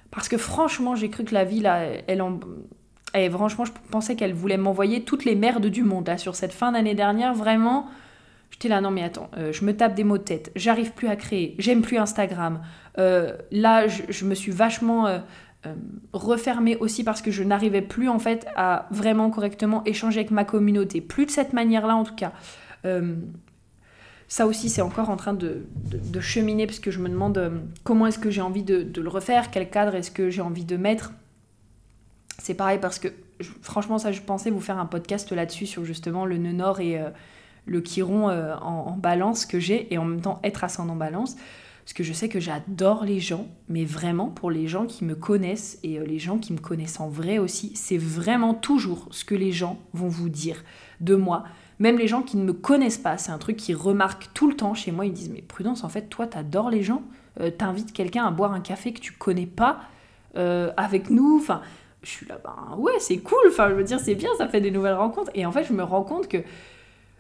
Parce 0.10 0.28
que 0.28 0.40
franchement, 0.40 0.96
j'ai 0.96 1.12
cru 1.12 1.24
que 1.24 1.36
la 1.36 1.46
vie, 1.46 1.60
là, 1.60 1.84
elle 2.08 2.24
en, 2.24 2.40
et 3.16 3.30
franchement, 3.30 3.66
je 3.66 3.72
pensais 3.90 4.16
qu'elle 4.16 4.34
voulait 4.34 4.58
m'envoyer 4.58 5.04
toutes 5.04 5.26
les 5.26 5.36
merdes 5.36 5.66
du 5.66 5.84
monde. 5.84 6.08
Là, 6.08 6.18
sur 6.18 6.36
cette 6.36 6.54
fin 6.54 6.72
d'année 6.72 6.96
dernière, 6.96 7.34
vraiment, 7.34 7.88
j'étais 8.52 8.68
là, 8.68 8.82
non 8.82 8.92
mais 8.92 9.04
attends, 9.04 9.30
euh, 9.38 9.52
je 9.52 9.66
me 9.66 9.76
tape 9.76 9.96
des 9.96 10.04
mots 10.04 10.18
de 10.18 10.24
tête, 10.24 10.52
j'arrive 10.56 10.92
plus 10.92 11.08
à 11.08 11.16
créer, 11.16 11.56
j'aime 11.58 11.82
plus 11.82 11.98
Instagram. 11.98 12.62
Euh, 12.98 13.36
là, 13.52 13.88
je, 13.88 14.26
me 14.26 14.36
suis 14.36 14.52
vachement 14.52 15.08
euh, 15.08 15.20
refermée 16.14 16.78
aussi 16.78 17.04
parce 17.04 17.22
que 17.22 17.32
je 17.32 17.44
n'arrivais 17.44 17.82
plus 17.82 18.10
en 18.10 18.20
fait 18.20 18.46
à 18.56 18.88
vraiment 18.92 19.30
correctement 19.32 19.84
échanger 19.86 20.20
avec 20.20 20.32
ma 20.32 20.44
communauté. 20.44 21.02
Plus 21.02 21.26
de 21.26 21.32
cette 21.32 21.54
manière-là 21.54 21.96
en 21.96 22.04
tout 22.04 22.16
cas. 22.16 22.34
ça 24.28 24.46
aussi, 24.46 24.70
c'est 24.70 24.82
encore 24.82 25.10
en 25.10 25.16
train 25.16 25.34
de, 25.34 25.66
cheminer 26.20 26.68
parce 26.68 26.80
que 26.80 26.92
je 26.92 27.00
me 27.00 27.10
demande 27.10 27.62
comment 27.84 28.06
est-ce 28.06 28.20
que 28.20 28.30
j'ai 28.30 28.42
envie 28.42 28.64
de 28.64 29.02
le 29.02 29.10
refaire, 29.10 29.50
quel 29.50 29.70
cadre 29.70 29.96
est-ce 29.96 30.12
que 30.12 30.30
j'ai 30.30 30.42
envie 30.42 30.66
de 30.66 30.78
mettre. 30.78 31.14
C'est 32.50 32.56
pareil 32.56 32.80
parce 32.82 32.98
que 32.98 33.10
franchement, 33.62 34.00
ça, 34.00 34.12
je 34.12 34.22
pensais 34.22 34.50
vous 34.50 34.60
faire 34.60 34.80
un 34.80 34.88
podcast 34.88 35.32
là-dessus 35.32 35.68
sur 35.68 35.86
justement 35.86 36.26
le 36.26 36.40
nœud 36.40 36.52
nord 36.52 36.80
et 36.80 37.00
euh, 37.00 37.12
le 37.68 37.80
chiron 37.80 38.28
euh, 38.28 38.56
en, 38.56 38.98
balance 38.98 39.46
que 39.46 39.60
j'ai 39.60 39.94
et 39.94 40.00
en 40.00 40.06
même 40.06 40.22
temps 40.22 40.40
être 40.44 40.64
ascendant 40.64 40.96
balance. 40.96 41.36
Parce 41.84 41.94
que 41.94 42.04
je 42.04 42.12
sais 42.12 42.28
que 42.28 42.40
j'adore 42.40 43.04
les 43.04 43.20
gens, 43.20 43.46
mais 43.68 43.86
vraiment 43.86 44.30
pour 44.30 44.50
les 44.50 44.68
gens 44.68 44.88
qui 44.88 45.06
me 45.06 45.14
connaissent 45.14 45.78
et 45.84 46.00
euh, 46.00 46.06
les 46.08 46.18
gens 46.18 46.40
qui 46.40 46.52
me 46.52 46.58
connaissent 46.58 47.00
en 47.00 47.08
vrai 47.08 47.38
aussi, 47.38 47.72
c'est 47.76 48.00
vraiment 48.00 48.56
toujours 48.56 49.08
ce 49.12 49.24
que 49.24 49.36
les 49.36 49.52
gens 49.52 49.78
vont 49.94 50.10
vous 50.10 50.30
dire 50.30 50.64
de 51.02 51.14
moi. 51.14 51.44
Même 51.78 52.00
les 52.00 52.08
gens 52.08 52.24
qui 52.24 52.36
ne 52.36 52.44
me 52.44 52.54
connaissent 52.54 52.98
pas, 52.98 53.20
c'est 53.20 53.32
un 53.32 53.38
truc 53.38 53.58
qui 53.58 53.76
remarque 53.76 54.30
tout 54.34 54.50
le 54.50 54.56
temps 54.56 54.74
chez 54.74 54.92
moi. 54.92 55.06
Ils 55.06 55.14
disent 55.14 55.30
Mais 55.30 55.44
Prudence, 55.44 55.84
en 55.84 55.90
fait, 55.90 56.10
toi, 56.10 56.26
t'adores 56.26 56.72
les 56.72 56.82
gens. 56.82 57.04
T'invites 57.60 57.94
quelqu'un 57.94 58.26
à 58.26 58.32
boire 58.32 58.54
un 58.54 58.60
café 58.60 58.92
que 58.92 59.00
tu 59.00 59.14
connais 59.14 59.46
pas 59.46 59.82
avec 60.36 61.10
nous. 61.10 61.38
Enfin, 61.40 61.62
je 62.04 62.10
suis 62.10 62.26
là, 62.26 62.40
ben 62.44 62.78
ouais, 62.78 62.94
c'est 63.00 63.18
cool, 63.18 63.48
enfin 63.48 63.70
je 63.70 63.76
veux 63.76 63.84
dire, 63.84 64.00
c'est 64.00 64.16
bien, 64.16 64.30
ça 64.38 64.48
fait 64.48 64.62
des 64.62 64.72
nouvelles 64.72 64.94
rencontres. 64.94 65.32
Et 65.36 65.46
en 65.46 65.52
fait, 65.52 65.66
je 65.66 65.74
me 65.74 65.84
rends 65.84 66.04
compte 66.04 66.28
que 66.28 66.38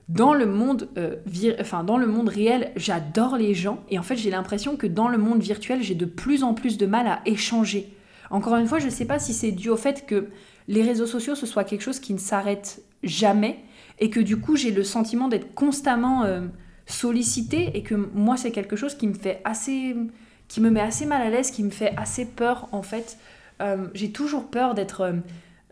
dans 0.09 0.33
le 0.33 0.47
monde, 0.47 0.89
euh, 0.97 1.17
enfin, 1.61 1.83
dans 1.83 1.97
le 1.97 2.07
monde 2.07 2.29
réel, 2.29 2.71
j'adore 2.75 3.37
les 3.37 3.53
gens. 3.53 3.83
Et 3.89 3.99
en 3.99 4.03
fait, 4.03 4.15
j'ai 4.15 4.31
l'impression 4.31 4.75
que 4.75 4.87
dans 4.87 5.07
le 5.07 5.19
monde 5.19 5.41
virtuel, 5.41 5.83
j'ai 5.83 5.93
de 5.93 6.05
plus 6.05 6.43
en 6.43 6.55
plus 6.55 6.77
de 6.77 6.87
mal 6.87 7.07
à 7.07 7.21
échanger. 7.25 7.93
Encore 8.31 8.55
une 8.55 8.67
fois, 8.67 8.79
je 8.79 8.85
ne 8.85 8.91
sais 8.91 9.05
pas 9.05 9.19
si 9.19 9.33
c'est 9.33 9.51
dû 9.51 9.69
au 9.69 9.77
fait 9.77 10.07
que 10.07 10.29
les 10.67 10.81
réseaux 10.81 11.05
sociaux, 11.05 11.35
ce 11.35 11.45
soit 11.45 11.63
quelque 11.63 11.81
chose 11.81 11.99
qui 11.99 12.13
ne 12.13 12.19
s'arrête 12.19 12.81
jamais. 13.03 13.59
Et 13.99 14.09
que 14.09 14.19
du 14.19 14.39
coup, 14.39 14.55
j'ai 14.55 14.71
le 14.71 14.83
sentiment 14.83 15.27
d'être 15.27 15.53
constamment 15.53 16.23
euh, 16.23 16.41
sollicité. 16.87 17.71
Et 17.75 17.83
que 17.83 17.93
moi, 17.93 18.35
c'est 18.35 18.51
quelque 18.51 18.75
chose 18.75 18.95
qui 18.95 19.07
me 19.07 19.13
fait 19.13 19.41
assez. 19.43 19.95
qui 20.47 20.59
me 20.59 20.71
met 20.71 20.81
assez 20.81 21.05
mal 21.05 21.21
à 21.21 21.29
l'aise, 21.29 21.51
qui 21.51 21.63
me 21.63 21.69
fait 21.69 21.93
assez 21.97 22.25
peur, 22.25 22.67
en 22.71 22.81
fait. 22.81 23.19
Euh, 23.61 23.87
j'ai 23.93 24.11
toujours 24.11 24.49
peur 24.49 24.73
d'être 24.73 25.01
euh, 25.01 25.13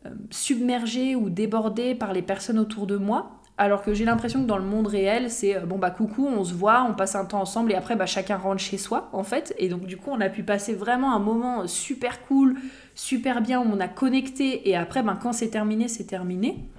euh, 0.05 0.09
submergée 0.29 1.15
ou 1.15 1.29
débordée 1.29 1.95
par 1.95 2.13
les 2.13 2.21
personnes 2.21 2.59
autour 2.59 2.87
de 2.87 2.97
moi. 2.97 3.31
Alors 3.59 3.81
que 3.81 3.93
j'ai 3.93 4.05
l'impression 4.05 4.43
que 4.43 4.47
dans 4.47 4.59
le 4.59 4.63
monde 4.63 4.85
réel, 4.85 5.31
c'est 5.31 5.59
bon 5.61 5.79
bah 5.79 5.89
coucou, 5.89 6.27
on 6.27 6.43
se 6.43 6.53
voit, 6.53 6.85
on 6.87 6.93
passe 6.93 7.15
un 7.15 7.25
temps 7.25 7.41
ensemble 7.41 7.71
et 7.71 7.75
après 7.75 7.95
bah 7.95 8.05
chacun 8.05 8.37
rentre 8.37 8.61
chez 8.61 8.77
soi 8.77 9.09
en 9.13 9.23
fait. 9.23 9.55
Et 9.57 9.67
donc 9.67 9.87
du 9.87 9.97
coup 9.97 10.11
on 10.11 10.21
a 10.21 10.29
pu 10.29 10.43
passer 10.43 10.75
vraiment 10.75 11.15
un 11.15 11.17
moment 11.17 11.65
super 11.65 12.21
cool, 12.27 12.57
super 12.93 13.41
bien, 13.41 13.59
où 13.59 13.65
on 13.65 13.79
a 13.79 13.87
connecté 13.87 14.69
et 14.69 14.75
après 14.75 15.01
bah, 15.01 15.17
quand 15.19 15.33
c'est 15.33 15.49
terminé, 15.49 15.87
c'est 15.87 16.03
terminé. 16.03 16.69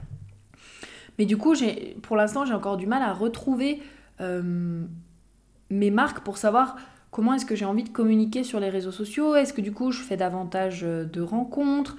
Mais 1.19 1.25
du 1.25 1.37
coup 1.37 1.57
j'ai, 1.57 1.97
pour 2.03 2.15
l'instant 2.15 2.45
j'ai 2.45 2.55
encore 2.55 2.77
du 2.77 2.87
mal 2.87 3.03
à 3.03 3.13
retrouver 3.13 3.83
mes 5.71 5.91
marques 5.91 6.21
pour 6.21 6.39
savoir 6.39 6.77
Comment 7.11 7.35
est-ce 7.35 7.47
que 7.47 7.57
j'ai 7.57 7.65
envie 7.65 7.85
de 7.85 7.89
communiquer 7.89 8.45
sur 8.45 8.61
les 8.61 8.69
réseaux 8.69 8.93
sociaux? 8.93 9.35
Est-ce 9.35 9.53
que 9.53 9.61
du 9.61 9.73
coup 9.73 9.93
je 9.93 10.03
fais 10.03 10.17
davantage 10.17 10.81
euh, 10.85 11.05
de 11.05 11.23
rencontres? 11.23 11.97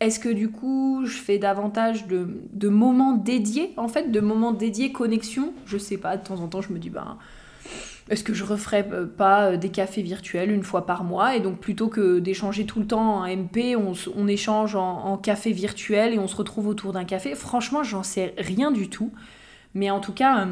Est-ce 0.00 0.20
que 0.20 0.28
du 0.28 0.50
coup 0.50 1.02
je 1.04 1.16
fais 1.16 1.38
davantage 1.38 2.06
de, 2.06 2.68
moments 2.68 3.12
dédiés 3.12 3.72
En 3.76 3.88
fait, 3.88 4.10
de 4.10 4.20
moments 4.20 4.52
dédiés 4.52 4.92
connexion? 4.92 5.52
Je 5.66 5.78
sais 5.78 5.96
pas, 5.96 6.16
de 6.16 6.24
temps 6.24 6.40
en 6.40 6.48
temps 6.48 6.60
je 6.60 6.72
me 6.72 6.78
dis, 6.78 6.90
ben, 6.90 7.18
est-ce 8.08 8.24
que 8.24 8.34
je 8.34 8.44
referais 8.44 8.86
euh, 8.92 9.06
pas 9.06 9.50
euh, 9.50 9.56
des 9.56 9.68
cafés 9.68 10.02
virtuels 10.02 10.50
une 10.50 10.62
fois 10.62 10.86
par 10.86 11.02
mois? 11.02 11.36
Et 11.36 11.40
donc 11.40 11.58
plutôt 11.58 11.88
que 11.88 12.20
d'échanger 12.20 12.64
tout 12.64 12.78
le 12.78 12.86
temps 12.86 13.16
en 13.16 13.26
MP, 13.26 13.76
on, 13.76 14.28
échange 14.28 14.76
en, 14.76 15.16
café 15.18 15.52
virtuel 15.52 16.14
et 16.14 16.18
on 16.18 16.28
se 16.28 16.36
retrouve 16.36 16.68
autour 16.68 16.92
d'un 16.92 17.04
café. 17.04 17.34
Franchement, 17.34 17.82
j'en 17.82 18.02
sais 18.02 18.34
rien 18.38 18.70
du 18.70 18.88
tout. 18.88 19.12
Mais 19.74 19.90
en 19.90 20.00
tout 20.00 20.12
cas, 20.12 20.46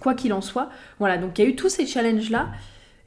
quoi 0.00 0.14
qu'il 0.14 0.32
en 0.32 0.40
soit, 0.40 0.70
voilà, 0.98 1.18
donc 1.18 1.38
il 1.38 1.44
y 1.44 1.46
a 1.46 1.50
eu 1.50 1.56
tous 1.56 1.68
ces 1.68 1.86
challenges-là. 1.86 2.48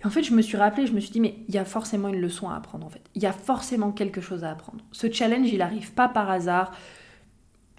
Et 0.02 0.06
en 0.06 0.10
fait, 0.10 0.24
je 0.24 0.34
me 0.34 0.42
suis 0.42 0.58
rappelé, 0.58 0.86
je 0.86 0.94
me 0.94 1.00
suis 1.00 1.12
dit, 1.12 1.20
mais 1.20 1.36
il 1.48 1.56
y 1.56 1.58
a 1.58 1.66
forcément 1.66 2.10
une 2.10 2.22
leçon 2.22 2.50
à 2.50 2.56
apprendre 2.56 2.86
en 2.86 2.90
fait. 2.90 3.02
Il 3.16 3.24
y 3.24 3.26
a 3.26 3.34
forcément 3.34 3.92
quelque 3.92 4.22
chose 4.22 4.44
à 4.44 4.52
apprendre. 4.52 4.84
Ce 4.92 5.12
challenge, 5.12 5.50
il 5.52 5.58
n'arrive 5.58 5.94
pas 5.94 6.08
par 6.08 6.30
hasard. 6.30 6.72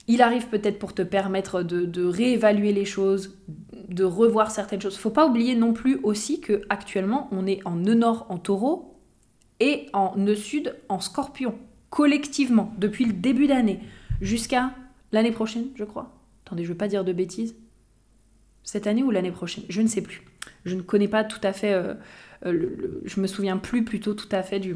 Il 0.09 0.23
arrive 0.23 0.49
peut-être 0.49 0.79
pour 0.79 0.95
te 0.95 1.03
permettre 1.03 1.62
de, 1.62 2.05
réévaluer 2.05 2.73
les 2.73 2.87
choses, 2.87 3.39
de 3.89 4.05
revoir 4.05 4.51
certaines 4.51 4.81
choses. 4.81 4.97
Faut 4.97 5.11
pas 5.11 5.27
oublier 5.27 5.55
non 5.55 5.75
plus 5.75 6.01
aussi 6.03 6.41
que 6.41 6.62
actuellement, 6.71 7.29
on 7.31 7.47
est 7.47 7.61
en 7.66 7.77
nœud 7.77 7.95
nord 7.95 8.27
en 8.31 8.39
taureau 8.39 8.99
et 9.61 9.87
en 9.93 10.16
nœud 10.16 10.35
sud 10.35 10.75
en 10.89 11.01
scorpion, 11.01 11.57
collectivement, 11.91 12.73
depuis 12.79 13.05
le 13.05 13.12
début 13.12 13.47
d'année, 13.47 13.81
jusqu'à 14.21 14.73
l'année 15.12 15.33
prochaine, 15.33 15.66
je 15.75 15.85
crois. 15.85 16.11
Attendez, 16.47 16.64
je 16.64 16.71
veux 16.71 16.77
pas 16.77 16.89
dire 16.89 17.05
de 17.05 17.12
bêtises. 17.12 17.55
Cette 18.62 18.87
année 18.87 19.03
ou 19.03 19.11
l'année 19.11 19.31
prochaine, 19.31 19.64
je 19.69 19.83
ne 19.83 19.89
sais 19.89 20.03
plus. 20.03 20.28
Je 20.65 20.75
ne 20.75 20.83
connais 20.83 21.09
pas 21.09 21.25
tout 21.25 21.41
à 21.43 21.53
fait, 21.53 21.73
euh, 21.73 21.95
euh, 22.47 23.03
je 23.05 23.21
me 23.21 23.27
souviens 23.27 23.57
plus 23.57 23.85
plutôt 23.85 24.15
tout 24.15 24.29
à 24.33 24.43
fait 24.43 24.61
du, 24.61 24.75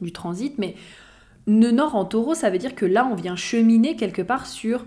du 0.00 0.12
transit, 0.12 0.58
mais 0.58 0.74
nœud 1.46 1.72
nord 1.72 1.94
en 1.94 2.04
taureau, 2.04 2.34
ça 2.34 2.50
veut 2.50 2.58
dire 2.58 2.74
que 2.74 2.86
là, 2.86 3.08
on 3.10 3.14
vient 3.14 3.36
cheminer 3.36 3.96
quelque 3.96 4.22
part 4.22 4.46
sur 4.46 4.84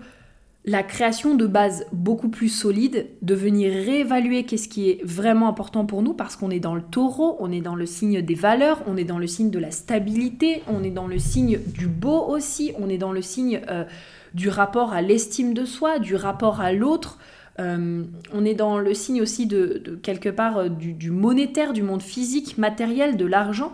la 0.66 0.82
création 0.82 1.34
de 1.34 1.46
bases 1.46 1.84
beaucoup 1.92 2.30
plus 2.30 2.48
solides, 2.48 3.06
de 3.20 3.34
venir 3.34 3.70
réévaluer 3.70 4.44
qu'est-ce 4.44 4.68
qui 4.68 4.88
est 4.88 5.04
vraiment 5.04 5.46
important 5.48 5.84
pour 5.84 6.02
nous 6.02 6.14
parce 6.14 6.36
qu'on 6.36 6.50
est 6.50 6.60
dans 6.60 6.74
le 6.74 6.80
taureau, 6.80 7.36
on 7.38 7.52
est 7.52 7.60
dans 7.60 7.74
le 7.74 7.84
signe 7.84 8.22
des 8.22 8.34
valeurs, 8.34 8.82
on 8.86 8.96
est 8.96 9.04
dans 9.04 9.18
le 9.18 9.26
signe 9.26 9.50
de 9.50 9.58
la 9.58 9.70
stabilité, 9.70 10.62
on 10.66 10.82
est 10.82 10.90
dans 10.90 11.06
le 11.06 11.18
signe 11.18 11.58
du 11.58 11.86
beau 11.86 12.18
aussi, 12.28 12.72
on 12.78 12.88
est 12.88 12.96
dans 12.96 13.12
le 13.12 13.20
signe 13.20 13.60
euh, 13.68 13.84
du 14.32 14.48
rapport 14.48 14.94
à 14.94 15.02
l'estime 15.02 15.52
de 15.52 15.66
soi, 15.66 15.98
du 15.98 16.16
rapport 16.16 16.62
à 16.62 16.72
l'autre. 16.72 17.18
Euh, 17.60 18.02
on 18.32 18.44
est 18.44 18.54
dans 18.54 18.78
le 18.78 18.94
signe 18.94 19.22
aussi 19.22 19.46
de, 19.46 19.98
quelque 20.02 20.28
part 20.28 20.58
euh, 20.58 20.68
du, 20.68 21.10
monétaire, 21.10 21.72
du 21.72 21.82
monde 21.82 22.02
physique, 22.02 22.58
matériel, 22.58 23.16
de 23.16 23.26
l'argent. 23.26 23.72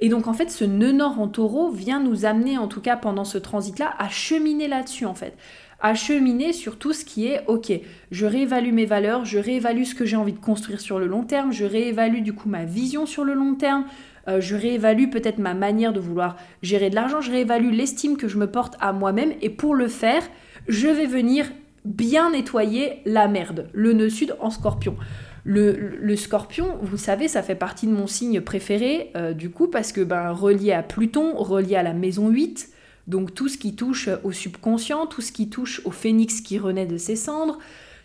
Et 0.00 0.08
donc 0.08 0.26
en 0.26 0.32
fait, 0.32 0.50
ce 0.50 0.64
nœud 0.64 0.92
nord 0.92 1.20
en 1.20 1.28
taureau 1.28 1.70
vient 1.70 2.00
nous 2.00 2.24
amener, 2.24 2.58
en 2.58 2.68
tout 2.68 2.80
cas 2.80 2.96
pendant 2.96 3.24
ce 3.24 3.38
transit-là, 3.38 3.94
à 3.98 4.08
cheminer 4.08 4.66
là-dessus 4.66 5.06
en 5.06 5.14
fait 5.14 5.34
à 5.80 5.94
cheminer 5.94 6.52
sur 6.52 6.76
tout 6.76 6.92
ce 6.92 7.04
qui 7.04 7.26
est 7.26 7.42
ok, 7.46 7.72
je 8.10 8.26
réévalue 8.26 8.72
mes 8.72 8.84
valeurs, 8.84 9.24
je 9.24 9.38
réévalue 9.38 9.84
ce 9.84 9.94
que 9.94 10.04
j'ai 10.04 10.16
envie 10.16 10.32
de 10.32 10.38
construire 10.38 10.80
sur 10.80 10.98
le 10.98 11.06
long 11.06 11.24
terme, 11.24 11.52
je 11.52 11.64
réévalue 11.64 12.22
du 12.22 12.32
coup 12.32 12.48
ma 12.48 12.64
vision 12.64 13.06
sur 13.06 13.24
le 13.24 13.32
long 13.32 13.54
terme, 13.54 13.86
euh, 14.28 14.40
je 14.40 14.54
réévalue 14.56 15.08
peut-être 15.08 15.38
ma 15.38 15.54
manière 15.54 15.92
de 15.92 16.00
vouloir 16.00 16.36
gérer 16.62 16.90
de 16.90 16.94
l'argent, 16.94 17.20
je 17.20 17.30
réévalue 17.30 17.72
l'estime 17.72 18.18
que 18.18 18.28
je 18.28 18.36
me 18.36 18.46
porte 18.46 18.76
à 18.80 18.92
moi-même 18.92 19.32
et 19.40 19.48
pour 19.48 19.74
le 19.74 19.88
faire, 19.88 20.22
je 20.68 20.86
vais 20.86 21.06
venir 21.06 21.46
bien 21.84 22.30
nettoyer 22.30 23.00
la 23.04 23.28
merde, 23.28 23.68
le 23.72 23.92
nœud 23.92 24.10
sud 24.10 24.36
en 24.40 24.50
scorpion. 24.50 24.96
Le, 25.44 26.16
scorpion, 26.16 26.78
vous 26.82 26.98
savez, 26.98 27.26
ça 27.26 27.42
fait 27.42 27.54
partie 27.54 27.86
de 27.86 27.92
mon 27.92 28.06
signe 28.06 28.40
préféré, 28.42 29.10
euh, 29.16 29.32
du 29.32 29.50
coup, 29.50 29.68
parce 29.68 29.90
que 29.92 30.02
ben, 30.02 30.32
relié 30.32 30.72
à 30.72 30.82
Pluton, 30.82 31.34
relié 31.36 31.76
à 31.76 31.82
la 31.82 31.94
maison 31.94 32.28
8, 32.28 32.68
donc 33.06 33.34
tout 33.34 33.48
ce 33.48 33.56
qui 33.56 33.74
touche 33.74 34.10
au 34.22 34.32
subconscient, 34.32 35.06
tout 35.06 35.22
ce 35.22 35.32
qui 35.32 35.48
touche 35.48 35.80
au 35.84 35.90
phénix 35.90 36.42
qui 36.42 36.58
renaît 36.58 36.86
de 36.86 36.98
ses 36.98 37.16
cendres, 37.16 37.58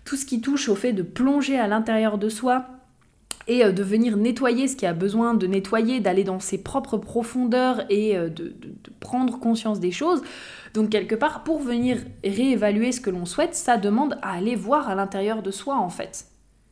tout 0.05 0.15
ce 0.15 0.25
qui 0.25 0.39
touche 0.39 0.69
au 0.69 0.75
fait 0.75 0.93
de 0.93 1.03
plonger 1.03 1.59
à 1.59 1.67
l'intérieur 1.67 2.17
de 2.17 2.29
soi 2.29 2.67
et 3.47 3.63
euh, 3.63 3.71
de 3.71 3.83
venir 3.83 4.17
nettoyer 4.17 4.67
ce 4.67 4.75
qui 4.75 4.85
a 4.85 4.93
besoin 4.93 5.33
de 5.33 5.47
nettoyer, 5.47 5.99
d'aller 5.99 6.23
dans 6.23 6.39
ses 6.39 6.57
propres 6.57 6.97
profondeurs 6.97 7.85
et 7.89 8.17
euh, 8.17 8.29
de, 8.29 8.55
prendre 8.99 9.39
conscience 9.39 9.79
des 9.79 9.91
choses. 9.91 10.21
Donc 10.73 10.89
quelque 10.89 11.15
part, 11.15 11.43
pour 11.43 11.59
venir 11.59 11.97
réévaluer 12.23 12.91
ce 12.91 13.01
que 13.01 13.09
l'on 13.09 13.25
souhaite, 13.25 13.55
ça 13.55 13.77
demande 13.77 14.17
à 14.21 14.33
aller 14.33 14.55
voir 14.55 14.89
à 14.89 14.95
l'intérieur 14.95 15.41
de 15.43 15.51
soi 15.51 15.75
en 15.77 15.89
fait. 15.89 16.25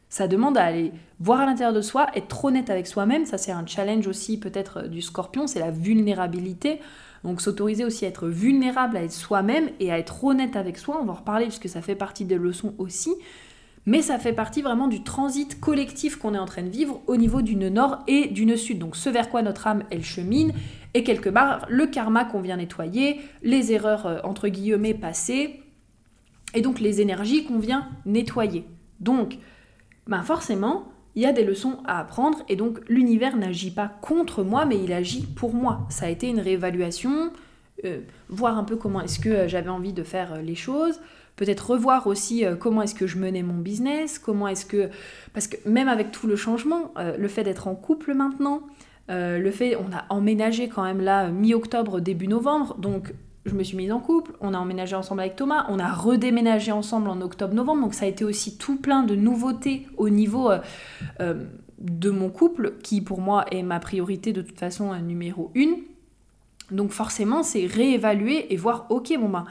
Ça 0.09 0.27
demande 0.27 0.57
à 0.57 0.65
aller 0.65 0.91
voir 1.19 1.41
à 1.41 1.45
l'intérieur 1.45 1.73
de 1.73 1.81
soi, 1.81 2.07
être 2.15 2.45
honnête 2.45 2.69
avec 2.69 2.85
soi-même. 2.85 3.25
Ça, 3.25 3.39
c'est 3.39 3.51
un 3.51 3.65
challenge 3.65 4.07
aussi 4.07 4.39
peut-être 4.39 4.87
du 4.87 5.01
scorpion, 5.01 5.47
c'est 5.47 5.59
la 5.59 5.71
vulnérabilité. 5.71 6.79
Donc 7.23 7.41
s'autoriser 7.41 7.85
aussi 7.85 8.05
à 8.05 8.09
être 8.09 8.27
vulnérable, 8.27 8.97
à 8.97 9.03
être 9.03 9.13
soi-même 9.13 9.69
et 9.79 9.91
à 9.91 9.97
être 9.97 10.23
honnête 10.23 10.55
avec 10.55 10.77
soi, 10.77 10.99
on 11.01 11.05
va 11.05 11.13
en 11.13 11.15
reparler 11.15 11.45
puisque 11.45 11.69
ça 11.69 11.81
fait 11.81 11.95
partie 11.95 12.25
des 12.25 12.35
leçons 12.35 12.73
aussi. 12.77 13.11
Mais 13.85 14.01
ça 14.01 14.17
fait 14.17 14.33
partie 14.33 14.61
vraiment 14.61 14.87
du 14.87 15.03
transit 15.03 15.59
collectif 15.59 16.15
qu'on 16.15 16.33
est 16.33 16.39
en 16.39 16.45
train 16.45 16.63
de 16.63 16.69
vivre 16.69 17.01
au 17.07 17.17
niveau 17.17 17.41
d'une 17.41 17.67
nord 17.67 17.99
et 18.07 18.27
d'une 18.27 18.55
sud. 18.55 18.79
Donc 18.79 18.95
ce 18.95 19.09
vers 19.09 19.29
quoi 19.29 19.41
notre 19.41 19.67
âme, 19.67 19.83
elle 19.91 20.03
chemine, 20.03 20.53
et 20.93 21.03
quelque 21.03 21.29
part 21.29 21.65
le 21.69 21.87
karma 21.87 22.23
qu'on 22.23 22.41
vient 22.41 22.57
nettoyer, 22.57 23.19
les 23.41 23.73
erreurs 23.73 24.05
euh, 24.05 24.19
entre 24.23 24.47
guillemets 24.47 24.93
passées, 24.93 25.61
et 26.53 26.61
donc 26.61 26.79
les 26.79 27.01
énergies 27.01 27.45
qu'on 27.45 27.59
vient 27.59 27.89
nettoyer. 28.05 28.65
Donc, 28.99 29.37
ben 30.07 30.21
forcément, 30.21 30.85
il 31.15 31.23
y 31.23 31.25
a 31.25 31.33
des 31.33 31.43
leçons 31.43 31.79
à 31.85 31.99
apprendre 31.99 32.39
et 32.47 32.55
donc 32.55 32.79
l'univers 32.87 33.35
n'agit 33.35 33.71
pas 33.71 33.87
contre 34.01 34.43
moi 34.43 34.65
mais 34.65 34.77
il 34.81 34.93
agit 34.93 35.25
pour 35.35 35.53
moi. 35.53 35.85
Ça 35.89 36.05
a 36.05 36.09
été 36.09 36.27
une 36.29 36.39
réévaluation, 36.39 37.31
euh, 37.85 37.99
voir 38.29 38.57
un 38.57 38.63
peu 38.63 38.77
comment 38.77 39.01
est-ce 39.01 39.19
que 39.19 39.29
euh, 39.29 39.47
j'avais 39.47 39.69
envie 39.69 39.93
de 39.93 40.03
faire 40.03 40.41
les 40.41 40.55
choses, 40.55 40.99
peut-être 41.35 41.71
revoir 41.71 42.07
aussi 42.07 42.43
comment 42.59 42.81
est-ce 42.81 42.95
que 42.95 43.07
je 43.07 43.17
menais 43.17 43.43
mon 43.43 43.57
business, 43.57 44.19
comment 44.19 44.47
est-ce 44.47 44.65
que... 44.65 44.89
Parce 45.33 45.47
que 45.47 45.57
même 45.67 45.87
avec 45.87 46.11
tout 46.11 46.27
le 46.27 46.35
changement, 46.35 46.93
le 46.97 47.27
fait 47.27 47.43
d'être 47.43 47.67
en 47.67 47.75
couple 47.75 48.13
maintenant, 48.13 48.61
le 49.09 49.51
fait, 49.51 49.75
on 49.75 49.91
a 49.95 50.05
emménagé 50.09 50.69
quand 50.69 50.83
même 50.83 51.01
là 51.01 51.29
mi-octobre, 51.29 51.99
début 52.01 52.27
novembre, 52.27 52.75
donc 52.77 53.13
je 53.45 53.55
me 53.55 53.63
suis 53.63 53.75
mise 53.75 53.91
en 53.91 53.99
couple, 53.99 54.31
on 54.39 54.53
a 54.53 54.57
emménagé 54.57 54.95
ensemble 54.95 55.21
avec 55.21 55.35
Thomas, 55.35 55.65
on 55.69 55.79
a 55.79 55.91
redéménagé 55.91 56.71
ensemble 56.71 57.09
en 57.09 57.19
octobre-novembre, 57.21 57.81
donc 57.81 57.93
ça 57.93 58.05
a 58.05 58.07
été 58.07 58.23
aussi 58.23 58.57
tout 58.57 58.77
plein 58.77 59.03
de 59.03 59.15
nouveautés 59.15 59.87
au 59.97 60.09
niveau 60.09 60.49
euh, 60.49 60.59
euh, 61.19 61.43
de 61.79 62.09
mon 62.09 62.29
couple, 62.29 62.75
qui 62.83 63.01
pour 63.01 63.19
moi 63.19 63.45
est 63.51 63.63
ma 63.63 63.79
priorité 63.79 64.31
de 64.31 64.41
toute 64.41 64.57
façon 64.59 64.95
numéro 65.01 65.51
une. 65.55 65.75
Donc 66.71 66.91
forcément, 66.91 67.43
c'est 67.43 67.65
réévaluer 67.65 68.53
et 68.53 68.55
voir, 68.55 68.85
ok, 68.89 69.13
bon 69.19 69.27
ben, 69.27 69.43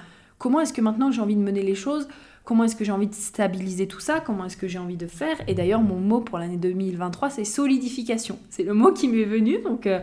comment 0.42 0.60
est-ce 0.60 0.72
que 0.72 0.80
maintenant 0.80 1.12
j'ai 1.12 1.20
envie 1.20 1.36
de 1.36 1.40
mener 1.40 1.62
les 1.62 1.76
choses 1.76 2.08
Comment 2.44 2.64
est-ce 2.64 2.74
que 2.74 2.84
j'ai 2.84 2.90
envie 2.90 3.06
de 3.06 3.14
stabiliser 3.14 3.86
tout 3.86 4.00
ça 4.00 4.18
Comment 4.18 4.46
est-ce 4.46 4.56
que 4.56 4.66
j'ai 4.66 4.80
envie 4.80 4.96
de 4.96 5.06
faire 5.06 5.36
Et 5.46 5.54
d'ailleurs, 5.54 5.80
mon 5.80 6.00
mot 6.00 6.20
pour 6.20 6.38
l'année 6.38 6.56
2023, 6.56 7.30
c'est 7.30 7.44
solidification. 7.44 8.36
C'est 8.50 8.64
le 8.64 8.74
mot 8.74 8.92
qui 8.92 9.06
m'est 9.06 9.24
venu, 9.24 9.62
donc 9.62 9.86
euh, 9.86 10.00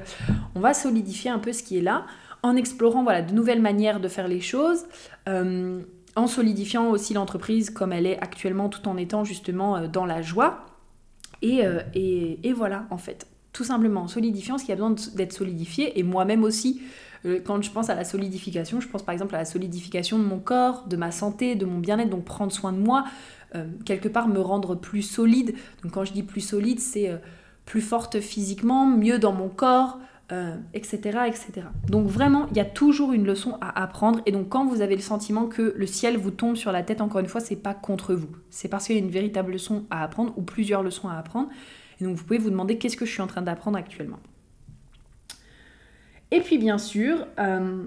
on 0.55 0.61
va 0.61 0.73
solidifier 0.73 1.29
un 1.29 1.39
peu 1.39 1.51
ce 1.51 1.61
qui 1.61 1.77
est 1.77 1.81
là 1.81 2.05
en 2.41 2.55
explorant 2.55 3.03
voilà, 3.03 3.21
de 3.21 3.33
nouvelles 3.33 3.61
manières 3.61 3.99
de 3.99 4.07
faire 4.07 4.29
les 4.29 4.39
choses, 4.39 4.85
euh, 5.27 5.81
en 6.15 6.27
solidifiant 6.27 6.89
aussi 6.89 7.13
l'entreprise 7.13 7.69
comme 7.69 7.91
elle 7.91 8.05
est 8.05 8.17
actuellement, 8.21 8.69
tout 8.69 8.87
en 8.87 8.95
étant 8.95 9.25
justement 9.25 9.75
euh, 9.75 9.87
dans 9.87 10.05
la 10.05 10.21
joie. 10.21 10.65
Et, 11.41 11.61
et, 11.95 12.53
voilà, 12.53 12.85
en 12.89 12.97
fait, 12.97 13.25
tout 13.53 13.63
simplement 13.63 14.01
en 14.01 14.07
solidifiant 14.09 14.57
ce 14.57 14.65
qui 14.65 14.73
a 14.73 14.75
besoin 14.75 14.95
d'être 15.15 15.31
solidifié. 15.31 15.97
Et 15.97 16.03
moi-même 16.03 16.43
aussi, 16.43 16.81
quand 17.45 17.61
je 17.61 17.71
pense 17.71 17.89
à 17.89 17.95
la 17.95 18.03
solidification, 18.05 18.79
je 18.79 18.87
pense 18.87 19.03
par 19.03 19.13
exemple 19.13 19.35
à 19.35 19.39
la 19.39 19.45
solidification 19.45 20.19
de 20.19 20.23
mon 20.23 20.39
corps, 20.39 20.85
de 20.87 20.95
ma 20.95 21.11
santé, 21.11 21.55
de 21.55 21.65
mon 21.65 21.79
bien-être, 21.79 22.09
donc 22.09 22.25
prendre 22.25 22.51
soin 22.51 22.71
de 22.71 22.79
moi, 22.79 23.05
quelque 23.85 24.07
part 24.07 24.27
me 24.27 24.39
rendre 24.39 24.75
plus 24.75 25.01
solide. 25.01 25.55
Donc 25.83 25.93
quand 25.93 26.05
je 26.05 26.13
dis 26.13 26.23
plus 26.23 26.41
solide, 26.41 26.79
c'est 26.79 27.11
plus 27.65 27.81
forte 27.81 28.19
physiquement, 28.19 28.85
mieux 28.85 29.19
dans 29.19 29.33
mon 29.33 29.49
corps, 29.49 29.99
etc., 30.73 30.99
euh, 31.05 31.23
etc. 31.25 31.67
Donc 31.87 32.07
vraiment, 32.07 32.47
il 32.51 32.57
y 32.57 32.59
a 32.59 32.65
toujours 32.65 33.13
une 33.13 33.25
leçon 33.25 33.57
à 33.61 33.81
apprendre. 33.81 34.21
Et 34.25 34.31
donc 34.31 34.49
quand 34.49 34.65
vous 34.65 34.81
avez 34.81 34.95
le 34.95 35.01
sentiment 35.01 35.47
que 35.47 35.73
le 35.75 35.85
ciel 35.85 36.17
vous 36.17 36.31
tombe 36.31 36.55
sur 36.55 36.71
la 36.71 36.83
tête, 36.83 37.01
encore 37.01 37.19
une 37.19 37.27
fois, 37.27 37.41
c'est 37.41 37.55
pas 37.55 37.73
contre 37.73 38.13
vous. 38.13 38.29
C'est 38.49 38.67
parce 38.67 38.85
qu'il 38.85 38.95
y 38.95 38.99
a 38.99 39.01
une 39.01 39.11
véritable 39.11 39.51
leçon 39.51 39.85
à 39.89 40.03
apprendre 40.03 40.33
ou 40.37 40.41
plusieurs 40.41 40.83
leçons 40.83 41.07
à 41.09 41.15
apprendre. 41.15 41.49
Et 41.99 42.05
donc 42.05 42.15
vous 42.15 42.23
pouvez 42.23 42.39
vous 42.39 42.49
demander 42.49 42.77
qu'est-ce 42.77 42.97
que 42.97 43.05
je 43.05 43.11
suis 43.11 43.21
en 43.21 43.27
train 43.27 43.41
d'apprendre 43.41 43.77
actuellement? 43.77 44.19
Et 46.31 46.41
puis 46.41 46.57
bien 46.57 46.77
sûr, 46.77 47.25
euh, 47.39 47.83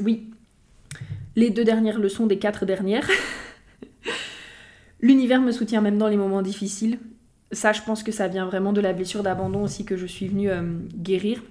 oui, 0.00 0.30
les 1.36 1.50
deux 1.50 1.64
dernières 1.64 1.98
leçons 1.98 2.26
des 2.26 2.38
quatre 2.38 2.66
dernières. 2.66 3.08
L'univers 5.00 5.40
me 5.40 5.52
soutient 5.52 5.80
même 5.80 5.98
dans 5.98 6.08
les 6.08 6.16
moments 6.16 6.42
difficiles 6.42 6.98
ça, 7.54 7.72
je 7.72 7.82
pense 7.82 8.02
que 8.02 8.12
ça 8.12 8.28
vient 8.28 8.46
vraiment 8.46 8.72
de 8.72 8.80
la 8.80 8.92
blessure 8.92 9.22
d'abandon 9.22 9.62
aussi 9.62 9.84
que 9.84 9.96
je 9.96 10.06
suis 10.06 10.28
venue 10.28 10.50
euh, 10.50 10.62
guérir. 10.94 11.42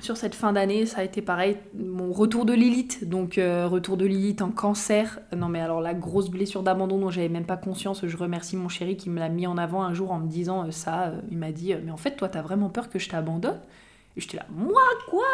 Sur 0.00 0.16
cette 0.16 0.34
fin 0.34 0.52
d'année, 0.52 0.86
ça 0.86 1.02
a 1.02 1.04
été 1.04 1.22
pareil, 1.22 1.56
mon 1.78 2.12
retour 2.12 2.44
de 2.44 2.52
Lilith, 2.52 3.08
donc 3.08 3.38
euh, 3.38 3.68
retour 3.68 3.96
de 3.96 4.04
Lilith 4.04 4.42
en 4.42 4.50
cancer. 4.50 5.20
Non 5.36 5.48
mais 5.48 5.60
alors 5.60 5.80
la 5.80 5.94
grosse 5.94 6.30
blessure 6.30 6.64
d'abandon 6.64 6.98
dont 6.98 7.10
j'avais 7.10 7.28
même 7.28 7.44
pas 7.44 7.56
conscience, 7.56 8.04
je 8.04 8.16
remercie 8.16 8.56
mon 8.56 8.68
chéri 8.68 8.96
qui 8.96 9.08
me 9.08 9.20
l'a 9.20 9.28
mis 9.28 9.46
en 9.46 9.56
avant 9.56 9.82
un 9.82 9.94
jour 9.94 10.10
en 10.10 10.18
me 10.18 10.26
disant 10.26 10.68
ça, 10.72 11.12
il 11.30 11.38
m'a 11.38 11.52
dit 11.52 11.72
mais 11.84 11.92
en 11.92 11.96
fait 11.96 12.16
toi 12.16 12.28
t'as 12.28 12.42
vraiment 12.42 12.70
peur 12.70 12.90
que 12.90 12.98
je 12.98 13.08
t'abandonne? 13.08 13.60
Et 14.16 14.20
j'étais 14.20 14.36
là, 14.36 14.46
moi 14.50 14.82
quoi? 15.08 15.24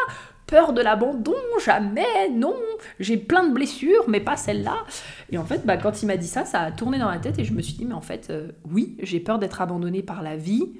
Peur 0.47 0.73
de 0.73 0.81
l'abandon, 0.81 1.35
jamais, 1.63 2.29
non, 2.29 2.55
j'ai 2.99 3.15
plein 3.15 3.47
de 3.47 3.53
blessures, 3.53 4.03
mais 4.09 4.19
pas 4.19 4.35
celle-là. 4.35 4.83
Et 5.31 5.37
en 5.37 5.45
fait, 5.45 5.65
bah, 5.65 5.77
quand 5.77 6.01
il 6.01 6.07
m'a 6.07 6.17
dit 6.17 6.27
ça, 6.27 6.43
ça 6.43 6.59
a 6.59 6.71
tourné 6.71 6.99
dans 6.99 7.09
la 7.09 7.19
tête 7.19 7.39
et 7.39 7.45
je 7.45 7.53
me 7.53 7.61
suis 7.61 7.75
dit, 7.75 7.85
mais 7.85 7.93
en 7.93 8.01
fait, 8.01 8.27
euh, 8.29 8.51
oui, 8.69 8.97
j'ai 9.01 9.21
peur 9.21 9.39
d'être 9.39 9.61
abandonnée 9.61 10.03
par 10.03 10.21
la 10.21 10.35
vie, 10.35 10.73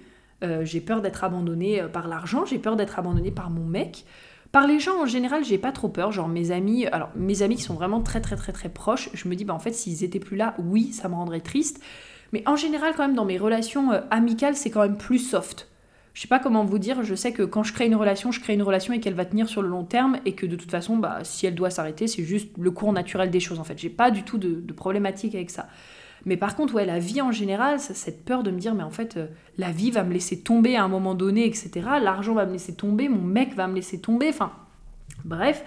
euh, 0.43 0.65
j'ai 0.65 0.81
peur 0.81 1.01
d'être 1.01 1.23
abandonnée 1.23 1.81
euh, 1.81 1.87
par 1.87 2.07
l'argent, 2.07 2.45
j'ai 2.45 2.59
peur 2.59 2.75
d'être 2.75 2.99
abandonnée 2.99 3.31
par 3.31 3.49
mon 3.49 3.63
mec. 3.63 4.05
Par 4.51 4.67
les 4.67 4.81
gens 4.81 5.01
en 5.01 5.05
général, 5.05 5.45
j'ai 5.45 5.57
pas 5.57 5.71
trop 5.71 5.87
peur. 5.87 6.11
Genre 6.11 6.27
mes 6.27 6.51
amis, 6.51 6.85
alors 6.87 7.09
mes 7.15 7.41
amis 7.41 7.55
qui 7.55 7.61
sont 7.61 7.75
vraiment 7.75 8.01
très 8.01 8.19
très 8.19 8.35
très 8.35 8.51
très 8.51 8.67
proches, 8.67 9.09
je 9.13 9.29
me 9.29 9.35
dis 9.35 9.45
bah 9.45 9.53
en 9.53 9.59
fait 9.59 9.71
s'ils 9.71 10.03
étaient 10.03 10.19
plus 10.19 10.35
là, 10.35 10.55
oui, 10.57 10.91
ça 10.91 11.07
me 11.07 11.15
rendrait 11.15 11.39
triste. 11.39 11.81
Mais 12.33 12.43
en 12.45 12.57
général 12.57 12.93
quand 12.97 13.07
même 13.07 13.15
dans 13.15 13.23
mes 13.23 13.37
relations 13.37 13.91
amicales, 14.09 14.57
c'est 14.57 14.69
quand 14.69 14.81
même 14.81 14.97
plus 14.97 15.19
soft 15.19 15.70
je 16.13 16.21
sais 16.21 16.27
pas 16.27 16.39
comment 16.39 16.65
vous 16.65 16.79
dire, 16.79 17.03
je 17.03 17.15
sais 17.15 17.31
que 17.31 17.43
quand 17.43 17.63
je 17.63 17.71
crée 17.73 17.85
une 17.85 17.95
relation, 17.95 18.31
je 18.31 18.41
crée 18.41 18.53
une 18.53 18.63
relation 18.63 18.93
et 18.93 18.99
qu'elle 18.99 19.13
va 19.13 19.25
tenir 19.25 19.47
sur 19.47 19.61
le 19.61 19.69
long 19.69 19.83
terme 19.83 20.17
et 20.25 20.33
que 20.33 20.45
de 20.45 20.55
toute 20.55 20.71
façon, 20.71 20.97
bah, 20.97 21.19
si 21.23 21.45
elle 21.45 21.55
doit 21.55 21.69
s'arrêter, 21.69 22.07
c'est 22.07 22.23
juste 22.23 22.49
le 22.57 22.71
cours 22.71 22.91
naturel 22.91 23.29
des 23.29 23.39
choses 23.39 23.59
en 23.59 23.63
fait. 23.63 23.77
J'ai 23.77 23.89
pas 23.89 24.11
du 24.11 24.23
tout 24.23 24.37
de, 24.37 24.73
problématique 24.73 25.35
avec 25.35 25.49
ça. 25.49 25.67
Mais 26.25 26.37
par 26.37 26.55
contre, 26.55 26.75
ouais, 26.75 26.85
la 26.85 26.99
vie 26.99 27.21
en 27.21 27.31
général, 27.31 27.79
cette 27.79 28.25
peur 28.25 28.43
de 28.43 28.51
me 28.51 28.59
dire, 28.59 28.75
mais 28.75 28.83
en 28.83 28.91
fait, 28.91 29.17
euh, 29.17 29.27
la 29.57 29.71
vie 29.71 29.89
va 29.89 30.03
me 30.03 30.13
laisser 30.13 30.41
tomber 30.41 30.75
à 30.75 30.83
un 30.83 30.87
moment 30.87 31.15
donné, 31.15 31.45
etc. 31.45 31.71
L'argent 32.01 32.33
va 32.33 32.45
me 32.45 32.51
laisser 32.51 32.75
tomber, 32.75 33.09
mon 33.09 33.21
mec 33.21 33.55
va 33.55 33.67
me 33.67 33.75
laisser 33.75 33.99
tomber, 33.99 34.29
enfin, 34.29 34.51
bref. 35.23 35.63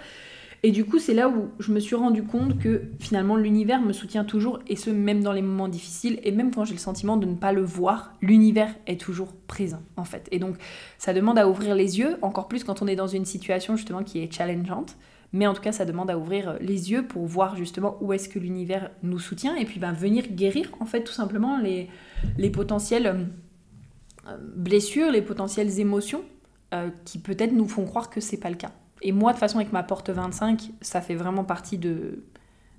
Et 0.65 0.71
du 0.71 0.83
coup, 0.83 0.97
c'est 0.97 1.13
là 1.13 1.29
où 1.29 1.51
je 1.59 1.71
me 1.71 1.79
suis 1.79 1.95
rendu 1.95 2.23
compte 2.23 2.57
que 2.57 2.85
finalement 2.99 3.35
l'univers 3.35 3.81
me 3.81 3.93
soutient 3.93 4.23
toujours, 4.23 4.57
et 4.65 4.75
ce 4.75 4.89
même 4.89 5.21
dans 5.21 5.31
les 5.31 5.43
moments 5.43 5.67
difficiles, 5.67 6.19
et 6.23 6.31
même 6.31 6.49
quand 6.49 6.65
j'ai 6.65 6.73
le 6.73 6.79
sentiment 6.79 7.17
de 7.17 7.27
ne 7.27 7.35
pas 7.35 7.51
le 7.51 7.61
voir, 7.61 8.15
l'univers 8.19 8.73
est 8.87 8.99
toujours 8.99 9.31
présent 9.45 9.83
en 9.95 10.05
fait. 10.05 10.27
Et 10.31 10.39
donc, 10.39 10.55
ça 10.97 11.13
demande 11.13 11.37
à 11.37 11.47
ouvrir 11.47 11.75
les 11.75 11.99
yeux, 11.99 12.17
encore 12.23 12.47
plus 12.47 12.63
quand 12.63 12.81
on 12.81 12.87
est 12.87 12.95
dans 12.95 13.05
une 13.05 13.25
situation 13.25 13.75
justement 13.75 14.03
qui 14.03 14.23
est 14.23 14.33
challengeante. 14.33 14.97
Mais 15.33 15.45
en 15.45 15.53
tout 15.53 15.61
cas, 15.61 15.71
ça 15.71 15.85
demande 15.85 16.09
à 16.09 16.17
ouvrir 16.17 16.57
les 16.59 16.89
yeux 16.89 17.05
pour 17.05 17.27
voir 17.27 17.55
justement 17.55 17.99
où 18.01 18.11
est-ce 18.11 18.27
que 18.27 18.39
l'univers 18.39 18.89
nous 19.03 19.19
soutient 19.19 19.55
et 19.55 19.65
puis 19.65 19.79
ben, 19.79 19.93
venir 19.93 20.23
guérir 20.31 20.71
en 20.79 20.87
fait 20.87 21.03
tout 21.03 21.13
simplement 21.13 21.59
les, 21.59 21.91
les 22.39 22.49
potentielles 22.49 23.27
euh, 24.27 24.37
blessures, 24.55 25.11
les 25.11 25.21
potentielles 25.21 25.79
émotions 25.79 26.23
euh, 26.73 26.89
qui 27.03 27.19
peut-être 27.19 27.51
nous 27.51 27.67
font 27.67 27.85
croire 27.85 28.09
que 28.09 28.19
c'est 28.19 28.39
pas 28.39 28.49
le 28.49 28.55
cas. 28.55 28.71
Et 29.01 29.11
moi, 29.11 29.33
de 29.33 29.37
façon, 29.37 29.57
avec 29.57 29.71
ma 29.71 29.83
porte 29.83 30.09
25, 30.09 30.71
ça 30.81 31.01
fait 31.01 31.15
vraiment 31.15 31.43
partie 31.43 31.77
de, 31.77 32.23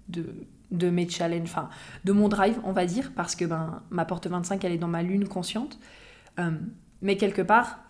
de, 0.09 0.27
de 0.71 0.91
mes 0.91 1.09
challenges, 1.09 1.45
enfin, 1.45 1.69
de 2.05 2.13
mon 2.13 2.29
drive, 2.29 2.59
on 2.65 2.73
va 2.73 2.87
dire, 2.87 3.13
parce 3.15 3.37
que 3.37 3.45
ben, 3.45 3.83
ma 3.91 4.05
porte 4.05 4.27
25, 4.27 4.65
elle 4.65 4.73
est 4.73 4.79
dans 4.79 4.89
ma 4.89 5.03
lune 5.03 5.29
consciente. 5.29 5.79
Euh, 6.39 6.51
mais 7.03 7.17
quelque 7.17 7.43
part, 7.43 7.81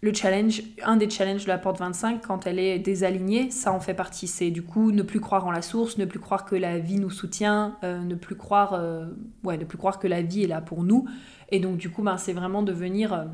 le 0.00 0.12
challenge, 0.12 0.62
un 0.84 0.96
des 0.96 1.08
challenges 1.08 1.44
de 1.44 1.48
la 1.48 1.58
porte 1.58 1.78
25, 1.78 2.26
quand 2.26 2.46
elle 2.46 2.58
est 2.58 2.78
désalignée, 2.78 3.50
ça 3.50 3.72
en 3.72 3.80
fait 3.80 3.94
partie. 3.94 4.26
C'est 4.26 4.50
du 4.50 4.62
coup 4.62 4.90
ne 4.92 5.02
plus 5.02 5.20
croire 5.20 5.46
en 5.46 5.50
la 5.50 5.62
source, 5.62 5.98
ne 5.98 6.04
plus 6.04 6.18
croire 6.18 6.44
que 6.44 6.56
la 6.56 6.78
vie 6.78 6.98
nous 6.98 7.10
soutient, 7.10 7.76
euh, 7.84 8.00
ne 8.00 8.14
plus 8.14 8.36
croire, 8.36 8.74
euh, 8.74 9.06
ouais, 9.44 9.56
ne 9.56 9.64
plus 9.64 9.78
croire 9.78 9.98
que 9.98 10.06
la 10.06 10.22
vie 10.22 10.44
est 10.44 10.48
là 10.48 10.60
pour 10.60 10.82
nous. 10.82 11.06
Et 11.50 11.60
donc 11.60 11.76
du 11.76 11.90
coup, 11.90 12.02
ben, 12.02 12.18
c'est 12.18 12.32
vraiment 12.32 12.62
de 12.62 12.72
venir, 12.72 13.26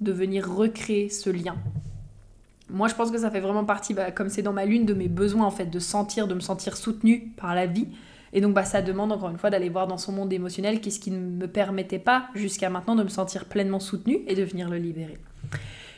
de 0.00 0.12
venir 0.12 0.48
recréer 0.48 1.08
ce 1.08 1.30
lien. 1.30 1.56
Moi, 2.68 2.88
je 2.88 2.94
pense 2.94 3.10
que 3.10 3.18
ça 3.18 3.30
fait 3.30 3.40
vraiment 3.40 3.64
partie, 3.64 3.94
bah, 3.94 4.10
comme 4.10 4.28
c'est 4.28 4.42
dans 4.42 4.52
ma 4.52 4.64
lune, 4.64 4.86
de 4.86 4.94
mes 4.94 5.08
besoins 5.08 5.46
en 5.46 5.50
fait, 5.50 5.66
de 5.66 5.78
sentir, 5.78 6.26
de 6.26 6.34
me 6.34 6.40
sentir 6.40 6.76
soutenue 6.76 7.32
par 7.36 7.54
la 7.54 7.66
vie. 7.66 7.88
Et 8.32 8.40
donc, 8.40 8.54
bah, 8.54 8.64
ça 8.64 8.82
demande 8.82 9.12
encore 9.12 9.30
une 9.30 9.38
fois 9.38 9.50
d'aller 9.50 9.68
voir 9.68 9.86
dans 9.86 9.98
son 9.98 10.12
monde 10.12 10.32
émotionnel 10.32 10.80
qu'est-ce 10.80 10.98
qui 10.98 11.10
ne 11.10 11.18
me 11.18 11.46
permettait 11.46 12.00
pas 12.00 12.26
jusqu'à 12.34 12.68
maintenant 12.68 12.96
de 12.96 13.04
me 13.04 13.08
sentir 13.08 13.44
pleinement 13.44 13.80
soutenue 13.80 14.18
et 14.26 14.34
de 14.34 14.42
venir 14.42 14.68
le 14.68 14.78
libérer. 14.78 15.16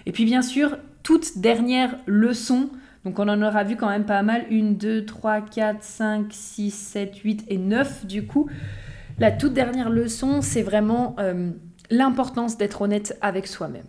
Et 0.05 0.12
puis, 0.12 0.25
bien 0.25 0.43
sûr, 0.43 0.77
toute 1.03 1.39
dernière 1.39 1.97
leçon, 2.07 2.71
donc 3.05 3.19
on 3.19 3.29
en 3.29 3.41
aura 3.41 3.64
vu 3.64 3.77
quand 3.77 3.89
même 3.89 4.05
pas 4.05 4.23
mal, 4.23 4.45
1, 4.51 4.73
2, 4.73 5.07
3, 5.07 5.41
4, 5.41 5.83
5, 5.83 6.27
6, 6.31 6.71
7, 6.71 7.16
8 7.16 7.45
et 7.49 7.57
9 7.57 8.07
du 8.07 8.27
coup. 8.27 8.49
La 9.19 9.33
toute 9.33 9.55
dernière 9.55 9.91
leçon, 9.91 10.43
c'est 10.43 10.62
vraiment 10.62 11.16
euh, 11.19 11.51
l'importance 11.91 12.57
d'être 12.57 12.83
honnête 12.83 13.16
avec 13.21 13.47
soi-même. 13.47 13.87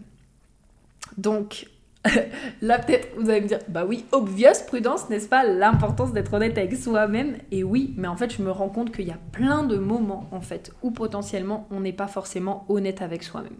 Donc, 1.18 1.68
Là, 2.62 2.80
peut-être, 2.80 3.16
vous 3.18 3.30
allez 3.30 3.42
me 3.42 3.48
dire, 3.48 3.60
bah 3.68 3.86
oui, 3.86 4.06
obvious 4.12 4.66
prudence, 4.68 5.10
n'est-ce 5.10 5.28
pas 5.28 5.44
L'importance 5.44 6.14
d'être 6.14 6.34
honnête 6.34 6.58
avec 6.58 6.76
soi-même. 6.76 7.38
Et 7.52 7.64
oui, 7.64 7.94
mais 7.98 8.08
en 8.08 8.16
fait, 8.16 8.32
je 8.34 8.42
me 8.42 8.52
rends 8.52 8.70
compte 8.70 8.92
qu'il 8.92 9.08
y 9.08 9.12
a 9.12 9.20
plein 9.32 9.64
de 9.64 9.78
moments, 9.78 10.28
en 10.32 10.42
fait, 10.42 10.72
où 10.82 10.92
potentiellement, 10.92 11.68
on 11.72 11.82
n'est 11.82 11.94
pas 11.94 12.08
forcément 12.08 12.66
honnête 12.70 13.02
avec 13.02 13.24
soi-même. 13.24 13.58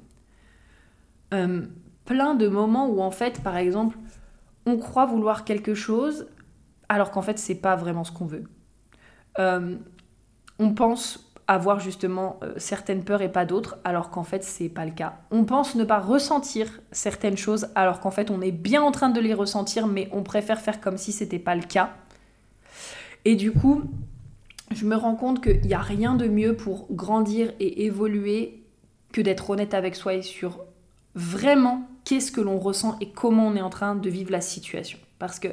Euh, 1.34 1.66
plein 2.06 2.36
de 2.36 2.48
moments 2.48 2.88
où, 2.88 3.02
en 3.02 3.12
fait, 3.12 3.42
par 3.44 3.58
exemple, 3.58 3.98
on 4.66 4.78
croit 4.78 5.06
vouloir 5.06 5.44
quelque 5.44 5.74
chose, 5.74 6.28
alors 6.88 7.12
qu'en 7.12 7.22
fait, 7.22 7.38
c'est 7.38 7.56
pas 7.56 7.76
vraiment 7.76 8.04
ce 8.04 8.12
qu'on 8.12 8.26
veut. 8.26 8.44
Euh, 9.38 9.76
on 10.60 10.74
pense 10.74 11.29
avoir 11.50 11.80
justement 11.80 12.40
euh, 12.44 12.54
certaines 12.58 13.04
peurs 13.04 13.24
et 13.24 13.32
pas 13.32 13.44
d'autres, 13.44 13.80
alors 13.84 14.12
qu'en 14.12 14.24
fait 14.24 14.44
c'est 14.44 14.70
pas 14.70 14.86
le 14.86 14.92
cas. 14.92 15.18
On 15.32 15.46
pense 15.46 15.74
ne 15.74 15.84
pas 15.84 15.98
ressentir 15.98 16.80
certaines 16.92 17.38
choses, 17.38 17.70
alors 17.74 18.00
qu'en 18.00 18.12
fait 18.12 18.30
on 18.30 18.40
est 18.40 18.52
bien 18.52 18.84
en 18.84 18.92
train 18.92 19.10
de 19.10 19.20
les 19.20 19.34
ressentir, 19.34 19.88
mais 19.88 20.08
on 20.12 20.22
préfère 20.22 20.62
faire 20.62 20.80
comme 20.80 20.98
si 20.98 21.12
c'était 21.12 21.40
pas 21.40 21.56
le 21.56 21.64
cas. 21.64 21.90
Et 23.26 23.36
du 23.36 23.52
coup, 23.52 23.82
je 24.72 24.86
me 24.86 24.96
rends 24.96 25.16
compte 25.16 25.42
qu'il 25.42 25.62
n'y 25.62 25.74
a 25.74 25.80
rien 25.80 26.14
de 26.14 26.28
mieux 26.28 26.56
pour 26.56 26.86
grandir 26.92 27.52
et 27.60 27.86
évoluer 27.86 28.64
que 29.12 29.20
d'être 29.20 29.50
honnête 29.50 29.74
avec 29.74 29.96
soi 29.96 30.14
et 30.14 30.22
sur 30.22 30.60
vraiment 31.16 31.90
qu'est-ce 32.06 32.32
que 32.32 32.42
l'on 32.42 32.60
ressent 32.60 32.96
et 33.02 33.10
comment 33.10 33.48
on 33.48 33.56
est 33.56 33.62
en 33.62 33.72
train 33.72 33.96
de 33.96 34.10
vivre 34.10 34.32
la 34.32 34.42
situation. 34.42 35.00
Parce 35.18 35.40
que 35.40 35.48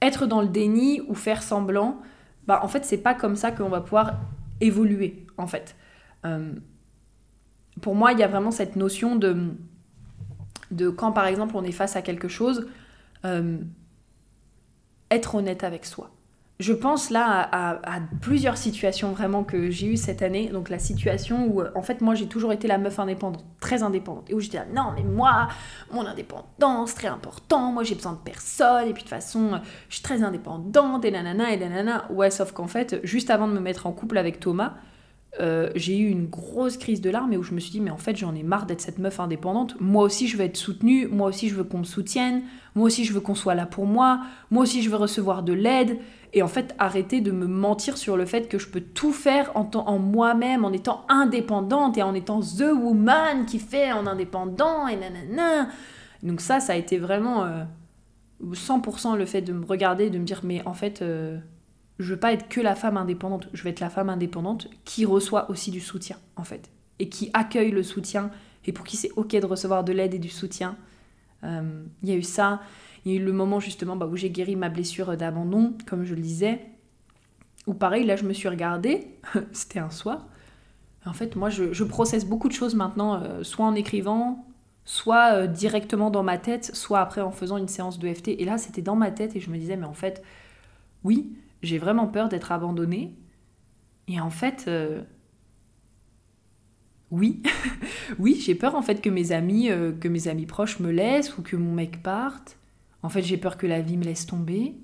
être 0.00 0.26
dans 0.26 0.40
le 0.40 0.48
déni 0.48 1.00
ou 1.08 1.14
faire 1.14 1.42
semblant, 1.42 2.00
bah 2.46 2.60
en 2.62 2.68
fait 2.68 2.84
c'est 2.84 2.98
pas 2.98 3.14
comme 3.14 3.34
ça 3.34 3.50
qu'on 3.50 3.68
va 3.68 3.80
pouvoir 3.80 4.14
évoluer, 4.60 5.26
en 5.36 5.46
fait. 5.46 5.76
Euh, 6.24 6.52
pour 7.80 7.94
moi, 7.94 8.12
il 8.12 8.18
y 8.18 8.22
a 8.22 8.28
vraiment 8.28 8.50
cette 8.50 8.76
notion 8.76 9.16
de, 9.16 9.54
quand, 10.90 11.12
par 11.12 11.26
exemple, 11.26 11.56
on 11.56 11.64
est 11.64 11.72
face 11.72 11.96
à 11.96 12.02
quelque 12.02 12.28
chose, 12.28 12.68
euh, 13.24 13.58
être 15.10 15.34
honnête 15.34 15.62
avec 15.64 15.84
soi 15.84 16.10
je 16.58 16.72
pense 16.72 17.10
là 17.10 17.48
à, 17.52 18.00
plusieurs 18.22 18.56
situations 18.56 19.12
vraiment 19.12 19.44
que 19.44 19.70
j'ai 19.70 19.88
eues 19.88 19.96
cette 19.96 20.22
année. 20.22 20.48
Donc 20.48 20.70
la 20.70 20.78
situation 20.78 21.46
où, 21.48 21.62
en 21.74 21.82
fait, 21.82 22.00
moi 22.00 22.14
j'ai 22.14 22.26
toujours 22.26 22.52
été 22.52 22.66
la 22.66 22.78
meuf 22.78 22.98
indépendante, 22.98 23.44
très 23.60 23.82
indépendante. 23.82 24.30
Et 24.30 24.34
où 24.34 24.40
j'étais 24.40 24.58
là, 24.58 24.66
non, 24.72 24.92
mais 24.96 25.02
moi, 25.02 25.48
mon 25.92 26.06
indépendance, 26.06 26.94
très 26.94 27.08
important, 27.08 27.72
moi 27.72 27.82
j'ai 27.82 27.94
besoin 27.94 28.12
de 28.12 28.18
personne, 28.18 28.88
et 28.88 28.92
puis 28.92 29.02
de 29.02 29.08
toute 29.08 29.10
façon, 29.10 29.60
je 29.88 29.94
suis 29.94 30.02
très 30.02 30.22
indépendante, 30.22 31.04
et 31.04 31.10
nanana, 31.10 31.52
et 31.52 31.58
nanana. 31.58 32.06
Ouais, 32.10 32.30
sauf 32.30 32.52
qu'en 32.52 32.68
fait, 32.68 33.00
juste 33.04 33.30
avant 33.30 33.48
de 33.48 33.52
me 33.52 33.60
mettre 33.60 33.86
en 33.86 33.92
couple 33.92 34.16
avec 34.16 34.40
Thomas, 34.40 34.74
euh, 35.40 35.70
j'ai 35.74 35.98
eu 35.98 36.08
une 36.08 36.26
grosse 36.26 36.78
crise 36.78 37.00
de 37.00 37.10
larmes 37.10 37.32
et 37.32 37.36
où 37.36 37.42
je 37.42 37.52
me 37.52 37.60
suis 37.60 37.70
dit 37.70 37.80
mais 37.80 37.90
en 37.90 37.98
fait 37.98 38.16
j'en 38.16 38.34
ai 38.34 38.42
marre 38.42 38.66
d'être 38.66 38.80
cette 38.80 38.98
meuf 38.98 39.20
indépendante. 39.20 39.76
Moi 39.80 40.02
aussi 40.02 40.28
je 40.28 40.36
veux 40.36 40.44
être 40.44 40.56
soutenue, 40.56 41.08
moi 41.08 41.28
aussi 41.28 41.48
je 41.48 41.54
veux 41.54 41.64
qu'on 41.64 41.78
me 41.78 41.84
soutienne, 41.84 42.42
moi 42.74 42.86
aussi 42.86 43.04
je 43.04 43.12
veux 43.12 43.20
qu'on 43.20 43.34
soit 43.34 43.54
là 43.54 43.66
pour 43.66 43.86
moi, 43.86 44.20
moi 44.50 44.62
aussi 44.62 44.82
je 44.82 44.88
veux 44.88 44.96
recevoir 44.96 45.42
de 45.42 45.52
l'aide 45.52 45.98
et 46.32 46.42
en 46.42 46.48
fait 46.48 46.74
arrêter 46.78 47.20
de 47.20 47.32
me 47.32 47.46
mentir 47.46 47.98
sur 47.98 48.16
le 48.16 48.24
fait 48.24 48.48
que 48.48 48.58
je 48.58 48.68
peux 48.68 48.80
tout 48.80 49.12
faire 49.12 49.50
en, 49.54 49.68
en 49.74 49.98
moi-même, 49.98 50.64
en 50.64 50.72
étant 50.72 51.04
indépendante 51.08 51.98
et 51.98 52.02
en 52.02 52.14
étant 52.14 52.40
the 52.40 52.72
woman 52.72 53.44
qui 53.46 53.58
fait 53.58 53.92
en 53.92 54.06
indépendant 54.06 54.88
et 54.88 54.96
nanana. 54.96 55.68
Donc 56.22 56.40
ça 56.40 56.60
ça 56.60 56.72
a 56.72 56.76
été 56.76 56.96
vraiment 56.96 57.46
100% 58.42 59.12
euh, 59.12 59.16
le 59.16 59.26
fait 59.26 59.42
de 59.42 59.52
me 59.52 59.66
regarder 59.66 60.06
et 60.06 60.10
de 60.10 60.18
me 60.18 60.24
dire 60.24 60.40
mais 60.44 60.62
en 60.66 60.74
fait 60.74 61.02
euh, 61.02 61.38
je 61.98 62.12
veux 62.12 62.20
pas 62.20 62.32
être 62.32 62.48
que 62.48 62.60
la 62.60 62.74
femme 62.74 62.96
indépendante, 62.96 63.48
je 63.52 63.62
veux 63.62 63.70
être 63.70 63.80
la 63.80 63.90
femme 63.90 64.08
indépendante 64.08 64.68
qui 64.84 65.04
reçoit 65.04 65.50
aussi 65.50 65.70
du 65.70 65.80
soutien, 65.80 66.16
en 66.36 66.44
fait, 66.44 66.70
et 66.98 67.08
qui 67.08 67.30
accueille 67.32 67.70
le 67.70 67.82
soutien, 67.82 68.30
et 68.64 68.72
pour 68.72 68.84
qui 68.84 68.96
c'est 68.96 69.10
ok 69.16 69.36
de 69.36 69.46
recevoir 69.46 69.84
de 69.84 69.92
l'aide 69.92 70.14
et 70.14 70.18
du 70.18 70.28
soutien. 70.28 70.76
Euh, 71.44 71.84
il 72.02 72.08
y 72.08 72.12
a 72.12 72.16
eu 72.16 72.22
ça, 72.22 72.60
il 73.04 73.12
y 73.12 73.14
a 73.14 73.20
eu 73.20 73.24
le 73.24 73.32
moment 73.32 73.60
justement 73.60 73.96
bah, 73.96 74.06
où 74.06 74.16
j'ai 74.16 74.30
guéri 74.30 74.56
ma 74.56 74.68
blessure 74.68 75.16
d'abandon, 75.16 75.74
comme 75.86 76.04
je 76.04 76.14
le 76.14 76.20
disais, 76.20 76.60
où 77.66 77.74
pareil, 77.74 78.04
là 78.04 78.16
je 78.16 78.24
me 78.24 78.32
suis 78.32 78.48
regardée, 78.48 79.06
c'était 79.52 79.78
un 79.78 79.90
soir. 79.90 80.26
En 81.04 81.12
fait, 81.12 81.36
moi 81.36 81.50
je, 81.50 81.72
je 81.72 81.84
processe 81.84 82.26
beaucoup 82.26 82.48
de 82.48 82.52
choses 82.52 82.74
maintenant, 82.74 83.22
euh, 83.22 83.44
soit 83.44 83.64
en 83.64 83.74
écrivant, 83.74 84.44
soit 84.86 85.34
euh, 85.34 85.46
directement 85.46 86.10
dans 86.10 86.22
ma 86.22 86.38
tête, 86.38 86.74
soit 86.74 87.00
après 87.00 87.20
en 87.20 87.32
faisant 87.32 87.58
une 87.58 87.68
séance 87.68 87.98
de 87.98 88.12
FT. 88.12 88.28
Et 88.28 88.44
là, 88.44 88.56
c'était 88.56 88.82
dans 88.82 88.96
ma 88.96 89.10
tête 89.10 89.36
et 89.36 89.40
je 89.40 89.50
me 89.50 89.58
disais, 89.58 89.76
mais 89.76 89.86
en 89.86 89.94
fait, 89.94 90.22
oui, 91.04 91.36
j'ai 91.62 91.78
vraiment 91.78 92.06
peur 92.06 92.28
d'être 92.28 92.52
abandonnée. 92.52 93.14
Et 94.08 94.20
en 94.20 94.30
fait, 94.30 94.66
euh, 94.68 95.02
oui, 97.10 97.42
oui, 98.18 98.40
j'ai 98.40 98.54
peur 98.54 98.74
en 98.74 98.82
fait 98.82 99.00
que 99.00 99.10
mes 99.10 99.32
amis, 99.32 99.70
euh, 99.70 99.92
que 99.92 100.08
mes 100.08 100.28
amis 100.28 100.46
proches 100.46 100.80
me 100.80 100.90
laissent 100.90 101.36
ou 101.38 101.42
que 101.42 101.56
mon 101.56 101.72
mec 101.72 102.02
parte. 102.02 102.58
En 103.02 103.08
fait, 103.08 103.22
j'ai 103.22 103.36
peur 103.36 103.56
que 103.56 103.66
la 103.66 103.80
vie 103.80 103.96
me 103.96 104.04
laisse 104.04 104.26
tomber. 104.26 104.74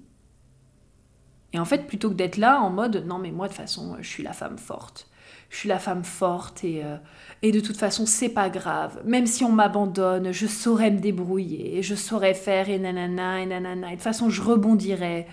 Et 1.53 1.59
en 1.59 1.65
fait, 1.65 1.87
plutôt 1.87 2.09
que 2.11 2.15
d'être 2.15 2.39
là 2.39 2.61
en 2.61 2.71
mode 2.71 3.05
non 3.07 3.19
mais 3.19 3.31
moi 3.31 3.47
de 3.47 3.53
toute 3.53 3.61
façon, 3.61 3.97
je 4.01 4.09
suis 4.09 4.23
la 4.23 4.33
femme 4.33 4.59
forte. 4.59 5.09
Je 5.51 5.59
suis 5.59 5.69
la 5.69 5.79
femme 5.79 6.03
forte 6.03 6.65
et, 6.65 6.83
euh, 6.83 6.97
et 7.43 7.53
de 7.53 7.61
toute 7.61 7.77
façon, 7.77 8.07
c'est 8.07 8.31
pas 8.31 8.49
grave. 8.49 9.03
Même 9.05 9.27
si 9.27 9.45
on 9.45 9.53
m'abandonne, 9.53 10.33
je 10.33 10.47
saurais 10.47 10.91
me 10.91 10.99
débrouiller, 10.99 11.83
je 11.83 11.95
saurais 11.95 12.33
faire 12.33 12.71
et 12.71 12.79
nanana 12.79 13.43
et 13.43 13.47
nanana. 13.47 13.89
Et 13.89 13.91
de 13.91 13.97
toute 13.97 14.03
façon, 14.03 14.31
je 14.31 14.41
rebondirai 14.41 15.27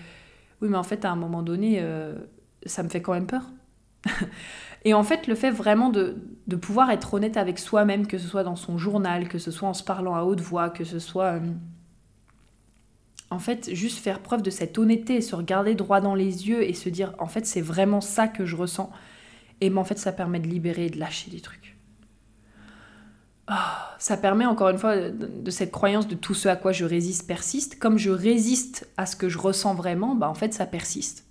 oui, 0.60 0.68
mais 0.68 0.76
en 0.76 0.82
fait, 0.82 1.04
à 1.04 1.10
un 1.10 1.16
moment 1.16 1.42
donné, 1.42 1.78
euh, 1.80 2.14
ça 2.66 2.82
me 2.82 2.88
fait 2.88 3.00
quand 3.00 3.14
même 3.14 3.26
peur. 3.26 3.50
et 4.84 4.94
en 4.94 5.02
fait, 5.02 5.26
le 5.26 5.34
fait 5.34 5.50
vraiment 5.50 5.90
de, 5.90 6.16
pouvoir 6.60 6.90
être 6.90 7.14
honnête 7.14 7.36
avec 7.36 7.58
soi-même, 7.58 8.06
que 8.06 8.18
ce 8.18 8.28
soit 8.28 8.44
dans 8.44 8.56
son 8.56 8.78
journal, 8.78 9.28
que 9.28 9.38
ce 9.38 9.50
soit 9.50 9.68
en 9.68 9.74
se 9.74 9.84
parlant 9.84 10.14
à 10.14 10.22
haute 10.22 10.40
voix, 10.40 10.70
que 10.70 10.84
ce 10.84 10.98
soit... 10.98 11.34
Euh, 11.34 11.40
en 13.32 13.38
fait, 13.38 13.72
juste 13.72 13.98
faire 13.98 14.18
preuve 14.20 14.42
de 14.42 14.50
cette 14.50 14.76
honnêteté, 14.76 15.20
se 15.20 15.36
regarder 15.36 15.76
droit 15.76 16.00
dans 16.00 16.16
les 16.16 16.48
yeux 16.48 16.64
et 16.64 16.74
se 16.74 16.88
dire, 16.88 17.14
en 17.18 17.26
fait, 17.26 17.46
c'est 17.46 17.60
vraiment 17.60 18.00
ça 18.00 18.26
que 18.26 18.44
je 18.44 18.56
ressens. 18.56 18.90
Et 19.60 19.72
en 19.72 19.84
fait, 19.84 19.98
ça 19.98 20.10
permet 20.10 20.40
de 20.40 20.48
libérer 20.48 20.86
et 20.86 20.90
de 20.90 20.98
lâcher 20.98 21.30
des 21.30 21.40
trucs. 21.40 21.59
Ah, 23.52 23.96
ça 23.98 24.16
permet 24.16 24.46
encore 24.46 24.68
une 24.68 24.78
fois 24.78 24.96
de, 25.10 25.50
cette 25.50 25.72
croyance 25.72 26.06
de 26.06 26.14
tout 26.14 26.34
ce 26.34 26.48
à 26.48 26.54
quoi 26.54 26.70
je 26.70 26.84
résiste 26.84 27.26
persiste. 27.26 27.80
Comme 27.80 27.98
je 27.98 28.10
résiste 28.10 28.88
à 28.96 29.06
ce 29.06 29.16
que 29.16 29.28
je 29.28 29.38
ressens 29.38 29.74
vraiment, 29.74 30.14
bah 30.14 30.28
en 30.28 30.34
fait 30.34 30.54
ça 30.54 30.66
persiste. 30.66 31.26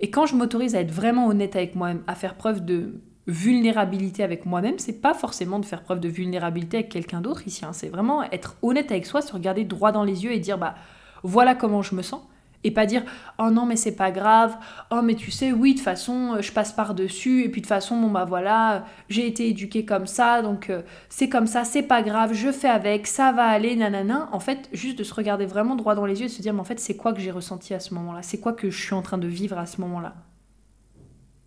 Et 0.00 0.10
quand 0.10 0.26
je 0.26 0.34
m'autorise 0.34 0.74
à 0.74 0.80
être 0.80 0.90
vraiment 0.90 1.28
honnête 1.28 1.54
avec 1.54 1.76
moi-même, 1.76 2.02
à 2.08 2.16
faire 2.16 2.34
preuve 2.34 2.64
de 2.64 3.00
vulnérabilité 3.28 4.24
avec 4.24 4.44
moi-même, 4.44 4.80
c'est 4.80 5.00
pas 5.00 5.14
forcément 5.14 5.60
de 5.60 5.64
faire 5.64 5.84
preuve 5.84 6.00
de 6.00 6.08
vulnérabilité 6.08 6.78
avec 6.78 6.88
quelqu'un 6.88 7.20
d'autre 7.20 7.46
ici. 7.46 7.64
Hein. 7.64 7.72
C'est 7.72 7.88
vraiment 7.88 8.24
être 8.24 8.56
honnête 8.60 8.90
avec 8.90 9.06
soi, 9.06 9.22
se 9.22 9.32
regarder 9.32 9.62
droit 9.62 9.92
dans 9.92 10.02
les 10.02 10.24
yeux 10.24 10.32
et 10.32 10.40
dire 10.40 10.58
bah 10.58 10.74
voilà 11.22 11.54
comment 11.54 11.82
je 11.82 11.94
me 11.94 12.02
sens. 12.02 12.22
Et 12.64 12.70
pas 12.70 12.86
dire 12.86 13.02
oh 13.38 13.50
non 13.50 13.66
mais 13.66 13.76
c'est 13.76 13.96
pas 13.96 14.10
grave, 14.12 14.56
oh 14.90 15.02
mais 15.02 15.14
tu 15.14 15.30
sais 15.30 15.50
oui 15.52 15.72
de 15.72 15.78
toute 15.78 15.84
façon 15.84 16.34
euh, 16.34 16.42
je 16.42 16.52
passe 16.52 16.72
par 16.72 16.94
dessus 16.94 17.42
et 17.42 17.48
puis 17.48 17.60
de 17.60 17.66
toute 17.66 17.74
façon 17.74 18.00
bon 18.00 18.08
bah 18.08 18.24
voilà 18.24 18.84
j'ai 19.08 19.26
été 19.26 19.48
éduquée 19.48 19.84
comme 19.84 20.06
ça 20.06 20.42
donc 20.42 20.70
euh, 20.70 20.82
c'est 21.08 21.28
comme 21.28 21.48
ça 21.48 21.64
c'est 21.64 21.82
pas 21.82 22.02
grave 22.02 22.32
je 22.34 22.52
fais 22.52 22.68
avec 22.68 23.08
ça 23.08 23.32
va 23.32 23.46
aller 23.46 23.74
nanana. 23.74 24.28
En 24.32 24.40
fait 24.40 24.68
juste 24.72 24.98
de 24.98 25.04
se 25.04 25.14
regarder 25.14 25.46
vraiment 25.46 25.74
droit 25.74 25.94
dans 25.94 26.06
les 26.06 26.20
yeux 26.20 26.26
et 26.26 26.28
se 26.28 26.40
dire 26.40 26.54
mais 26.54 26.60
en 26.60 26.64
fait 26.64 26.80
c'est 26.80 26.96
quoi 26.96 27.12
que 27.12 27.20
j'ai 27.20 27.30
ressenti 27.30 27.74
à 27.74 27.80
ce 27.80 27.94
moment-là? 27.94 28.22
C'est 28.22 28.38
quoi 28.38 28.52
que 28.52 28.70
je 28.70 28.80
suis 28.80 28.94
en 28.94 29.02
train 29.02 29.18
de 29.18 29.26
vivre 29.26 29.58
à 29.58 29.66
ce 29.66 29.80
moment-là? 29.80 30.14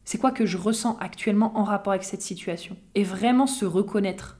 C'est 0.03 0.19
quoi 0.19 0.31
que 0.31 0.45
je 0.45 0.57
ressens 0.57 0.97
actuellement 0.99 1.57
en 1.57 1.63
rapport 1.63 1.93
avec 1.93 2.03
cette 2.03 2.21
situation? 2.21 2.77
Et 2.93 3.03
vraiment 3.03 3.47
se 3.47 3.65
reconnaître. 3.65 4.37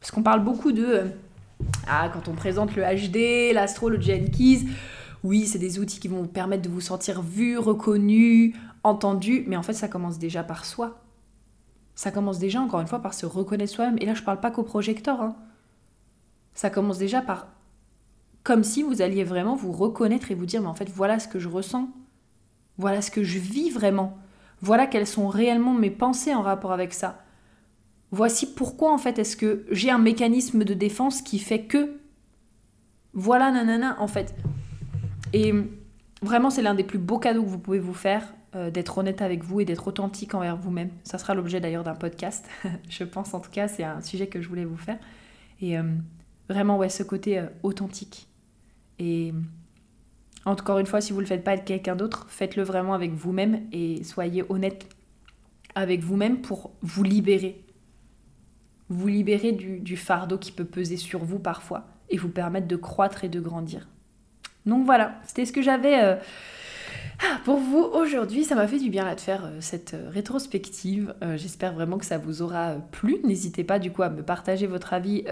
Parce 0.00 0.10
qu'on 0.10 0.22
parle 0.22 0.42
beaucoup 0.42 0.72
de 0.72 0.84
euh, 0.84 1.04
ah 1.86 2.10
quand 2.12 2.28
on 2.28 2.34
présente 2.34 2.74
le 2.74 2.82
HD 2.82 3.52
l'astro 3.54 3.88
le 3.90 4.00
Jenkins 4.00 4.66
oui, 5.22 5.46
c'est 5.46 5.58
des 5.58 5.78
outils 5.78 6.00
qui 6.00 6.08
vont 6.08 6.22
vous 6.22 6.28
permettre 6.28 6.62
de 6.62 6.68
vous 6.68 6.80
sentir 6.80 7.22
vu, 7.22 7.58
reconnu, 7.58 8.54
entendu, 8.84 9.44
mais 9.46 9.56
en 9.56 9.62
fait, 9.62 9.74
ça 9.74 9.88
commence 9.88 10.18
déjà 10.18 10.42
par 10.42 10.64
soi. 10.64 11.02
Ça 11.94 12.10
commence 12.10 12.38
déjà, 12.38 12.60
encore 12.60 12.80
une 12.80 12.86
fois, 12.86 13.00
par 13.00 13.12
se 13.12 13.26
reconnaître 13.26 13.72
soi-même. 13.72 13.98
Et 14.00 14.06
là, 14.06 14.14
je 14.14 14.20
ne 14.20 14.24
parle 14.24 14.40
pas 14.40 14.50
qu'au 14.50 14.62
projecteur. 14.62 15.20
Hein. 15.20 15.36
Ça 16.54 16.70
commence 16.70 16.98
déjà 16.98 17.20
par 17.20 17.48
comme 18.42 18.64
si 18.64 18.82
vous 18.82 19.02
alliez 19.02 19.24
vraiment 19.24 19.54
vous 19.54 19.72
reconnaître 19.72 20.30
et 20.30 20.34
vous 20.34 20.46
dire, 20.46 20.62
mais 20.62 20.68
en 20.68 20.74
fait, 20.74 20.88
voilà 20.88 21.18
ce 21.18 21.28
que 21.28 21.38
je 21.38 21.48
ressens. 21.48 21.90
Voilà 22.78 23.02
ce 23.02 23.10
que 23.10 23.22
je 23.22 23.38
vis 23.38 23.68
vraiment. 23.68 24.16
Voilà 24.62 24.86
quelles 24.86 25.06
sont 25.06 25.28
réellement 25.28 25.74
mes 25.74 25.90
pensées 25.90 26.34
en 26.34 26.40
rapport 26.40 26.72
avec 26.72 26.94
ça. 26.94 27.22
Voici 28.12 28.54
pourquoi, 28.54 28.92
en 28.92 28.98
fait, 28.98 29.18
est-ce 29.18 29.36
que 29.36 29.66
j'ai 29.70 29.90
un 29.90 29.98
mécanisme 29.98 30.64
de 30.64 30.74
défense 30.74 31.20
qui 31.22 31.38
fait 31.38 31.62
que. 31.64 31.96
Voilà, 33.12 33.50
nanana, 33.50 33.96
en 34.00 34.08
fait. 34.08 34.34
Et 35.32 35.52
vraiment, 36.22 36.50
c'est 36.50 36.62
l'un 36.62 36.74
des 36.74 36.84
plus 36.84 36.98
beaux 36.98 37.18
cadeaux 37.18 37.42
que 37.42 37.48
vous 37.48 37.58
pouvez 37.58 37.78
vous 37.78 37.94
faire, 37.94 38.34
euh, 38.56 38.70
d'être 38.70 38.98
honnête 38.98 39.22
avec 39.22 39.44
vous 39.44 39.60
et 39.60 39.64
d'être 39.64 39.86
authentique 39.86 40.34
envers 40.34 40.56
vous-même. 40.56 40.90
Ça 41.04 41.18
sera 41.18 41.34
l'objet 41.34 41.60
d'ailleurs 41.60 41.84
d'un 41.84 41.94
podcast, 41.94 42.48
je 42.88 43.04
pense 43.04 43.32
en 43.34 43.40
tout 43.40 43.50
cas, 43.50 43.68
c'est 43.68 43.84
un 43.84 44.00
sujet 44.00 44.26
que 44.26 44.40
je 44.40 44.48
voulais 44.48 44.64
vous 44.64 44.76
faire. 44.76 44.98
Et 45.60 45.78
euh, 45.78 45.82
vraiment, 46.48 46.76
ouais, 46.76 46.88
ce 46.88 47.02
côté 47.02 47.38
euh, 47.38 47.46
authentique. 47.62 48.28
Et 48.98 49.32
encore 50.44 50.78
une 50.78 50.86
fois, 50.86 51.00
si 51.00 51.12
vous 51.12 51.18
ne 51.18 51.22
le 51.22 51.28
faites 51.28 51.44
pas 51.44 51.52
avec 51.52 51.64
quelqu'un 51.64 51.96
d'autre, 51.96 52.26
faites-le 52.28 52.62
vraiment 52.62 52.92
avec 52.92 53.12
vous-même 53.12 53.62
et 53.72 54.02
soyez 54.04 54.44
honnête 54.48 54.88
avec 55.74 56.00
vous-même 56.00 56.40
pour 56.42 56.72
vous 56.82 57.02
libérer. 57.02 57.64
Vous 58.88 59.06
libérer 59.06 59.52
du, 59.52 59.78
du 59.78 59.96
fardeau 59.96 60.38
qui 60.38 60.50
peut 60.50 60.64
peser 60.64 60.96
sur 60.96 61.24
vous 61.24 61.38
parfois 61.38 61.86
et 62.08 62.16
vous 62.16 62.28
permettre 62.28 62.66
de 62.66 62.76
croître 62.76 63.22
et 63.22 63.28
de 63.28 63.40
grandir. 63.40 63.86
Donc 64.70 64.86
voilà, 64.86 65.16
c'était 65.26 65.44
ce 65.44 65.52
que 65.52 65.62
j'avais 65.62 66.00
euh, 66.00 66.14
ah, 67.18 67.40
pour 67.44 67.58
vous 67.58 67.82
aujourd'hui. 67.92 68.44
Ça 68.44 68.54
m'a 68.54 68.68
fait 68.68 68.78
du 68.78 68.88
bien 68.88 69.12
de 69.12 69.20
faire 69.20 69.44
euh, 69.44 69.56
cette 69.58 69.94
euh, 69.94 70.08
rétrospective. 70.10 71.12
J'espère 71.34 71.74
vraiment 71.74 71.98
que 71.98 72.04
ça 72.04 72.18
vous 72.18 72.40
aura 72.40 72.76
plu. 72.92 73.18
N'hésitez 73.24 73.64
pas 73.64 73.80
du 73.80 73.90
coup 73.90 74.02
à 74.02 74.10
me 74.10 74.22
partager 74.22 74.68
votre 74.68 74.94
avis 74.94 75.24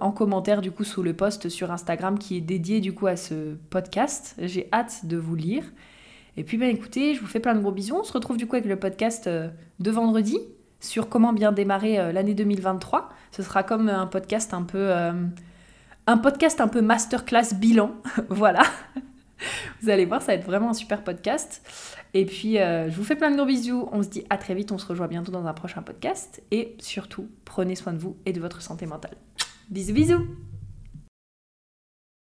en 0.00 0.12
commentaire 0.12 0.60
du 0.60 0.70
coup 0.70 0.84
sous 0.84 1.02
le 1.02 1.12
post 1.12 1.48
sur 1.48 1.72
Instagram 1.72 2.18
qui 2.18 2.36
est 2.36 2.40
dédié 2.40 2.80
du 2.80 2.94
coup 2.94 3.08
à 3.08 3.16
ce 3.16 3.56
podcast. 3.68 4.36
J'ai 4.38 4.68
hâte 4.72 5.04
de 5.04 5.16
vous 5.16 5.34
lire. 5.34 5.64
Et 6.36 6.44
puis 6.44 6.56
ben 6.56 6.70
écoutez, 6.70 7.14
je 7.14 7.20
vous 7.20 7.26
fais 7.26 7.40
plein 7.40 7.54
de 7.54 7.60
gros 7.60 7.72
bisous. 7.72 7.96
On 7.96 8.04
se 8.04 8.12
retrouve 8.12 8.36
du 8.36 8.46
coup 8.46 8.54
avec 8.54 8.68
le 8.68 8.76
podcast 8.76 9.28
de 9.28 9.90
vendredi 9.90 10.38
sur 10.78 11.08
comment 11.08 11.32
bien 11.32 11.50
démarrer 11.50 12.12
l'année 12.12 12.34
2023. 12.34 13.08
Ce 13.32 13.42
sera 13.42 13.64
comme 13.64 13.88
un 13.88 14.06
podcast 14.06 14.54
un 14.54 14.62
peu 14.62 14.92
un 16.08 16.16
podcast 16.16 16.60
un 16.62 16.68
peu 16.68 16.80
masterclass 16.80 17.54
bilan. 17.54 17.92
voilà. 18.30 18.62
Vous 19.82 19.90
allez 19.90 20.06
voir, 20.06 20.22
ça 20.22 20.28
va 20.28 20.34
être 20.34 20.46
vraiment 20.46 20.70
un 20.70 20.74
super 20.74 21.04
podcast. 21.04 21.62
Et 22.14 22.24
puis, 22.24 22.58
euh, 22.58 22.90
je 22.90 22.96
vous 22.96 23.04
fais 23.04 23.14
plein 23.14 23.30
de 23.30 23.36
gros 23.36 23.44
bisous. 23.44 23.88
On 23.92 24.02
se 24.02 24.08
dit 24.08 24.24
à 24.30 24.38
très 24.38 24.54
vite. 24.54 24.72
On 24.72 24.78
se 24.78 24.86
rejoint 24.86 25.06
bientôt 25.06 25.30
dans 25.30 25.46
un 25.46 25.52
prochain 25.52 25.82
podcast. 25.82 26.42
Et 26.50 26.76
surtout, 26.78 27.28
prenez 27.44 27.76
soin 27.76 27.92
de 27.92 27.98
vous 27.98 28.16
et 28.24 28.32
de 28.32 28.40
votre 28.40 28.62
santé 28.62 28.86
mentale. 28.86 29.16
Bisous, 29.68 29.92
bisous 29.92 30.47